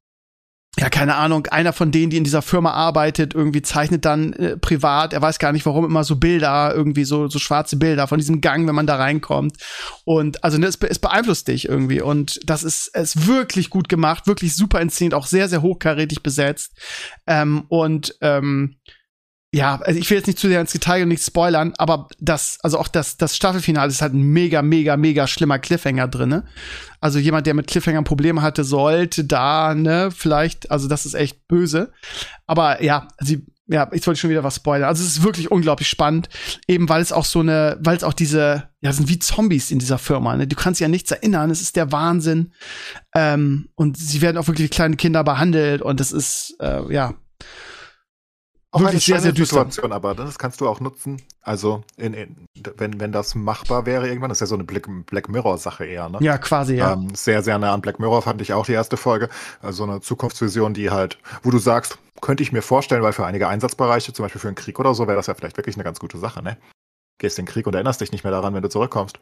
ja, 0.79 0.89
keine 0.89 1.15
Ahnung, 1.15 1.45
einer 1.47 1.73
von 1.73 1.91
denen, 1.91 2.09
die 2.09 2.15
in 2.15 2.23
dieser 2.23 2.41
Firma 2.41 2.71
arbeitet, 2.71 3.33
irgendwie 3.33 3.61
zeichnet 3.61 4.05
dann 4.05 4.31
äh, 4.31 4.55
privat, 4.55 5.11
er 5.11 5.21
weiß 5.21 5.37
gar 5.37 5.51
nicht 5.51 5.65
warum, 5.65 5.83
immer 5.83 6.05
so 6.05 6.15
Bilder, 6.15 6.73
irgendwie 6.73 7.03
so, 7.03 7.27
so 7.27 7.37
schwarze 7.37 7.75
Bilder 7.75 8.07
von 8.07 8.17
diesem 8.17 8.39
Gang, 8.39 8.65
wenn 8.65 8.75
man 8.75 8.87
da 8.87 8.95
reinkommt. 8.95 9.57
Und 10.05 10.41
also 10.41 10.57
ne, 10.57 10.67
es, 10.67 10.77
es 10.77 10.99
beeinflusst 10.99 11.49
dich 11.49 11.67
irgendwie. 11.67 12.01
Und 12.01 12.39
das 12.49 12.63
ist, 12.63 12.95
ist 12.95 13.27
wirklich 13.27 13.69
gut 13.69 13.89
gemacht, 13.89 14.25
wirklich 14.25 14.55
super 14.55 14.79
inszeniert, 14.79 15.15
auch 15.15 15.25
sehr, 15.25 15.49
sehr 15.49 15.61
hochkarätig 15.61 16.23
besetzt. 16.23 16.77
Ähm, 17.27 17.65
und 17.67 18.15
ähm, 18.21 18.77
ja, 19.51 19.79
also 19.81 19.99
ich 19.99 20.09
will 20.09 20.17
jetzt 20.17 20.27
nicht 20.27 20.37
zu 20.37 20.47
sehr 20.47 20.61
ins 20.61 20.73
Detail 20.73 21.03
und 21.03 21.09
nicht 21.09 21.23
spoilern, 21.23 21.73
aber 21.77 22.07
das, 22.19 22.59
also 22.61 22.77
auch 22.77 22.87
das, 22.87 23.17
das 23.17 23.35
Staffelfinale 23.35 23.89
ist 23.89 24.01
halt 24.01 24.13
ein 24.13 24.21
mega, 24.21 24.61
mega, 24.61 24.95
mega 24.95 25.25
schlimmer 25.25 25.57
Cliffhanger 25.57 26.07
drinne. 26.07 26.45
Also 27.01 27.17
jemand, 27.17 27.47
der 27.47 27.55
mit 27.55 27.65
Cliffhangern 27.65 28.03
Probleme 28.03 28.43
hatte, 28.43 28.63
sollte 28.63 29.23
da, 29.23 29.73
ne, 29.73 30.11
vielleicht, 30.15 30.69
also 30.69 30.87
das 30.87 31.07
ist 31.07 31.15
echt 31.15 31.47
böse. 31.47 31.91
Aber 32.45 32.83
ja, 32.83 33.07
sie, 33.19 33.47
ja, 33.65 33.89
ich 33.91 34.05
wollte 34.05 34.19
schon 34.19 34.29
wieder 34.29 34.43
was 34.43 34.57
spoilern. 34.57 34.87
Also 34.87 35.03
es 35.03 35.17
ist 35.17 35.23
wirklich 35.23 35.49
unglaublich 35.49 35.89
spannend, 35.89 36.29
eben 36.67 36.87
weil 36.87 37.01
es 37.01 37.11
auch 37.11 37.25
so 37.25 37.39
eine, 37.39 37.77
weil 37.79 37.97
es 37.97 38.03
auch 38.03 38.13
diese, 38.13 38.69
ja, 38.81 38.93
sind 38.93 39.09
wie 39.09 39.17
Zombies 39.17 39.71
in 39.71 39.79
dieser 39.79 39.97
Firma. 39.97 40.35
Ne? 40.35 40.45
Du 40.45 40.55
kannst 40.55 40.81
an 40.83 40.91
nichts 40.91 41.09
erinnern. 41.09 41.49
Es 41.49 41.61
ist 41.61 41.75
der 41.75 41.91
Wahnsinn. 41.91 42.53
Ähm, 43.15 43.69
und 43.73 43.97
sie 43.97 44.21
werden 44.21 44.37
auch 44.37 44.47
wirklich 44.47 44.65
wie 44.65 44.75
kleine 44.75 44.95
Kinder 44.95 45.23
behandelt 45.23 45.81
und 45.81 45.99
das 45.99 46.11
ist, 46.11 46.55
äh, 46.59 46.93
ja, 46.93 47.15
auch 48.71 48.81
wirklich 48.81 49.05
sehr, 49.05 49.19
sehr 49.19 49.31
düster. 49.31 49.55
Situation, 49.55 49.91
aber 49.91 50.13
das 50.13 50.37
kannst 50.37 50.61
du 50.61 50.67
auch 50.67 50.79
nutzen. 50.79 51.21
Also, 51.41 51.83
in, 51.97 52.13
in, 52.13 52.45
wenn, 52.77 52.99
wenn 52.99 53.11
das 53.11 53.33
machbar 53.33 53.85
wäre 53.85 54.07
irgendwann, 54.07 54.29
das 54.29 54.37
ist 54.37 54.41
ja 54.41 54.47
so 54.47 54.55
eine 54.55 54.63
Black, 54.63 54.87
Black 55.07 55.27
Mirror-Sache 55.27 55.85
eher, 55.85 56.09
ne? 56.09 56.19
Ja, 56.21 56.37
quasi, 56.37 56.75
ja. 56.75 56.93
Ähm, 56.93 57.13
sehr, 57.15 57.41
sehr 57.41 57.57
nah 57.57 57.73
an 57.73 57.81
Black 57.81 57.99
Mirror 57.99 58.21
fand 58.21 58.41
ich 58.41 58.53
auch 58.53 58.65
die 58.65 58.73
erste 58.73 58.97
Folge. 58.97 59.29
Also 59.61 59.83
eine 59.83 60.01
Zukunftsvision, 60.01 60.73
die 60.73 60.91
halt, 60.91 61.17
wo 61.41 61.49
du 61.49 61.57
sagst, 61.57 61.97
könnte 62.21 62.43
ich 62.43 62.51
mir 62.51 62.61
vorstellen, 62.61 63.01
weil 63.01 63.13
für 63.13 63.25
einige 63.25 63.47
Einsatzbereiche, 63.47 64.13
zum 64.13 64.23
Beispiel 64.23 64.41
für 64.41 64.49
einen 64.49 64.55
Krieg 64.55 64.79
oder 64.79 64.93
so, 64.93 65.07
wäre 65.07 65.17
das 65.17 65.27
ja 65.27 65.33
vielleicht 65.33 65.57
wirklich 65.57 65.75
eine 65.75 65.83
ganz 65.83 65.99
gute 65.99 66.17
Sache, 66.19 66.43
ne? 66.43 66.57
Gehst 67.17 67.39
in 67.39 67.45
den 67.45 67.51
Krieg 67.51 67.65
und 67.65 67.73
erinnerst 67.73 68.01
dich 68.01 68.11
nicht 68.11 68.23
mehr 68.23 68.31
daran, 68.31 68.53
wenn 68.53 68.61
du 68.61 68.69
zurückkommst. 68.69 69.19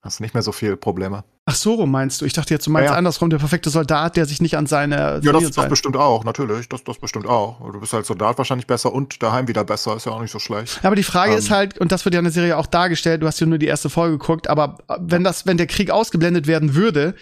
Hast 0.00 0.20
du 0.20 0.22
nicht 0.22 0.32
mehr 0.32 0.44
so 0.44 0.52
viele 0.52 0.76
Probleme. 0.76 1.24
Ach 1.44 1.56
so, 1.56 1.74
rum 1.74 1.90
meinst 1.90 2.20
du? 2.20 2.24
Ich 2.24 2.32
dachte 2.32 2.54
jetzt, 2.54 2.66
du 2.66 2.70
meinst 2.70 2.86
ja, 2.86 2.92
ja. 2.92 2.98
andersrum, 2.98 3.30
der 3.30 3.38
perfekte 3.38 3.68
Soldat, 3.68 4.16
der 4.16 4.26
sich 4.26 4.40
nicht 4.40 4.56
an 4.56 4.66
seine. 4.66 5.20
Ja, 5.24 5.32
das, 5.32 5.50
das 5.50 5.68
bestimmt 5.68 5.96
auch, 5.96 6.22
natürlich. 6.22 6.68
Das, 6.68 6.84
das 6.84 6.98
bestimmt 6.98 7.26
auch. 7.26 7.58
Du 7.72 7.80
bist 7.80 7.92
als 7.94 8.06
Soldat 8.06 8.38
wahrscheinlich 8.38 8.68
besser 8.68 8.92
und 8.92 9.20
daheim 9.22 9.48
wieder 9.48 9.64
besser, 9.64 9.96
ist 9.96 10.06
ja 10.06 10.12
auch 10.12 10.20
nicht 10.20 10.30
so 10.30 10.38
schlecht. 10.38 10.84
Aber 10.84 10.94
die 10.94 11.02
Frage 11.02 11.32
ähm, 11.32 11.38
ist 11.38 11.50
halt, 11.50 11.78
und 11.78 11.90
das 11.90 12.04
wird 12.04 12.14
ja 12.14 12.20
in 12.20 12.24
der 12.26 12.32
Serie 12.32 12.56
auch 12.58 12.66
dargestellt, 12.66 13.22
du 13.22 13.26
hast 13.26 13.40
ja 13.40 13.46
nur 13.46 13.58
die 13.58 13.66
erste 13.66 13.90
Folge 13.90 14.18
geguckt, 14.18 14.48
aber 14.48 14.78
wenn 15.00 15.24
das, 15.24 15.46
wenn 15.46 15.56
der 15.56 15.66
Krieg 15.66 15.90
ausgeblendet 15.90 16.46
werden 16.46 16.76
würde, 16.76 17.14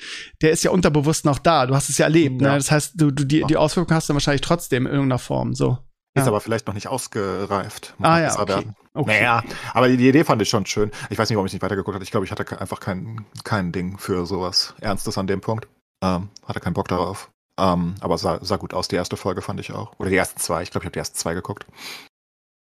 der 0.42 0.50
ist 0.50 0.64
ja 0.64 0.70
unterbewusst 0.70 1.24
noch 1.24 1.38
da. 1.38 1.66
Du 1.66 1.74
hast 1.74 1.88
es 1.88 1.96
ja 1.96 2.04
erlebt, 2.04 2.40
ne? 2.42 2.48
ja. 2.48 2.52
ne? 2.52 2.58
Das 2.58 2.70
heißt, 2.70 3.00
du, 3.00 3.10
du 3.10 3.24
die, 3.24 3.42
die 3.44 3.56
Auswirkungen 3.56 3.96
hast 3.96 4.10
du 4.10 4.12
wahrscheinlich 4.12 4.42
trotzdem 4.42 4.86
in 4.86 4.92
irgendeiner 4.92 5.18
Form. 5.18 5.54
So. 5.54 5.78
Ist 6.16 6.22
ja. 6.22 6.28
aber 6.28 6.40
vielleicht 6.40 6.66
noch 6.66 6.72
nicht 6.72 6.88
ausgereift. 6.88 7.94
Muss 7.98 8.08
ah 8.08 8.20
ja, 8.20 8.40
okay. 8.40 8.64
okay. 8.94 9.20
Naja, 9.20 9.42
aber 9.74 9.88
die 9.88 10.08
Idee 10.08 10.24
fand 10.24 10.40
ich 10.40 10.48
schon 10.48 10.64
schön. 10.64 10.90
Ich 11.10 11.18
weiß 11.18 11.28
nicht, 11.28 11.36
warum 11.36 11.46
ich 11.46 11.52
nicht 11.52 11.60
weitergeguckt 11.60 11.94
habe. 11.94 12.04
Ich 12.04 12.10
glaube, 12.10 12.24
ich 12.24 12.32
hatte 12.32 12.58
einfach 12.58 12.80
kein, 12.80 13.26
kein 13.44 13.70
Ding 13.70 13.98
für 13.98 14.24
sowas 14.24 14.74
Ernstes 14.80 15.18
an 15.18 15.26
dem 15.26 15.42
Punkt. 15.42 15.68
Ähm, 16.02 16.30
hatte 16.46 16.60
keinen 16.60 16.72
Bock 16.72 16.88
darauf. 16.88 17.30
Ähm, 17.60 17.96
aber 18.00 18.16
sah, 18.16 18.38
sah 18.42 18.56
gut 18.56 18.72
aus. 18.72 18.88
Die 18.88 18.96
erste 18.96 19.18
Folge 19.18 19.42
fand 19.42 19.60
ich 19.60 19.72
auch. 19.72 19.92
Oder 19.98 20.08
die 20.08 20.16
ersten 20.16 20.40
zwei. 20.40 20.62
Ich 20.62 20.70
glaube, 20.70 20.84
ich 20.84 20.86
habe 20.86 20.92
die 20.94 21.00
ersten 21.00 21.18
zwei 21.18 21.34
geguckt. 21.34 21.66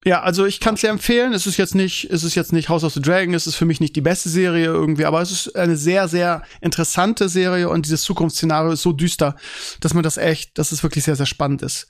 Ja, 0.05 0.21
also 0.21 0.45
ich 0.45 0.61
kann 0.61 0.75
es 0.75 0.81
sehr 0.81 0.89
empfehlen. 0.89 1.33
Es 1.33 1.45
ist 1.45 1.57
jetzt 1.57 1.75
nicht, 1.75 2.09
es 2.11 2.23
ist 2.23 2.35
jetzt 2.35 2.53
nicht 2.53 2.69
House 2.69 2.85
of 2.85 2.93
the 2.93 3.01
Dragon, 3.01 3.33
es 3.33 3.47
ist 3.47 3.55
für 3.55 3.65
mich 3.65 3.79
nicht 3.79 3.95
die 3.95 4.01
beste 4.01 4.29
Serie 4.29 4.65
irgendwie, 4.65 5.05
aber 5.05 5.21
es 5.21 5.31
ist 5.31 5.55
eine 5.55 5.77
sehr, 5.77 6.07
sehr 6.07 6.43
interessante 6.61 7.29
Serie 7.29 7.69
und 7.69 7.85
dieses 7.85 8.03
Zukunftsszenario 8.03 8.71
ist 8.71 8.81
so 8.81 8.91
düster, 8.91 9.35
dass 9.79 9.93
man 9.93 10.03
das 10.03 10.17
echt, 10.17 10.57
dass 10.57 10.71
es 10.71 10.83
wirklich 10.83 11.05
sehr, 11.05 11.15
sehr 11.15 11.25
spannend 11.25 11.61
ist. 11.61 11.87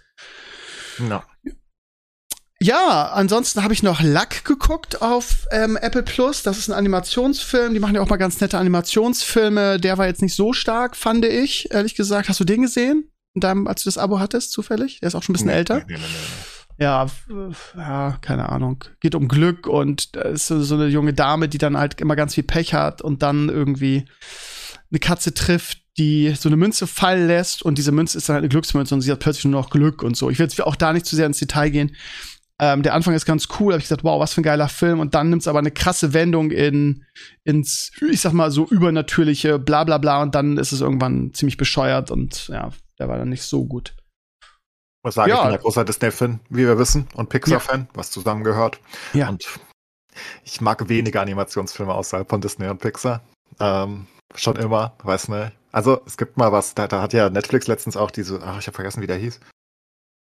No. 1.00 1.22
Ja, 2.60 3.12
ansonsten 3.12 3.62
habe 3.62 3.74
ich 3.74 3.84
noch 3.84 4.02
Luck 4.02 4.46
geguckt 4.46 5.02
auf 5.02 5.48
ähm, 5.52 5.76
Apple 5.76 6.04
Plus. 6.04 6.44
Das 6.44 6.58
ist 6.58 6.70
ein 6.70 6.74
Animationsfilm. 6.74 7.74
Die 7.74 7.80
machen 7.82 7.96
ja 7.96 8.02
auch 8.02 8.10
mal 8.10 8.16
ganz 8.16 8.40
nette 8.40 8.58
Animationsfilme. 8.58 9.82
Der 9.82 9.98
war 9.98 10.08
jetzt 10.08 10.22
nicht 10.22 10.34
so 10.34 10.54
stark, 10.54 10.96
fand 10.96 11.26
ich, 11.26 11.72
ehrlich 11.74 11.96
gesagt. 11.96 12.30
Hast 12.30 12.40
du 12.40 12.46
den 12.46 12.62
gesehen? 12.62 13.12
In 13.34 13.42
deinem, 13.42 13.68
als 13.68 13.84
du 13.84 13.90
das 13.90 13.98
Abo 13.98 14.20
hattest, 14.20 14.54
zufällig? 14.54 15.02
Der 15.02 15.08
ist 15.08 15.16
auch 15.16 15.24
schon 15.24 15.34
ein 15.34 15.38
bisschen 15.38 15.48
nee, 15.48 15.56
älter. 15.56 15.84
Nee, 15.88 15.98
nee, 15.98 16.84
ja, 16.84 17.08
ja, 17.76 18.18
keine 18.22 18.50
Ahnung. 18.50 18.84
Geht 19.00 19.16
um 19.16 19.28
Glück 19.28 19.68
und 19.68 20.16
da 20.16 20.22
ist 20.22 20.48
so, 20.48 20.62
so 20.64 20.76
eine 20.76 20.88
junge 20.88 21.14
Dame, 21.14 21.50
die 21.50 21.58
dann 21.58 21.78
halt 21.78 22.00
immer 22.02 22.16
ganz 22.16 22.34
viel 22.36 22.44
Pech 22.44 22.74
hat 22.74 23.02
und 23.02 23.22
dann 23.22 23.50
irgendwie 23.50 24.06
eine 24.90 25.00
Katze 25.00 25.34
trifft, 25.34 25.83
die 25.98 26.34
so 26.36 26.50
eine 26.50 26.58
Münze 26.58 26.88
fallen 26.88 27.28
lässt 27.28 27.62
und 27.64 27.78
diese 27.78 27.92
Münze 27.92 28.18
ist 28.18 28.28
dann 28.28 28.36
halt 28.36 28.42
eine 28.42 28.50
Glücksmünze 28.50 28.96
und 28.96 29.02
sie 29.02 29.12
hat 29.12 29.20
plötzlich 29.20 29.46
nur 29.46 29.62
noch 29.62 29.70
Glück 29.70 30.02
und 30.02 30.18
so. 30.18 30.30
Ich 30.30 30.40
will 30.40 30.46
jetzt 30.46 30.60
auch 30.62 30.76
da 30.76 30.94
nicht 30.94 31.06
zu 31.06 31.16
sehr 31.16 31.28
ins 31.28 31.40
Detail 31.40 31.70
gehen. 31.70 31.96
Ähm, 32.60 32.84
der 32.84 32.94
Anfang 32.94 33.14
ist 33.14 33.26
ganz 33.26 33.48
cool, 33.60 33.74
habe 33.74 33.80
ich 33.80 33.86
gesagt, 33.86 34.04
wow, 34.04 34.20
was 34.20 34.34
für 34.34 34.42
ein 34.42 34.46
geiler 34.46 34.70
Film. 34.70 35.00
Und 35.00 35.16
dann 35.16 35.30
nimmt 35.30 35.42
es 35.42 35.48
aber 35.48 35.60
eine 35.60 35.72
krasse 35.72 36.14
Wendung 36.14 36.52
in, 36.52 37.06
ins, 37.44 37.92
ich 38.10 38.22
sag 38.22 38.34
mal, 38.34 38.52
so 38.52 38.68
übernatürliche, 38.68 39.60
bla 39.60 39.84
bla 39.84 39.98
bla. 39.98 40.22
Und 40.22 40.36
dann 40.36 40.58
ist 40.58 40.72
es 40.72 40.82
irgendwann 40.82 41.34
ziemlich 41.34 41.58
bescheuert 41.58 42.12
und 42.12 42.48
ja, 42.48 42.72
der 43.00 43.10
war 43.10 43.18
dann 43.18 43.30
nicht 43.30 43.44
so 43.44 43.66
gut. 43.66 43.96
Ich 44.42 45.06
muss 45.06 45.16
sagen, 45.16 45.30
ja. 45.30 45.38
ich 45.38 45.44
bin 45.44 45.52
ja 45.52 45.58
großer 45.58 45.84
Disney-Fan, 45.84 46.40
wie 46.50 46.66
wir 46.66 46.78
wissen, 46.78 47.08
und 47.16 47.30
Pixar-Fan, 47.30 47.82
ja. 47.82 47.88
was 47.94 48.12
zusammengehört. 48.12 48.80
Ja. 49.14 49.30
Und 49.30 49.46
ich 50.46 50.62
mag 50.62 50.88
weniger 50.88 51.22
Animationsfilme 51.22 51.94
außerhalb 51.94 52.30
von 52.30 52.40
Disney 52.40 52.68
und 52.68 52.80
Pixar. 52.80 53.22
Ähm, 53.60 54.08
schon 54.36 54.56
immer, 54.56 54.94
weiß 55.04 55.30
nicht. 55.30 55.52
Also 55.72 56.02
es 56.06 56.18
gibt 56.18 56.38
mal 56.38 56.52
was, 56.52 56.76
da, 56.76 56.88
da 56.88 57.02
hat 57.02 57.14
ja 57.14 57.30
Netflix 57.30 57.68
letztens 57.68 57.98
auch 57.98 58.12
diese, 58.12 58.42
ach, 58.44 58.60
ich 58.60 58.68
habe 58.68 58.76
vergessen, 58.76 59.02
wie 59.02 59.08
der 59.08 59.18
hieß. 59.18 59.40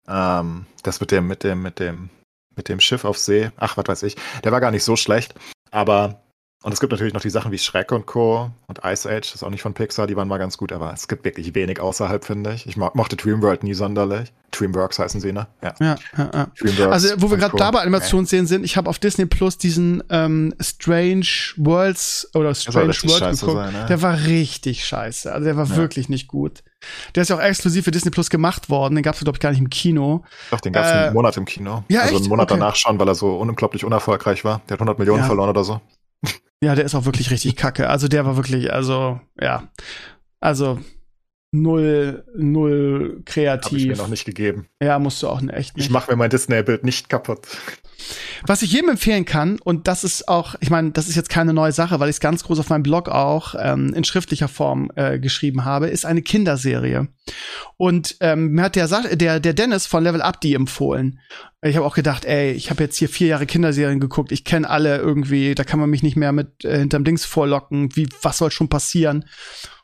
Ähm, 0.07 0.65
das 0.83 0.99
mit 0.99 1.11
dem, 1.11 1.27
mit 1.27 1.43
dem, 1.43 1.61
mit 1.61 1.79
dem, 1.79 2.09
mit 2.55 2.67
dem 2.67 2.79
Schiff 2.79 3.05
auf 3.05 3.17
See, 3.17 3.51
ach, 3.57 3.77
was 3.77 3.87
weiß 3.87 4.03
ich, 4.03 4.17
der 4.43 4.51
war 4.51 4.59
gar 4.59 4.71
nicht 4.71 4.83
so 4.83 4.95
schlecht, 4.95 5.35
aber 5.71 6.21
und 6.61 6.73
es 6.73 6.81
gibt 6.81 6.91
natürlich 6.91 7.13
noch 7.13 7.21
die 7.21 7.29
Sachen 7.29 7.53
wie 7.53 7.57
Shrek 7.57 7.93
und 7.93 8.05
Co. 8.05 8.51
und 8.67 8.79
Ice 8.83 9.09
Age, 9.09 9.21
das 9.21 9.35
ist 9.35 9.43
auch 9.43 9.49
nicht 9.49 9.61
von 9.61 9.73
Pixar, 9.73 10.07
die 10.07 10.17
waren 10.17 10.27
mal 10.27 10.39
ganz 10.39 10.57
gut, 10.57 10.73
aber 10.73 10.91
es 10.93 11.07
gibt 11.07 11.23
wirklich 11.23 11.55
wenig 11.55 11.79
außerhalb, 11.79 12.25
finde 12.25 12.53
ich. 12.53 12.67
Ich 12.67 12.75
mochte 12.75 13.15
Dreamworld 13.15 13.63
nie 13.63 13.73
sonderlich. 13.73 14.33
Dreamworks 14.51 14.99
heißen 14.99 15.21
sie, 15.21 15.31
ne? 15.31 15.47
Ja, 15.63 15.73
ja, 15.79 15.95
ja. 16.17 16.31
ja. 16.33 16.51
Dreamworks 16.59 16.91
also, 16.91 17.21
wo 17.21 17.31
wir 17.31 17.37
gerade 17.37 17.55
da 17.55 17.71
bei 17.71 17.79
Animationsszenen 17.79 18.45
sind, 18.45 18.65
ich 18.65 18.75
habe 18.75 18.89
auf 18.89 18.99
Disney 18.99 19.25
Plus 19.25 19.57
diesen 19.57 20.03
ähm, 20.09 20.53
Strange 20.59 21.27
Worlds 21.55 22.29
oder 22.33 22.53
Strange 22.53 22.93
Worlds 23.03 23.39
geguckt. 23.39 23.57
Sein, 23.57 23.73
ne? 23.73 23.85
Der 23.87 24.01
war 24.01 24.17
richtig 24.25 24.85
scheiße. 24.85 25.31
Also 25.31 25.45
der 25.45 25.55
war 25.55 25.65
ja. 25.65 25.75
wirklich 25.77 26.09
nicht 26.09 26.27
gut. 26.27 26.63
Der 27.15 27.21
ist 27.21 27.29
ja 27.29 27.37
auch 27.37 27.41
exklusiv 27.41 27.85
für 27.85 27.91
Disney 27.91 28.11
Plus 28.11 28.29
gemacht 28.29 28.69
worden. 28.69 28.95
Den 28.95 29.03
gab 29.03 29.15
es, 29.15 29.21
glaube 29.21 29.37
ich, 29.37 29.39
gar 29.39 29.51
nicht 29.51 29.59
im 29.59 29.69
Kino. 29.69 30.25
Doch, 30.51 30.59
den 30.59 30.73
gab 30.73 30.85
es 30.85 30.91
äh, 30.91 30.93
einen 30.93 31.13
Monat 31.13 31.37
im 31.37 31.45
Kino. 31.45 31.83
Ja, 31.87 32.01
also 32.01 32.15
echt? 32.15 32.23
einen 32.23 32.29
Monat 32.29 32.51
okay. 32.51 32.59
danach 32.59 32.75
schon, 32.75 32.99
weil 32.99 33.07
er 33.07 33.15
so 33.15 33.37
unglaublich 33.37 33.85
unerfolgreich 33.85 34.43
war. 34.43 34.61
Der 34.67 34.73
hat 34.73 34.81
100 34.81 34.99
Millionen 34.99 35.21
ja. 35.21 35.25
verloren 35.25 35.49
oder 35.49 35.63
so. 35.63 35.79
Ja, 36.61 36.75
der 36.75 36.85
ist 36.85 36.95
auch 36.95 37.05
wirklich 37.05 37.31
richtig 37.31 37.55
kacke. 37.55 37.89
Also 37.89 38.07
der 38.07 38.25
war 38.25 38.35
wirklich, 38.35 38.73
also, 38.73 39.19
ja. 39.39 39.69
Also, 40.41 40.79
null, 41.51 42.23
null 42.35 43.21
kreativ. 43.25 43.71
Hab 43.71 43.77
ich 43.77 43.87
mir 43.87 43.97
noch 43.97 44.07
nicht 44.07 44.25
gegeben. 44.25 44.67
Ja, 44.81 44.99
musst 44.99 45.23
du 45.23 45.27
auch 45.27 45.41
echt 45.49 45.75
nicht. 45.75 45.85
Ich 45.85 45.89
mache 45.89 46.11
mir 46.11 46.17
mein 46.17 46.29
Disney-Bild 46.29 46.83
nicht 46.83 47.09
kaputt. 47.09 47.47
Was 48.45 48.61
ich 48.61 48.71
jedem 48.71 48.89
empfehlen 48.89 49.25
kann, 49.25 49.59
und 49.59 49.87
das 49.87 50.03
ist 50.03 50.27
auch, 50.27 50.55
ich 50.61 50.69
meine, 50.69 50.91
das 50.91 51.09
ist 51.09 51.15
jetzt 51.15 51.29
keine 51.29 51.53
neue 51.53 51.71
Sache, 51.71 51.99
weil 51.99 52.09
ich 52.09 52.15
es 52.15 52.19
ganz 52.19 52.43
groß 52.43 52.59
auf 52.59 52.69
meinem 52.69 52.83
Blog 52.83 53.09
auch 53.09 53.55
ähm, 53.59 53.93
in 53.93 54.03
schriftlicher 54.03 54.47
Form 54.47 54.89
äh, 54.95 55.19
geschrieben 55.19 55.65
habe, 55.65 55.87
ist 55.87 56.05
eine 56.05 56.21
Kinderserie. 56.21 57.09
Und 57.77 58.15
ähm, 58.21 58.51
mir 58.51 58.63
hat 58.63 58.75
der, 58.75 58.87
der, 58.87 59.39
der 59.39 59.53
Dennis 59.53 59.85
von 59.85 60.03
Level 60.03 60.21
Up 60.21 60.39
die 60.39 60.53
empfohlen. 60.53 61.19
Ich 61.61 61.75
habe 61.75 61.85
auch 61.85 61.95
gedacht, 61.95 62.23
ey, 62.23 62.51
ich 62.51 62.69
habe 62.69 62.83
jetzt 62.83 62.95
hier 62.95 63.09
vier 63.09 63.27
Jahre 63.27 63.45
Kinderserien 63.45 63.99
geguckt, 63.99 64.31
ich 64.31 64.45
kenne 64.45 64.69
alle 64.69 64.97
irgendwie, 64.97 65.53
da 65.53 65.65
kann 65.65 65.79
man 65.79 65.89
mich 65.89 66.03
nicht 66.03 66.15
mehr 66.15 66.31
mit 66.31 66.63
äh, 66.63 66.79
hinterm 66.79 67.03
Dings 67.03 67.25
vorlocken, 67.25 67.95
wie, 67.95 68.07
was 68.21 68.37
soll 68.37 68.51
schon 68.51 68.69
passieren? 68.69 69.25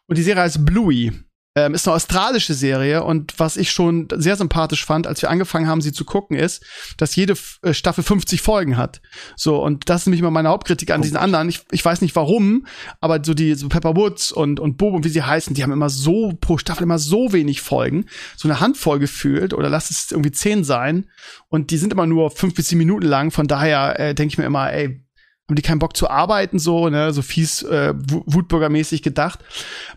Und 0.07 0.18
die 0.18 0.24
Serie 0.24 0.43
heißt 0.43 0.66
Bluey. 0.66 1.11
Ähm, 1.58 1.74
ist 1.74 1.88
eine 1.88 1.95
australische 1.95 2.53
Serie 2.53 3.01
und 3.06 3.39
was 3.39 3.56
ich 3.56 3.72
schon 3.72 4.10
sehr 4.14 4.36
sympathisch 4.36 4.84
fand, 4.84 5.08
als 5.08 5.22
wir 5.22 5.30
angefangen 5.30 5.68
haben, 5.68 5.80
sie 5.80 5.93
zu 5.93 6.03
gucken, 6.03 6.36
ist, 6.36 6.66
dass 6.97 7.16
jede 7.16 7.36
äh, 7.62 7.74
Staffel 7.74 8.03
50 8.03 8.41
Folgen 8.41 8.76
hat. 8.76 9.01
So, 9.38 9.64
und 9.64 9.89
das 9.89 10.01
ist 10.01 10.08
nämlich 10.08 10.20
immer 10.20 10.32
meine 10.32 10.49
Hauptkritik 10.49 10.91
an 10.91 10.99
oh, 10.99 11.03
diesen 11.03 11.16
anderen. 11.16 11.47
Ich, 11.47 11.62
ich 11.72 11.86
weiß 11.86 12.01
nicht 12.01 12.14
warum, 12.18 12.68
aber 12.99 13.24
so 13.24 13.34
die 13.34 13.56
so 13.56 13.70
Pepper 13.70 13.95
Woods 13.95 14.34
und, 14.34 14.60
und 14.60 14.76
Bob 14.76 14.95
und 14.95 15.06
wie 15.06 15.10
sie 15.10 15.24
heißen, 15.24 15.53
die 15.53 15.64
haben 15.64 15.72
immer 15.72 15.89
so 15.89 16.34
pro 16.41 16.58
Staffel 16.58 16.84
immer 16.84 16.99
so 16.99 17.32
wenig 17.32 17.62
Folgen. 17.62 18.08
So 18.36 18.49
eine 18.49 18.60
Handvoll 18.60 18.99
gefühlt 18.99 19.53
oder 19.53 19.70
lass 19.70 19.91
es 19.91 20.12
irgendwie 20.12 20.32
zehn 20.32 20.66
sein. 20.66 21.10
Und 21.47 21.72
die 21.72 21.78
sind 21.78 21.93
immer 21.93 22.06
nur 22.06 22.32
fünf 22.32 22.53
bis 22.56 22.68
zehn 22.68 22.78
Minuten 22.78 23.06
lang. 23.06 23.32
Von 23.32 23.47
daher 23.47 23.97
äh, 23.97 24.14
denke 24.14 24.34
ich 24.34 24.38
mir 24.38 24.43
immer, 24.45 24.74
ey, 24.74 25.05
haben 25.48 25.56
die 25.56 25.62
keinen 25.62 25.80
Bock 25.80 25.96
zu 25.96 26.10
arbeiten, 26.10 26.58
so, 26.58 26.89
ne, 26.89 27.14
so 27.14 27.22
fies 27.22 27.62
äh, 27.62 27.93
Wutbürgermäßig 27.96 29.04
gedacht. 29.04 29.39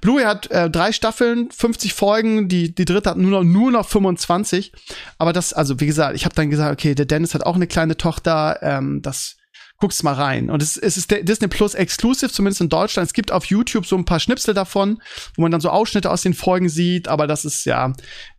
Bluey 0.03 0.25
hat 0.25 0.51
äh, 0.51 0.69
drei 0.69 0.93
Staffeln, 0.93 1.51
50 1.51 1.95
Folgen, 1.95 2.49
die, 2.49 2.75
die 2.75 2.85
dritte 2.85 3.11
hat 3.11 3.17
nur 3.17 3.31
noch, 3.31 3.45
nur 3.45 3.71
noch 3.71 3.89
25. 3.89 4.73
Aber 5.17 5.33
das, 5.33 5.55
also 5.55 5.81
wie 5.81 5.87
gesagt, 5.87 6.17
ich 6.17 6.27
habe 6.27 6.35
dann 6.35 6.51
gesagt, 6.51 6.73
okay, 6.73 6.95
der 6.95 7.07
Dennis 7.07 7.35
hat 7.35 7.47
auch 7.47 7.57
eine 7.57 7.67
kleine 7.67 7.97
Tochter, 7.97 8.59
ähm, 8.61 9.01
das 9.01 9.37
guckst 9.79 10.05
mal 10.05 10.13
rein. 10.13 10.51
Und 10.51 10.61
es, 10.61 10.77
es 10.77 10.99
ist 10.99 11.11
Disney 11.11 11.49
Plus 11.49 11.75
Exclusive, 11.75 12.31
zumindest 12.31 12.61
in 12.61 12.69
Deutschland. 12.69 13.07
Es 13.07 13.15
gibt 13.15 13.33
auf 13.33 13.47
YouTube 13.47 13.87
so 13.87 13.97
ein 13.97 14.05
paar 14.05 14.21
Schnipsel 14.21 14.53
davon, 14.53 15.01
wo 15.35 15.43
man 15.43 15.51
dann 15.51 15.63
so 15.63 15.71
Ausschnitte 15.71 16.11
aus 16.11 16.21
den 16.21 16.35
Folgen 16.35 16.69
sieht, 16.69 17.09
aber 17.09 17.27
das 17.27 17.47
ist 17.47 17.65
ja 17.65 17.95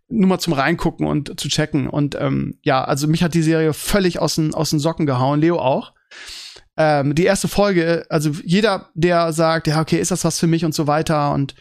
nur 0.09 0.27
mal 0.27 0.39
zum 0.39 0.53
Reingucken 0.53 1.07
und 1.07 1.39
zu 1.39 1.47
checken. 1.47 1.89
Und 1.89 2.15
ähm, 2.19 2.59
ja, 2.61 2.83
also 2.83 3.07
mich 3.07 3.23
hat 3.23 3.33
die 3.33 3.41
Serie 3.41 3.73
völlig 3.73 4.19
aus 4.19 4.35
den, 4.35 4.53
aus 4.53 4.69
den 4.69 4.79
Socken 4.79 5.07
gehauen, 5.07 5.39
Leo 5.39 5.57
auch 5.57 5.93
ähm, 6.79 7.13
die 7.13 7.25
erste 7.25 7.49
Folge, 7.49 8.05
also 8.09 8.31
jeder, 8.43 8.89
der 8.95 9.33
sagt, 9.33 9.67
ja, 9.67 9.81
okay, 9.81 9.99
ist 9.99 10.11
das 10.11 10.23
was 10.23 10.39
für 10.39 10.47
mich 10.47 10.63
und 10.63 10.73
so 10.73 10.87
weiter 10.87 11.33
und 11.33 11.53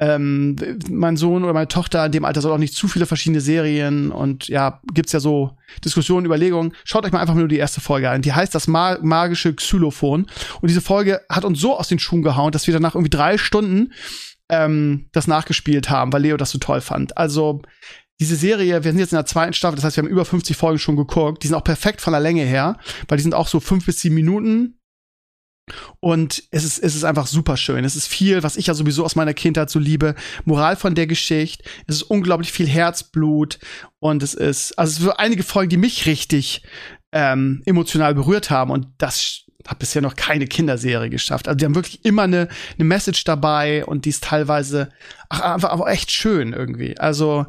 ähm, 0.00 0.56
mein 0.90 1.16
Sohn 1.16 1.44
oder 1.44 1.52
meine 1.52 1.68
Tochter 1.68 2.06
in 2.06 2.12
dem 2.12 2.24
Alter 2.24 2.40
soll 2.40 2.52
auch 2.52 2.58
nicht 2.58 2.74
zu 2.74 2.88
viele 2.88 3.06
verschiedene 3.06 3.40
Serien 3.40 4.10
und 4.10 4.48
ja, 4.48 4.80
gibt's 4.92 5.12
ja 5.12 5.20
so 5.20 5.52
Diskussionen, 5.84 6.26
Überlegungen. 6.26 6.72
Schaut 6.82 7.04
euch 7.04 7.12
mal 7.12 7.20
einfach 7.20 7.34
nur 7.34 7.46
die 7.46 7.58
erste 7.58 7.80
Folge 7.80 8.10
an. 8.10 8.22
Die 8.22 8.32
heißt 8.32 8.54
das 8.54 8.66
ma 8.66 8.98
magische 9.02 9.54
Xylophon. 9.54 10.26
Und 10.60 10.68
diese 10.68 10.80
Folge 10.80 11.20
hat 11.28 11.44
uns 11.44 11.60
so 11.60 11.78
aus 11.78 11.88
den 11.88 12.00
Schuhen 12.00 12.22
gehauen, 12.22 12.50
dass 12.50 12.66
wir 12.66 12.74
danach 12.74 12.96
irgendwie 12.96 13.10
drei 13.10 13.38
Stunden 13.38 13.92
ähm, 14.48 15.08
das 15.12 15.28
nachgespielt 15.28 15.90
haben, 15.90 16.12
weil 16.12 16.22
Leo 16.22 16.36
das 16.36 16.50
so 16.50 16.58
toll 16.58 16.80
fand. 16.80 17.16
Also 17.16 17.62
diese 18.20 18.36
Serie, 18.36 18.84
wir 18.84 18.90
sind 18.90 19.00
jetzt 19.00 19.12
in 19.12 19.16
der 19.16 19.26
zweiten 19.26 19.52
Staffel, 19.52 19.76
das 19.76 19.84
heißt, 19.84 19.96
wir 19.96 20.04
haben 20.04 20.10
über 20.10 20.24
50 20.24 20.56
Folgen 20.56 20.78
schon 20.78 20.96
geguckt. 20.96 21.42
Die 21.42 21.48
sind 21.48 21.56
auch 21.56 21.64
perfekt 21.64 22.00
von 22.00 22.12
der 22.12 22.20
Länge 22.20 22.44
her, 22.44 22.78
weil 23.08 23.18
die 23.18 23.22
sind 23.22 23.34
auch 23.34 23.48
so 23.48 23.60
fünf 23.60 23.86
bis 23.86 24.00
sieben 24.00 24.14
Minuten 24.14 24.78
und 26.00 26.42
es 26.50 26.64
ist, 26.64 26.78
es 26.78 26.94
ist 26.94 27.04
einfach 27.04 27.26
super 27.26 27.56
schön. 27.56 27.84
Es 27.84 27.96
ist 27.96 28.06
viel, 28.06 28.42
was 28.42 28.56
ich 28.56 28.66
ja 28.66 28.74
sowieso 28.74 29.04
aus 29.04 29.16
meiner 29.16 29.34
Kindheit 29.34 29.70
so 29.70 29.78
liebe. 29.78 30.14
Moral 30.44 30.76
von 30.76 30.94
der 30.94 31.06
Geschichte. 31.06 31.64
Es 31.86 31.96
ist 31.96 32.02
unglaublich 32.02 32.52
viel 32.52 32.68
Herzblut. 32.68 33.58
Und 33.98 34.22
es 34.22 34.34
ist, 34.34 34.78
also 34.78 34.90
es 34.90 34.98
sind 34.98 35.18
einige 35.18 35.42
Folgen, 35.42 35.70
die 35.70 35.76
mich 35.78 36.06
richtig 36.06 36.62
ähm, 37.12 37.62
emotional 37.64 38.14
berührt 38.14 38.50
haben. 38.50 38.70
Und 38.70 38.88
das 38.98 39.44
hat 39.66 39.78
bisher 39.78 40.02
noch 40.02 40.16
keine 40.16 40.46
Kinderserie 40.46 41.08
geschafft. 41.08 41.48
Also 41.48 41.56
die 41.56 41.64
haben 41.64 41.74
wirklich 41.74 42.04
immer 42.04 42.22
eine, 42.22 42.48
eine 42.74 42.84
Message 42.84 43.24
dabei 43.24 43.86
und 43.86 44.04
die 44.04 44.10
ist 44.10 44.24
teilweise 44.24 44.90
ach, 45.30 45.40
einfach 45.40 45.70
aber 45.70 45.88
echt 45.88 46.10
schön 46.10 46.52
irgendwie. 46.52 46.98
Also 46.98 47.46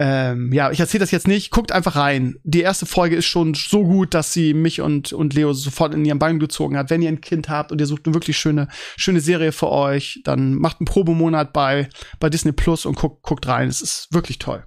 ähm, 0.00 0.52
ja, 0.52 0.70
ich 0.70 0.78
erzähle 0.78 1.00
das 1.00 1.10
jetzt 1.10 1.26
nicht. 1.26 1.50
Guckt 1.50 1.72
einfach 1.72 1.96
rein. 1.96 2.36
Die 2.44 2.60
erste 2.60 2.86
Folge 2.86 3.16
ist 3.16 3.26
schon 3.26 3.54
so 3.54 3.82
gut, 3.84 4.14
dass 4.14 4.32
sie 4.32 4.54
mich 4.54 4.80
und, 4.80 5.12
und 5.12 5.34
Leo 5.34 5.52
sofort 5.52 5.92
in 5.92 6.04
ihren 6.04 6.20
Bein 6.20 6.38
gezogen 6.38 6.76
hat. 6.76 6.90
Wenn 6.90 7.02
ihr 7.02 7.08
ein 7.08 7.20
Kind 7.20 7.48
habt 7.48 7.72
und 7.72 7.80
ihr 7.80 7.86
sucht 7.86 8.06
eine 8.06 8.14
wirklich 8.14 8.38
schöne, 8.38 8.68
schöne 8.96 9.20
Serie 9.20 9.50
für 9.50 9.70
euch, 9.70 10.20
dann 10.24 10.54
macht 10.54 10.78
einen 10.80 10.86
Probemonat 10.86 11.52
bei, 11.52 11.88
bei 12.20 12.30
Disney 12.30 12.52
Plus 12.52 12.86
und 12.86 12.96
guckt, 12.96 13.22
guckt 13.22 13.48
rein. 13.48 13.68
Es 13.68 13.80
ist 13.80 14.08
wirklich 14.12 14.38
toll. 14.38 14.64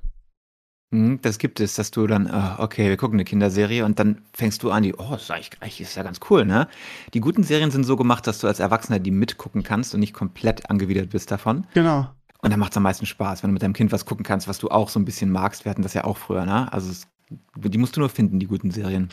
Mhm, 0.94 1.20
das 1.22 1.38
gibt 1.38 1.62
es, 1.62 1.76
dass 1.76 1.92
du 1.92 2.06
dann, 2.06 2.28
ah, 2.28 2.58
okay, 2.60 2.90
wir 2.90 2.98
gucken 2.98 3.16
eine 3.16 3.24
Kinderserie 3.24 3.86
und 3.86 3.98
dann 3.98 4.24
fängst 4.34 4.62
du 4.62 4.72
an, 4.72 4.84
die, 4.84 4.94
oh, 4.94 5.16
ist 5.16 5.32
eigentlich, 5.32 5.52
eigentlich 5.62 5.80
ist 5.80 5.96
ja 5.96 6.04
ganz 6.04 6.20
cool, 6.30 6.44
ne? 6.44 6.68
Die 7.14 7.22
guten 7.22 7.44
Serien 7.44 7.72
sind 7.72 7.86
so 7.86 7.96
gemacht, 7.96 8.28
dass 8.28 8.40
du 8.40 8.48
als 8.48 8.60
Erwachsener 8.60 9.00
die 9.00 9.12
mitgucken 9.12 9.64
kannst 9.64 9.94
und 9.94 10.02
nicht 10.02 10.14
komplett 10.14 10.70
angewidert 10.70 11.12
bist 11.12 11.32
davon. 11.32 11.66
Genau. 11.74 12.10
Und 12.42 12.50
dann 12.52 12.60
macht 12.60 12.72
es 12.72 12.78
am 12.78 12.84
meisten 12.84 13.06
Spaß, 13.06 13.44
wenn 13.44 13.50
du 13.50 13.54
mit 13.54 13.62
deinem 13.62 13.74
Kind 13.74 13.92
was 13.92 14.06
gucken 14.06 14.26
kannst, 14.26 14.48
was 14.48 14.58
du 14.58 14.70
auch 14.70 14.90
so 14.90 15.00
ein 15.00 15.06
bisschen 15.06 15.32
magst. 15.32 15.64
Wir 15.66 15.70
hatten 15.70 15.84
das 15.84 15.94
ja 15.94 16.04
auch 16.04 16.18
früher, 16.18 16.46
ne? 16.46 16.72
Also 16.74 16.90
es, 16.90 17.08
die 17.56 17.78
musst 17.78 17.96
du 17.96 18.00
nur 18.00 18.10
finden, 18.10 18.40
die 18.40 18.48
guten 18.48 18.72
Serien. 18.72 19.10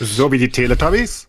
So 0.00 0.32
wie 0.32 0.38
die 0.38 0.48
Teletubbies? 0.48 1.28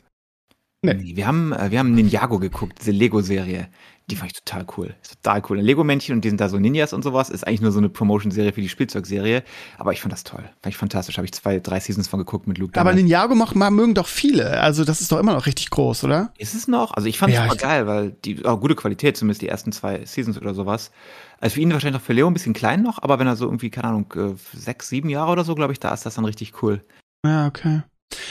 Nee. 0.83 0.95
nee 0.95 1.15
wir, 1.15 1.27
haben, 1.27 1.53
äh, 1.53 1.71
wir 1.71 1.79
haben 1.79 1.93
Ninjago 1.93 2.39
geguckt, 2.39 2.79
diese 2.81 2.91
Lego-Serie. 2.91 3.69
Die 4.09 4.17
fand 4.17 4.33
ich 4.33 4.43
total 4.43 4.65
cool. 4.75 4.93
Ist 5.01 5.23
total 5.23 5.41
cool. 5.47 5.59
Ein 5.59 5.63
Lego-Männchen 5.63 6.13
und 6.13 6.25
die 6.25 6.27
sind 6.27 6.41
da 6.41 6.49
so 6.49 6.59
Ninjas 6.59 6.91
und 6.91 7.03
sowas. 7.03 7.29
Ist 7.29 7.47
eigentlich 7.47 7.61
nur 7.61 7.71
so 7.71 7.79
eine 7.79 7.87
Promotion-Serie 7.87 8.51
für 8.51 8.59
die 8.59 8.67
Spielzeugserie. 8.67 9.43
Aber 9.77 9.93
ich 9.93 10.01
fand 10.01 10.11
das 10.11 10.25
toll. 10.25 10.43
Fand 10.61 10.73
ich 10.73 10.77
fantastisch. 10.77 11.15
Habe 11.15 11.25
ich 11.25 11.31
zwei, 11.31 11.59
drei 11.59 11.79
Seasons 11.79 12.09
von 12.09 12.19
geguckt 12.19 12.45
mit 12.45 12.57
Luke. 12.57 12.77
Aber 12.77 12.89
damals. 12.89 13.01
Ninjago 13.01 13.33
macht, 13.33 13.55
mögen 13.55 13.93
doch 13.93 14.07
viele. 14.07 14.59
Also 14.59 14.83
das 14.83 14.99
ist 14.99 15.09
doch 15.09 15.19
immer 15.19 15.33
noch 15.33 15.45
richtig 15.45 15.69
groß, 15.69 16.03
oder? 16.03 16.33
Ist 16.37 16.53
es 16.53 16.67
noch? 16.67 16.91
Also 16.91 17.07
ich 17.07 17.17
fand 17.17 17.31
es 17.31 17.39
ja, 17.39 17.43
super 17.49 17.55
geil, 17.55 17.87
weil 17.87 18.11
die, 18.25 18.43
oh, 18.43 18.57
gute 18.57 18.75
Qualität, 18.75 19.15
zumindest 19.15 19.41
die 19.41 19.47
ersten 19.47 19.71
zwei 19.71 20.03
Seasons 20.03 20.37
oder 20.37 20.53
sowas. 20.53 20.91
Also 21.43 21.55
für 21.55 21.59
ihn 21.59 21.73
wahrscheinlich 21.73 21.99
noch 21.99 22.05
für 22.05 22.13
Leo 22.13 22.27
ein 22.27 22.33
bisschen 22.33 22.53
klein 22.53 22.83
noch, 22.83 23.03
aber 23.03 23.19
wenn 23.19 23.27
er 23.27 23.35
so 23.35 23.43
irgendwie, 23.43 23.69
keine 23.69 23.89
Ahnung, 23.89 24.13
äh, 24.15 24.57
sechs, 24.57 24.87
sieben 24.87 25.09
Jahre 25.09 25.29
oder 25.29 25.43
so, 25.43 25.55
glaube 25.55 25.73
ich, 25.73 25.79
da 25.79 25.93
ist 25.93 26.05
das 26.05 26.15
dann 26.15 26.23
richtig 26.23 26.63
cool. 26.63 26.79
Ja, 27.25 27.47
okay. 27.47 27.81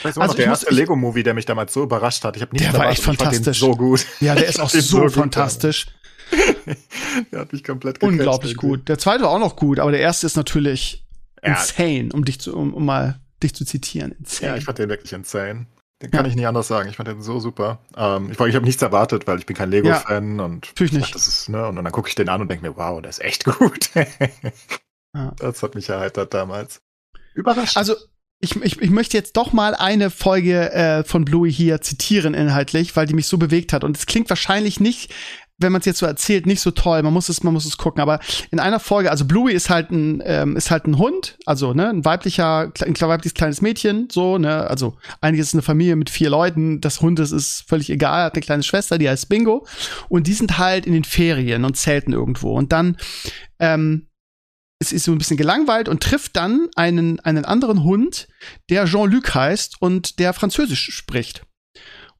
Das 0.02 0.16
war 0.16 0.22
also 0.22 0.34
der 0.34 0.46
erste 0.46 0.72
Lego-Movie, 0.72 1.22
der 1.22 1.34
mich 1.34 1.44
damals 1.44 1.74
so 1.74 1.82
überrascht 1.82 2.24
hat. 2.24 2.36
Ich 2.36 2.42
habe 2.42 2.54
nicht 2.54 2.64
Der 2.64 2.72
war 2.72 2.88
echt 2.88 3.02
fantastisch. 3.02 3.58
so 3.58 3.76
gut. 3.76 4.06
Ja, 4.20 4.34
der 4.34 4.46
ist 4.46 4.58
auch 4.62 4.70
so, 4.70 4.80
so 4.80 5.08
fantastisch. 5.10 5.88
der 7.32 7.40
hat 7.40 7.52
mich 7.52 7.62
komplett 7.62 8.02
Unglaublich 8.02 8.56
gut. 8.56 8.88
Der 8.88 8.96
zweite 8.96 9.24
war 9.24 9.30
auch 9.30 9.38
noch 9.38 9.56
gut, 9.56 9.78
aber 9.78 9.90
der 9.90 10.00
erste 10.00 10.24
ist 10.24 10.36
natürlich 10.36 11.04
ja. 11.42 11.50
insane, 11.50 12.08
um 12.14 12.24
dich 12.24 12.40
zu, 12.40 12.56
um, 12.56 12.72
um 12.72 12.86
mal 12.86 13.20
dich 13.42 13.54
zu 13.54 13.66
zitieren. 13.66 14.12
Insane. 14.20 14.52
Ja, 14.52 14.56
ich 14.56 14.64
fand 14.64 14.78
den 14.78 14.88
wirklich 14.88 15.12
insane. 15.12 15.66
Den 16.02 16.10
kann 16.10 16.24
ja. 16.24 16.30
ich 16.30 16.36
nicht 16.36 16.46
anders 16.46 16.66
sagen. 16.66 16.88
Ich 16.88 16.96
fand 16.96 17.08
den 17.08 17.22
so 17.22 17.38
super. 17.38 17.78
Ähm, 17.96 18.30
ich 18.32 18.40
ich 18.40 18.54
habe 18.54 18.64
nichts 18.64 18.82
erwartet, 18.82 19.26
weil 19.26 19.38
ich 19.38 19.46
bin 19.46 19.56
kein 19.56 19.70
Lego-Fan 19.70 20.38
ja, 20.38 20.44
und 20.44 20.66
natürlich 20.66 20.92
nicht. 20.92 21.14
Das 21.14 21.28
ist, 21.28 21.48
ne, 21.48 21.66
und 21.66 21.76
dann 21.76 21.90
gucke 21.92 22.08
ich 22.08 22.16
den 22.16 22.28
an 22.28 22.40
und 22.40 22.50
denke 22.50 22.68
mir, 22.68 22.76
wow, 22.76 23.00
der 23.00 23.10
ist 23.10 23.22
echt 23.22 23.44
gut. 23.58 23.90
ja. 23.94 25.32
Das 25.38 25.62
hat 25.62 25.74
mich 25.76 25.88
erheitert 25.88 26.34
damals. 26.34 26.82
Überrascht. 27.34 27.76
Also 27.76 27.94
ich, 28.40 28.56
ich, 28.56 28.82
ich 28.82 28.90
möchte 28.90 29.16
jetzt 29.16 29.36
doch 29.36 29.52
mal 29.52 29.76
eine 29.76 30.10
Folge 30.10 30.72
äh, 30.72 31.04
von 31.04 31.24
Bluey 31.24 31.52
hier 31.52 31.80
zitieren 31.80 32.34
inhaltlich, 32.34 32.96
weil 32.96 33.06
die 33.06 33.14
mich 33.14 33.28
so 33.28 33.38
bewegt 33.38 33.72
hat. 33.72 33.84
Und 33.84 33.96
es 33.96 34.06
klingt 34.06 34.28
wahrscheinlich 34.28 34.80
nicht 34.80 35.14
wenn 35.62 35.72
man 35.72 35.80
es 35.80 35.86
jetzt 35.86 35.98
so 35.98 36.06
erzählt, 36.06 36.46
nicht 36.46 36.60
so 36.60 36.70
toll. 36.70 37.02
Man 37.02 37.12
muss 37.12 37.28
es, 37.28 37.42
man 37.42 37.52
muss 37.52 37.64
es 37.64 37.76
gucken. 37.76 38.00
Aber 38.00 38.20
in 38.50 38.60
einer 38.60 38.80
Folge, 38.80 39.10
also 39.10 39.24
Bluey 39.24 39.52
ist 39.52 39.70
halt 39.70 39.90
ein, 39.90 40.22
ähm, 40.24 40.56
ist 40.56 40.70
halt 40.70 40.86
ein 40.86 40.98
Hund, 40.98 41.38
also 41.46 41.72
ne, 41.72 41.88
ein 41.88 42.04
weiblicher, 42.04 42.72
ein 42.84 43.00
weibliches 43.00 43.34
kleines 43.34 43.62
Mädchen, 43.62 44.08
so 44.10 44.38
ne, 44.38 44.66
also 44.68 44.96
einiges 45.20 45.48
ist 45.48 45.54
eine 45.54 45.62
Familie 45.62 45.96
mit 45.96 46.10
vier 46.10 46.30
Leuten. 46.30 46.80
Das 46.80 47.00
Hund 47.00 47.18
ist, 47.20 47.32
ist 47.32 47.64
völlig 47.66 47.90
egal. 47.90 48.24
Hat 48.24 48.34
eine 48.34 48.42
kleine 48.42 48.62
Schwester, 48.62 48.98
die 48.98 49.08
heißt 49.08 49.28
Bingo, 49.28 49.66
und 50.08 50.26
die 50.26 50.34
sind 50.34 50.58
halt 50.58 50.86
in 50.86 50.92
den 50.92 51.04
Ferien 51.04 51.64
und 51.64 51.76
zelten 51.76 52.12
irgendwo. 52.12 52.52
Und 52.56 52.72
dann 52.72 52.96
ähm, 53.58 54.08
es 54.82 54.92
ist 54.92 55.04
so 55.04 55.12
ein 55.12 55.18
bisschen 55.18 55.36
gelangweilt 55.36 55.88
und 55.88 56.02
trifft 56.02 56.36
dann 56.36 56.68
einen, 56.74 57.20
einen 57.20 57.44
anderen 57.44 57.84
Hund, 57.84 58.28
der 58.68 58.84
Jean-Luc 58.84 59.32
heißt 59.34 59.76
und 59.80 60.18
der 60.18 60.32
Französisch 60.32 60.90
spricht. 60.90 61.46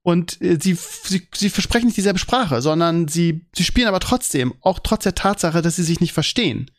Und 0.03 0.41
äh, 0.41 0.59
sie, 0.61 0.75
sie, 0.75 1.29
sie 1.35 1.51
versprechen 1.51 1.87
nicht 1.87 1.97
dieselbe 1.97 2.19
Sprache, 2.19 2.61
sondern 2.61 3.09
sie, 3.09 3.47
sie 3.55 3.65
spielen 3.65 3.89
aber 3.89 4.01
trotzdem, 4.01 4.55
auch 4.61 4.81
trotz 4.83 5.05
der 5.05 5.15
Tatsache, 5.15 5.63
dass 5.63 5.77
sie 5.77 5.85
sich 5.85 6.01
nicht 6.01 6.13
verstehen. 6.13 6.71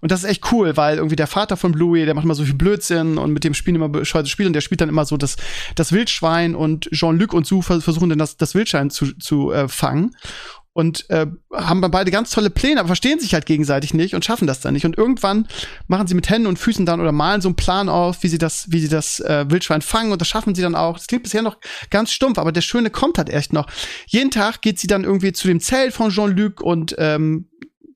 Und 0.00 0.10
das 0.10 0.24
ist 0.24 0.30
echt 0.30 0.52
cool, 0.52 0.76
weil 0.76 0.96
irgendwie 0.96 1.16
der 1.16 1.26
Vater 1.26 1.56
von 1.56 1.72
Bluey, 1.72 2.04
der 2.06 2.14
macht 2.14 2.24
immer 2.24 2.34
so 2.34 2.44
viel 2.44 2.54
Blödsinn 2.54 3.18
und 3.18 3.32
mit 3.32 3.44
dem 3.44 3.54
spielen 3.54 3.76
immer 3.76 3.88
bescheuerte 3.88 4.30
Spiele 4.30 4.46
und 4.46 4.54
der 4.54 4.62
spielt 4.62 4.80
dann 4.80 4.88
immer 4.88 5.04
so 5.04 5.16
das, 5.16 5.36
das 5.74 5.92
Wildschwein 5.92 6.54
und 6.54 6.88
Jean-Luc 6.92 7.34
und 7.34 7.46
Sue 7.46 7.62
versuchen 7.62 8.08
dann 8.08 8.18
das, 8.18 8.36
das 8.36 8.54
Wildschwein 8.54 8.90
zu, 8.90 9.12
zu 9.18 9.52
äh, 9.52 9.68
fangen 9.68 10.16
und 10.72 11.10
äh, 11.10 11.26
haben 11.52 11.80
beide 11.80 12.10
ganz 12.10 12.30
tolle 12.30 12.48
Pläne, 12.48 12.80
aber 12.80 12.88
verstehen 12.88 13.18
sich 13.18 13.34
halt 13.34 13.46
gegenseitig 13.46 13.92
nicht 13.92 14.14
und 14.14 14.24
schaffen 14.24 14.46
das 14.46 14.60
dann 14.60 14.74
nicht. 14.74 14.86
Und 14.86 14.96
irgendwann 14.96 15.48
machen 15.88 16.06
sie 16.06 16.14
mit 16.14 16.30
Händen 16.30 16.46
und 16.46 16.58
Füßen 16.58 16.86
dann 16.86 17.00
oder 17.00 17.12
malen 17.12 17.40
so 17.40 17.48
einen 17.48 17.56
Plan 17.56 17.88
auf, 17.88 18.22
wie 18.22 18.28
sie 18.28 18.38
das, 18.38 18.70
wie 18.70 18.80
sie 18.80 18.88
das 18.88 19.20
äh, 19.20 19.46
Wildschwein 19.48 19.82
fangen 19.82 20.12
und 20.12 20.20
das 20.20 20.28
schaffen 20.28 20.54
sie 20.54 20.62
dann 20.62 20.76
auch. 20.76 20.96
Das 20.96 21.08
klingt 21.08 21.24
bisher 21.24 21.42
noch 21.42 21.58
ganz 21.90 22.12
stumpf, 22.12 22.38
aber 22.38 22.52
der 22.52 22.60
Schöne 22.60 22.90
kommt 22.90 23.18
halt 23.18 23.30
echt 23.30 23.52
noch. 23.52 23.66
Jeden 24.06 24.30
Tag 24.30 24.62
geht 24.62 24.78
sie 24.78 24.86
dann 24.86 25.04
irgendwie 25.04 25.32
zu 25.32 25.48
dem 25.48 25.60
Zelt 25.60 25.92
von 25.92 26.10
Jean-Luc 26.10 26.60
und 26.60 26.94
ähm, 26.98 27.48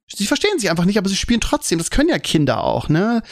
sie 0.09 0.27
verstehen 0.27 0.59
sich 0.59 0.71
einfach 0.71 0.85
nicht, 0.85 0.99
aber 0.99 1.09
sie 1.09 1.17
spielen 1.17 1.41
trotzdem. 1.41 1.79
Das 1.79 1.91
können 1.91 2.09
ja 2.09 2.19
Kinder 2.19 2.65
auch, 2.65 2.89
ne? 2.89 3.23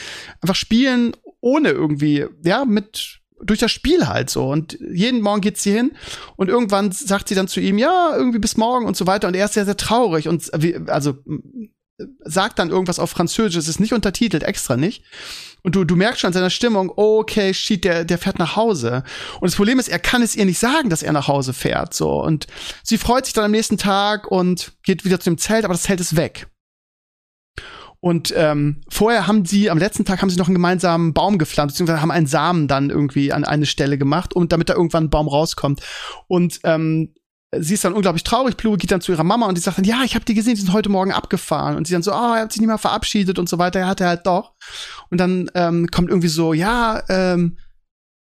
Einfach 0.41 0.55
spielen 0.55 1.17
ohne 1.41 1.71
irgendwie, 1.71 2.27
ja, 2.45 2.65
mit 2.65 3.22
durch 3.43 3.59
das 3.59 3.73
Spiel 3.73 4.09
halt 4.09 4.31
so. 4.31 4.49
Und 4.49 4.79
jeden 4.93 5.21
Morgen 5.21 5.41
geht 5.41 5.59
sie 5.59 5.73
hin 5.73 5.93
und 6.37 6.49
irgendwann 6.49 6.93
sagt 6.93 7.29
sie 7.29 7.35
dann 7.35 7.49
zu 7.49 7.61
ihm, 7.61 7.79
ja, 7.79 8.15
irgendwie 8.17 8.39
bis 8.39 8.57
morgen 8.57 8.87
und 8.87 8.97
so 8.97 9.07
weiter. 9.07 9.29
Und 9.29 9.35
er 9.35 9.47
ist 9.47 9.55
sehr, 9.55 9.65
sehr 9.65 9.77
traurig 9.77 10.29
und 10.29 10.53
also 10.89 11.15
sagt 12.25 12.59
dann 12.59 12.71
irgendwas 12.71 12.99
auf 12.99 13.11
Französisch, 13.11 13.57
es 13.57 13.69
ist 13.69 13.81
nicht 13.81 13.93
untertitelt, 13.93 14.43
extra 14.43 14.77
nicht. 14.77 15.05
Und 15.63 15.77
du, 15.77 15.85
du 15.85 15.95
merkst 15.95 16.21
schon 16.21 16.29
an 16.29 16.35
seiner 16.35 16.51
Stimmung, 16.51 16.93
okay, 16.97 17.55
shit, 17.55 17.85
der, 17.85 18.05
der 18.05 18.19
fährt 18.19 18.39
nach 18.39 18.57
Hause. 18.57 19.05
Und 19.41 19.49
das 19.49 19.57
Problem 19.57 19.79
ist, 19.79 19.89
er 19.89 20.01
kann 20.01 20.23
es 20.23 20.35
ihr 20.35 20.45
nicht 20.45 20.59
sagen, 20.59 20.91
dass 20.91 21.03
er 21.03 21.13
nach 21.13 21.29
Hause 21.29 21.53
fährt, 21.53 21.95
so. 21.95 22.21
Und 22.21 22.47
sie 22.83 22.99
freut 22.99 23.27
sich 23.27 23.35
dann 23.35 23.45
am 23.45 23.53
nächsten 23.53 23.79
Tag 23.79 24.29
und 24.31 24.73
geht 24.83 25.05
wieder 25.05 25.21
zu 25.21 25.31
dem 25.31 25.39
Zelt, 25.39 25.65
aber 25.65 25.75
das 25.75 25.83
Zelt 25.83 26.01
ist 26.01 26.17
weg. 26.17 26.49
Und 28.03 28.35
ähm, 28.37 28.81
vorher 28.89 29.29
haben 29.29 29.45
sie, 29.45 29.71
am 29.71 29.79
letzten 29.79 30.05
Tag 30.05 30.23
haben 30.23 30.29
sie 30.29 30.37
noch 30.37 30.49
einen 30.49 30.57
gemeinsamen 30.57 31.13
Baum 31.13 31.39
gepflanzt, 31.39 31.75
beziehungsweise 31.75 32.03
haben 32.03 32.11
einen 32.11 32.27
Samen 32.27 32.67
dann 32.67 32.91
irgendwie 32.91 33.33
an 33.33 33.45
eine 33.45 33.65
Stelle 33.65 33.97
gemacht, 33.97 34.35
und 34.35 34.51
damit 34.51 34.69
da 34.69 34.75
irgendwann 34.75 35.05
ein 35.05 35.11
Baum 35.11 35.29
rauskommt. 35.29 35.81
Und 36.27 36.59
ähm, 36.65 37.15
sie 37.57 37.75
ist 37.75 37.85
dann 37.85 37.93
unglaublich 37.93 38.25
traurig. 38.25 38.57
Bluey 38.57 38.77
geht 38.77 38.91
dann 38.91 39.03
zu 39.03 39.13
ihrer 39.13 39.23
Mama 39.23 39.47
und 39.47 39.57
die 39.57 39.63
sagt 39.63 39.79
dann, 39.79 39.85
ja, 39.85 40.03
ich 40.05 40.17
habe 40.17 40.25
die 40.25 40.35
gesehen, 40.35 40.57
die 40.57 40.63
sind 40.63 40.73
heute 40.73 40.89
Morgen 40.89 41.13
abgefahren. 41.13 41.77
Und 41.77 41.87
sie 41.87 41.93
dann 41.93 42.03
so, 42.03 42.11
ah, 42.11 42.33
oh, 42.33 42.35
er 42.35 42.43
hat 42.43 42.53
sich 42.53 42.61
nicht 42.61 42.67
mehr 42.67 42.77
verabschiedet 42.77 43.39
und 43.39 43.49
so 43.49 43.59
weiter. 43.59 43.79
Er 43.79 43.87
hatte 43.87 44.07
halt 44.07 44.27
doch. 44.27 44.55
Und 45.11 45.19
dann 45.19 45.49
ähm, 45.55 45.87
kommt 45.87 46.09
irgendwie 46.09 46.27
so, 46.27 46.55
ja, 46.55 47.05
ähm, 47.09 47.57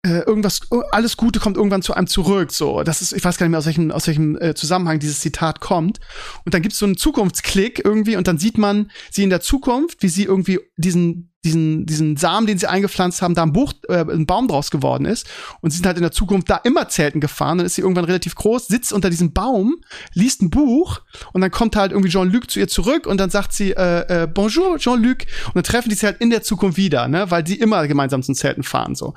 äh, 0.04 0.20
irgendwas, 0.20 0.60
oh, 0.70 0.82
alles 0.90 1.16
Gute 1.16 1.40
kommt 1.40 1.56
irgendwann 1.56 1.82
zu 1.82 1.94
einem 1.94 2.06
zurück. 2.06 2.52
So, 2.52 2.82
das 2.82 3.00
ist, 3.00 3.12
ich 3.12 3.24
weiß 3.24 3.38
gar 3.38 3.46
nicht 3.46 3.52
mehr, 3.52 3.58
aus 3.58 3.66
welchem, 3.66 3.90
aus 3.90 4.06
welchem 4.06 4.36
äh, 4.36 4.54
Zusammenhang 4.54 4.98
dieses 4.98 5.20
Zitat 5.20 5.60
kommt. 5.60 5.98
Und 6.44 6.52
dann 6.52 6.62
gibt's 6.62 6.78
so 6.78 6.86
einen 6.86 6.96
Zukunftsklick 6.96 7.82
irgendwie 7.84 8.16
und 8.16 8.28
dann 8.28 8.38
sieht 8.38 8.58
man 8.58 8.90
sie 9.10 9.22
in 9.22 9.30
der 9.30 9.40
Zukunft, 9.40 10.02
wie 10.02 10.08
sie 10.08 10.24
irgendwie 10.24 10.60
diesen 10.76 11.33
diesen, 11.44 11.86
diesen 11.86 12.16
Samen, 12.16 12.46
den 12.46 12.58
sie 12.58 12.66
eingepflanzt 12.66 13.22
haben, 13.22 13.34
da 13.34 13.42
ein 13.42 13.52
Buch, 13.52 13.72
äh, 13.88 13.98
ein 13.98 14.26
Baum 14.26 14.48
draus 14.48 14.70
geworden 14.70 15.04
ist. 15.04 15.26
Und 15.60 15.70
sie 15.70 15.76
sind 15.76 15.86
halt 15.86 15.96
in 15.96 16.02
der 16.02 16.12
Zukunft 16.12 16.48
da 16.50 16.56
immer 16.56 16.88
Zelten 16.88 17.20
gefahren. 17.20 17.58
Dann 17.58 17.66
ist 17.66 17.74
sie 17.74 17.82
irgendwann 17.82 18.04
relativ 18.04 18.34
groß, 18.34 18.66
sitzt 18.66 18.92
unter 18.92 19.10
diesem 19.10 19.32
Baum, 19.32 19.76
liest 20.14 20.42
ein 20.42 20.50
Buch 20.50 21.02
und 21.32 21.40
dann 21.40 21.50
kommt 21.50 21.76
halt 21.76 21.92
irgendwie 21.92 22.10
Jean-Luc 22.10 22.50
zu 22.50 22.58
ihr 22.58 22.68
zurück 22.68 23.06
und 23.06 23.18
dann 23.18 23.30
sagt 23.30 23.52
sie, 23.52 23.72
äh, 23.72 24.22
äh, 24.22 24.26
Bonjour, 24.26 24.78
Jean-Luc. 24.78 25.18
Und 25.46 25.56
dann 25.56 25.64
treffen 25.64 25.90
die 25.90 25.94
sich 25.94 26.04
halt 26.04 26.20
in 26.20 26.30
der 26.30 26.42
Zukunft 26.42 26.78
wieder, 26.78 27.08
ne, 27.08 27.30
weil 27.30 27.46
sie 27.46 27.56
immer 27.56 27.86
gemeinsam 27.86 28.22
zum 28.22 28.34
Zelten 28.34 28.62
fahren, 28.62 28.94
so. 28.94 29.08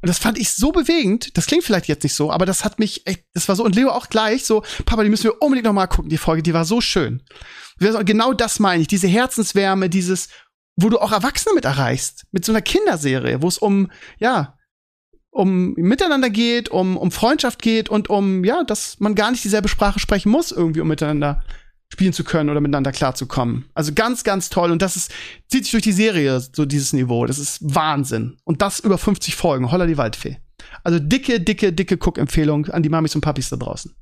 Und 0.00 0.08
das 0.08 0.18
fand 0.18 0.38
ich 0.38 0.50
so 0.50 0.72
bewegend. 0.72 1.36
Das 1.36 1.46
klingt 1.46 1.64
vielleicht 1.64 1.86
jetzt 1.86 2.02
nicht 2.02 2.14
so, 2.14 2.30
aber 2.30 2.46
das 2.46 2.64
hat 2.64 2.78
mich 2.78 3.06
echt, 3.06 3.24
das 3.34 3.48
war 3.48 3.56
so. 3.56 3.64
Und 3.64 3.76
Leo 3.76 3.90
auch 3.90 4.08
gleich 4.08 4.44
so, 4.44 4.62
Papa, 4.84 5.04
die 5.04 5.10
müssen 5.10 5.24
wir 5.24 5.40
unbedingt 5.40 5.66
noch 5.66 5.72
mal 5.72 5.86
gucken, 5.86 6.10
die 6.10 6.18
Folge, 6.18 6.42
die 6.42 6.54
war 6.54 6.64
so 6.64 6.80
schön. 6.80 7.22
Genau 7.78 8.32
das 8.32 8.58
meine 8.58 8.82
ich, 8.82 8.88
diese 8.88 9.06
Herzenswärme, 9.06 9.88
dieses, 9.88 10.28
wo 10.80 10.88
du 10.88 10.98
auch 10.98 11.10
Erwachsene 11.10 11.54
mit 11.54 11.64
erreichst, 11.64 12.26
mit 12.30 12.44
so 12.44 12.52
einer 12.52 12.62
Kinderserie, 12.62 13.42
wo 13.42 13.48
es 13.48 13.58
um, 13.58 13.90
ja, 14.18 14.56
um 15.30 15.74
Miteinander 15.74 16.30
geht, 16.30 16.68
um, 16.68 16.96
um 16.96 17.10
Freundschaft 17.10 17.60
geht 17.60 17.88
und 17.88 18.08
um, 18.08 18.44
ja, 18.44 18.62
dass 18.62 19.00
man 19.00 19.16
gar 19.16 19.32
nicht 19.32 19.42
dieselbe 19.42 19.68
Sprache 19.68 19.98
sprechen 19.98 20.30
muss, 20.30 20.52
irgendwie, 20.52 20.80
um 20.80 20.88
miteinander 20.88 21.42
spielen 21.92 22.12
zu 22.12 22.22
können 22.22 22.48
oder 22.48 22.60
miteinander 22.60 22.92
klarzukommen. 22.92 23.64
Also 23.74 23.92
ganz, 23.92 24.22
ganz 24.22 24.50
toll. 24.50 24.70
Und 24.70 24.80
das 24.80 24.94
ist, 24.94 25.12
zieht 25.48 25.64
sich 25.64 25.72
durch 25.72 25.82
die 25.82 25.92
Serie, 25.92 26.40
so 26.40 26.64
dieses 26.64 26.92
Niveau. 26.92 27.26
Das 27.26 27.38
ist 27.38 27.58
Wahnsinn. 27.62 28.36
Und 28.44 28.62
das 28.62 28.78
über 28.78 28.98
50 28.98 29.34
Folgen. 29.34 29.72
Holla 29.72 29.86
die 29.86 29.96
Waldfee. 29.96 30.38
Also 30.84 30.98
dicke, 31.00 31.40
dicke, 31.40 31.72
dicke 31.72 31.96
Cook-Empfehlung 31.96 32.66
an 32.66 32.82
die 32.82 32.88
Mamis 32.88 33.14
und 33.14 33.22
Papis 33.22 33.48
da 33.48 33.56
draußen. 33.56 33.96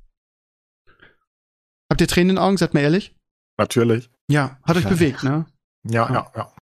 Habt 1.91 2.01
ihr 2.01 2.09
Tränen 2.09 2.31
in 2.31 2.37
den 2.37 2.43
Augen? 2.43 2.57
Seid 2.57 2.75
mal 2.75 2.81
ehrlich. 2.81 3.15
Natürlich. 3.57 4.11
Ja, 4.29 4.59
hat 4.65 4.77
euch 4.77 4.89
bewegt, 4.89 5.23
ne? 5.23 5.47
Ja, 5.85 6.13
ja, 6.13 6.33
ja. 6.35 6.56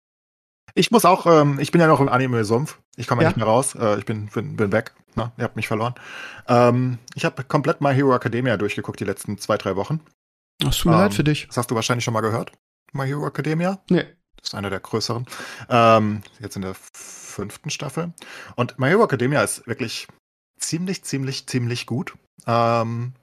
Ich 0.75 0.91
muss 0.91 1.05
auch, 1.05 1.27
ähm, 1.27 1.59
ich 1.61 1.71
bin 1.71 1.81
ja 1.81 1.87
noch 1.87 2.01
im 2.01 2.09
Anime-Sumpf. 2.09 2.79
Ich 2.97 3.07
komme 3.07 3.23
ja. 3.23 3.29
nicht 3.29 3.37
mehr 3.37 3.47
raus. 3.47 3.75
Äh, 3.75 3.99
ich 3.99 4.05
bin, 4.05 4.27
bin, 4.27 4.57
bin 4.57 4.73
weg. 4.73 4.93
Ne? 5.15 5.31
Ihr 5.39 5.45
habt 5.45 5.57
mich 5.57 5.69
verloren. 5.69 5.95
Ähm, 6.49 6.99
ich 7.15 7.25
habe 7.25 7.45
komplett 7.45 7.81
My 7.81 7.95
Hero 7.95 8.15
Academia 8.15 8.57
durchgeguckt 8.57 8.99
die 8.99 9.05
letzten 9.05 9.39
zwei, 9.39 9.57
drei 9.57 9.77
Wochen. 9.77 10.01
Das 10.59 10.79
tut 10.79 10.87
mir 10.87 10.97
ähm, 10.97 11.03
leid 11.03 11.15
für 11.15 11.25
dich. 11.25 11.47
Das 11.47 11.57
hast 11.57 11.71
du 11.71 11.77
wahrscheinlich 11.77 12.05
schon 12.05 12.15
mal 12.15 12.21
gehört. 12.21 12.53
My 12.93 13.07
Hero 13.07 13.27
Academia? 13.27 13.81
Nee. 13.89 14.05
Das 14.37 14.49
ist 14.49 14.55
einer 14.55 14.71
der 14.71 14.81
größeren. 14.81 15.27
Ähm, 15.69 16.23
jetzt 16.41 16.57
in 16.57 16.63
der 16.63 16.75
fünften 16.75 17.71
Staffel. 17.71 18.13
Und 18.57 18.79
My 18.79 18.89
Hero 18.89 19.05
Academia 19.05 19.43
ist 19.43 19.67
wirklich 19.69 20.09
ziemlich, 20.59 21.05
ziemlich, 21.05 21.47
ziemlich 21.47 21.87
gut. 21.87 22.15
Ähm, 22.47 23.15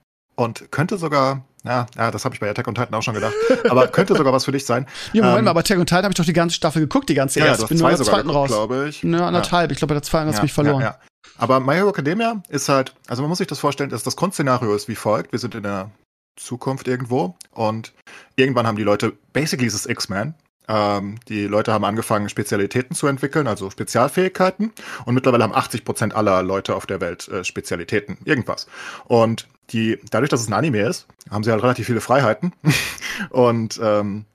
und 0.42 0.72
könnte 0.72 0.98
sogar 0.98 1.44
ja, 1.64 1.86
ja, 1.96 2.10
das 2.10 2.26
habe 2.26 2.34
ich 2.34 2.42
bei 2.42 2.50
Attack 2.50 2.68
on 2.68 2.74
Titan 2.74 2.96
auch 2.96 3.04
schon 3.04 3.14
gedacht. 3.14 3.36
Aber 3.70 3.88
könnte 3.88 4.16
sogar 4.16 4.34
was 4.34 4.46
für 4.46 4.52
dich 4.52 4.66
sein. 4.66 4.88
Ja, 5.14 5.22
Moment 5.22 5.40
ähm, 5.40 5.46
mal, 5.46 5.52
aber 5.52 5.60
Attack 5.60 5.78
on 5.78 5.86
Titan 5.86 6.04
habe 6.04 6.12
ich 6.12 6.18
doch 6.18 6.26
die 6.26 6.34
ganze 6.34 6.56
Staffel 6.56 6.82
geguckt, 6.82 7.08
die 7.08 7.14
ganze 7.14 7.40
ja, 7.40 7.46
erste. 7.46 7.66
Ich 7.66 7.70
bin 7.70 7.78
nur 7.78 7.92
in 7.92 7.98
der 7.98 8.06
zweiten 8.06 8.28
geguckt, 8.30 8.36
raus. 8.36 8.48
glaube 8.50 8.90
ich. 8.90 9.04
Ne, 9.04 9.24
anderthalb. 9.24 9.70
Ja. 9.70 9.74
Ich 9.74 9.78
glaube, 9.78 9.94
bei 9.94 10.00
der 10.00 10.04
zweiten 10.04 10.28
hast 10.28 10.40
du 10.40 10.44
mich 10.44 10.54
verloren. 10.54 10.82
Ja, 10.82 10.98
Aber 11.38 11.60
My 11.60 11.76
Hero 11.76 11.90
Academia 11.90 12.42
ist 12.50 12.68
halt, 12.68 12.96
also 13.08 13.22
man 13.22 13.30
muss 13.30 13.38
sich 13.38 13.46
das 13.46 13.60
vorstellen, 13.60 13.92
dass 13.92 14.02
das 14.02 14.16
Grundszenario 14.16 14.74
ist 14.74 14.88
wie 14.88 14.96
folgt. 14.96 15.34
Wir 15.34 15.40
sind 15.40 15.54
in 15.54 15.62
der 15.62 15.92
Zukunft 16.36 16.88
irgendwo 16.88 17.36
und 17.52 17.94
irgendwann 18.36 18.66
haben 18.66 18.78
die 18.78 18.84
Leute, 18.84 19.14
basically 19.34 19.68
ist 19.68 19.76
es 19.76 19.86
X-Men, 19.86 20.34
ähm, 20.68 21.18
die 21.28 21.48
Leute 21.48 21.74
haben 21.74 21.84
angefangen, 21.84 22.30
Spezialitäten 22.30 22.96
zu 22.96 23.08
entwickeln, 23.08 23.48
also 23.48 23.70
Spezialfähigkeiten. 23.70 24.72
Und 25.06 25.14
mittlerweile 25.14 25.44
haben 25.44 25.54
80 25.54 25.84
Prozent 25.84 26.16
aller 26.16 26.44
Leute 26.44 26.76
auf 26.76 26.86
der 26.86 27.02
Welt 27.02 27.28
äh, 27.28 27.44
Spezialitäten, 27.44 28.18
irgendwas. 28.24 28.68
Und 29.06 29.48
die, 29.74 30.00
dadurch, 30.10 30.30
dass 30.30 30.42
es 30.42 30.48
ein 30.48 30.54
Anime 30.54 30.82
ist, 30.82 31.08
haben 31.30 31.44
sie 31.44 31.52
halt 31.52 31.64
relativ 31.64 31.88
viele 31.88 32.02
Freiheiten. 32.02 32.54
und 33.30 33.80
ähm, 33.82 34.26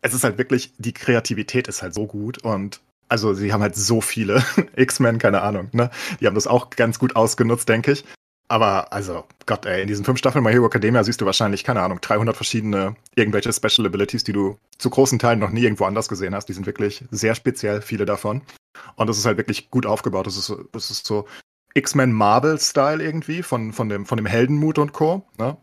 es 0.00 0.14
ist 0.14 0.24
halt 0.24 0.38
wirklich, 0.38 0.72
die 0.78 0.92
Kreativität 0.92 1.68
ist 1.68 1.82
halt 1.82 1.94
so 1.94 2.06
gut 2.06 2.38
und 2.38 2.80
also 3.08 3.34
sie 3.34 3.52
haben 3.52 3.62
halt 3.62 3.76
so 3.76 4.00
viele 4.00 4.42
X-Men, 4.76 5.18
keine 5.18 5.42
Ahnung, 5.42 5.68
ne? 5.72 5.90
Die 6.20 6.26
haben 6.26 6.34
das 6.34 6.46
auch 6.46 6.70
ganz 6.70 6.98
gut 6.98 7.14
ausgenutzt, 7.14 7.68
denke 7.68 7.92
ich. 7.92 8.04
Aber 8.48 8.92
also, 8.92 9.24
Gott, 9.46 9.64
ey, 9.64 9.82
in 9.82 9.88
diesen 9.88 10.04
fünf 10.04 10.18
Staffeln 10.18 10.44
My 10.44 10.52
Hero 10.52 10.66
Academia 10.66 11.02
siehst 11.04 11.20
du 11.20 11.26
wahrscheinlich, 11.26 11.64
keine 11.64 11.80
Ahnung, 11.80 12.00
300 12.02 12.36
verschiedene 12.36 12.96
irgendwelche 13.14 13.52
Special 13.52 13.86
Abilities, 13.86 14.24
die 14.24 14.32
du 14.32 14.58
zu 14.76 14.90
großen 14.90 15.18
Teilen 15.18 15.38
noch 15.38 15.50
nie 15.50 15.62
irgendwo 15.62 15.84
anders 15.84 16.08
gesehen 16.08 16.34
hast. 16.34 16.50
Die 16.50 16.52
sind 16.52 16.66
wirklich 16.66 17.04
sehr 17.10 17.34
speziell, 17.34 17.80
viele 17.80 18.04
davon. 18.04 18.42
Und 18.96 19.06
das 19.08 19.16
ist 19.16 19.24
halt 19.24 19.38
wirklich 19.38 19.70
gut 19.70 19.86
aufgebaut. 19.86 20.26
Das 20.26 20.36
ist, 20.36 20.52
das 20.72 20.90
ist 20.90 21.06
so 21.06 21.26
X-Men 21.74 22.12
Marvel-Style 22.12 23.02
irgendwie 23.02 23.42
von, 23.42 23.72
von, 23.72 23.88
dem, 23.88 24.06
von 24.06 24.16
dem 24.16 24.26
Heldenmut 24.26 24.78
und 24.78 24.92
Co. 24.92 25.26
Ne? 25.38 25.56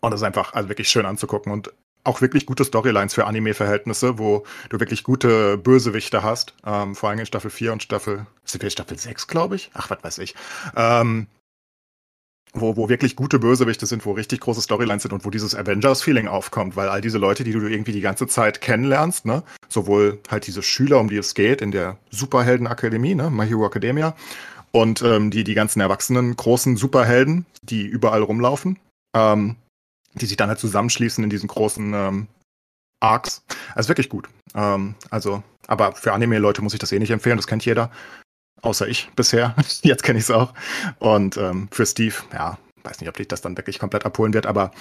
Und 0.00 0.10
das 0.10 0.20
ist 0.20 0.26
einfach 0.26 0.54
also 0.54 0.68
wirklich 0.68 0.88
schön 0.88 1.06
anzugucken 1.06 1.52
und 1.52 1.72
auch 2.04 2.20
wirklich 2.20 2.46
gute 2.46 2.64
Storylines 2.64 3.14
für 3.14 3.26
Anime-Verhältnisse, 3.26 4.18
wo 4.18 4.44
du 4.70 4.78
wirklich 4.78 5.02
gute 5.02 5.58
Bösewichte 5.58 6.22
hast. 6.22 6.54
Ähm, 6.64 6.94
vor 6.94 7.08
allem 7.10 7.18
in 7.18 7.26
Staffel 7.26 7.50
4 7.50 7.72
und 7.72 7.82
Staffel, 7.82 8.26
sind 8.44 8.62
wir 8.62 8.70
Staffel 8.70 8.96
6, 8.96 9.26
glaube 9.26 9.56
ich? 9.56 9.70
Ach, 9.74 9.90
was 9.90 10.02
weiß 10.02 10.18
ich. 10.18 10.34
Ähm, 10.76 11.26
wo, 12.52 12.76
wo 12.76 12.88
wirklich 12.88 13.16
gute 13.16 13.38
Bösewichte 13.38 13.86
sind, 13.86 14.06
wo 14.06 14.12
richtig 14.12 14.40
große 14.40 14.62
Storylines 14.62 15.02
sind 15.02 15.12
und 15.12 15.24
wo 15.24 15.30
dieses 15.30 15.54
Avengers-Feeling 15.54 16.28
aufkommt, 16.28 16.76
weil 16.76 16.88
all 16.88 17.00
diese 17.00 17.18
Leute, 17.18 17.44
die 17.44 17.52
du 17.52 17.66
irgendwie 17.66 17.92
die 17.92 18.00
ganze 18.00 18.26
Zeit 18.26 18.60
kennenlernst, 18.60 19.26
ne, 19.26 19.42
sowohl 19.68 20.20
halt 20.30 20.46
diese 20.46 20.62
Schüler, 20.62 21.00
um 21.00 21.08
die 21.08 21.18
es 21.18 21.34
geht, 21.34 21.60
in 21.60 21.70
der 21.70 21.98
Superheldenakademie, 22.10 23.14
ne, 23.14 23.30
My 23.30 23.46
Hero 23.46 23.66
Academia, 23.66 24.14
und 24.76 25.00
ähm, 25.00 25.30
die, 25.30 25.42
die 25.42 25.54
ganzen 25.54 25.80
erwachsenen 25.80 26.36
großen 26.36 26.76
Superhelden, 26.76 27.46
die 27.62 27.86
überall 27.86 28.22
rumlaufen, 28.22 28.78
ähm, 29.14 29.56
die 30.12 30.26
sich 30.26 30.36
dann 30.36 30.50
halt 30.50 30.58
zusammenschließen 30.58 31.24
in 31.24 31.30
diesen 31.30 31.48
großen 31.48 31.94
ähm, 31.94 32.26
Arcs. 33.00 33.42
Also 33.74 33.88
wirklich 33.88 34.10
gut. 34.10 34.28
Ähm, 34.54 34.94
also, 35.08 35.42
aber 35.66 35.92
für 35.92 36.12
Anime-Leute 36.12 36.60
muss 36.60 36.74
ich 36.74 36.78
das 36.78 36.92
eh 36.92 36.98
nicht 36.98 37.10
empfehlen, 37.10 37.38
das 37.38 37.46
kennt 37.46 37.64
jeder. 37.64 37.90
Außer 38.60 38.86
ich 38.86 39.08
bisher. 39.16 39.56
Jetzt 39.82 40.02
kenne 40.02 40.18
ich 40.18 40.26
es 40.26 40.30
auch. 40.30 40.52
Und 40.98 41.38
ähm, 41.38 41.68
für 41.70 41.86
Steve, 41.86 42.16
ja, 42.34 42.58
weiß 42.82 43.00
nicht, 43.00 43.08
ob 43.08 43.16
dich 43.16 43.28
das 43.28 43.40
dann 43.40 43.56
wirklich 43.56 43.78
komplett 43.78 44.04
abholen 44.04 44.34
wird, 44.34 44.44
aber 44.44 44.72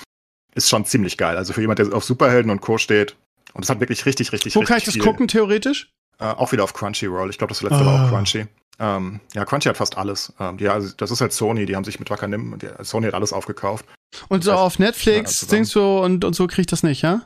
ist 0.55 0.69
schon 0.69 0.83
ziemlich 0.83 1.15
geil. 1.17 1.37
Also 1.37 1.53
für 1.53 1.61
jemand, 1.61 1.79
der 1.79 1.93
auf 1.93 2.03
Superhelden 2.03 2.51
und 2.51 2.59
Co. 2.59 2.77
steht. 2.77 3.15
Und 3.53 3.63
es 3.63 3.69
hat 3.69 3.79
wirklich 3.79 4.05
richtig, 4.05 4.33
richtig, 4.33 4.55
Wo 4.55 4.59
richtig 4.59 4.67
kann 4.67 4.77
ich 4.77 4.83
das 4.83 4.93
viel. 4.95 5.03
gucken, 5.03 5.29
theoretisch? 5.29 5.89
Äh, 6.19 6.25
auch 6.25 6.51
wieder 6.51 6.63
auf 6.63 6.73
Crunchyroll. 6.73 7.29
Ich 7.29 7.37
glaube, 7.37 7.51
das 7.51 7.61
letzte 7.61 7.81
oh. 7.81 7.85
war 7.85 7.95
auch 7.95 8.07
ah. 8.07 8.09
Crunchy. 8.09 8.47
Ähm, 8.79 9.21
ja, 9.33 9.45
Crunchy 9.45 9.69
hat 9.69 9.77
fast 9.77 9.97
alles. 9.97 10.33
Ähm, 10.39 10.57
ja, 10.59 10.73
also 10.73 10.93
das 10.95 11.11
ist 11.11 11.21
halt 11.21 11.33
Sony, 11.33 11.65
die 11.65 11.75
haben 11.75 11.85
sich 11.85 11.99
mit 11.99 12.09
Wakanim, 12.09 12.57
die, 12.59 12.67
Sony 12.83 13.07
hat 13.07 13.13
alles 13.13 13.31
aufgekauft. 13.31 13.85
Und 14.27 14.43
so 14.43 14.53
auf 14.53 14.79
Netflix, 14.79 15.41
ja, 15.41 15.47
Dings 15.47 15.69
so 15.69 16.01
und, 16.01 16.23
und 16.23 16.35
so 16.35 16.47
kriegt 16.47 16.71
das 16.71 16.83
nicht, 16.83 17.01
ja? 17.01 17.21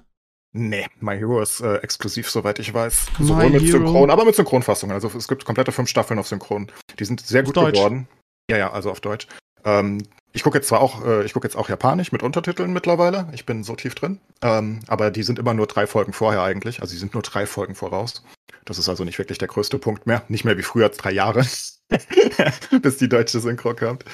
Nee, 0.52 0.88
My 1.00 1.16
Hero 1.16 1.42
ist 1.42 1.62
äh, 1.62 1.78
exklusiv, 1.78 2.30
soweit 2.30 2.58
ich 2.60 2.74
weiß. 2.74 3.08
Sowohl 3.20 3.46
My 3.46 3.50
mit 3.52 3.62
Hero. 3.62 3.78
Synchron, 3.78 4.10
aber 4.10 4.26
mit 4.26 4.36
Synchronfassungen. 4.36 4.94
Also 4.94 5.12
es 5.16 5.28
gibt 5.28 5.46
komplette 5.46 5.72
fünf 5.72 5.90
Staffeln 5.90 6.20
auf 6.20 6.28
Synchron. 6.28 6.72
Die 6.98 7.06
sind 7.06 7.22
sehr 7.22 7.44
gut 7.44 7.58
Deutsch. 7.58 7.76
geworden. 7.76 8.08
Ja, 8.50 8.58
ja, 8.58 8.72
also 8.72 8.90
auf 8.90 9.00
Deutsch. 9.00 9.28
Ähm, 9.64 10.00
ich 10.32 10.44
gucke 10.44 10.58
jetzt 10.58 10.68
zwar 10.68 10.82
auch, 10.82 11.04
äh, 11.06 11.24
ich 11.24 11.34
gucke 11.34 11.48
jetzt 11.48 11.56
auch 11.56 11.70
Japanisch 11.70 12.12
mit 12.12 12.24
Untertiteln 12.24 12.72
mittlerweile. 12.72 13.28
Ich 13.34 13.46
bin 13.46 13.64
so 13.64 13.76
tief 13.76 13.96
drin. 13.96 14.20
Ähm, 14.42 14.80
aber 14.88 15.12
die 15.12 15.24
sind 15.24 15.40
immer 15.40 15.54
nur 15.54 15.68
drei 15.68 15.88
Folgen 15.88 16.14
vorher 16.14 16.44
eigentlich. 16.44 16.82
Also 16.82 16.94
die 16.94 17.00
sind 17.00 17.14
nur 17.14 17.24
drei 17.24 17.46
Folgen 17.46 17.76
voraus. 17.76 18.24
Das 18.66 18.78
ist 18.78 18.90
also 18.90 19.04
nicht 19.04 19.18
wirklich 19.18 19.40
der 19.40 19.48
größte 19.48 19.80
Punkt 19.80 20.06
mehr. 20.06 20.24
Nicht 20.28 20.46
mehr 20.46 20.58
wie 20.58 20.64
früher 20.64 20.90
drei 20.90 21.12
Jahre. 21.12 21.46
bis 22.82 22.98
die 22.98 23.10
deutsche 23.10 23.40
Synchro 23.40 23.74
kommt. 23.74 24.06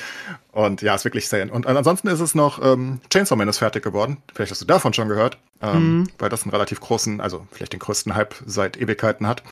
Und 0.52 0.82
ja, 0.82 0.96
ist 0.96 1.04
wirklich 1.04 1.28
sehr. 1.28 1.52
Und 1.52 1.68
ansonsten 1.68 2.08
ist 2.08 2.22
es 2.22 2.34
noch, 2.34 2.64
ähm, 2.64 3.02
Chainsaw 3.10 3.36
Man 3.36 3.50
ist 3.50 3.58
fertig 3.58 3.84
geworden. 3.84 4.18
Vielleicht 4.34 4.52
hast 4.52 4.62
du 4.62 4.66
davon 4.66 4.94
schon 4.94 5.10
gehört, 5.10 5.38
ähm, 5.62 6.00
mhm. 6.00 6.08
weil 6.18 6.30
das 6.30 6.44
einen 6.44 6.52
relativ 6.52 6.80
großen, 6.80 7.20
also 7.20 7.46
vielleicht 7.52 7.74
den 7.74 7.80
größten 7.80 8.16
Hype 8.16 8.36
seit 8.46 8.78
Ewigkeiten 8.78 9.28
hat. 9.28 9.44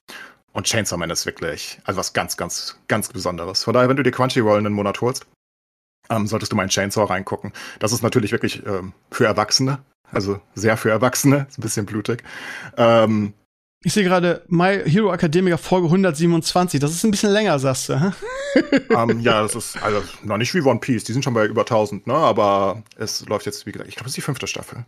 Und 0.54 0.68
Chainsaw 0.68 0.98
Man 0.98 1.10
ist 1.10 1.26
wirklich, 1.26 1.80
also 1.84 2.00
was 2.00 2.14
ganz, 2.14 2.38
ganz, 2.38 2.78
ganz 2.88 3.10
Besonderes. 3.10 3.66
Von 3.66 3.74
daher, 3.74 3.90
wenn 3.90 3.98
du 3.98 4.04
dir 4.04 4.12
Crunchyroll 4.12 4.60
einen 4.60 4.74
Monat 4.74 5.02
holst, 5.02 5.26
ähm, 6.10 6.28
solltest 6.28 6.52
du 6.52 6.56
mal 6.56 6.64
in 6.64 6.70
Chainsaw 6.70 7.06
reingucken. 7.06 7.54
Das 7.80 7.92
ist 7.92 8.04
natürlich 8.04 8.32
wirklich 8.32 8.66
ähm, 8.66 8.94
für 9.12 9.26
Erwachsene, 9.26 9.80
also 10.12 10.40
sehr 10.56 10.78
für 10.78 10.90
Erwachsene, 10.90 11.48
ist 11.50 11.58
ein 11.58 11.62
bisschen 11.62 11.86
blutig. 11.86 12.24
Ähm, 12.78 13.34
ich 13.86 13.94
sehe 13.94 14.04
gerade 14.06 14.44
My 14.48 14.82
Hero 14.86 15.14
Academia 15.14 15.58
Folge 15.58 15.88
127. 15.88 16.80
Das 16.80 16.92
ist 16.92 17.04
ein 17.04 17.12
bisschen 17.12 17.32
länger, 17.32 17.60
sagst 17.60 17.90
du. 17.90 17.94
um, 17.94 18.14
ähm, 19.10 19.20
ja, 19.20 19.42
das 19.42 19.56
ist 19.56 19.84
also 19.84 20.02
noch 20.24 20.38
nicht 20.38 20.54
wie 20.54 20.62
One 20.62 20.80
Piece. 20.80 21.04
Die 21.04 21.12
sind 21.12 21.24
schon 21.24 21.34
bei 21.34 21.46
über 21.46 21.62
1000, 21.62 22.08
ne? 22.08 22.14
Aber 22.14 22.84
es 22.96 23.26
läuft 23.26 23.46
jetzt, 23.46 23.66
wie 23.66 23.74
gesagt, 23.74 23.90
ich 23.90 23.96
glaube, 23.96 24.08
es 24.08 24.12
ist 24.12 24.18
die 24.18 24.22
fünfte 24.22 24.48
Staffel. 24.48 24.86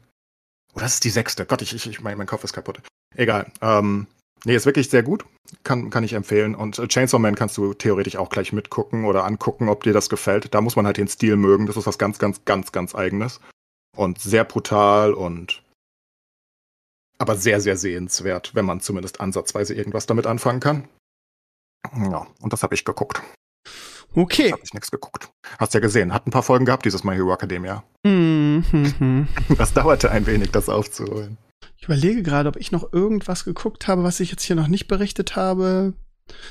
Oder 0.73 0.83
oh, 0.83 0.87
ist 0.87 1.03
die 1.03 1.09
sechste? 1.09 1.45
Gott, 1.45 1.61
ich, 1.61 1.73
ich, 1.73 2.01
mein, 2.01 2.17
mein 2.17 2.27
Kopf 2.27 2.43
ist 2.43 2.53
kaputt. 2.53 2.81
Egal. 3.15 3.51
Ähm, 3.61 4.07
nee, 4.43 4.55
ist 4.55 4.65
wirklich 4.65 4.89
sehr 4.89 5.03
gut. 5.03 5.25
Kann, 5.63 5.89
kann 5.89 6.03
ich 6.03 6.13
empfehlen. 6.13 6.55
Und 6.55 6.79
äh, 6.79 6.87
Chainsaw 6.87 7.19
Man 7.19 7.35
kannst 7.35 7.57
du 7.57 7.73
theoretisch 7.73 8.15
auch 8.15 8.29
gleich 8.29 8.51
mitgucken 8.51 9.05
oder 9.05 9.23
angucken, 9.23 9.69
ob 9.69 9.83
dir 9.83 9.93
das 9.93 10.09
gefällt. 10.09 10.53
Da 10.53 10.61
muss 10.61 10.75
man 10.75 10.85
halt 10.85 10.97
den 10.97 11.07
Stil 11.07 11.35
mögen. 11.35 11.67
Das 11.67 11.77
ist 11.77 11.87
was 11.87 11.97
ganz, 11.97 12.19
ganz, 12.19 12.43
ganz, 12.45 12.71
ganz 12.71 12.95
eigenes. 12.95 13.39
Und 13.95 14.19
sehr 14.19 14.43
brutal 14.43 15.13
und 15.13 15.63
aber 17.17 17.37
sehr, 17.37 17.61
sehr 17.61 17.77
sehenswert, 17.77 18.55
wenn 18.55 18.65
man 18.65 18.81
zumindest 18.81 19.21
ansatzweise 19.21 19.73
irgendwas 19.73 20.05
damit 20.05 20.27
anfangen 20.27 20.59
kann. 20.59 20.87
Ja, 21.95 22.27
und 22.41 22.51
das 22.51 22.63
habe 22.63 22.75
ich 22.75 22.83
geguckt. 22.83 23.21
Okay. 24.15 24.51
Habe 24.51 24.61
ich 24.63 24.73
nichts 24.73 24.91
geguckt. 24.91 25.29
Hast 25.59 25.73
ja 25.73 25.79
gesehen, 25.79 26.13
hat 26.13 26.25
ein 26.25 26.31
paar 26.31 26.43
Folgen 26.43 26.65
gehabt, 26.65 26.85
dieses 26.85 27.03
My 27.03 27.15
Hero 27.15 27.33
Academia. 27.33 27.83
Mm 28.03 28.59
-hmm. 28.59 29.27
Das 29.57 29.73
dauerte 29.73 30.09
ein 30.11 30.25
wenig, 30.25 30.51
das 30.51 30.69
aufzuholen. 30.69 31.37
Ich 31.77 31.85
überlege 31.85 32.23
gerade, 32.23 32.49
ob 32.49 32.55
ich 32.55 32.71
noch 32.71 32.93
irgendwas 32.93 33.45
geguckt 33.45 33.87
habe, 33.87 34.03
was 34.03 34.19
ich 34.19 34.31
jetzt 34.31 34.43
hier 34.43 34.55
noch 34.55 34.67
nicht 34.67 34.87
berichtet 34.87 35.35
habe. 35.35 35.93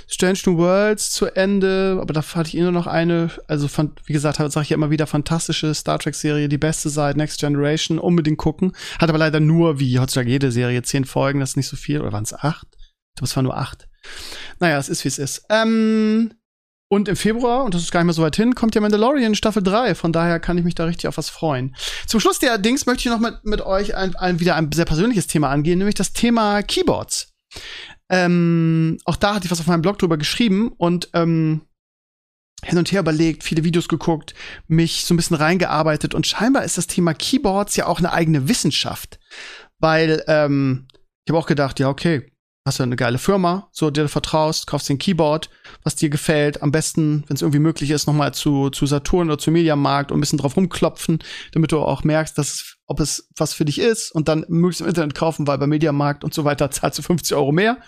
Strange 0.07 0.39
New 0.47 0.59
Worlds 0.59 1.11
zu 1.11 1.27
Ende, 1.27 1.99
aber 2.01 2.13
da 2.13 2.23
hatte 2.23 2.49
ich 2.49 2.57
eh 2.57 2.63
nur 2.63 2.71
noch 2.71 2.87
eine, 2.87 3.31
also 3.49 3.67
von, 3.67 3.93
wie 4.05 4.13
gesagt, 4.13 4.37
sage 4.37 4.63
ich 4.63 4.71
ja 4.71 4.77
immer 4.77 4.91
wieder, 4.91 5.07
fantastische 5.07 5.75
Star 5.75 5.99
Trek-Serie, 5.99 6.49
die 6.49 6.59
beste 6.59 6.91
seit 6.91 7.17
Next 7.17 7.41
Generation, 7.41 7.99
unbedingt 7.99 8.39
gucken. 8.39 8.73
Hat 8.99 9.09
aber 9.09 9.19
leider 9.19 9.41
nur, 9.41 9.81
wie 9.81 9.99
heutzutage 9.99 10.31
jede 10.31 10.53
Serie, 10.53 10.83
zehn 10.83 11.05
Folgen, 11.05 11.41
das 11.41 11.51
ist 11.51 11.57
nicht 11.57 11.69
so 11.69 11.77
viel, 11.77 12.01
oder 12.01 12.13
waren 12.13 12.23
es 12.23 12.33
acht? 12.33 12.69
Ich 12.77 13.19
glaube, 13.19 13.29
es 13.29 13.37
waren 13.37 13.45
nur 13.45 13.57
acht. 13.57 13.89
Naja, 14.61 14.79
es 14.79 14.89
ist, 14.89 15.05
wie 15.05 15.09
es 15.09 15.19
ist. 15.19 15.45
Ähm, 15.51 16.35
und 16.89 17.09
im 17.09 17.17
Februar, 17.17 17.65
und 17.65 17.75
das 17.75 17.83
ist 17.83 17.91
gar 17.91 18.01
nicht 18.01 18.07
mehr 18.07 18.15
so 18.15 18.23
weit 18.23 18.37
hin, 18.37 18.55
kommt 18.55 18.75
ja 18.75 18.81
Mandalorian 18.81 19.35
Staffel 19.35 19.63
3. 19.63 19.95
Von 19.95 20.13
daher 20.13 20.39
kann 20.39 20.59
ich 20.59 20.65
mich 20.65 20.75
da 20.75 20.85
richtig 20.85 21.09
auf 21.09 21.17
was 21.17 21.31
freuen. 21.31 21.75
Zum 22.07 22.21
Schluss 22.21 22.39
der 22.39 22.59
Dings 22.59 22.87
möchte 22.87 23.09
ich 23.09 23.15
noch 23.15 23.21
mit, 23.21 23.45
mit 23.45 23.63
euch 23.63 23.97
ein, 23.97 24.15
ein, 24.17 24.41
wieder 24.41 24.55
ein 24.57 24.71
sehr 24.73 24.85
persönliches 24.85 25.27
Thema 25.27 25.51
angehen, 25.51 25.79
nämlich 25.79 25.95
das 25.95 26.13
Thema 26.13 26.63
Keyboards. 26.63 27.33
Ähm, 28.11 28.99
auch 29.05 29.17
da 29.17 29.35
hatte 29.35 29.47
ich 29.47 29.51
was 29.51 29.61
auf 29.61 29.67
meinem 29.67 29.83
Blog 29.83 29.99
drüber 29.99 30.19
geschrieben 30.19 30.73
und 30.77 31.09
ähm, 31.15 31.63
hin 32.63 32.79
und 32.79 32.93
her 32.93 33.01
überlegt, 33.01 33.45
viele 33.45 33.65
Videos 33.65 33.89
geguckt, 33.89 34.35
mich 34.67 35.05
so 35.05 35.15
ein 35.15 35.17
bisschen 35.17 35.37
reingearbeitet 35.37 36.15
und 36.15 36.27
scheinbar 36.27 36.65
ist 36.65 36.79
das 36.79 36.87
Thema 36.87 37.15
Keyboards 37.15 37.77
ja 37.77 37.87
auch 37.87 37.99
eine 37.99 38.13
eigene 38.13 38.49
Wissenschaft. 38.49 39.19
Weil 39.79 40.23
ähm, 40.29 40.87
ich 41.25 41.31
habe 41.31 41.39
auch 41.39 41.47
gedacht, 41.47 41.81
ja, 41.81 41.89
okay, 41.89 42.31
hast 42.65 42.79
du 42.79 42.83
eine 42.83 42.97
geile 42.97 43.19
Firma, 43.19 43.69
so 43.73 43.91
dir 43.91 44.09
vertraust, 44.09 44.67
kaufst 44.67 44.89
den 44.89 44.99
Keyboard, 44.99 45.51
was 45.83 45.97
dir 45.97 46.09
gefällt, 46.09 46.63
am 46.63 46.73
besten, 46.73 47.25
wenn 47.27 47.35
es 47.35 47.43
irgendwie 47.43 47.59
möglich 47.59 47.91
ist, 47.91 48.07
nochmal 48.07 48.33
zu, 48.33 48.71
zu 48.71 48.87
Saturn 48.87 49.29
oder 49.29 49.39
zu 49.39 49.51
Mediamarkt 49.51 50.11
und 50.11 50.19
ein 50.19 50.21
bisschen 50.21 50.39
drauf 50.39 50.57
rumklopfen, 50.57 51.19
damit 51.53 51.73
du 51.73 51.81
auch 51.81 52.05
merkst, 52.05 52.39
dass 52.39 52.77
ob 52.87 53.01
es 53.01 53.29
was 53.37 53.53
für 53.53 53.67
dich 53.67 53.79
ist 53.79 54.13
und 54.13 54.29
dann 54.29 54.47
möglichst 54.49 54.81
im 54.81 54.89
Internet 54.89 55.15
kaufen, 55.15 55.47
weil 55.47 55.59
bei 55.59 55.67
Mediamarkt 55.67 56.25
und 56.25 56.33
so 56.33 56.45
weiter 56.45 56.71
zahlst 56.71 56.99
du 56.99 57.03
50 57.03 57.37
Euro 57.37 57.53
mehr. 57.53 57.79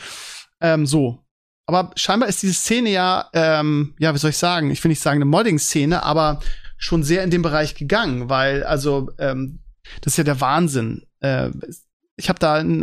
Ähm, 0.60 0.86
so. 0.86 1.22
Aber 1.66 1.90
scheinbar 1.96 2.28
ist 2.28 2.42
diese 2.42 2.54
Szene 2.54 2.90
ja, 2.90 3.28
ähm, 3.32 3.94
ja, 3.98 4.14
wie 4.14 4.18
soll 4.18 4.30
ich 4.30 4.36
sagen, 4.36 4.70
ich 4.70 4.84
will 4.84 4.90
nicht 4.90 5.02
sagen 5.02 5.16
eine 5.16 5.24
Modding-Szene, 5.24 6.02
aber 6.02 6.40
schon 6.76 7.02
sehr 7.02 7.24
in 7.24 7.30
den 7.30 7.42
Bereich 7.42 7.74
gegangen, 7.74 8.28
weil, 8.28 8.62
also, 8.62 9.10
ähm, 9.18 9.60
das 10.02 10.12
ist 10.12 10.18
ja 10.18 10.24
der 10.24 10.40
Wahnsinn. 10.40 11.06
Äh, 11.20 11.50
ich 12.16 12.28
habe 12.28 12.38
da 12.38 12.54
einen, 12.54 12.82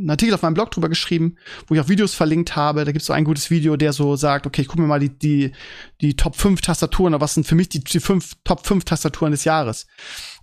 einen 0.00 0.10
Artikel 0.10 0.34
auf 0.34 0.42
meinem 0.42 0.54
Blog 0.54 0.70
drüber 0.70 0.88
geschrieben, 0.88 1.36
wo 1.66 1.74
ich 1.74 1.80
auch 1.80 1.88
Videos 1.88 2.14
verlinkt 2.14 2.56
habe. 2.56 2.84
Da 2.84 2.92
gibt 2.92 3.02
es 3.02 3.06
so 3.06 3.12
ein 3.12 3.24
gutes 3.24 3.50
Video, 3.50 3.76
der 3.76 3.92
so 3.92 4.16
sagt, 4.16 4.46
okay, 4.46 4.62
ich 4.62 4.68
gucke 4.68 4.80
mir 4.80 4.88
mal 4.88 5.00
die, 5.00 5.10
die, 5.10 5.52
die 6.00 6.16
Top 6.16 6.36
5 6.36 6.60
Tastaturen, 6.60 7.14
oder 7.14 7.20
was 7.20 7.34
sind 7.34 7.46
für 7.46 7.54
mich 7.54 7.68
die, 7.68 7.80
die 7.80 8.00
fünf, 8.00 8.32
Top 8.44 8.66
5 8.66 8.84
Tastaturen 8.84 9.32
des 9.32 9.44
Jahres. 9.44 9.86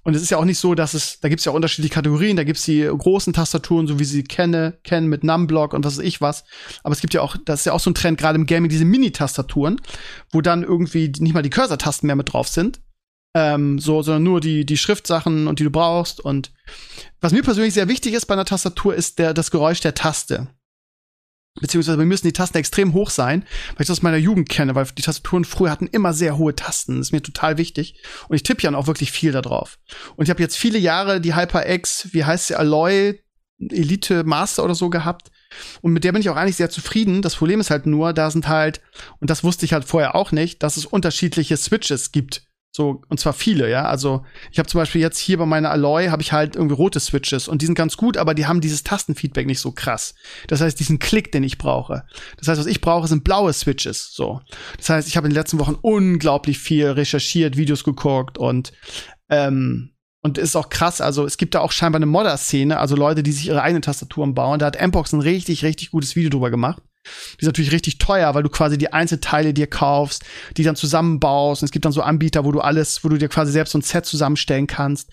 Und 0.04 0.16
es 0.16 0.22
ist 0.22 0.30
ja 0.30 0.38
auch 0.38 0.46
nicht 0.46 0.60
so, 0.60 0.74
dass 0.74 0.94
es, 0.94 1.20
da 1.20 1.28
gibt 1.28 1.40
es 1.40 1.46
ja 1.46 1.52
auch 1.52 1.56
unterschiedliche 1.56 1.94
Kategorien, 1.94 2.38
da 2.38 2.46
gibt 2.46 2.60
es 2.60 2.66
die 2.66 2.84
großen 2.84 3.34
Tastaturen, 3.34 3.88
so 3.88 4.00
wie 4.00 4.06
sie 4.06 4.24
kenne, 4.24 4.78
kennen 4.84 5.08
mit 5.08 5.26
Numblock 5.26 5.74
und 5.74 5.84
was 5.84 5.98
weiß 5.98 6.06
ich 6.06 6.22
was. 6.22 6.46
Aber 6.84 6.94
es 6.94 7.02
gibt 7.02 7.14
ja 7.14 7.22
auch, 7.22 7.36
das 7.44 7.62
ist 7.62 7.66
ja 7.66 7.74
auch 7.74 7.82
so 7.82 7.90
ein 7.90 7.96
Trend, 7.96 8.18
gerade 8.18 8.38
im 8.38 8.46
Gaming, 8.46 8.70
diese 8.70 8.86
Mini-Tastaturen, 8.86 9.82
wo 10.32 10.40
dann 10.40 10.64
irgendwie 10.64 11.12
nicht 11.20 11.34
mal 11.34 11.42
die 11.42 11.50
Cursor-Tasten 11.50 12.08
mehr 12.08 12.16
mit 12.16 12.32
drauf 12.32 12.48
sind, 12.48 12.80
ähm, 13.38 13.78
so, 13.78 14.02
sondern 14.02 14.24
nur 14.24 14.42
die, 14.42 14.66
die 14.66 14.78
Schriftsachen 14.78 15.48
und 15.48 15.60
die 15.60 15.64
du 15.64 15.70
brauchst. 15.70 16.20
Und 16.20 16.52
was 17.22 17.34
mir 17.34 17.44
persönlich 17.44 17.74
sehr 17.74 17.88
wichtig 17.88 18.14
ist 18.14 18.26
bei 18.26 18.34
einer 18.34 18.46
Tastatur, 18.46 18.96
ist 18.96 19.20
der, 19.20 19.34
das 19.34 19.52
Geräusch 19.52 19.80
der 19.80 19.94
Taste. 19.94 20.48
Beziehungsweise 21.60 21.98
wir 21.98 22.06
müssen 22.06 22.28
die 22.28 22.34
Tasten 22.34 22.58
extrem 22.58 22.94
hoch 22.94 23.10
sein, 23.10 23.42
weil 23.42 23.82
ich 23.82 23.88
das 23.88 23.98
aus 23.98 24.02
meiner 24.04 24.18
Jugend 24.18 24.50
kenne, 24.50 24.76
weil 24.76 24.86
die 24.86 25.02
Tastaturen 25.02 25.46
früher 25.46 25.72
hatten 25.72 25.88
immer 25.88 26.14
sehr 26.14 26.38
hohe 26.38 26.56
Tasten. 26.56 26.98
Das 26.98 27.08
ist 27.08 27.12
mir 27.12 27.22
total 27.22 27.58
wichtig. 27.58 28.00
Und 28.28 28.36
ich 28.36 28.44
tippe 28.44 28.64
ja 28.64 28.74
auch 28.76 28.88
wirklich 28.88 29.12
viel 29.12 29.32
da 29.32 29.42
drauf. 29.42 29.80
Und 30.16 30.26
ich 30.26 30.30
habe 30.30 30.42
jetzt 30.42 30.58
viele 30.58 30.80
Jahre 30.80 31.22
die 31.22 31.36
HyperX, 31.36 32.10
wie 32.12 32.26
heißt 32.26 32.48
sie, 32.48 32.56
Alloy 32.56 33.20
Elite 33.60 34.24
Master 34.24 34.64
oder 34.64 34.76
so 34.76 34.90
gehabt. 34.92 35.32
Und 35.82 35.94
mit 35.94 36.04
der 36.04 36.12
bin 36.12 36.22
ich 36.22 36.30
auch 36.30 36.36
eigentlich 36.36 36.58
sehr 36.58 36.70
zufrieden. 36.70 37.24
Das 37.24 37.36
Problem 37.36 37.60
ist 37.60 37.72
halt 37.72 37.88
nur, 37.88 38.14
da 38.14 38.30
sind 38.30 38.48
halt, 38.48 38.82
und 39.20 39.32
das 39.32 39.44
wusste 39.44 39.66
ich 39.66 39.74
halt 39.74 39.86
vorher 39.86 40.16
auch 40.16 40.32
nicht, 40.32 40.62
dass 40.62 40.78
es 40.78 40.86
unterschiedliche 40.86 41.58
Switches 41.58 42.12
gibt 42.12 42.47
so, 42.78 43.02
und 43.10 43.20
zwar 43.20 43.34
viele, 43.34 43.72
ja. 43.72 43.86
Also, 43.86 44.24
ich 44.52 44.60
habe 44.60 44.70
zum 44.70 44.80
Beispiel 44.80 45.02
jetzt 45.02 45.18
hier 45.18 45.40
bei 45.40 45.48
meiner 45.48 45.72
Alloy 45.72 46.10
habe 46.10 46.22
ich 46.22 46.32
halt 46.32 46.56
irgendwie 46.56 46.76
rote 46.76 47.00
Switches 47.00 47.48
und 47.48 47.64
die 47.64 47.66
sind 47.66 47.74
ganz 47.74 47.98
gut, 47.98 48.18
aber 48.18 48.36
die 48.36 48.46
haben 48.46 48.62
dieses 48.62 48.84
Tastenfeedback 48.84 49.48
nicht 49.48 49.60
so 49.60 49.72
krass. 49.72 50.14
Das 50.46 50.62
heißt, 50.62 50.80
diesen 50.80 51.00
Klick, 51.00 51.32
den 51.32 51.42
ich 51.42 51.58
brauche. 51.58 52.04
Das 52.38 52.48
heißt, 52.48 52.60
was 52.60 52.68
ich 52.68 52.80
brauche, 52.80 53.08
sind 53.08 53.24
blaue 53.24 53.52
Switches. 53.52 54.14
So. 54.14 54.42
Das 54.78 54.90
heißt, 54.90 55.08
ich 55.08 55.18
habe 55.18 55.26
in 55.26 55.32
den 55.32 55.40
letzten 55.40 55.58
Wochen 55.58 55.76
unglaublich 55.82 56.60
viel 56.60 56.88
recherchiert, 56.92 57.58
Videos 57.58 57.84
geguckt 57.84 58.38
und 58.38 58.74
ähm, 59.30 59.90
und 60.22 60.38
ist 60.38 60.56
auch 60.56 60.70
krass, 60.70 61.02
also 61.02 61.26
es 61.26 61.38
gibt 61.38 61.56
da 61.56 61.62
auch 61.62 61.72
scheinbar 61.72 62.00
eine 62.00 62.06
Modder-Szene, 62.06 62.78
also 62.78 62.96
Leute, 62.96 63.24
die 63.24 63.32
sich 63.32 63.48
ihre 63.48 63.62
eigenen 63.62 63.82
Tastaturen 63.82 64.36
bauen. 64.36 64.60
Da 64.60 64.68
hat 64.68 64.80
Mpox 64.80 65.14
ein 65.14 65.22
richtig, 65.22 65.64
richtig 65.64 65.90
gutes 65.90 66.16
Video 66.16 66.30
drüber 66.30 66.52
gemacht. 66.52 66.82
Die 67.34 67.42
ist 67.42 67.48
natürlich 67.48 67.72
richtig 67.72 67.98
teuer, 67.98 68.34
weil 68.36 68.44
du 68.44 68.50
quasi 68.50 68.78
die 68.78 68.94
Einzelteile 68.94 69.54
dir 69.54 69.68
kaufst, 69.68 70.26
die 70.58 70.64
dann 70.64 70.76
zusammenbaust. 70.76 71.62
Und 71.62 71.68
es 71.68 71.72
gibt 71.72 71.86
dann 71.86 71.92
so 71.92 72.02
Anbieter, 72.02 72.46
wo 72.46 72.52
du 72.52 72.62
alles, 72.62 73.04
wo 73.04 73.10
du 73.10 73.18
dir 73.18 73.30
quasi 73.30 73.52
selbst 73.52 73.72
so 73.72 73.78
ein 73.78 73.84
Set 73.84 74.06
zusammenstellen 74.06 74.68
kannst. 74.68 75.10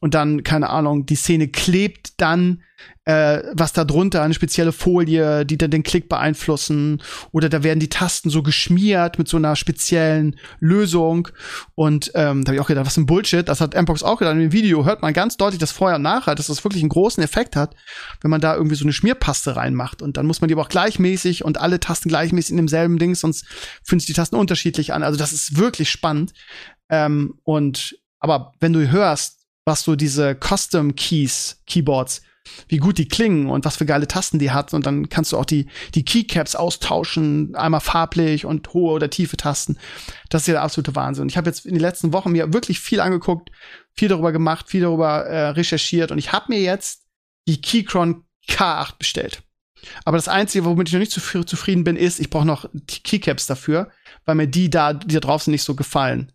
Und 0.00 0.14
dann, 0.14 0.42
keine 0.42 0.70
Ahnung, 0.70 1.06
die 1.06 1.16
Szene 1.16 1.48
klebt 1.48 2.20
dann 2.20 2.62
äh, 3.04 3.42
was 3.52 3.72
da 3.72 3.84
drunter, 3.84 4.22
eine 4.22 4.34
spezielle 4.34 4.72
Folie, 4.72 5.46
die 5.46 5.56
dann 5.56 5.70
den 5.70 5.82
Klick 5.82 6.08
beeinflussen. 6.08 7.02
Oder 7.32 7.48
da 7.48 7.62
werden 7.62 7.80
die 7.80 7.88
Tasten 7.88 8.30
so 8.30 8.42
geschmiert 8.42 9.18
mit 9.18 9.28
so 9.28 9.36
einer 9.36 9.54
speziellen 9.56 10.36
Lösung. 10.58 11.28
Und 11.74 12.10
ähm, 12.14 12.44
da 12.44 12.50
habe 12.50 12.56
ich 12.56 12.60
auch 12.60 12.66
gedacht, 12.66 12.86
was 12.86 12.96
ein 12.96 13.06
Bullshit. 13.06 13.48
Das 13.48 13.60
hat 13.60 13.74
Mpox 13.74 14.02
auch 14.02 14.18
gedacht. 14.18 14.34
In 14.34 14.40
dem 14.40 14.52
Video 14.52 14.84
hört 14.84 15.02
man 15.02 15.12
ganz 15.12 15.36
deutlich 15.36 15.60
das 15.60 15.72
Vorher 15.72 15.96
und 15.96 16.02
Nachher, 16.02 16.34
dass 16.34 16.48
das 16.48 16.64
wirklich 16.64 16.82
einen 16.82 16.90
großen 16.90 17.22
Effekt 17.22 17.56
hat, 17.56 17.74
wenn 18.22 18.30
man 18.30 18.40
da 18.40 18.54
irgendwie 18.54 18.76
so 18.76 18.84
eine 18.84 18.92
Schmierpaste 18.92 19.56
reinmacht. 19.56 20.02
Und 20.02 20.16
dann 20.16 20.26
muss 20.26 20.40
man 20.40 20.48
die 20.48 20.54
aber 20.54 20.62
auch 20.62 20.68
gleichmäßig 20.68 21.44
und 21.44 21.60
alle 21.60 21.80
Tasten 21.80 22.08
gleichmäßig 22.08 22.50
in 22.52 22.56
demselben 22.56 22.98
Ding, 22.98 23.14
sonst 23.14 23.46
fühlen 23.82 24.00
sich 24.00 24.06
die 24.06 24.12
Tasten 24.14 24.36
unterschiedlich 24.36 24.92
an. 24.92 25.02
Also 25.02 25.18
das 25.18 25.32
ist 25.32 25.56
wirklich 25.58 25.90
spannend. 25.90 26.32
Ähm, 26.88 27.38
und 27.44 27.96
aber 28.18 28.52
wenn 28.60 28.72
du 28.72 28.90
hörst, 28.90 29.46
was 29.64 29.82
so 29.82 29.96
diese 29.96 30.36
Custom 30.36 30.94
Keys, 30.94 31.62
Keyboards 31.66 32.22
wie 32.68 32.78
gut 32.78 32.98
die 32.98 33.08
klingen 33.08 33.48
und 33.48 33.64
was 33.64 33.76
für 33.76 33.86
geile 33.86 34.08
Tasten 34.08 34.38
die 34.38 34.50
hat. 34.50 34.74
Und 34.74 34.86
dann 34.86 35.08
kannst 35.08 35.32
du 35.32 35.36
auch 35.36 35.44
die, 35.44 35.66
die 35.94 36.04
Keycaps 36.04 36.54
austauschen, 36.54 37.54
einmal 37.54 37.80
farblich 37.80 38.44
und 38.44 38.72
hohe 38.72 38.92
oder 38.92 39.10
tiefe 39.10 39.36
Tasten. 39.36 39.78
Das 40.28 40.42
ist 40.42 40.48
ja 40.48 40.54
der 40.54 40.62
absolute 40.62 40.94
Wahnsinn. 40.94 41.28
Ich 41.28 41.36
habe 41.36 41.48
jetzt 41.48 41.66
in 41.66 41.74
den 41.74 41.80
letzten 41.80 42.12
Wochen 42.12 42.32
mir 42.32 42.52
wirklich 42.52 42.80
viel 42.80 43.00
angeguckt, 43.00 43.50
viel 43.92 44.08
darüber 44.08 44.32
gemacht, 44.32 44.68
viel 44.68 44.82
darüber 44.82 45.24
äh, 45.24 45.48
recherchiert 45.50 46.10
und 46.10 46.18
ich 46.18 46.32
habe 46.32 46.46
mir 46.48 46.60
jetzt 46.60 47.02
die 47.48 47.60
Keychron 47.60 48.24
K8 48.48 48.98
bestellt. 48.98 49.42
Aber 50.04 50.16
das 50.16 50.28
Einzige, 50.28 50.64
womit 50.64 50.88
ich 50.88 50.94
noch 50.94 51.00
nicht 51.00 51.12
zufrieden 51.12 51.84
bin, 51.84 51.96
ist, 51.96 52.18
ich 52.18 52.30
brauche 52.30 52.46
noch 52.46 52.68
Keycaps 52.86 53.46
dafür, 53.46 53.90
weil 54.24 54.34
mir 54.34 54.48
die 54.48 54.70
da, 54.70 54.92
die 54.92 55.14
da 55.14 55.20
draußen 55.20 55.50
nicht 55.50 55.62
so 55.62 55.74
gefallen. 55.74 56.32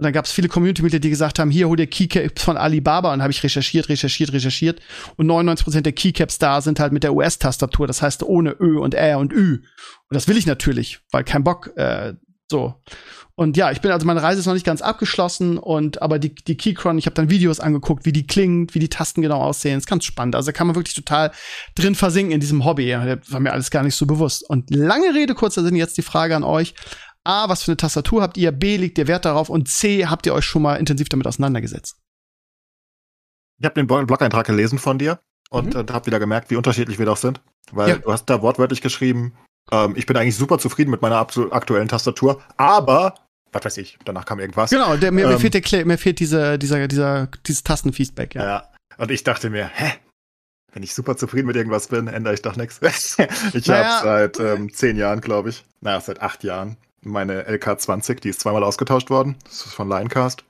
Und 0.00 0.04
dann 0.04 0.14
gab 0.14 0.24
es 0.24 0.32
viele 0.32 0.48
Community-Mitglieder, 0.48 1.02
die 1.02 1.10
gesagt 1.10 1.38
haben, 1.38 1.50
hier 1.50 1.68
hol 1.68 1.76
dir 1.76 1.86
Keycaps 1.86 2.42
von 2.42 2.56
Alibaba. 2.56 3.12
Und 3.12 3.20
habe 3.20 3.32
ich 3.32 3.42
recherchiert, 3.42 3.90
recherchiert, 3.90 4.32
recherchiert. 4.32 4.80
Und 5.16 5.26
99% 5.26 5.82
der 5.82 5.92
Keycaps 5.92 6.38
da 6.38 6.62
sind 6.62 6.80
halt 6.80 6.94
mit 6.94 7.02
der 7.02 7.12
US-Tastatur. 7.12 7.86
Das 7.86 8.00
heißt 8.00 8.22
ohne 8.22 8.56
Ö 8.58 8.78
und 8.78 8.94
Ä 8.94 9.16
und 9.16 9.30
Ü. 9.30 9.56
Und 9.56 10.14
das 10.14 10.26
will 10.26 10.38
ich 10.38 10.46
natürlich, 10.46 11.00
weil 11.12 11.22
kein 11.22 11.44
Bock, 11.44 11.76
äh, 11.76 12.14
so. 12.50 12.76
Und 13.34 13.58
ja, 13.58 13.70
ich 13.70 13.82
bin 13.82 13.90
also 13.90 14.06
meine 14.06 14.22
Reise 14.22 14.40
ist 14.40 14.46
noch 14.46 14.54
nicht 14.54 14.66
ganz 14.66 14.82
abgeschlossen 14.82 15.56
und 15.56 16.02
aber 16.02 16.18
die 16.18 16.34
die 16.34 16.56
Keychron, 16.56 16.98
ich 16.98 17.06
habe 17.06 17.14
dann 17.14 17.30
Videos 17.30 17.60
angeguckt, 17.60 18.04
wie 18.04 18.12
die 18.12 18.26
klingt, 18.26 18.74
wie 18.74 18.78
die 18.78 18.88
Tasten 18.88 19.22
genau 19.22 19.40
aussehen. 19.40 19.78
ist 19.78 19.86
ganz 19.86 20.04
spannend. 20.04 20.34
Also 20.34 20.52
kann 20.52 20.66
man 20.66 20.76
wirklich 20.76 20.94
total 20.94 21.30
drin 21.74 21.94
versinken 21.94 22.32
in 22.32 22.40
diesem 22.40 22.64
Hobby. 22.64 22.90
Das 22.90 23.32
war 23.32 23.40
mir 23.40 23.52
alles 23.52 23.70
gar 23.70 23.82
nicht 23.82 23.96
so 23.96 24.04
bewusst. 24.06 24.48
Und 24.48 24.74
lange 24.74 25.14
Rede 25.14 25.34
kurzer 25.34 25.62
Sinn 25.62 25.76
jetzt 25.76 25.96
die 25.96 26.02
Frage 26.02 26.36
an 26.36 26.44
euch: 26.44 26.74
A, 27.24 27.48
was 27.48 27.62
für 27.62 27.72
eine 27.72 27.76
Tastatur 27.76 28.22
habt 28.22 28.36
ihr? 28.36 28.50
B, 28.52 28.76
liegt 28.76 28.98
ihr 28.98 29.06
Wert 29.06 29.24
darauf? 29.24 29.50
Und 29.50 29.68
C, 29.68 30.06
habt 30.06 30.26
ihr 30.26 30.34
euch 30.34 30.44
schon 30.44 30.62
mal 30.62 30.76
intensiv 30.76 31.08
damit 31.08 31.26
auseinandergesetzt? 31.26 31.98
Ich 33.58 33.64
habe 33.64 33.74
den 33.74 33.86
Blog-Eintrag 33.86 34.46
gelesen 34.46 34.78
von 34.78 34.98
dir 34.98 35.20
und 35.50 35.74
mhm. 35.74 35.80
äh, 35.80 35.92
habe 35.92 36.06
wieder 36.06 36.18
gemerkt, 36.18 36.50
wie 36.50 36.56
unterschiedlich 36.56 36.98
wir 36.98 37.06
doch 37.06 37.18
sind. 37.18 37.42
Weil 37.72 37.88
ja. 37.88 37.96
du 37.98 38.10
hast 38.10 38.24
da 38.26 38.40
wortwörtlich 38.40 38.80
geschrieben, 38.80 39.34
ähm, 39.70 39.94
ich 39.96 40.06
bin 40.06 40.16
eigentlich 40.16 40.36
super 40.36 40.58
zufrieden 40.58 40.90
mit 40.90 41.02
meiner 41.02 41.18
aktuellen 41.18 41.88
Tastatur, 41.88 42.42
aber 42.56 43.14
was 43.52 43.64
weiß 43.64 43.76
ich, 43.78 43.98
danach 44.04 44.24
kam 44.24 44.38
irgendwas. 44.38 44.70
Genau, 44.70 44.96
der, 44.96 45.12
mir, 45.12 45.24
ähm, 45.24 45.32
mir, 45.32 45.38
fehlt 45.38 45.72
der, 45.72 45.84
mir 45.84 45.98
fehlt 45.98 46.20
diese, 46.20 46.58
dieser, 46.58 46.86
dieser, 46.88 47.26
dieses 47.46 47.64
Tastenfeedback, 47.64 48.34
ja. 48.34 48.44
ja. 48.44 48.70
Und 48.96 49.10
ich 49.10 49.24
dachte 49.24 49.50
mir, 49.50 49.66
hä? 49.66 49.92
Wenn 50.72 50.84
ich 50.84 50.94
super 50.94 51.16
zufrieden 51.16 51.48
mit 51.48 51.56
irgendwas 51.56 51.88
bin, 51.88 52.06
ändere 52.06 52.34
ich 52.34 52.42
doch 52.42 52.54
nichts. 52.54 52.80
ich 53.52 53.66
naja. 53.66 53.84
habe 53.84 54.04
seit 54.04 54.38
ähm, 54.38 54.72
zehn 54.72 54.96
Jahren, 54.96 55.20
glaube 55.20 55.48
ich, 55.50 55.64
naja, 55.80 56.00
seit 56.00 56.22
acht 56.22 56.44
Jahren 56.44 56.76
meine 57.02 57.48
LK20, 57.48 58.20
die 58.20 58.28
ist 58.28 58.40
zweimal 58.40 58.64
ausgetauscht 58.64 59.10
worden. 59.10 59.36
Das 59.44 59.66
ist 59.66 59.74
von 59.74 59.88
Linecast. 59.88 60.44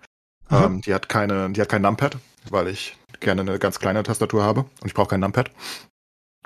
Ähm, 0.50 0.80
die 0.80 0.94
hat 0.94 1.08
keine, 1.08 1.50
die 1.50 1.60
hat 1.60 1.68
kein 1.68 1.82
Numpad, 1.82 2.18
weil 2.48 2.68
ich 2.68 2.96
gerne 3.20 3.42
eine 3.42 3.58
ganz 3.58 3.78
kleine 3.78 4.02
Tastatur 4.02 4.42
habe 4.42 4.60
und 4.80 4.86
ich 4.86 4.94
brauche 4.94 5.10
kein 5.10 5.20
Numpad. 5.20 5.50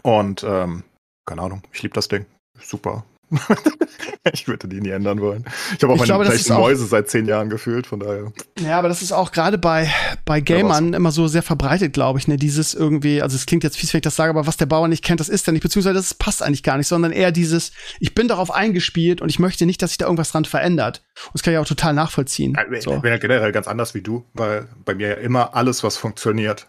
Und 0.02 0.44
ähm, 0.44 0.84
keine 1.26 1.42
Ahnung, 1.42 1.62
ich 1.72 1.82
liebe 1.82 1.94
das 1.94 2.08
Ding. 2.08 2.26
Super. 2.60 3.04
ich 4.32 4.46
würde 4.48 4.68
die 4.68 4.80
nie 4.80 4.90
ändern 4.90 5.20
wollen. 5.20 5.44
Ich 5.76 5.82
habe 5.82 5.92
auch 5.92 6.02
ich 6.02 6.08
meine 6.08 6.26
glaube, 6.28 6.60
Mäuse 6.60 6.86
seit 6.86 7.08
zehn 7.08 7.26
Jahren 7.26 7.50
gefühlt, 7.50 7.86
von 7.86 8.00
daher. 8.00 8.32
Ja, 8.60 8.78
aber 8.78 8.88
das 8.88 9.02
ist 9.02 9.12
auch 9.12 9.32
gerade 9.32 9.58
bei, 9.58 9.90
bei 10.24 10.40
Gamern 10.40 10.92
ja, 10.92 10.96
immer 10.96 11.10
so 11.10 11.26
sehr 11.26 11.42
verbreitet, 11.42 11.92
glaube 11.92 12.18
ich, 12.18 12.28
ne? 12.28 12.36
Dieses 12.36 12.74
irgendwie, 12.74 13.22
also 13.22 13.36
es 13.36 13.46
klingt 13.46 13.64
jetzt 13.64 13.76
fies, 13.76 13.92
wenn 13.92 13.98
ich 13.98 14.04
das 14.04 14.16
sage, 14.16 14.30
aber 14.30 14.46
was 14.46 14.56
der 14.56 14.66
Bauer 14.66 14.88
nicht 14.88 15.04
kennt, 15.04 15.20
das 15.20 15.28
ist 15.28 15.48
er 15.48 15.52
nicht, 15.52 15.62
beziehungsweise 15.62 15.94
das 15.94 16.14
passt 16.14 16.42
eigentlich 16.42 16.62
gar 16.62 16.76
nicht, 16.76 16.88
sondern 16.88 17.12
eher 17.12 17.32
dieses, 17.32 17.72
ich 18.00 18.14
bin 18.14 18.28
darauf 18.28 18.50
eingespielt 18.50 19.20
und 19.20 19.28
ich 19.28 19.38
möchte 19.38 19.66
nicht, 19.66 19.82
dass 19.82 19.90
sich 19.90 19.98
da 19.98 20.06
irgendwas 20.06 20.32
dran 20.32 20.44
verändert. 20.44 21.02
Und 21.26 21.34
das 21.34 21.42
kann 21.42 21.52
ich 21.52 21.58
auch 21.58 21.66
total 21.66 21.94
nachvollziehen. 21.94 22.54
Ja, 22.56 22.80
so. 22.80 22.94
Ich 22.94 23.02
bin 23.02 23.10
ja 23.10 23.18
generell 23.18 23.52
ganz 23.52 23.68
anders 23.68 23.94
wie 23.94 24.02
du, 24.02 24.24
weil 24.34 24.68
bei 24.84 24.94
mir 24.94 25.08
ja 25.08 25.14
immer 25.14 25.54
alles, 25.54 25.82
was 25.82 25.96
funktioniert, 25.96 26.68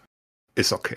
ist 0.54 0.72
okay. 0.72 0.96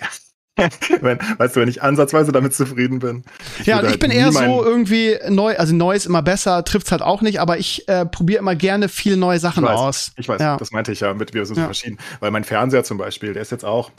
Wenn, 1.02 1.20
weißt 1.38 1.56
du, 1.56 1.62
wenn 1.62 1.70
ich 1.70 1.82
ansatzweise 1.82 2.32
damit 2.32 2.54
zufrieden 2.54 3.00
bin. 3.00 3.24
Ich 3.60 3.68
ja, 3.68 3.82
ich 3.82 3.90
halt 3.90 4.00
bin 4.00 4.12
eher 4.12 4.32
so 4.32 4.64
irgendwie 4.64 5.18
neu, 5.30 5.56
also 5.58 5.76
neu 5.76 5.96
ist 5.96 6.06
immer 6.06 6.22
besser, 6.22 6.64
trifft's 6.64 6.92
halt 6.92 7.02
auch 7.02 7.22
nicht, 7.22 7.40
aber 7.40 7.58
ich 7.58 7.88
äh, 7.88 8.06
probiere 8.06 8.40
immer 8.40 8.56
gerne 8.56 8.90
viele 8.90 9.18
neue 9.18 9.40
Sachen 9.40 9.64
ich 9.64 9.70
weiß, 9.70 9.80
aus. 9.80 10.12
Ich 10.18 10.30
weiß, 10.30 10.42
ja. 10.42 10.58
das 10.58 10.72
meinte 10.72 10.92
ich 10.92 11.00
ja 11.02 11.14
mit, 11.14 11.34
wir 11.34 11.46
sind 11.46 11.58
ja. 11.58 11.66
verschieden. 11.66 11.98
Weil 12.20 12.32
mein 12.32 12.44
Fernseher 12.44 12.84
zum 12.84 12.98
Beispiel, 12.98 13.34
der 13.34 13.42
ist 13.42 13.52
jetzt 13.52 13.66
auch, 13.66 13.92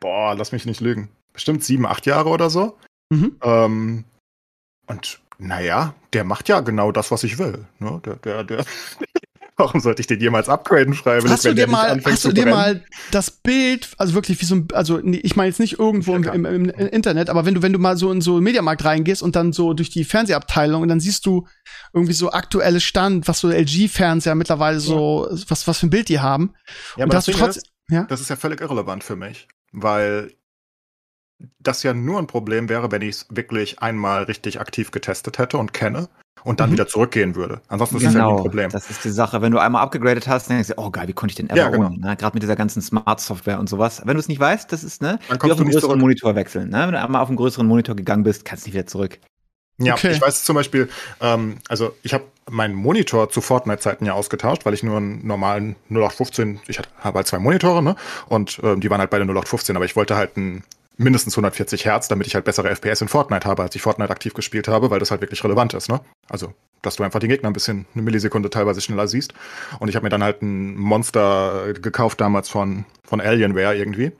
boah, 0.00 0.34
lass 0.34 0.52
mich 0.52 0.66
nicht 0.66 0.80
lügen, 0.80 1.08
bestimmt 1.32 1.64
sieben, 1.64 1.86
acht 1.86 2.06
Jahre 2.06 2.28
oder 2.28 2.50
so. 2.50 2.78
Mhm. 3.10 3.36
Ähm, 3.42 4.04
und 4.86 5.20
naja, 5.38 5.94
der 6.12 6.24
macht 6.24 6.48
ja 6.48 6.60
genau 6.60 6.92
das, 6.92 7.10
was 7.10 7.24
ich 7.24 7.38
will. 7.38 7.66
Ne? 7.78 8.00
Der, 8.04 8.16
der, 8.16 8.44
der, 8.44 8.64
Warum 9.56 9.80
sollte 9.80 10.00
ich 10.00 10.08
den 10.08 10.20
jemals 10.20 10.48
upgraden 10.48 10.94
schreiben? 10.94 11.30
Hast 11.30 11.44
du 11.44 11.54
dir 11.54 11.68
mal, 11.68 12.00
hast 12.04 12.24
du 12.24 12.32
dir 12.32 12.46
mal 12.46 12.84
das 13.12 13.30
Bild, 13.30 13.90
also 13.98 14.14
wirklich 14.14 14.40
wie 14.40 14.44
so 14.46 14.56
ein, 14.56 14.68
also 14.72 14.98
ich 15.04 15.36
meine 15.36 15.48
jetzt 15.48 15.60
nicht 15.60 15.78
irgendwo 15.78 16.16
im, 16.16 16.24
im, 16.24 16.44
im, 16.44 16.70
Internet, 16.70 17.30
aber 17.30 17.46
wenn 17.46 17.54
du, 17.54 17.62
wenn 17.62 17.72
du 17.72 17.78
mal 17.78 17.96
so 17.96 18.10
in 18.10 18.20
so 18.20 18.34
einen 18.34 18.44
Mediamarkt 18.44 18.84
reingehst 18.84 19.22
und 19.22 19.36
dann 19.36 19.52
so 19.52 19.72
durch 19.72 19.90
die 19.90 20.04
Fernsehabteilung 20.04 20.82
und 20.82 20.88
dann 20.88 20.98
siehst 20.98 21.24
du 21.26 21.46
irgendwie 21.92 22.14
so 22.14 22.32
aktuelles 22.32 22.82
Stand, 22.82 23.28
was 23.28 23.38
so 23.38 23.48
LG-Fernseher 23.48 24.34
mittlerweile 24.34 24.80
so, 24.80 25.28
ja. 25.30 25.38
was, 25.48 25.68
was 25.68 25.78
für 25.78 25.86
ein 25.86 25.90
Bild 25.90 26.08
die 26.08 26.18
haben. 26.18 26.54
Ja, 26.96 27.04
aber 27.04 27.12
das, 27.12 27.26
trotz, 27.26 27.58
ist, 27.58 27.70
ja? 27.88 28.04
das 28.04 28.20
ist 28.20 28.30
ja 28.30 28.36
völlig 28.36 28.60
irrelevant 28.60 29.04
für 29.04 29.16
mich, 29.16 29.46
weil 29.70 30.32
das 31.60 31.84
ja 31.84 31.94
nur 31.94 32.18
ein 32.18 32.26
Problem 32.26 32.68
wäre, 32.68 32.90
wenn 32.90 33.02
ich 33.02 33.10
es 33.10 33.26
wirklich 33.30 33.80
einmal 33.80 34.24
richtig 34.24 34.60
aktiv 34.60 34.90
getestet 34.90 35.38
hätte 35.38 35.58
und 35.58 35.72
kenne 35.72 36.08
und 36.42 36.60
dann 36.60 36.70
mhm. 36.70 36.74
wieder 36.74 36.86
zurückgehen 36.86 37.36
würde. 37.36 37.60
Ansonsten 37.68 37.98
genau, 37.98 38.08
ist 38.08 38.14
das 38.14 38.20
ja 38.20 38.28
ein 38.28 38.36
Problem. 38.36 38.70
Das 38.70 38.90
ist 38.90 39.04
die 39.04 39.10
Sache. 39.10 39.40
Wenn 39.40 39.52
du 39.52 39.58
einmal 39.58 39.82
abgegradet 39.82 40.28
hast, 40.28 40.48
dann 40.48 40.56
denkst 40.56 40.68
du, 40.68 40.78
oh 40.78 40.90
geil, 40.90 41.08
wie 41.08 41.12
konnte 41.12 41.32
ich 41.32 41.36
denn 41.36 41.48
ever 41.48 41.56
ja, 41.56 41.68
genau. 41.68 41.90
ne? 41.90 42.16
Gerade 42.16 42.34
mit 42.34 42.42
dieser 42.42 42.56
ganzen 42.56 42.82
Smart-Software 42.82 43.58
und 43.58 43.68
sowas. 43.68 44.02
Wenn 44.04 44.14
du 44.14 44.20
es 44.20 44.28
nicht 44.28 44.40
weißt, 44.40 44.70
das 44.70 44.84
ist, 44.84 45.00
ne, 45.00 45.18
dann 45.28 45.38
wie 45.42 45.52
auf 45.52 45.58
einen 45.58 45.70
größeren 45.70 45.80
zurück. 45.80 46.00
Monitor 46.00 46.34
wechseln. 46.34 46.68
Ne? 46.70 46.80
Wenn 46.80 46.92
du 46.92 47.00
einmal 47.00 47.22
auf 47.22 47.28
einen 47.28 47.36
größeren 47.36 47.66
Monitor 47.66 47.96
gegangen 47.96 48.24
bist, 48.24 48.44
kannst 48.44 48.64
du 48.64 48.68
nicht 48.68 48.74
wieder 48.74 48.86
zurück. 48.86 49.18
Ja, 49.78 49.94
okay. 49.94 50.12
ich 50.12 50.20
weiß 50.20 50.44
zum 50.44 50.54
Beispiel, 50.54 50.88
ähm, 51.20 51.58
also 51.68 51.96
ich 52.02 52.14
habe 52.14 52.24
meinen 52.48 52.74
Monitor 52.74 53.30
zu 53.30 53.40
Fortnite-Zeiten 53.40 54.06
ja 54.06 54.12
ausgetauscht, 54.12 54.64
weil 54.64 54.74
ich 54.74 54.84
nur 54.84 54.98
einen 54.98 55.26
normalen 55.26 55.74
0815, 55.90 56.60
ich 56.68 56.78
habe 56.78 57.18
halt 57.18 57.26
zwei 57.26 57.40
Monitore, 57.40 57.82
ne? 57.82 57.96
Und 58.28 58.60
ähm, 58.62 58.80
die 58.80 58.88
waren 58.90 59.00
halt 59.00 59.10
beide 59.10 59.24
0815, 59.24 59.74
aber 59.74 59.84
ich 59.84 59.96
wollte 59.96 60.14
halt 60.14 60.36
einen 60.36 60.62
mindestens 60.96 61.34
140 61.34 61.84
Hertz, 61.84 62.08
damit 62.08 62.26
ich 62.26 62.34
halt 62.34 62.44
bessere 62.44 62.74
FPS 62.74 63.00
in 63.00 63.08
Fortnite 63.08 63.48
habe, 63.48 63.62
als 63.62 63.74
ich 63.74 63.82
Fortnite 63.82 64.10
aktiv 64.10 64.34
gespielt 64.34 64.68
habe, 64.68 64.90
weil 64.90 65.00
das 65.00 65.10
halt 65.10 65.20
wirklich 65.20 65.42
relevant 65.42 65.74
ist, 65.74 65.88
ne? 65.88 66.00
Also, 66.28 66.54
dass 66.82 66.96
du 66.96 67.02
einfach 67.02 67.20
die 67.20 67.28
Gegner 67.28 67.50
ein 67.50 67.52
bisschen 67.52 67.86
eine 67.94 68.02
Millisekunde 68.02 68.50
teilweise 68.50 68.80
schneller 68.80 69.08
siehst. 69.08 69.34
Und 69.80 69.88
ich 69.88 69.96
habe 69.96 70.04
mir 70.04 70.10
dann 70.10 70.22
halt 70.22 70.42
ein 70.42 70.76
Monster 70.76 71.72
gekauft 71.74 72.20
damals 72.20 72.48
von, 72.48 72.84
von 73.02 73.20
Alienware 73.20 73.76
irgendwie. 73.76 74.12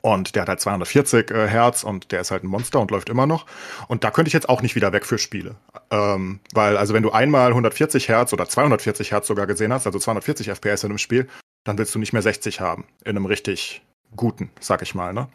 Und 0.00 0.34
der 0.36 0.42
hat 0.42 0.48
halt 0.48 0.60
240 0.60 1.30
äh, 1.30 1.48
Hertz 1.48 1.82
und 1.82 2.12
der 2.12 2.20
ist 2.20 2.30
halt 2.30 2.44
ein 2.44 2.48
Monster 2.48 2.80
und 2.80 2.90
läuft 2.90 3.08
immer 3.08 3.26
noch. 3.26 3.46
Und 3.88 4.04
da 4.04 4.10
könnte 4.10 4.28
ich 4.28 4.32
jetzt 4.32 4.48
auch 4.48 4.62
nicht 4.62 4.76
wieder 4.76 4.92
weg 4.92 5.04
für 5.04 5.18
Spiele. 5.18 5.56
Ähm, 5.90 6.40
weil, 6.54 6.76
also 6.76 6.94
wenn 6.94 7.02
du 7.02 7.10
einmal 7.10 7.48
140 7.48 8.08
Hertz 8.08 8.32
oder 8.32 8.48
240 8.48 9.10
Hertz 9.10 9.26
sogar 9.26 9.46
gesehen 9.46 9.72
hast, 9.72 9.86
also 9.86 9.98
240 9.98 10.48
FPS 10.50 10.84
in 10.84 10.90
einem 10.90 10.98
Spiel, 10.98 11.26
dann 11.64 11.78
willst 11.78 11.94
du 11.94 11.98
nicht 11.98 12.12
mehr 12.12 12.22
60 12.22 12.60
haben. 12.60 12.84
In 13.04 13.16
einem 13.16 13.26
richtig 13.26 13.82
guten, 14.14 14.50
sag 14.60 14.82
ich 14.82 14.94
mal, 14.94 15.12
ne? 15.12 15.28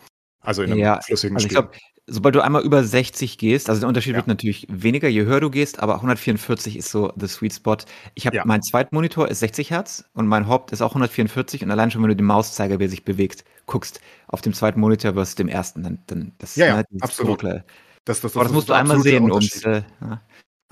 Also 0.43 0.61
in 0.61 0.71
einem 0.71 0.79
ja, 0.79 1.01
flüssigen 1.01 1.35
also 1.35 1.47
Spiel. 1.47 1.57
Ich 1.57 1.63
glaub, 1.63 1.75
sobald 2.05 2.35
du 2.35 2.43
einmal 2.43 2.63
über 2.63 2.83
60 2.83 3.37
gehst, 3.37 3.69
also 3.69 3.79
der 3.79 3.87
Unterschied 3.87 4.11
ja. 4.11 4.17
wird 4.17 4.27
natürlich 4.27 4.67
weniger, 4.69 5.07
je 5.07 5.23
höher 5.23 5.39
du 5.39 5.49
gehst, 5.49 5.79
aber 5.79 5.95
144 5.95 6.77
ist 6.77 6.91
so 6.91 7.13
the 7.15 7.27
sweet 7.27 7.53
spot. 7.53 7.77
Ich 8.13 8.27
habe 8.27 8.35
ja. 8.35 8.43
mein 8.45 8.61
Zweitmonitor 8.61 9.29
ist 9.29 9.39
60 9.39 9.71
Hertz 9.71 10.05
und 10.13 10.27
mein 10.27 10.47
Haupt 10.47 10.71
ist 10.71 10.81
auch 10.81 10.91
144 10.91 11.63
und 11.63 11.71
allein 11.71 11.91
schon, 11.91 12.01
wenn 12.03 12.09
du 12.09 12.15
den 12.15 12.25
Mauszeiger, 12.25 12.79
wie 12.79 12.85
er 12.85 12.89
sich 12.89 13.05
bewegt, 13.05 13.45
guckst, 13.65 14.01
auf 14.27 14.41
dem 14.41 14.53
zweiten 14.53 14.79
Monitor 14.79 15.13
versus 15.13 15.35
dem 15.35 15.47
ersten, 15.47 15.83
dann, 15.83 15.99
dann 16.07 16.33
das 16.39 16.55
ja, 16.55 16.67
ja, 16.67 16.83
absolut. 16.99 17.41
Das, 17.43 17.63
das, 18.05 18.21
das, 18.21 18.35
aber 18.35 18.43
das 18.43 18.53
musst 18.53 18.69
du 18.69 18.73
einmal 18.73 18.99
sehen, 19.01 19.31
um 19.31 19.39
äh, 19.63 19.81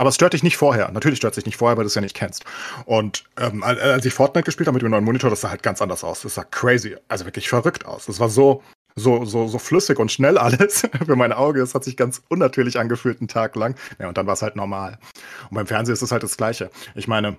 aber 0.01 0.09
es 0.09 0.15
stört 0.15 0.33
dich 0.33 0.41
nicht 0.41 0.57
vorher. 0.57 0.89
Natürlich 0.91 1.17
stört 1.17 1.33
es 1.33 1.35
dich 1.35 1.45
nicht 1.45 1.57
vorher, 1.57 1.77
weil 1.77 1.83
du 1.83 1.87
es 1.87 1.93
ja 1.93 2.01
nicht 2.01 2.15
kennst. 2.15 2.43
Und 2.85 3.23
ähm, 3.37 3.61
als 3.61 4.03
ich 4.03 4.15
Fortnite 4.15 4.45
gespielt 4.45 4.65
habe 4.65 4.73
mit 4.73 4.81
dem 4.81 4.89
neuen 4.89 5.03
Monitor, 5.03 5.29
das 5.29 5.41
sah 5.41 5.51
halt 5.51 5.61
ganz 5.61 5.79
anders 5.79 6.03
aus. 6.03 6.21
Das 6.21 6.33
sah 6.33 6.43
crazy, 6.43 6.97
also 7.07 7.25
wirklich 7.25 7.47
verrückt 7.47 7.85
aus. 7.85 8.07
Das 8.07 8.19
war 8.19 8.27
so, 8.27 8.63
so, 8.95 9.25
so, 9.25 9.47
so 9.47 9.59
flüssig 9.59 9.99
und 9.99 10.11
schnell 10.11 10.37
alles 10.37 10.81
für 11.05 11.15
mein 11.15 11.33
Auge. 11.33 11.61
Es 11.61 11.75
hat 11.75 11.83
sich 11.83 11.97
ganz 11.97 12.21
unnatürlich 12.29 12.79
angefühlt 12.79 13.19
einen 13.19 13.27
Tag 13.27 13.55
lang. 13.55 13.75
Ja, 13.99 14.07
und 14.07 14.17
dann 14.17 14.27
war 14.27 14.33
es 14.33 14.41
halt 14.41 14.55
normal. 14.55 14.99
Und 15.49 15.55
beim 15.55 15.67
Fernsehen 15.67 15.93
ist 15.93 16.01
es 16.01 16.11
halt 16.11 16.23
das 16.23 16.37
Gleiche. 16.37 16.69
Ich 16.95 17.07
meine, 17.07 17.37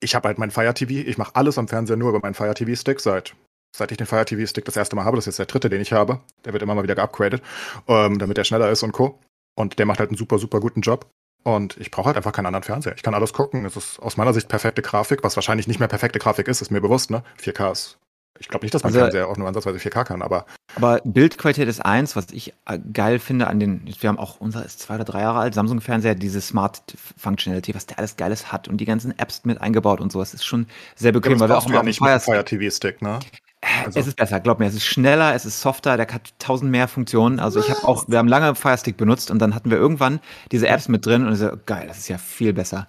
ich 0.00 0.14
habe 0.14 0.28
halt 0.28 0.38
mein 0.38 0.50
Fire 0.50 0.74
TV. 0.74 1.08
Ich 1.08 1.18
mache 1.18 1.34
alles 1.34 1.58
am 1.58 1.68
Fernseher 1.68 1.96
nur 1.96 2.10
über 2.10 2.20
meinen 2.20 2.34
Fire 2.34 2.54
TV 2.54 2.74
Stick 2.74 3.00
seit 3.00 3.34
seit 3.76 3.90
ich 3.90 3.98
den 3.98 4.06
Fire 4.06 4.24
TV 4.24 4.46
Stick 4.46 4.64
das 4.64 4.76
erste 4.76 4.96
Mal 4.96 5.04
habe. 5.04 5.16
Das 5.16 5.24
ist 5.24 5.26
jetzt 5.26 5.38
der 5.38 5.46
dritte, 5.46 5.68
den 5.68 5.80
ich 5.80 5.92
habe. 5.92 6.20
Der 6.44 6.52
wird 6.52 6.62
immer 6.62 6.74
mal 6.74 6.82
wieder 6.82 6.94
geupgradet, 6.94 7.42
ähm, 7.88 8.18
damit 8.18 8.38
er 8.38 8.44
schneller 8.44 8.70
ist 8.70 8.82
und 8.82 8.92
co. 8.92 9.18
Und 9.54 9.78
der 9.78 9.86
macht 9.86 9.98
halt 9.98 10.10
einen 10.10 10.16
super, 10.16 10.38
super 10.38 10.60
guten 10.60 10.80
Job. 10.80 11.06
Und 11.44 11.76
ich 11.76 11.90
brauche 11.90 12.06
halt 12.06 12.16
einfach 12.16 12.32
keinen 12.32 12.46
anderen 12.46 12.64
Fernseher. 12.64 12.94
Ich 12.96 13.02
kann 13.02 13.14
alles 13.14 13.32
gucken. 13.32 13.64
Es 13.64 13.76
ist 13.76 14.00
aus 14.00 14.16
meiner 14.16 14.32
Sicht 14.32 14.48
perfekte 14.48 14.82
Grafik, 14.82 15.22
was 15.22 15.36
wahrscheinlich 15.36 15.68
nicht 15.68 15.78
mehr 15.78 15.88
perfekte 15.88 16.18
Grafik 16.18 16.48
ist, 16.48 16.60
ist 16.60 16.70
mir 16.70 16.80
bewusst, 16.80 17.10
ne? 17.10 17.22
4K 17.40 17.72
ist 17.72 17.98
ich 18.38 18.48
glaube 18.48 18.64
nicht, 18.64 18.74
dass 18.74 18.82
man 18.82 18.90
also, 18.90 19.00
Fernseher 19.00 19.28
auch 19.28 19.36
nur 19.36 19.48
ansatzweise 19.48 19.78
4K 19.78 20.04
kann, 20.04 20.22
aber. 20.22 20.46
Aber 20.74 21.00
Bildqualität 21.04 21.68
ist 21.68 21.84
eins, 21.84 22.16
was 22.16 22.26
ich 22.32 22.52
äh, 22.66 22.78
geil 22.92 23.18
finde 23.18 23.46
an 23.46 23.60
den, 23.60 23.82
wir 24.00 24.08
haben 24.08 24.18
auch, 24.18 24.40
unser 24.40 24.64
ist 24.64 24.80
zwei 24.80 24.96
oder 24.96 25.04
drei 25.04 25.22
Jahre 25.22 25.38
alt, 25.38 25.54
Samsung-Fernseher, 25.54 26.14
diese 26.14 26.40
Smart 26.40 26.82
Functionality, 27.16 27.74
was 27.74 27.86
der 27.86 27.98
alles 27.98 28.16
Geiles 28.16 28.52
hat 28.52 28.68
und 28.68 28.78
die 28.78 28.84
ganzen 28.84 29.18
Apps 29.18 29.44
mit 29.44 29.60
eingebaut 29.60 30.00
und 30.00 30.12
so. 30.12 30.20
Es 30.20 30.34
ist 30.34 30.44
schon 30.44 30.66
sehr 30.94 31.12
bequem, 31.12 31.34
ja, 31.34 31.40
weil 31.40 31.48
wir 31.48 31.58
auch 31.58 31.66
immer 31.66 31.76
ja 31.76 31.82
nicht 31.82 31.98
Fire, 31.98 32.20
Fire 32.20 32.44
TV 32.44 32.74
Stick, 32.74 33.02
ne? 33.02 33.18
Äh, 33.60 33.86
also. 33.86 33.98
Es 33.98 34.06
ist 34.06 34.16
besser, 34.16 34.40
glaub 34.40 34.58
mir, 34.58 34.66
es 34.66 34.74
ist 34.74 34.84
schneller, 34.84 35.34
es 35.34 35.46
ist 35.46 35.60
softer, 35.60 35.96
der 35.96 36.06
hat 36.06 36.34
tausend 36.38 36.70
mehr 36.70 36.88
Funktionen. 36.88 37.40
Also 37.40 37.60
ich 37.60 37.70
habe 37.70 37.84
auch, 37.84 38.08
wir 38.08 38.18
haben 38.18 38.28
lange 38.28 38.54
Fire 38.54 38.78
Stick 38.78 38.96
benutzt 38.96 39.30
und 39.30 39.38
dann 39.38 39.54
hatten 39.54 39.70
wir 39.70 39.78
irgendwann 39.78 40.20
diese 40.52 40.68
Apps 40.68 40.88
mit 40.88 41.06
drin 41.06 41.26
und 41.26 41.32
ich 41.32 41.38
so, 41.38 41.50
geil, 41.66 41.86
das 41.88 41.98
ist 41.98 42.08
ja 42.08 42.18
viel 42.18 42.52
besser. 42.52 42.88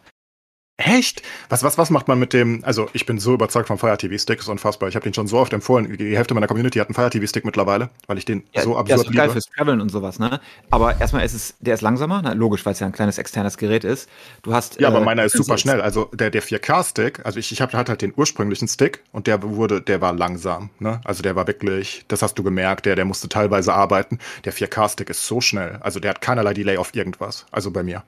Echt? 0.77 1.23
Was, 1.49 1.63
was, 1.63 1.79
was 1.79 1.89
macht 1.89 2.07
man 2.07 2.19
mit 2.19 2.33
dem? 2.33 2.63
Also, 2.63 2.87
ich 2.93 3.07
bin 3.07 3.17
so 3.17 3.33
überzeugt 3.33 3.67
vom 3.67 3.79
Fire 3.79 3.97
TV 3.97 4.15
Stick, 4.19 4.39
ist 4.39 4.47
unfassbar. 4.47 4.87
Ich 4.87 4.95
habe 4.95 5.03
den 5.03 5.13
schon 5.13 5.25
so 5.25 5.39
oft 5.39 5.51
empfohlen. 5.51 5.97
Die 5.97 6.15
Hälfte 6.15 6.35
meiner 6.35 6.45
Community 6.45 6.77
hat 6.77 6.87
einen 6.87 6.93
Fire 6.93 7.09
TV 7.09 7.25
Stick 7.25 7.45
mittlerweile, 7.45 7.89
weil 8.05 8.19
ich 8.19 8.25
den 8.25 8.43
ja, 8.53 8.61
so 8.61 8.77
absurd 8.77 9.05
ja, 9.05 9.09
ist 9.09 9.15
geil 9.15 9.29
fürs 9.31 9.45
Traveln 9.45 9.81
und 9.81 9.89
sowas, 9.89 10.19
ne? 10.19 10.39
Aber 10.69 11.01
erstmal 11.01 11.25
ist 11.25 11.33
es, 11.33 11.55
der 11.59 11.73
ist 11.73 11.81
langsamer, 11.81 12.21
na, 12.23 12.33
logisch, 12.33 12.63
weil 12.63 12.73
es 12.73 12.79
ja 12.79 12.85
ein 12.85 12.93
kleines 12.93 13.17
externes 13.17 13.57
Gerät 13.57 13.83
ist. 13.83 14.07
Du 14.43 14.53
hast. 14.53 14.79
Ja, 14.79 14.89
äh, 14.89 14.91
aber 14.91 15.03
meiner 15.03 15.23
ist 15.25 15.35
super 15.35 15.57
schnell. 15.57 15.81
Also, 15.81 16.05
der, 16.13 16.29
der 16.29 16.43
4K-Stick, 16.43 17.25
also 17.25 17.39
ich, 17.39 17.51
ich 17.51 17.59
habe 17.59 17.75
halt 17.75 18.01
den 18.03 18.13
ursprünglichen 18.15 18.67
Stick 18.67 19.03
und 19.11 19.25
der 19.25 19.41
wurde, 19.41 19.81
der 19.81 20.01
war 20.01 20.13
langsam, 20.13 20.69
ne? 20.77 21.01
Also, 21.05 21.23
der 21.23 21.35
war 21.35 21.47
wirklich, 21.47 22.05
das 22.07 22.21
hast 22.21 22.35
du 22.35 22.43
gemerkt, 22.43 22.85
der, 22.85 22.95
der 22.95 23.05
musste 23.05 23.29
teilweise 23.29 23.73
arbeiten. 23.73 24.19
Der 24.45 24.53
4K-Stick 24.53 25.09
ist 25.09 25.25
so 25.25 25.41
schnell. 25.41 25.79
Also, 25.81 25.99
der 25.99 26.11
hat 26.11 26.21
keinerlei 26.21 26.53
Delay 26.53 26.77
auf 26.77 26.93
irgendwas. 26.93 27.47
Also 27.51 27.71
bei 27.71 27.81
mir. 27.81 28.03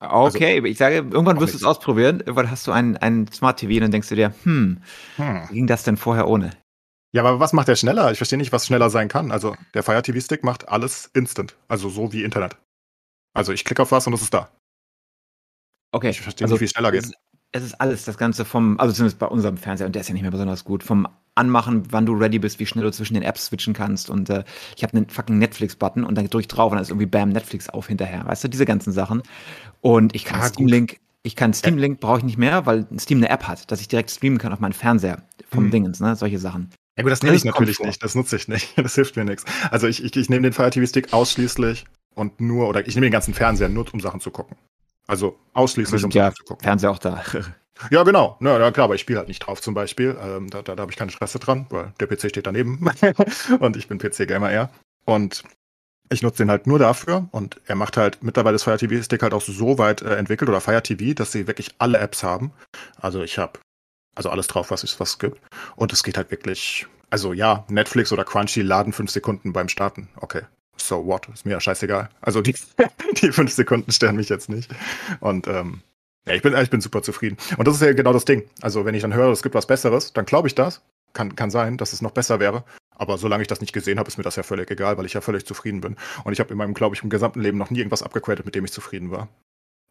Okay, 0.00 0.56
also, 0.56 0.66
ich 0.66 0.78
sage, 0.78 0.96
irgendwann 0.96 1.40
wirst 1.40 1.54
du 1.54 1.58
es 1.58 1.64
ausprobieren. 1.64 2.20
Irgendwann 2.20 2.50
hast 2.50 2.66
du 2.66 2.72
einen, 2.72 2.96
einen 2.96 3.30
Smart 3.32 3.58
TV 3.58 3.74
und 3.74 3.80
dann 3.80 3.90
denkst 3.90 4.08
du 4.08 4.14
dir, 4.14 4.32
hm, 4.44 4.80
hm, 5.16 5.42
wie 5.48 5.54
ging 5.54 5.66
das 5.66 5.82
denn 5.82 5.96
vorher 5.96 6.28
ohne? 6.28 6.50
Ja, 7.12 7.24
aber 7.24 7.40
was 7.40 7.52
macht 7.52 7.68
der 7.68 7.76
schneller? 7.76 8.12
Ich 8.12 8.18
verstehe 8.18 8.38
nicht, 8.38 8.52
was 8.52 8.66
schneller 8.66 8.90
sein 8.90 9.08
kann. 9.08 9.32
Also 9.32 9.56
der 9.74 9.82
Fire 9.82 10.02
TV 10.02 10.20
Stick 10.20 10.44
macht 10.44 10.68
alles 10.68 11.10
instant. 11.14 11.56
Also 11.66 11.88
so 11.88 12.12
wie 12.12 12.22
Internet. 12.22 12.56
Also 13.34 13.52
ich 13.52 13.64
klicke 13.64 13.82
auf 13.82 13.92
was 13.92 14.06
und 14.06 14.12
es 14.12 14.22
ist 14.22 14.34
da. 14.34 14.50
Okay. 15.90 16.10
Ich 16.10 16.20
verstehe 16.20 16.44
also, 16.44 16.54
nicht, 16.54 16.60
wie 16.60 16.64
es 16.66 16.70
schneller 16.72 16.92
geht 16.92 17.10
es 17.52 17.62
ist 17.62 17.80
alles, 17.80 18.04
das 18.04 18.18
Ganze 18.18 18.44
vom, 18.44 18.78
also 18.78 18.92
zumindest 18.92 19.18
bei 19.18 19.26
unserem 19.26 19.56
Fernseher, 19.56 19.86
und 19.86 19.94
der 19.94 20.00
ist 20.00 20.08
ja 20.08 20.12
nicht 20.12 20.22
mehr 20.22 20.30
besonders 20.30 20.64
gut, 20.64 20.82
vom 20.82 21.08
Anmachen, 21.38 21.84
wann 21.90 22.04
du 22.04 22.14
ready 22.14 22.38
bist, 22.38 22.58
wie 22.58 22.66
schnell 22.66 22.84
du 22.84 22.92
zwischen 22.92 23.14
den 23.14 23.22
Apps 23.22 23.46
switchen 23.46 23.72
kannst. 23.72 24.10
Und 24.10 24.28
äh, 24.28 24.44
ich 24.76 24.82
habe 24.82 24.96
einen 24.96 25.08
fucking 25.08 25.38
Netflix-Button 25.38 26.04
und 26.04 26.16
dann 26.16 26.28
drücke 26.28 26.42
ich 26.42 26.48
drauf 26.48 26.70
und 26.70 26.76
dann 26.76 26.82
ist 26.82 26.90
irgendwie 26.90 27.06
Bam 27.06 27.30
Netflix 27.30 27.68
auf 27.68 27.88
hinterher. 27.88 28.26
Weißt 28.26 28.44
du, 28.44 28.48
diese 28.48 28.66
ganzen 28.66 28.92
Sachen. 28.92 29.22
Und 29.80 30.14
ich 30.14 30.24
kann 30.24 30.40
ah, 30.40 30.46
Steam 30.46 30.66
Link, 30.66 30.98
ich 31.22 31.36
kann 31.36 31.54
Steam 31.54 31.78
Link 31.78 32.00
brauche 32.00 32.18
ich 32.18 32.24
nicht 32.24 32.38
mehr, 32.38 32.66
weil 32.66 32.86
Steam 32.98 33.18
eine 33.18 33.30
App 33.30 33.44
hat, 33.44 33.70
dass 33.70 33.80
ich 33.80 33.88
direkt 33.88 34.10
streamen 34.10 34.38
kann 34.38 34.52
auf 34.52 34.60
meinen 34.60 34.72
Fernseher 34.72 35.22
vom 35.50 35.64
mhm. 35.64 35.70
Dingens, 35.70 36.00
ne? 36.00 36.16
Solche 36.16 36.38
Sachen. 36.38 36.70
Ja 36.96 37.04
gut, 37.04 37.12
das 37.12 37.22
nehme 37.22 37.36
ich 37.36 37.44
natürlich 37.44 37.78
nicht, 37.78 38.02
das 38.02 38.16
nutze 38.16 38.36
ich 38.36 38.48
nicht. 38.48 38.76
Das 38.76 38.96
hilft 38.96 39.16
mir 39.16 39.24
nichts. 39.24 39.44
Also 39.70 39.86
ich, 39.86 40.02
ich, 40.02 40.16
ich 40.16 40.28
nehme 40.28 40.42
den 40.42 40.52
Fire 40.52 40.70
TV 40.70 40.84
Stick 40.86 41.12
ausschließlich 41.12 41.84
und 42.14 42.40
nur, 42.40 42.68
oder 42.68 42.86
ich 42.86 42.94
nehme 42.94 43.06
den 43.06 43.12
ganzen 43.12 43.34
Fernseher 43.34 43.68
nur, 43.68 43.86
um 43.92 44.00
Sachen 44.00 44.20
zu 44.20 44.30
gucken. 44.30 44.56
Also 45.06 45.38
ausschließlich, 45.54 46.04
um 46.04 46.10
ja 46.10 46.24
Sachen 46.24 46.36
zu 46.36 46.44
gucken. 46.44 46.64
Fernseher 46.64 46.90
auch 46.90 46.98
da. 46.98 47.22
Ja, 47.90 48.02
genau. 48.02 48.36
Ja, 48.40 48.58
ja 48.58 48.70
klar, 48.72 48.84
aber 48.84 48.94
ich 48.96 49.00
spiele 49.02 49.18
halt 49.18 49.28
nicht 49.28 49.40
drauf 49.40 49.60
zum 49.60 49.74
Beispiel. 49.74 50.16
Ähm, 50.20 50.50
da 50.50 50.62
da, 50.62 50.74
da 50.74 50.82
habe 50.82 50.92
ich 50.92 50.98
keine 50.98 51.10
Stresse 51.10 51.38
dran, 51.38 51.66
weil 51.70 51.92
der 52.00 52.06
PC 52.06 52.30
steht 52.30 52.46
daneben 52.46 52.88
und 53.60 53.76
ich 53.76 53.88
bin 53.88 53.98
PC-Gamer 53.98 54.50
eher. 54.50 54.70
Und 55.04 55.44
Ich 56.10 56.22
nutze 56.22 56.38
den 56.44 56.50
halt 56.50 56.66
nur 56.66 56.78
dafür 56.78 57.28
und 57.32 57.60
er 57.66 57.74
macht 57.76 57.96
halt, 57.98 58.22
mittlerweile 58.22 58.56
ist 58.56 58.64
Fire 58.64 58.78
TV 58.78 59.02
Stick 59.02 59.22
halt 59.22 59.34
auch 59.34 59.42
so 59.42 59.78
weit 59.78 60.02
äh, 60.02 60.16
entwickelt 60.16 60.48
oder 60.50 60.60
Fire 60.60 60.82
TV, 60.82 61.14
dass 61.14 61.32
sie 61.32 61.46
wirklich 61.46 61.74
alle 61.78 61.98
Apps 61.98 62.22
haben. 62.22 62.52
Also 63.00 63.22
ich 63.22 63.38
habe 63.38 63.60
also 64.14 64.30
alles 64.30 64.46
drauf, 64.48 64.70
was 64.70 64.84
es 64.84 64.98
was 65.00 65.18
gibt. 65.18 65.40
Und 65.76 65.92
es 65.92 66.02
geht 66.02 66.16
halt 66.16 66.30
wirklich, 66.30 66.86
also 67.10 67.32
ja, 67.34 67.64
Netflix 67.68 68.12
oder 68.12 68.24
Crunchy 68.24 68.62
laden 68.62 68.92
fünf 68.92 69.10
Sekunden 69.10 69.52
beim 69.52 69.68
Starten. 69.68 70.08
Okay. 70.16 70.42
So 70.80 71.04
what? 71.06 71.28
Ist 71.34 71.44
mir 71.46 71.52
ja 71.52 71.60
scheißegal. 71.60 72.08
Also 72.20 72.40
die, 72.42 72.54
die 73.22 73.32
fünf 73.32 73.52
Sekunden 73.52 73.92
stören 73.92 74.16
mich 74.16 74.28
jetzt 74.30 74.48
nicht. 74.48 74.70
Und 75.20 75.46
ähm, 75.48 75.82
ja, 76.28 76.34
ich 76.34 76.42
bin, 76.42 76.54
ich 76.56 76.70
bin 76.70 76.80
super 76.80 77.02
zufrieden. 77.02 77.36
Und 77.56 77.66
das 77.66 77.76
ist 77.76 77.82
ja 77.82 77.92
genau 77.92 78.12
das 78.12 78.24
Ding. 78.24 78.48
Also 78.60 78.84
wenn 78.84 78.94
ich 78.94 79.02
dann 79.02 79.14
höre, 79.14 79.30
es 79.32 79.42
gibt 79.42 79.54
was 79.54 79.66
Besseres, 79.66 80.12
dann 80.12 80.26
glaube 80.26 80.48
ich 80.48 80.54
das. 80.54 80.82
Kann, 81.14 81.34
kann 81.34 81.50
sein, 81.50 81.78
dass 81.78 81.92
es 81.92 82.02
noch 82.02 82.10
besser 82.10 82.38
wäre. 82.38 82.64
Aber 82.94 83.16
solange 83.16 83.42
ich 83.42 83.48
das 83.48 83.60
nicht 83.60 83.72
gesehen 83.72 83.98
habe, 83.98 84.08
ist 84.08 84.18
mir 84.18 84.24
das 84.24 84.36
ja 84.36 84.42
völlig 84.42 84.70
egal, 84.70 84.98
weil 84.98 85.06
ich 85.06 85.14
ja 85.14 85.20
völlig 85.20 85.46
zufrieden 85.46 85.80
bin. 85.80 85.96
Und 86.24 86.32
ich 86.32 86.40
habe 86.40 86.50
in 86.50 86.58
meinem, 86.58 86.74
glaube 86.74 86.94
ich, 86.94 87.02
im 87.02 87.10
gesamten 87.10 87.40
Leben 87.40 87.56
noch 87.56 87.70
nie 87.70 87.78
irgendwas 87.78 88.02
abgegradet, 88.02 88.44
mit 88.44 88.54
dem 88.54 88.64
ich 88.64 88.72
zufrieden 88.72 89.10
war. 89.10 89.28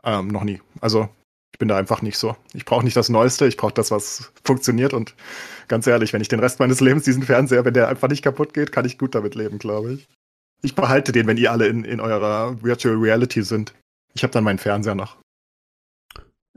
Ähm, 0.03 0.27
noch 0.27 0.43
nie. 0.43 0.61
Also 0.79 1.09
ich 1.53 1.59
bin 1.59 1.69
da 1.69 1.77
einfach 1.77 2.01
nicht 2.01 2.17
so. 2.17 2.35
Ich 2.53 2.65
brauche 2.65 2.83
nicht 2.83 2.97
das 2.97 3.09
Neueste, 3.09 3.47
ich 3.47 3.57
brauche 3.57 3.73
das, 3.73 3.89
was 3.89 4.31
funktioniert. 4.43 4.93
Und 4.93 5.15
ganz 5.67 5.87
ehrlich, 5.87 6.13
wenn 6.13 6.21
ich 6.21 6.27
den 6.27 6.39
Rest 6.39 6.59
meines 6.59 6.81
Lebens 6.81 7.05
diesen 7.05 7.23
Fernseher, 7.23 7.65
wenn 7.65 7.73
der 7.73 7.87
einfach 7.87 8.09
nicht 8.09 8.23
kaputt 8.23 8.53
geht, 8.53 8.71
kann 8.71 8.85
ich 8.85 8.97
gut 8.97 9.15
damit 9.15 9.33
leben, 9.33 9.57
glaube 9.57 9.93
ich. 9.93 10.07
Ich 10.61 10.75
behalte 10.75 11.11
den, 11.11 11.27
wenn 11.27 11.37
ihr 11.37 11.51
alle 11.51 11.67
in, 11.67 11.83
in 11.83 11.99
eurer 11.99 12.61
Virtual 12.61 12.95
Reality 12.95 13.41
sind. 13.43 13.73
Ich 14.13 14.23
habe 14.23 14.33
dann 14.33 14.43
meinen 14.43 14.59
Fernseher 14.59 14.95
noch. 14.95 15.17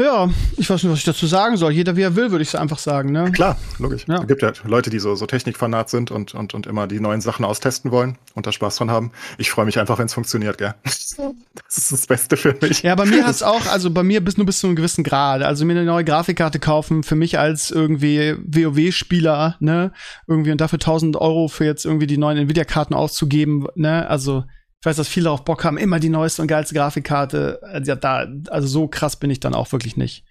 Ja, 0.00 0.30
ich 0.56 0.70
weiß 0.70 0.82
nicht, 0.82 0.90
was 0.90 1.00
ich 1.00 1.04
dazu 1.04 1.26
sagen 1.26 1.58
soll. 1.58 1.72
Jeder 1.72 1.94
wie 1.94 2.00
er 2.00 2.16
will, 2.16 2.30
würde 2.30 2.42
ich 2.42 2.58
einfach 2.58 2.78
sagen. 2.78 3.12
Ne? 3.12 3.30
Klar, 3.32 3.58
logisch. 3.78 4.06
Ja. 4.08 4.20
Es 4.20 4.26
gibt 4.26 4.40
ja 4.40 4.50
Leute, 4.64 4.88
die 4.88 4.98
so, 4.98 5.14
so 5.14 5.26
Technikfanat 5.26 5.90
sind 5.90 6.10
und, 6.10 6.34
und, 6.34 6.54
und 6.54 6.66
immer 6.66 6.86
die 6.86 7.00
neuen 7.00 7.20
Sachen 7.20 7.44
austesten 7.44 7.90
wollen 7.90 8.16
und 8.34 8.46
da 8.46 8.52
Spaß 8.52 8.76
dran 8.76 8.90
haben. 8.90 9.12
Ich 9.36 9.50
freue 9.50 9.66
mich 9.66 9.78
einfach, 9.78 9.98
wenn 9.98 10.06
es 10.06 10.14
funktioniert, 10.14 10.56
gell? 10.56 10.74
Das 11.66 11.78
ist 11.78 11.92
das 11.92 12.06
Beste 12.06 12.36
für 12.36 12.56
mich. 12.60 12.82
Ja, 12.82 12.94
bei 12.94 13.04
mir 13.04 13.24
hat 13.24 13.34
es 13.34 13.42
auch, 13.42 13.66
also 13.66 13.90
bei 13.90 14.02
mir 14.02 14.24
bis 14.24 14.36
nur 14.36 14.46
bis 14.46 14.60
zu 14.60 14.66
einem 14.66 14.76
gewissen 14.76 15.04
Grad. 15.04 15.42
Also 15.42 15.64
mir 15.64 15.72
eine 15.72 15.84
neue 15.84 16.04
Grafikkarte 16.04 16.58
kaufen, 16.58 17.02
für 17.02 17.14
mich 17.14 17.38
als 17.38 17.70
irgendwie 17.70 18.36
WoW-Spieler, 18.38 19.56
ne? 19.60 19.92
Irgendwie 20.26 20.50
und 20.50 20.60
dafür 20.60 20.78
1000 20.78 21.16
Euro 21.16 21.48
für 21.48 21.64
jetzt 21.64 21.84
irgendwie 21.84 22.06
die 22.06 22.16
neuen 22.16 22.38
Nvidia-Karten 22.38 22.94
auszugeben, 22.94 23.66
ne? 23.74 24.08
Also 24.08 24.44
ich 24.80 24.86
weiß, 24.86 24.96
dass 24.96 25.08
viele 25.08 25.24
darauf 25.24 25.44
Bock 25.44 25.62
haben, 25.64 25.76
immer 25.76 26.00
die 26.00 26.08
neueste 26.08 26.40
und 26.40 26.48
geilste 26.48 26.74
Grafikkarte. 26.74 27.60
Also, 27.62 27.90
ja, 27.90 27.96
da, 27.96 28.26
also 28.48 28.66
so 28.66 28.88
krass 28.88 29.16
bin 29.16 29.30
ich 29.30 29.38
dann 29.38 29.54
auch 29.54 29.70
wirklich 29.72 29.98
nicht. 29.98 30.24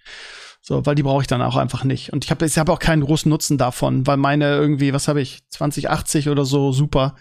So, 0.60 0.84
weil 0.84 0.96
die 0.96 1.04
brauche 1.04 1.22
ich 1.22 1.28
dann 1.28 1.40
auch 1.40 1.56
einfach 1.56 1.84
nicht. 1.84 2.12
Und 2.12 2.24
ich 2.24 2.32
habe 2.32 2.44
ich 2.44 2.58
hab 2.58 2.68
auch 2.68 2.80
keinen 2.80 3.02
großen 3.02 3.30
Nutzen 3.30 3.58
davon, 3.58 4.08
weil 4.08 4.16
meine 4.16 4.56
irgendwie, 4.56 4.92
was 4.92 5.06
habe 5.06 5.20
ich, 5.20 5.38
2080 5.50 6.28
oder 6.28 6.44
so, 6.44 6.72
super. 6.72 7.14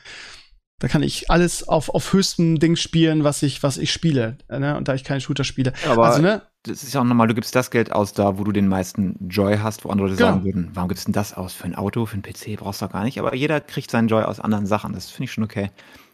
Da 0.80 0.88
kann 0.88 1.04
ich 1.04 1.30
alles 1.30 1.68
auf, 1.68 1.90
auf 1.90 2.14
höchstem 2.14 2.58
Ding 2.58 2.76
spielen, 2.76 3.24
was 3.24 3.44
ich, 3.44 3.62
was 3.62 3.78
ich 3.78 3.92
spiele. 3.92 4.38
Ne? 4.50 4.76
Und 4.76 4.88
da 4.88 4.96
ich 4.96 5.04
keine 5.04 5.22
Shooter 5.22 5.44
spiele. 5.44 5.74
Aber 5.88 6.08
also, 6.08 6.22
ne? 6.22 6.42
das 6.64 6.84
ist 6.84 6.94
ja 6.94 7.02
auch 7.02 7.06
nochmal, 7.06 7.28
du 7.28 7.36
gibst 7.36 7.54
das 7.54 7.70
Geld 7.70 7.92
aus 7.92 8.14
da, 8.14 8.40
wo 8.40 8.44
du 8.44 8.52
den 8.52 8.68
meisten 8.68 9.16
Joy 9.30 9.58
hast, 9.58 9.86
wo 9.86 9.90
andere 9.90 10.08
Leute 10.08 10.18
genau. 10.18 10.32
sagen 10.32 10.46
würden, 10.46 10.72
warum 10.74 10.90
gibst 10.90 11.04
du 11.04 11.12
denn 11.12 11.14
das 11.14 11.36
aus? 11.36 11.54
Für 11.54 11.66
ein 11.66 11.76
Auto, 11.76 12.08
für 12.08 12.18
ein 12.18 12.24
PC 12.24 12.58
brauchst 12.58 12.82
du 12.82 12.86
doch 12.86 12.94
gar 12.94 13.04
nicht. 13.04 13.20
Aber 13.20 13.36
jeder 13.36 13.62
kriegt 13.62 13.92
seinen 13.92 14.08
Joy 14.08 14.24
aus 14.24 14.40
anderen 14.40 14.66
Sachen. 14.66 14.94
Das 14.94 15.12
finde 15.12 15.26
ich 15.26 15.32
schon 15.32 15.44
okay 15.44 15.70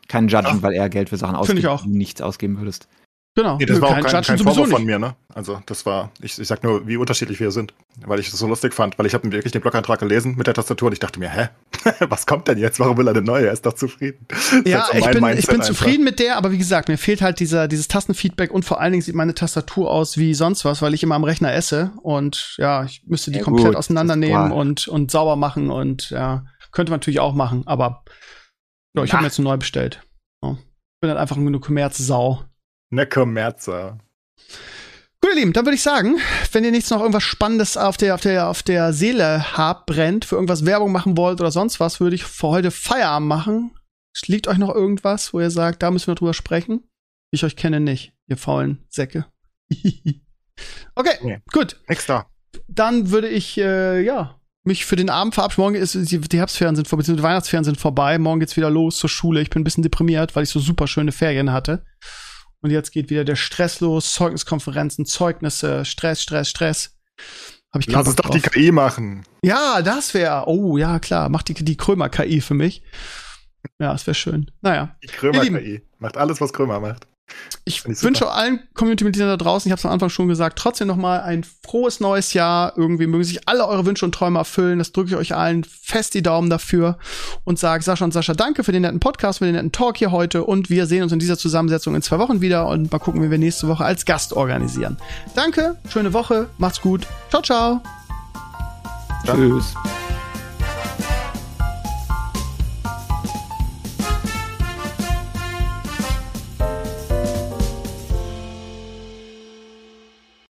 keinen 0.08 0.28
Judgen, 0.28 0.58
ja. 0.58 0.62
weil 0.62 0.74
er 0.74 0.90
Geld 0.90 1.10
für 1.10 1.18
Sachen 1.18 1.36
ausgibt, 1.36 1.60
die 1.60 1.64
du 1.64 1.80
nichts 1.86 2.22
ausgeben 2.22 2.58
würdest. 2.58 2.88
Genau. 3.38 3.58
Nee, 3.58 3.66
das 3.66 3.78
Nö, 3.78 3.82
war 3.82 3.90
auch 3.90 4.02
kein, 4.02 4.24
kein 4.24 4.38
Vorwurf 4.40 4.70
von 4.70 4.86
mir, 4.86 4.98
ne? 4.98 5.16
Also 5.34 5.62
das 5.66 5.86
war, 5.86 6.10
ich, 6.22 6.40
ich 6.40 6.48
sag 6.48 6.64
nur, 6.64 6.88
wie 6.88 6.96
unterschiedlich 6.96 7.42
wir 7.42 7.52
sind, 7.52 7.74
weil 8.06 8.22
ich 8.22 8.32
das 8.32 8.40
so 8.40 8.48
lustig 8.48 8.74
fand, 8.74 8.98
weil 8.98 9.06
ich 9.06 9.14
habe 9.14 9.30
wirklich 9.30 9.52
den 9.52 9.62
Blogantrag 9.62 10.00
gelesen 10.00 10.36
mit 10.38 10.48
der 10.48 10.54
Tastatur 10.54 10.88
und 10.88 10.94
ich 10.94 11.00
dachte 11.00 11.20
mir, 11.20 11.30
hä, 11.30 11.50
was 12.08 12.26
kommt 12.26 12.48
denn 12.48 12.58
jetzt? 12.58 12.80
Warum 12.80 12.98
will 12.98 13.08
er 13.08 13.14
eine 13.14 13.22
neue? 13.22 13.48
Er 13.48 13.52
ist 13.52 13.66
doch 13.66 13.74
zufrieden. 13.74 14.26
Ja, 14.64 14.88
ich 14.94 15.06
bin, 15.10 15.26
ich 15.38 15.48
bin 15.48 15.62
zufrieden 15.62 16.06
mit 16.06 16.20
der, 16.20 16.38
aber 16.38 16.54
wie 16.54 16.58
gesagt, 16.58 16.88
mir 16.88 16.98
fehlt 16.98 17.22
halt 17.22 17.42
dieser, 17.42 17.68
dieses 17.68 17.90
Tastenfeedback 17.90 18.52
und 18.52 18.64
vor 18.64 18.80
allen 18.80 18.94
Dingen 18.94 19.02
sieht 19.02 19.16
meine 19.16 19.34
Tastatur 19.34 19.92
aus 19.92 20.18
wie 20.18 20.34
sonst 20.34 20.64
was, 20.64 20.82
weil 20.82 20.94
ich 20.94 21.04
immer 21.04 21.16
am 21.16 21.26
Rechner 21.26 21.54
esse 21.54 21.92
und 22.04 22.56
ja, 22.58 22.86
ich 22.86 23.04
müsste 23.06 23.32
die 23.32 23.40
ja, 23.40 23.44
komplett 23.44 23.68
gut, 23.68 23.76
auseinandernehmen 23.76 24.54
und, 24.54 24.88
und 24.88 25.12
sauber 25.12 25.36
machen 25.36 25.72
und 25.72 26.10
ja, 26.10 26.46
könnte 26.72 26.90
man 26.90 27.00
natürlich 27.00 27.20
auch 27.20 27.34
machen, 27.34 27.64
aber 27.66 28.06
ja, 28.96 29.04
ich 29.04 29.14
habe 29.14 29.24
mir 29.24 29.28
jetzt 29.28 29.40
neue 29.40 29.58
bestellt. 29.58 30.02
Ich 30.42 31.02
bin 31.02 31.10
halt 31.10 31.20
einfach 31.20 31.36
nur 31.36 31.48
eine 31.48 31.60
Kommerzsau. 31.60 32.46
Eine 32.92 33.06
Kommerzer. 33.08 34.00
Gut, 35.22 35.32
ihr 35.34 35.40
Lieben, 35.40 35.54
dann 35.54 35.66
würde 35.66 35.76
ich 35.76 35.82
sagen, 35.82 36.18
wenn 36.52 36.64
ihr 36.64 36.72
nichts 36.72 36.90
noch 36.92 37.00
irgendwas 37.00 37.24
Spannendes 37.24 37.78
auf 37.78 37.98
der, 37.98 38.14
auf 38.16 38.22
der, 38.22 38.48
auf 38.48 38.64
der 38.64 38.94
Seele 38.94 39.58
habt, 39.58 39.88
brennt, 39.88 40.24
für 40.24 40.36
irgendwas 40.36 40.66
Werbung 40.66 40.92
machen 40.92 41.18
wollt 41.18 41.42
oder 41.42 41.52
sonst 41.52 41.80
was, 41.80 42.00
würde 42.00 42.16
ich 42.16 42.24
für 42.24 42.48
heute 42.48 42.72
Feierabend 42.72 43.28
machen. 43.28 43.76
Liegt 44.28 44.48
euch 44.48 44.58
noch 44.58 44.74
irgendwas, 44.74 45.34
wo 45.34 45.40
ihr 45.40 45.50
sagt, 45.50 45.84
da 45.84 45.92
müssen 45.92 46.08
wir 46.08 46.16
drüber 46.16 46.34
sprechen? 46.34 46.88
Ich 47.32 47.44
euch 47.44 47.56
kenne 47.56 47.80
nicht, 47.80 48.14
ihr 48.28 48.38
faulen 48.38 48.86
Säcke. 48.88 49.26
okay, 50.96 51.18
nee. 51.24 51.42
gut. 51.52 51.82
Extra. 51.88 52.30
Dann 52.68 53.10
würde 53.10 53.28
ich, 53.28 53.58
äh, 53.58 54.02
ja, 54.02 54.40
mich 54.66 54.86
für 54.86 54.96
den 54.96 55.10
Abend 55.10 55.36
verabschieden. 55.36 55.62
Morgen 55.62 55.76
ist 55.76 55.94
die, 55.94 56.20
die 56.20 56.38
Herbstferien 56.38 56.76
sind 56.76 56.88
vorbei, 56.88 57.02
beziehungsweise 57.02 57.22
die 57.22 57.28
Weihnachtsferien 57.28 57.64
sind 57.64 57.80
vorbei. 57.80 58.18
Morgen 58.18 58.40
geht's 58.40 58.58
wieder 58.58 58.70
los 58.70 58.98
zur 58.98 59.10
Schule. 59.10 59.42
Ich 59.42 59.50
bin 59.50 59.62
ein 59.62 59.64
bisschen 59.64 59.84
deprimiert, 59.84 60.36
weil 60.36 60.44
ich 60.44 60.50
so 60.50 60.60
super 60.60 60.88
schöne 60.88 61.12
Ferien 61.12 61.52
hatte. 61.52 61.86
Und 62.62 62.72
jetzt 62.72 62.92
geht 62.92 63.10
wieder 63.10 63.24
der 63.24 63.36
Stress 63.36 63.80
los, 63.80 64.14
Zeugniskonferenzen, 64.14 65.06
Zeugnisse, 65.06 65.86
Stress, 65.86 66.22
Stress, 66.22 66.50
Stress. 66.50 66.98
Hab 67.72 67.82
ich 67.82 67.88
Lass 67.88 68.08
es 68.08 68.16
doch 68.16 68.30
die 68.30 68.42
KI 68.42 68.72
machen. 68.72 69.26
Ja, 69.44 69.82
das 69.82 70.14
wäre. 70.14 70.48
Oh, 70.48 70.78
ja, 70.78 70.98
klar. 71.00 71.30
Macht 71.30 71.50
die, 71.50 71.54
die 71.54 71.78
Krömer-KI 71.78 72.42
für 72.42 72.54
mich. 72.54 72.82
Ja, 73.80 73.92
das 73.92 74.08
wäre 74.08 74.16
schön. 74.16 74.50
Naja. 74.62 74.96
Die 75.04 75.08
Krömer-KI. 75.08 75.82
Macht 76.00 76.18
alles, 76.18 76.42
was 76.42 76.54
Krömer 76.54 76.80
macht. 76.80 77.08
Ich 77.68 77.84
wünsche 77.86 78.30
allen 78.30 78.60
Community-Mitgliedern 78.76 79.30
da 79.30 79.38
draußen, 79.38 79.68
ich 79.68 79.72
habe 79.72 79.80
es 79.80 79.86
am 79.86 79.92
Anfang 79.92 80.10
schon 80.10 80.28
gesagt, 80.28 80.58
trotzdem 80.60 80.88
noch 80.88 80.96
mal 80.96 81.22
ein 81.22 81.44
frohes 81.44 82.00
neues 82.00 82.34
Jahr. 82.34 82.74
Irgendwie 82.78 83.08
mögen 83.08 83.24
sich 83.24 83.48
alle 83.48 83.68
eure 83.68 83.86
Wünsche 83.88 84.06
und 84.06 84.14
Träume 84.14 84.38
erfüllen. 84.38 84.78
Das 84.78 84.92
drücke 84.92 85.10
ich 85.10 85.16
euch 85.16 85.36
allen 85.36 85.64
fest 85.64 86.14
die 86.14 86.22
Daumen 86.22 86.50
dafür 86.50 87.00
und 87.44 87.58
sage 87.58 87.84
Sascha 87.84 88.06
und 88.06 88.12
Sascha 88.12 88.34
danke 88.34 88.64
für 88.64 88.72
den 88.72 88.84
netten 88.84 89.00
Podcast, 89.00 89.40
für 89.40 89.46
den 89.46 89.56
netten 89.56 89.72
Talk 89.72 89.98
hier 89.98 90.12
heute 90.12 90.44
und 90.44 90.70
wir 90.70 90.86
sehen 90.86 91.02
uns 91.02 91.12
in 91.12 91.20
dieser 91.20 91.38
Zusammensetzung 91.38 91.96
in 91.96 92.04
zwei 92.04 92.20
Wochen 92.20 92.42
wieder 92.42 92.68
und 92.68 92.92
mal 92.92 93.00
gucken, 93.00 93.24
wie 93.24 93.32
wir 93.32 93.40
nächste 93.40 93.68
Woche 93.68 93.84
als 93.84 94.06
Gast 94.06 94.34
organisieren. 94.34 94.98
Danke, 95.36 95.76
schöne 95.90 96.14
Woche, 96.14 96.48
macht's 96.60 96.82
gut. 96.82 97.08
Ciao, 97.30 97.42
ciao. 97.42 97.82
Tschüss. 99.26 99.74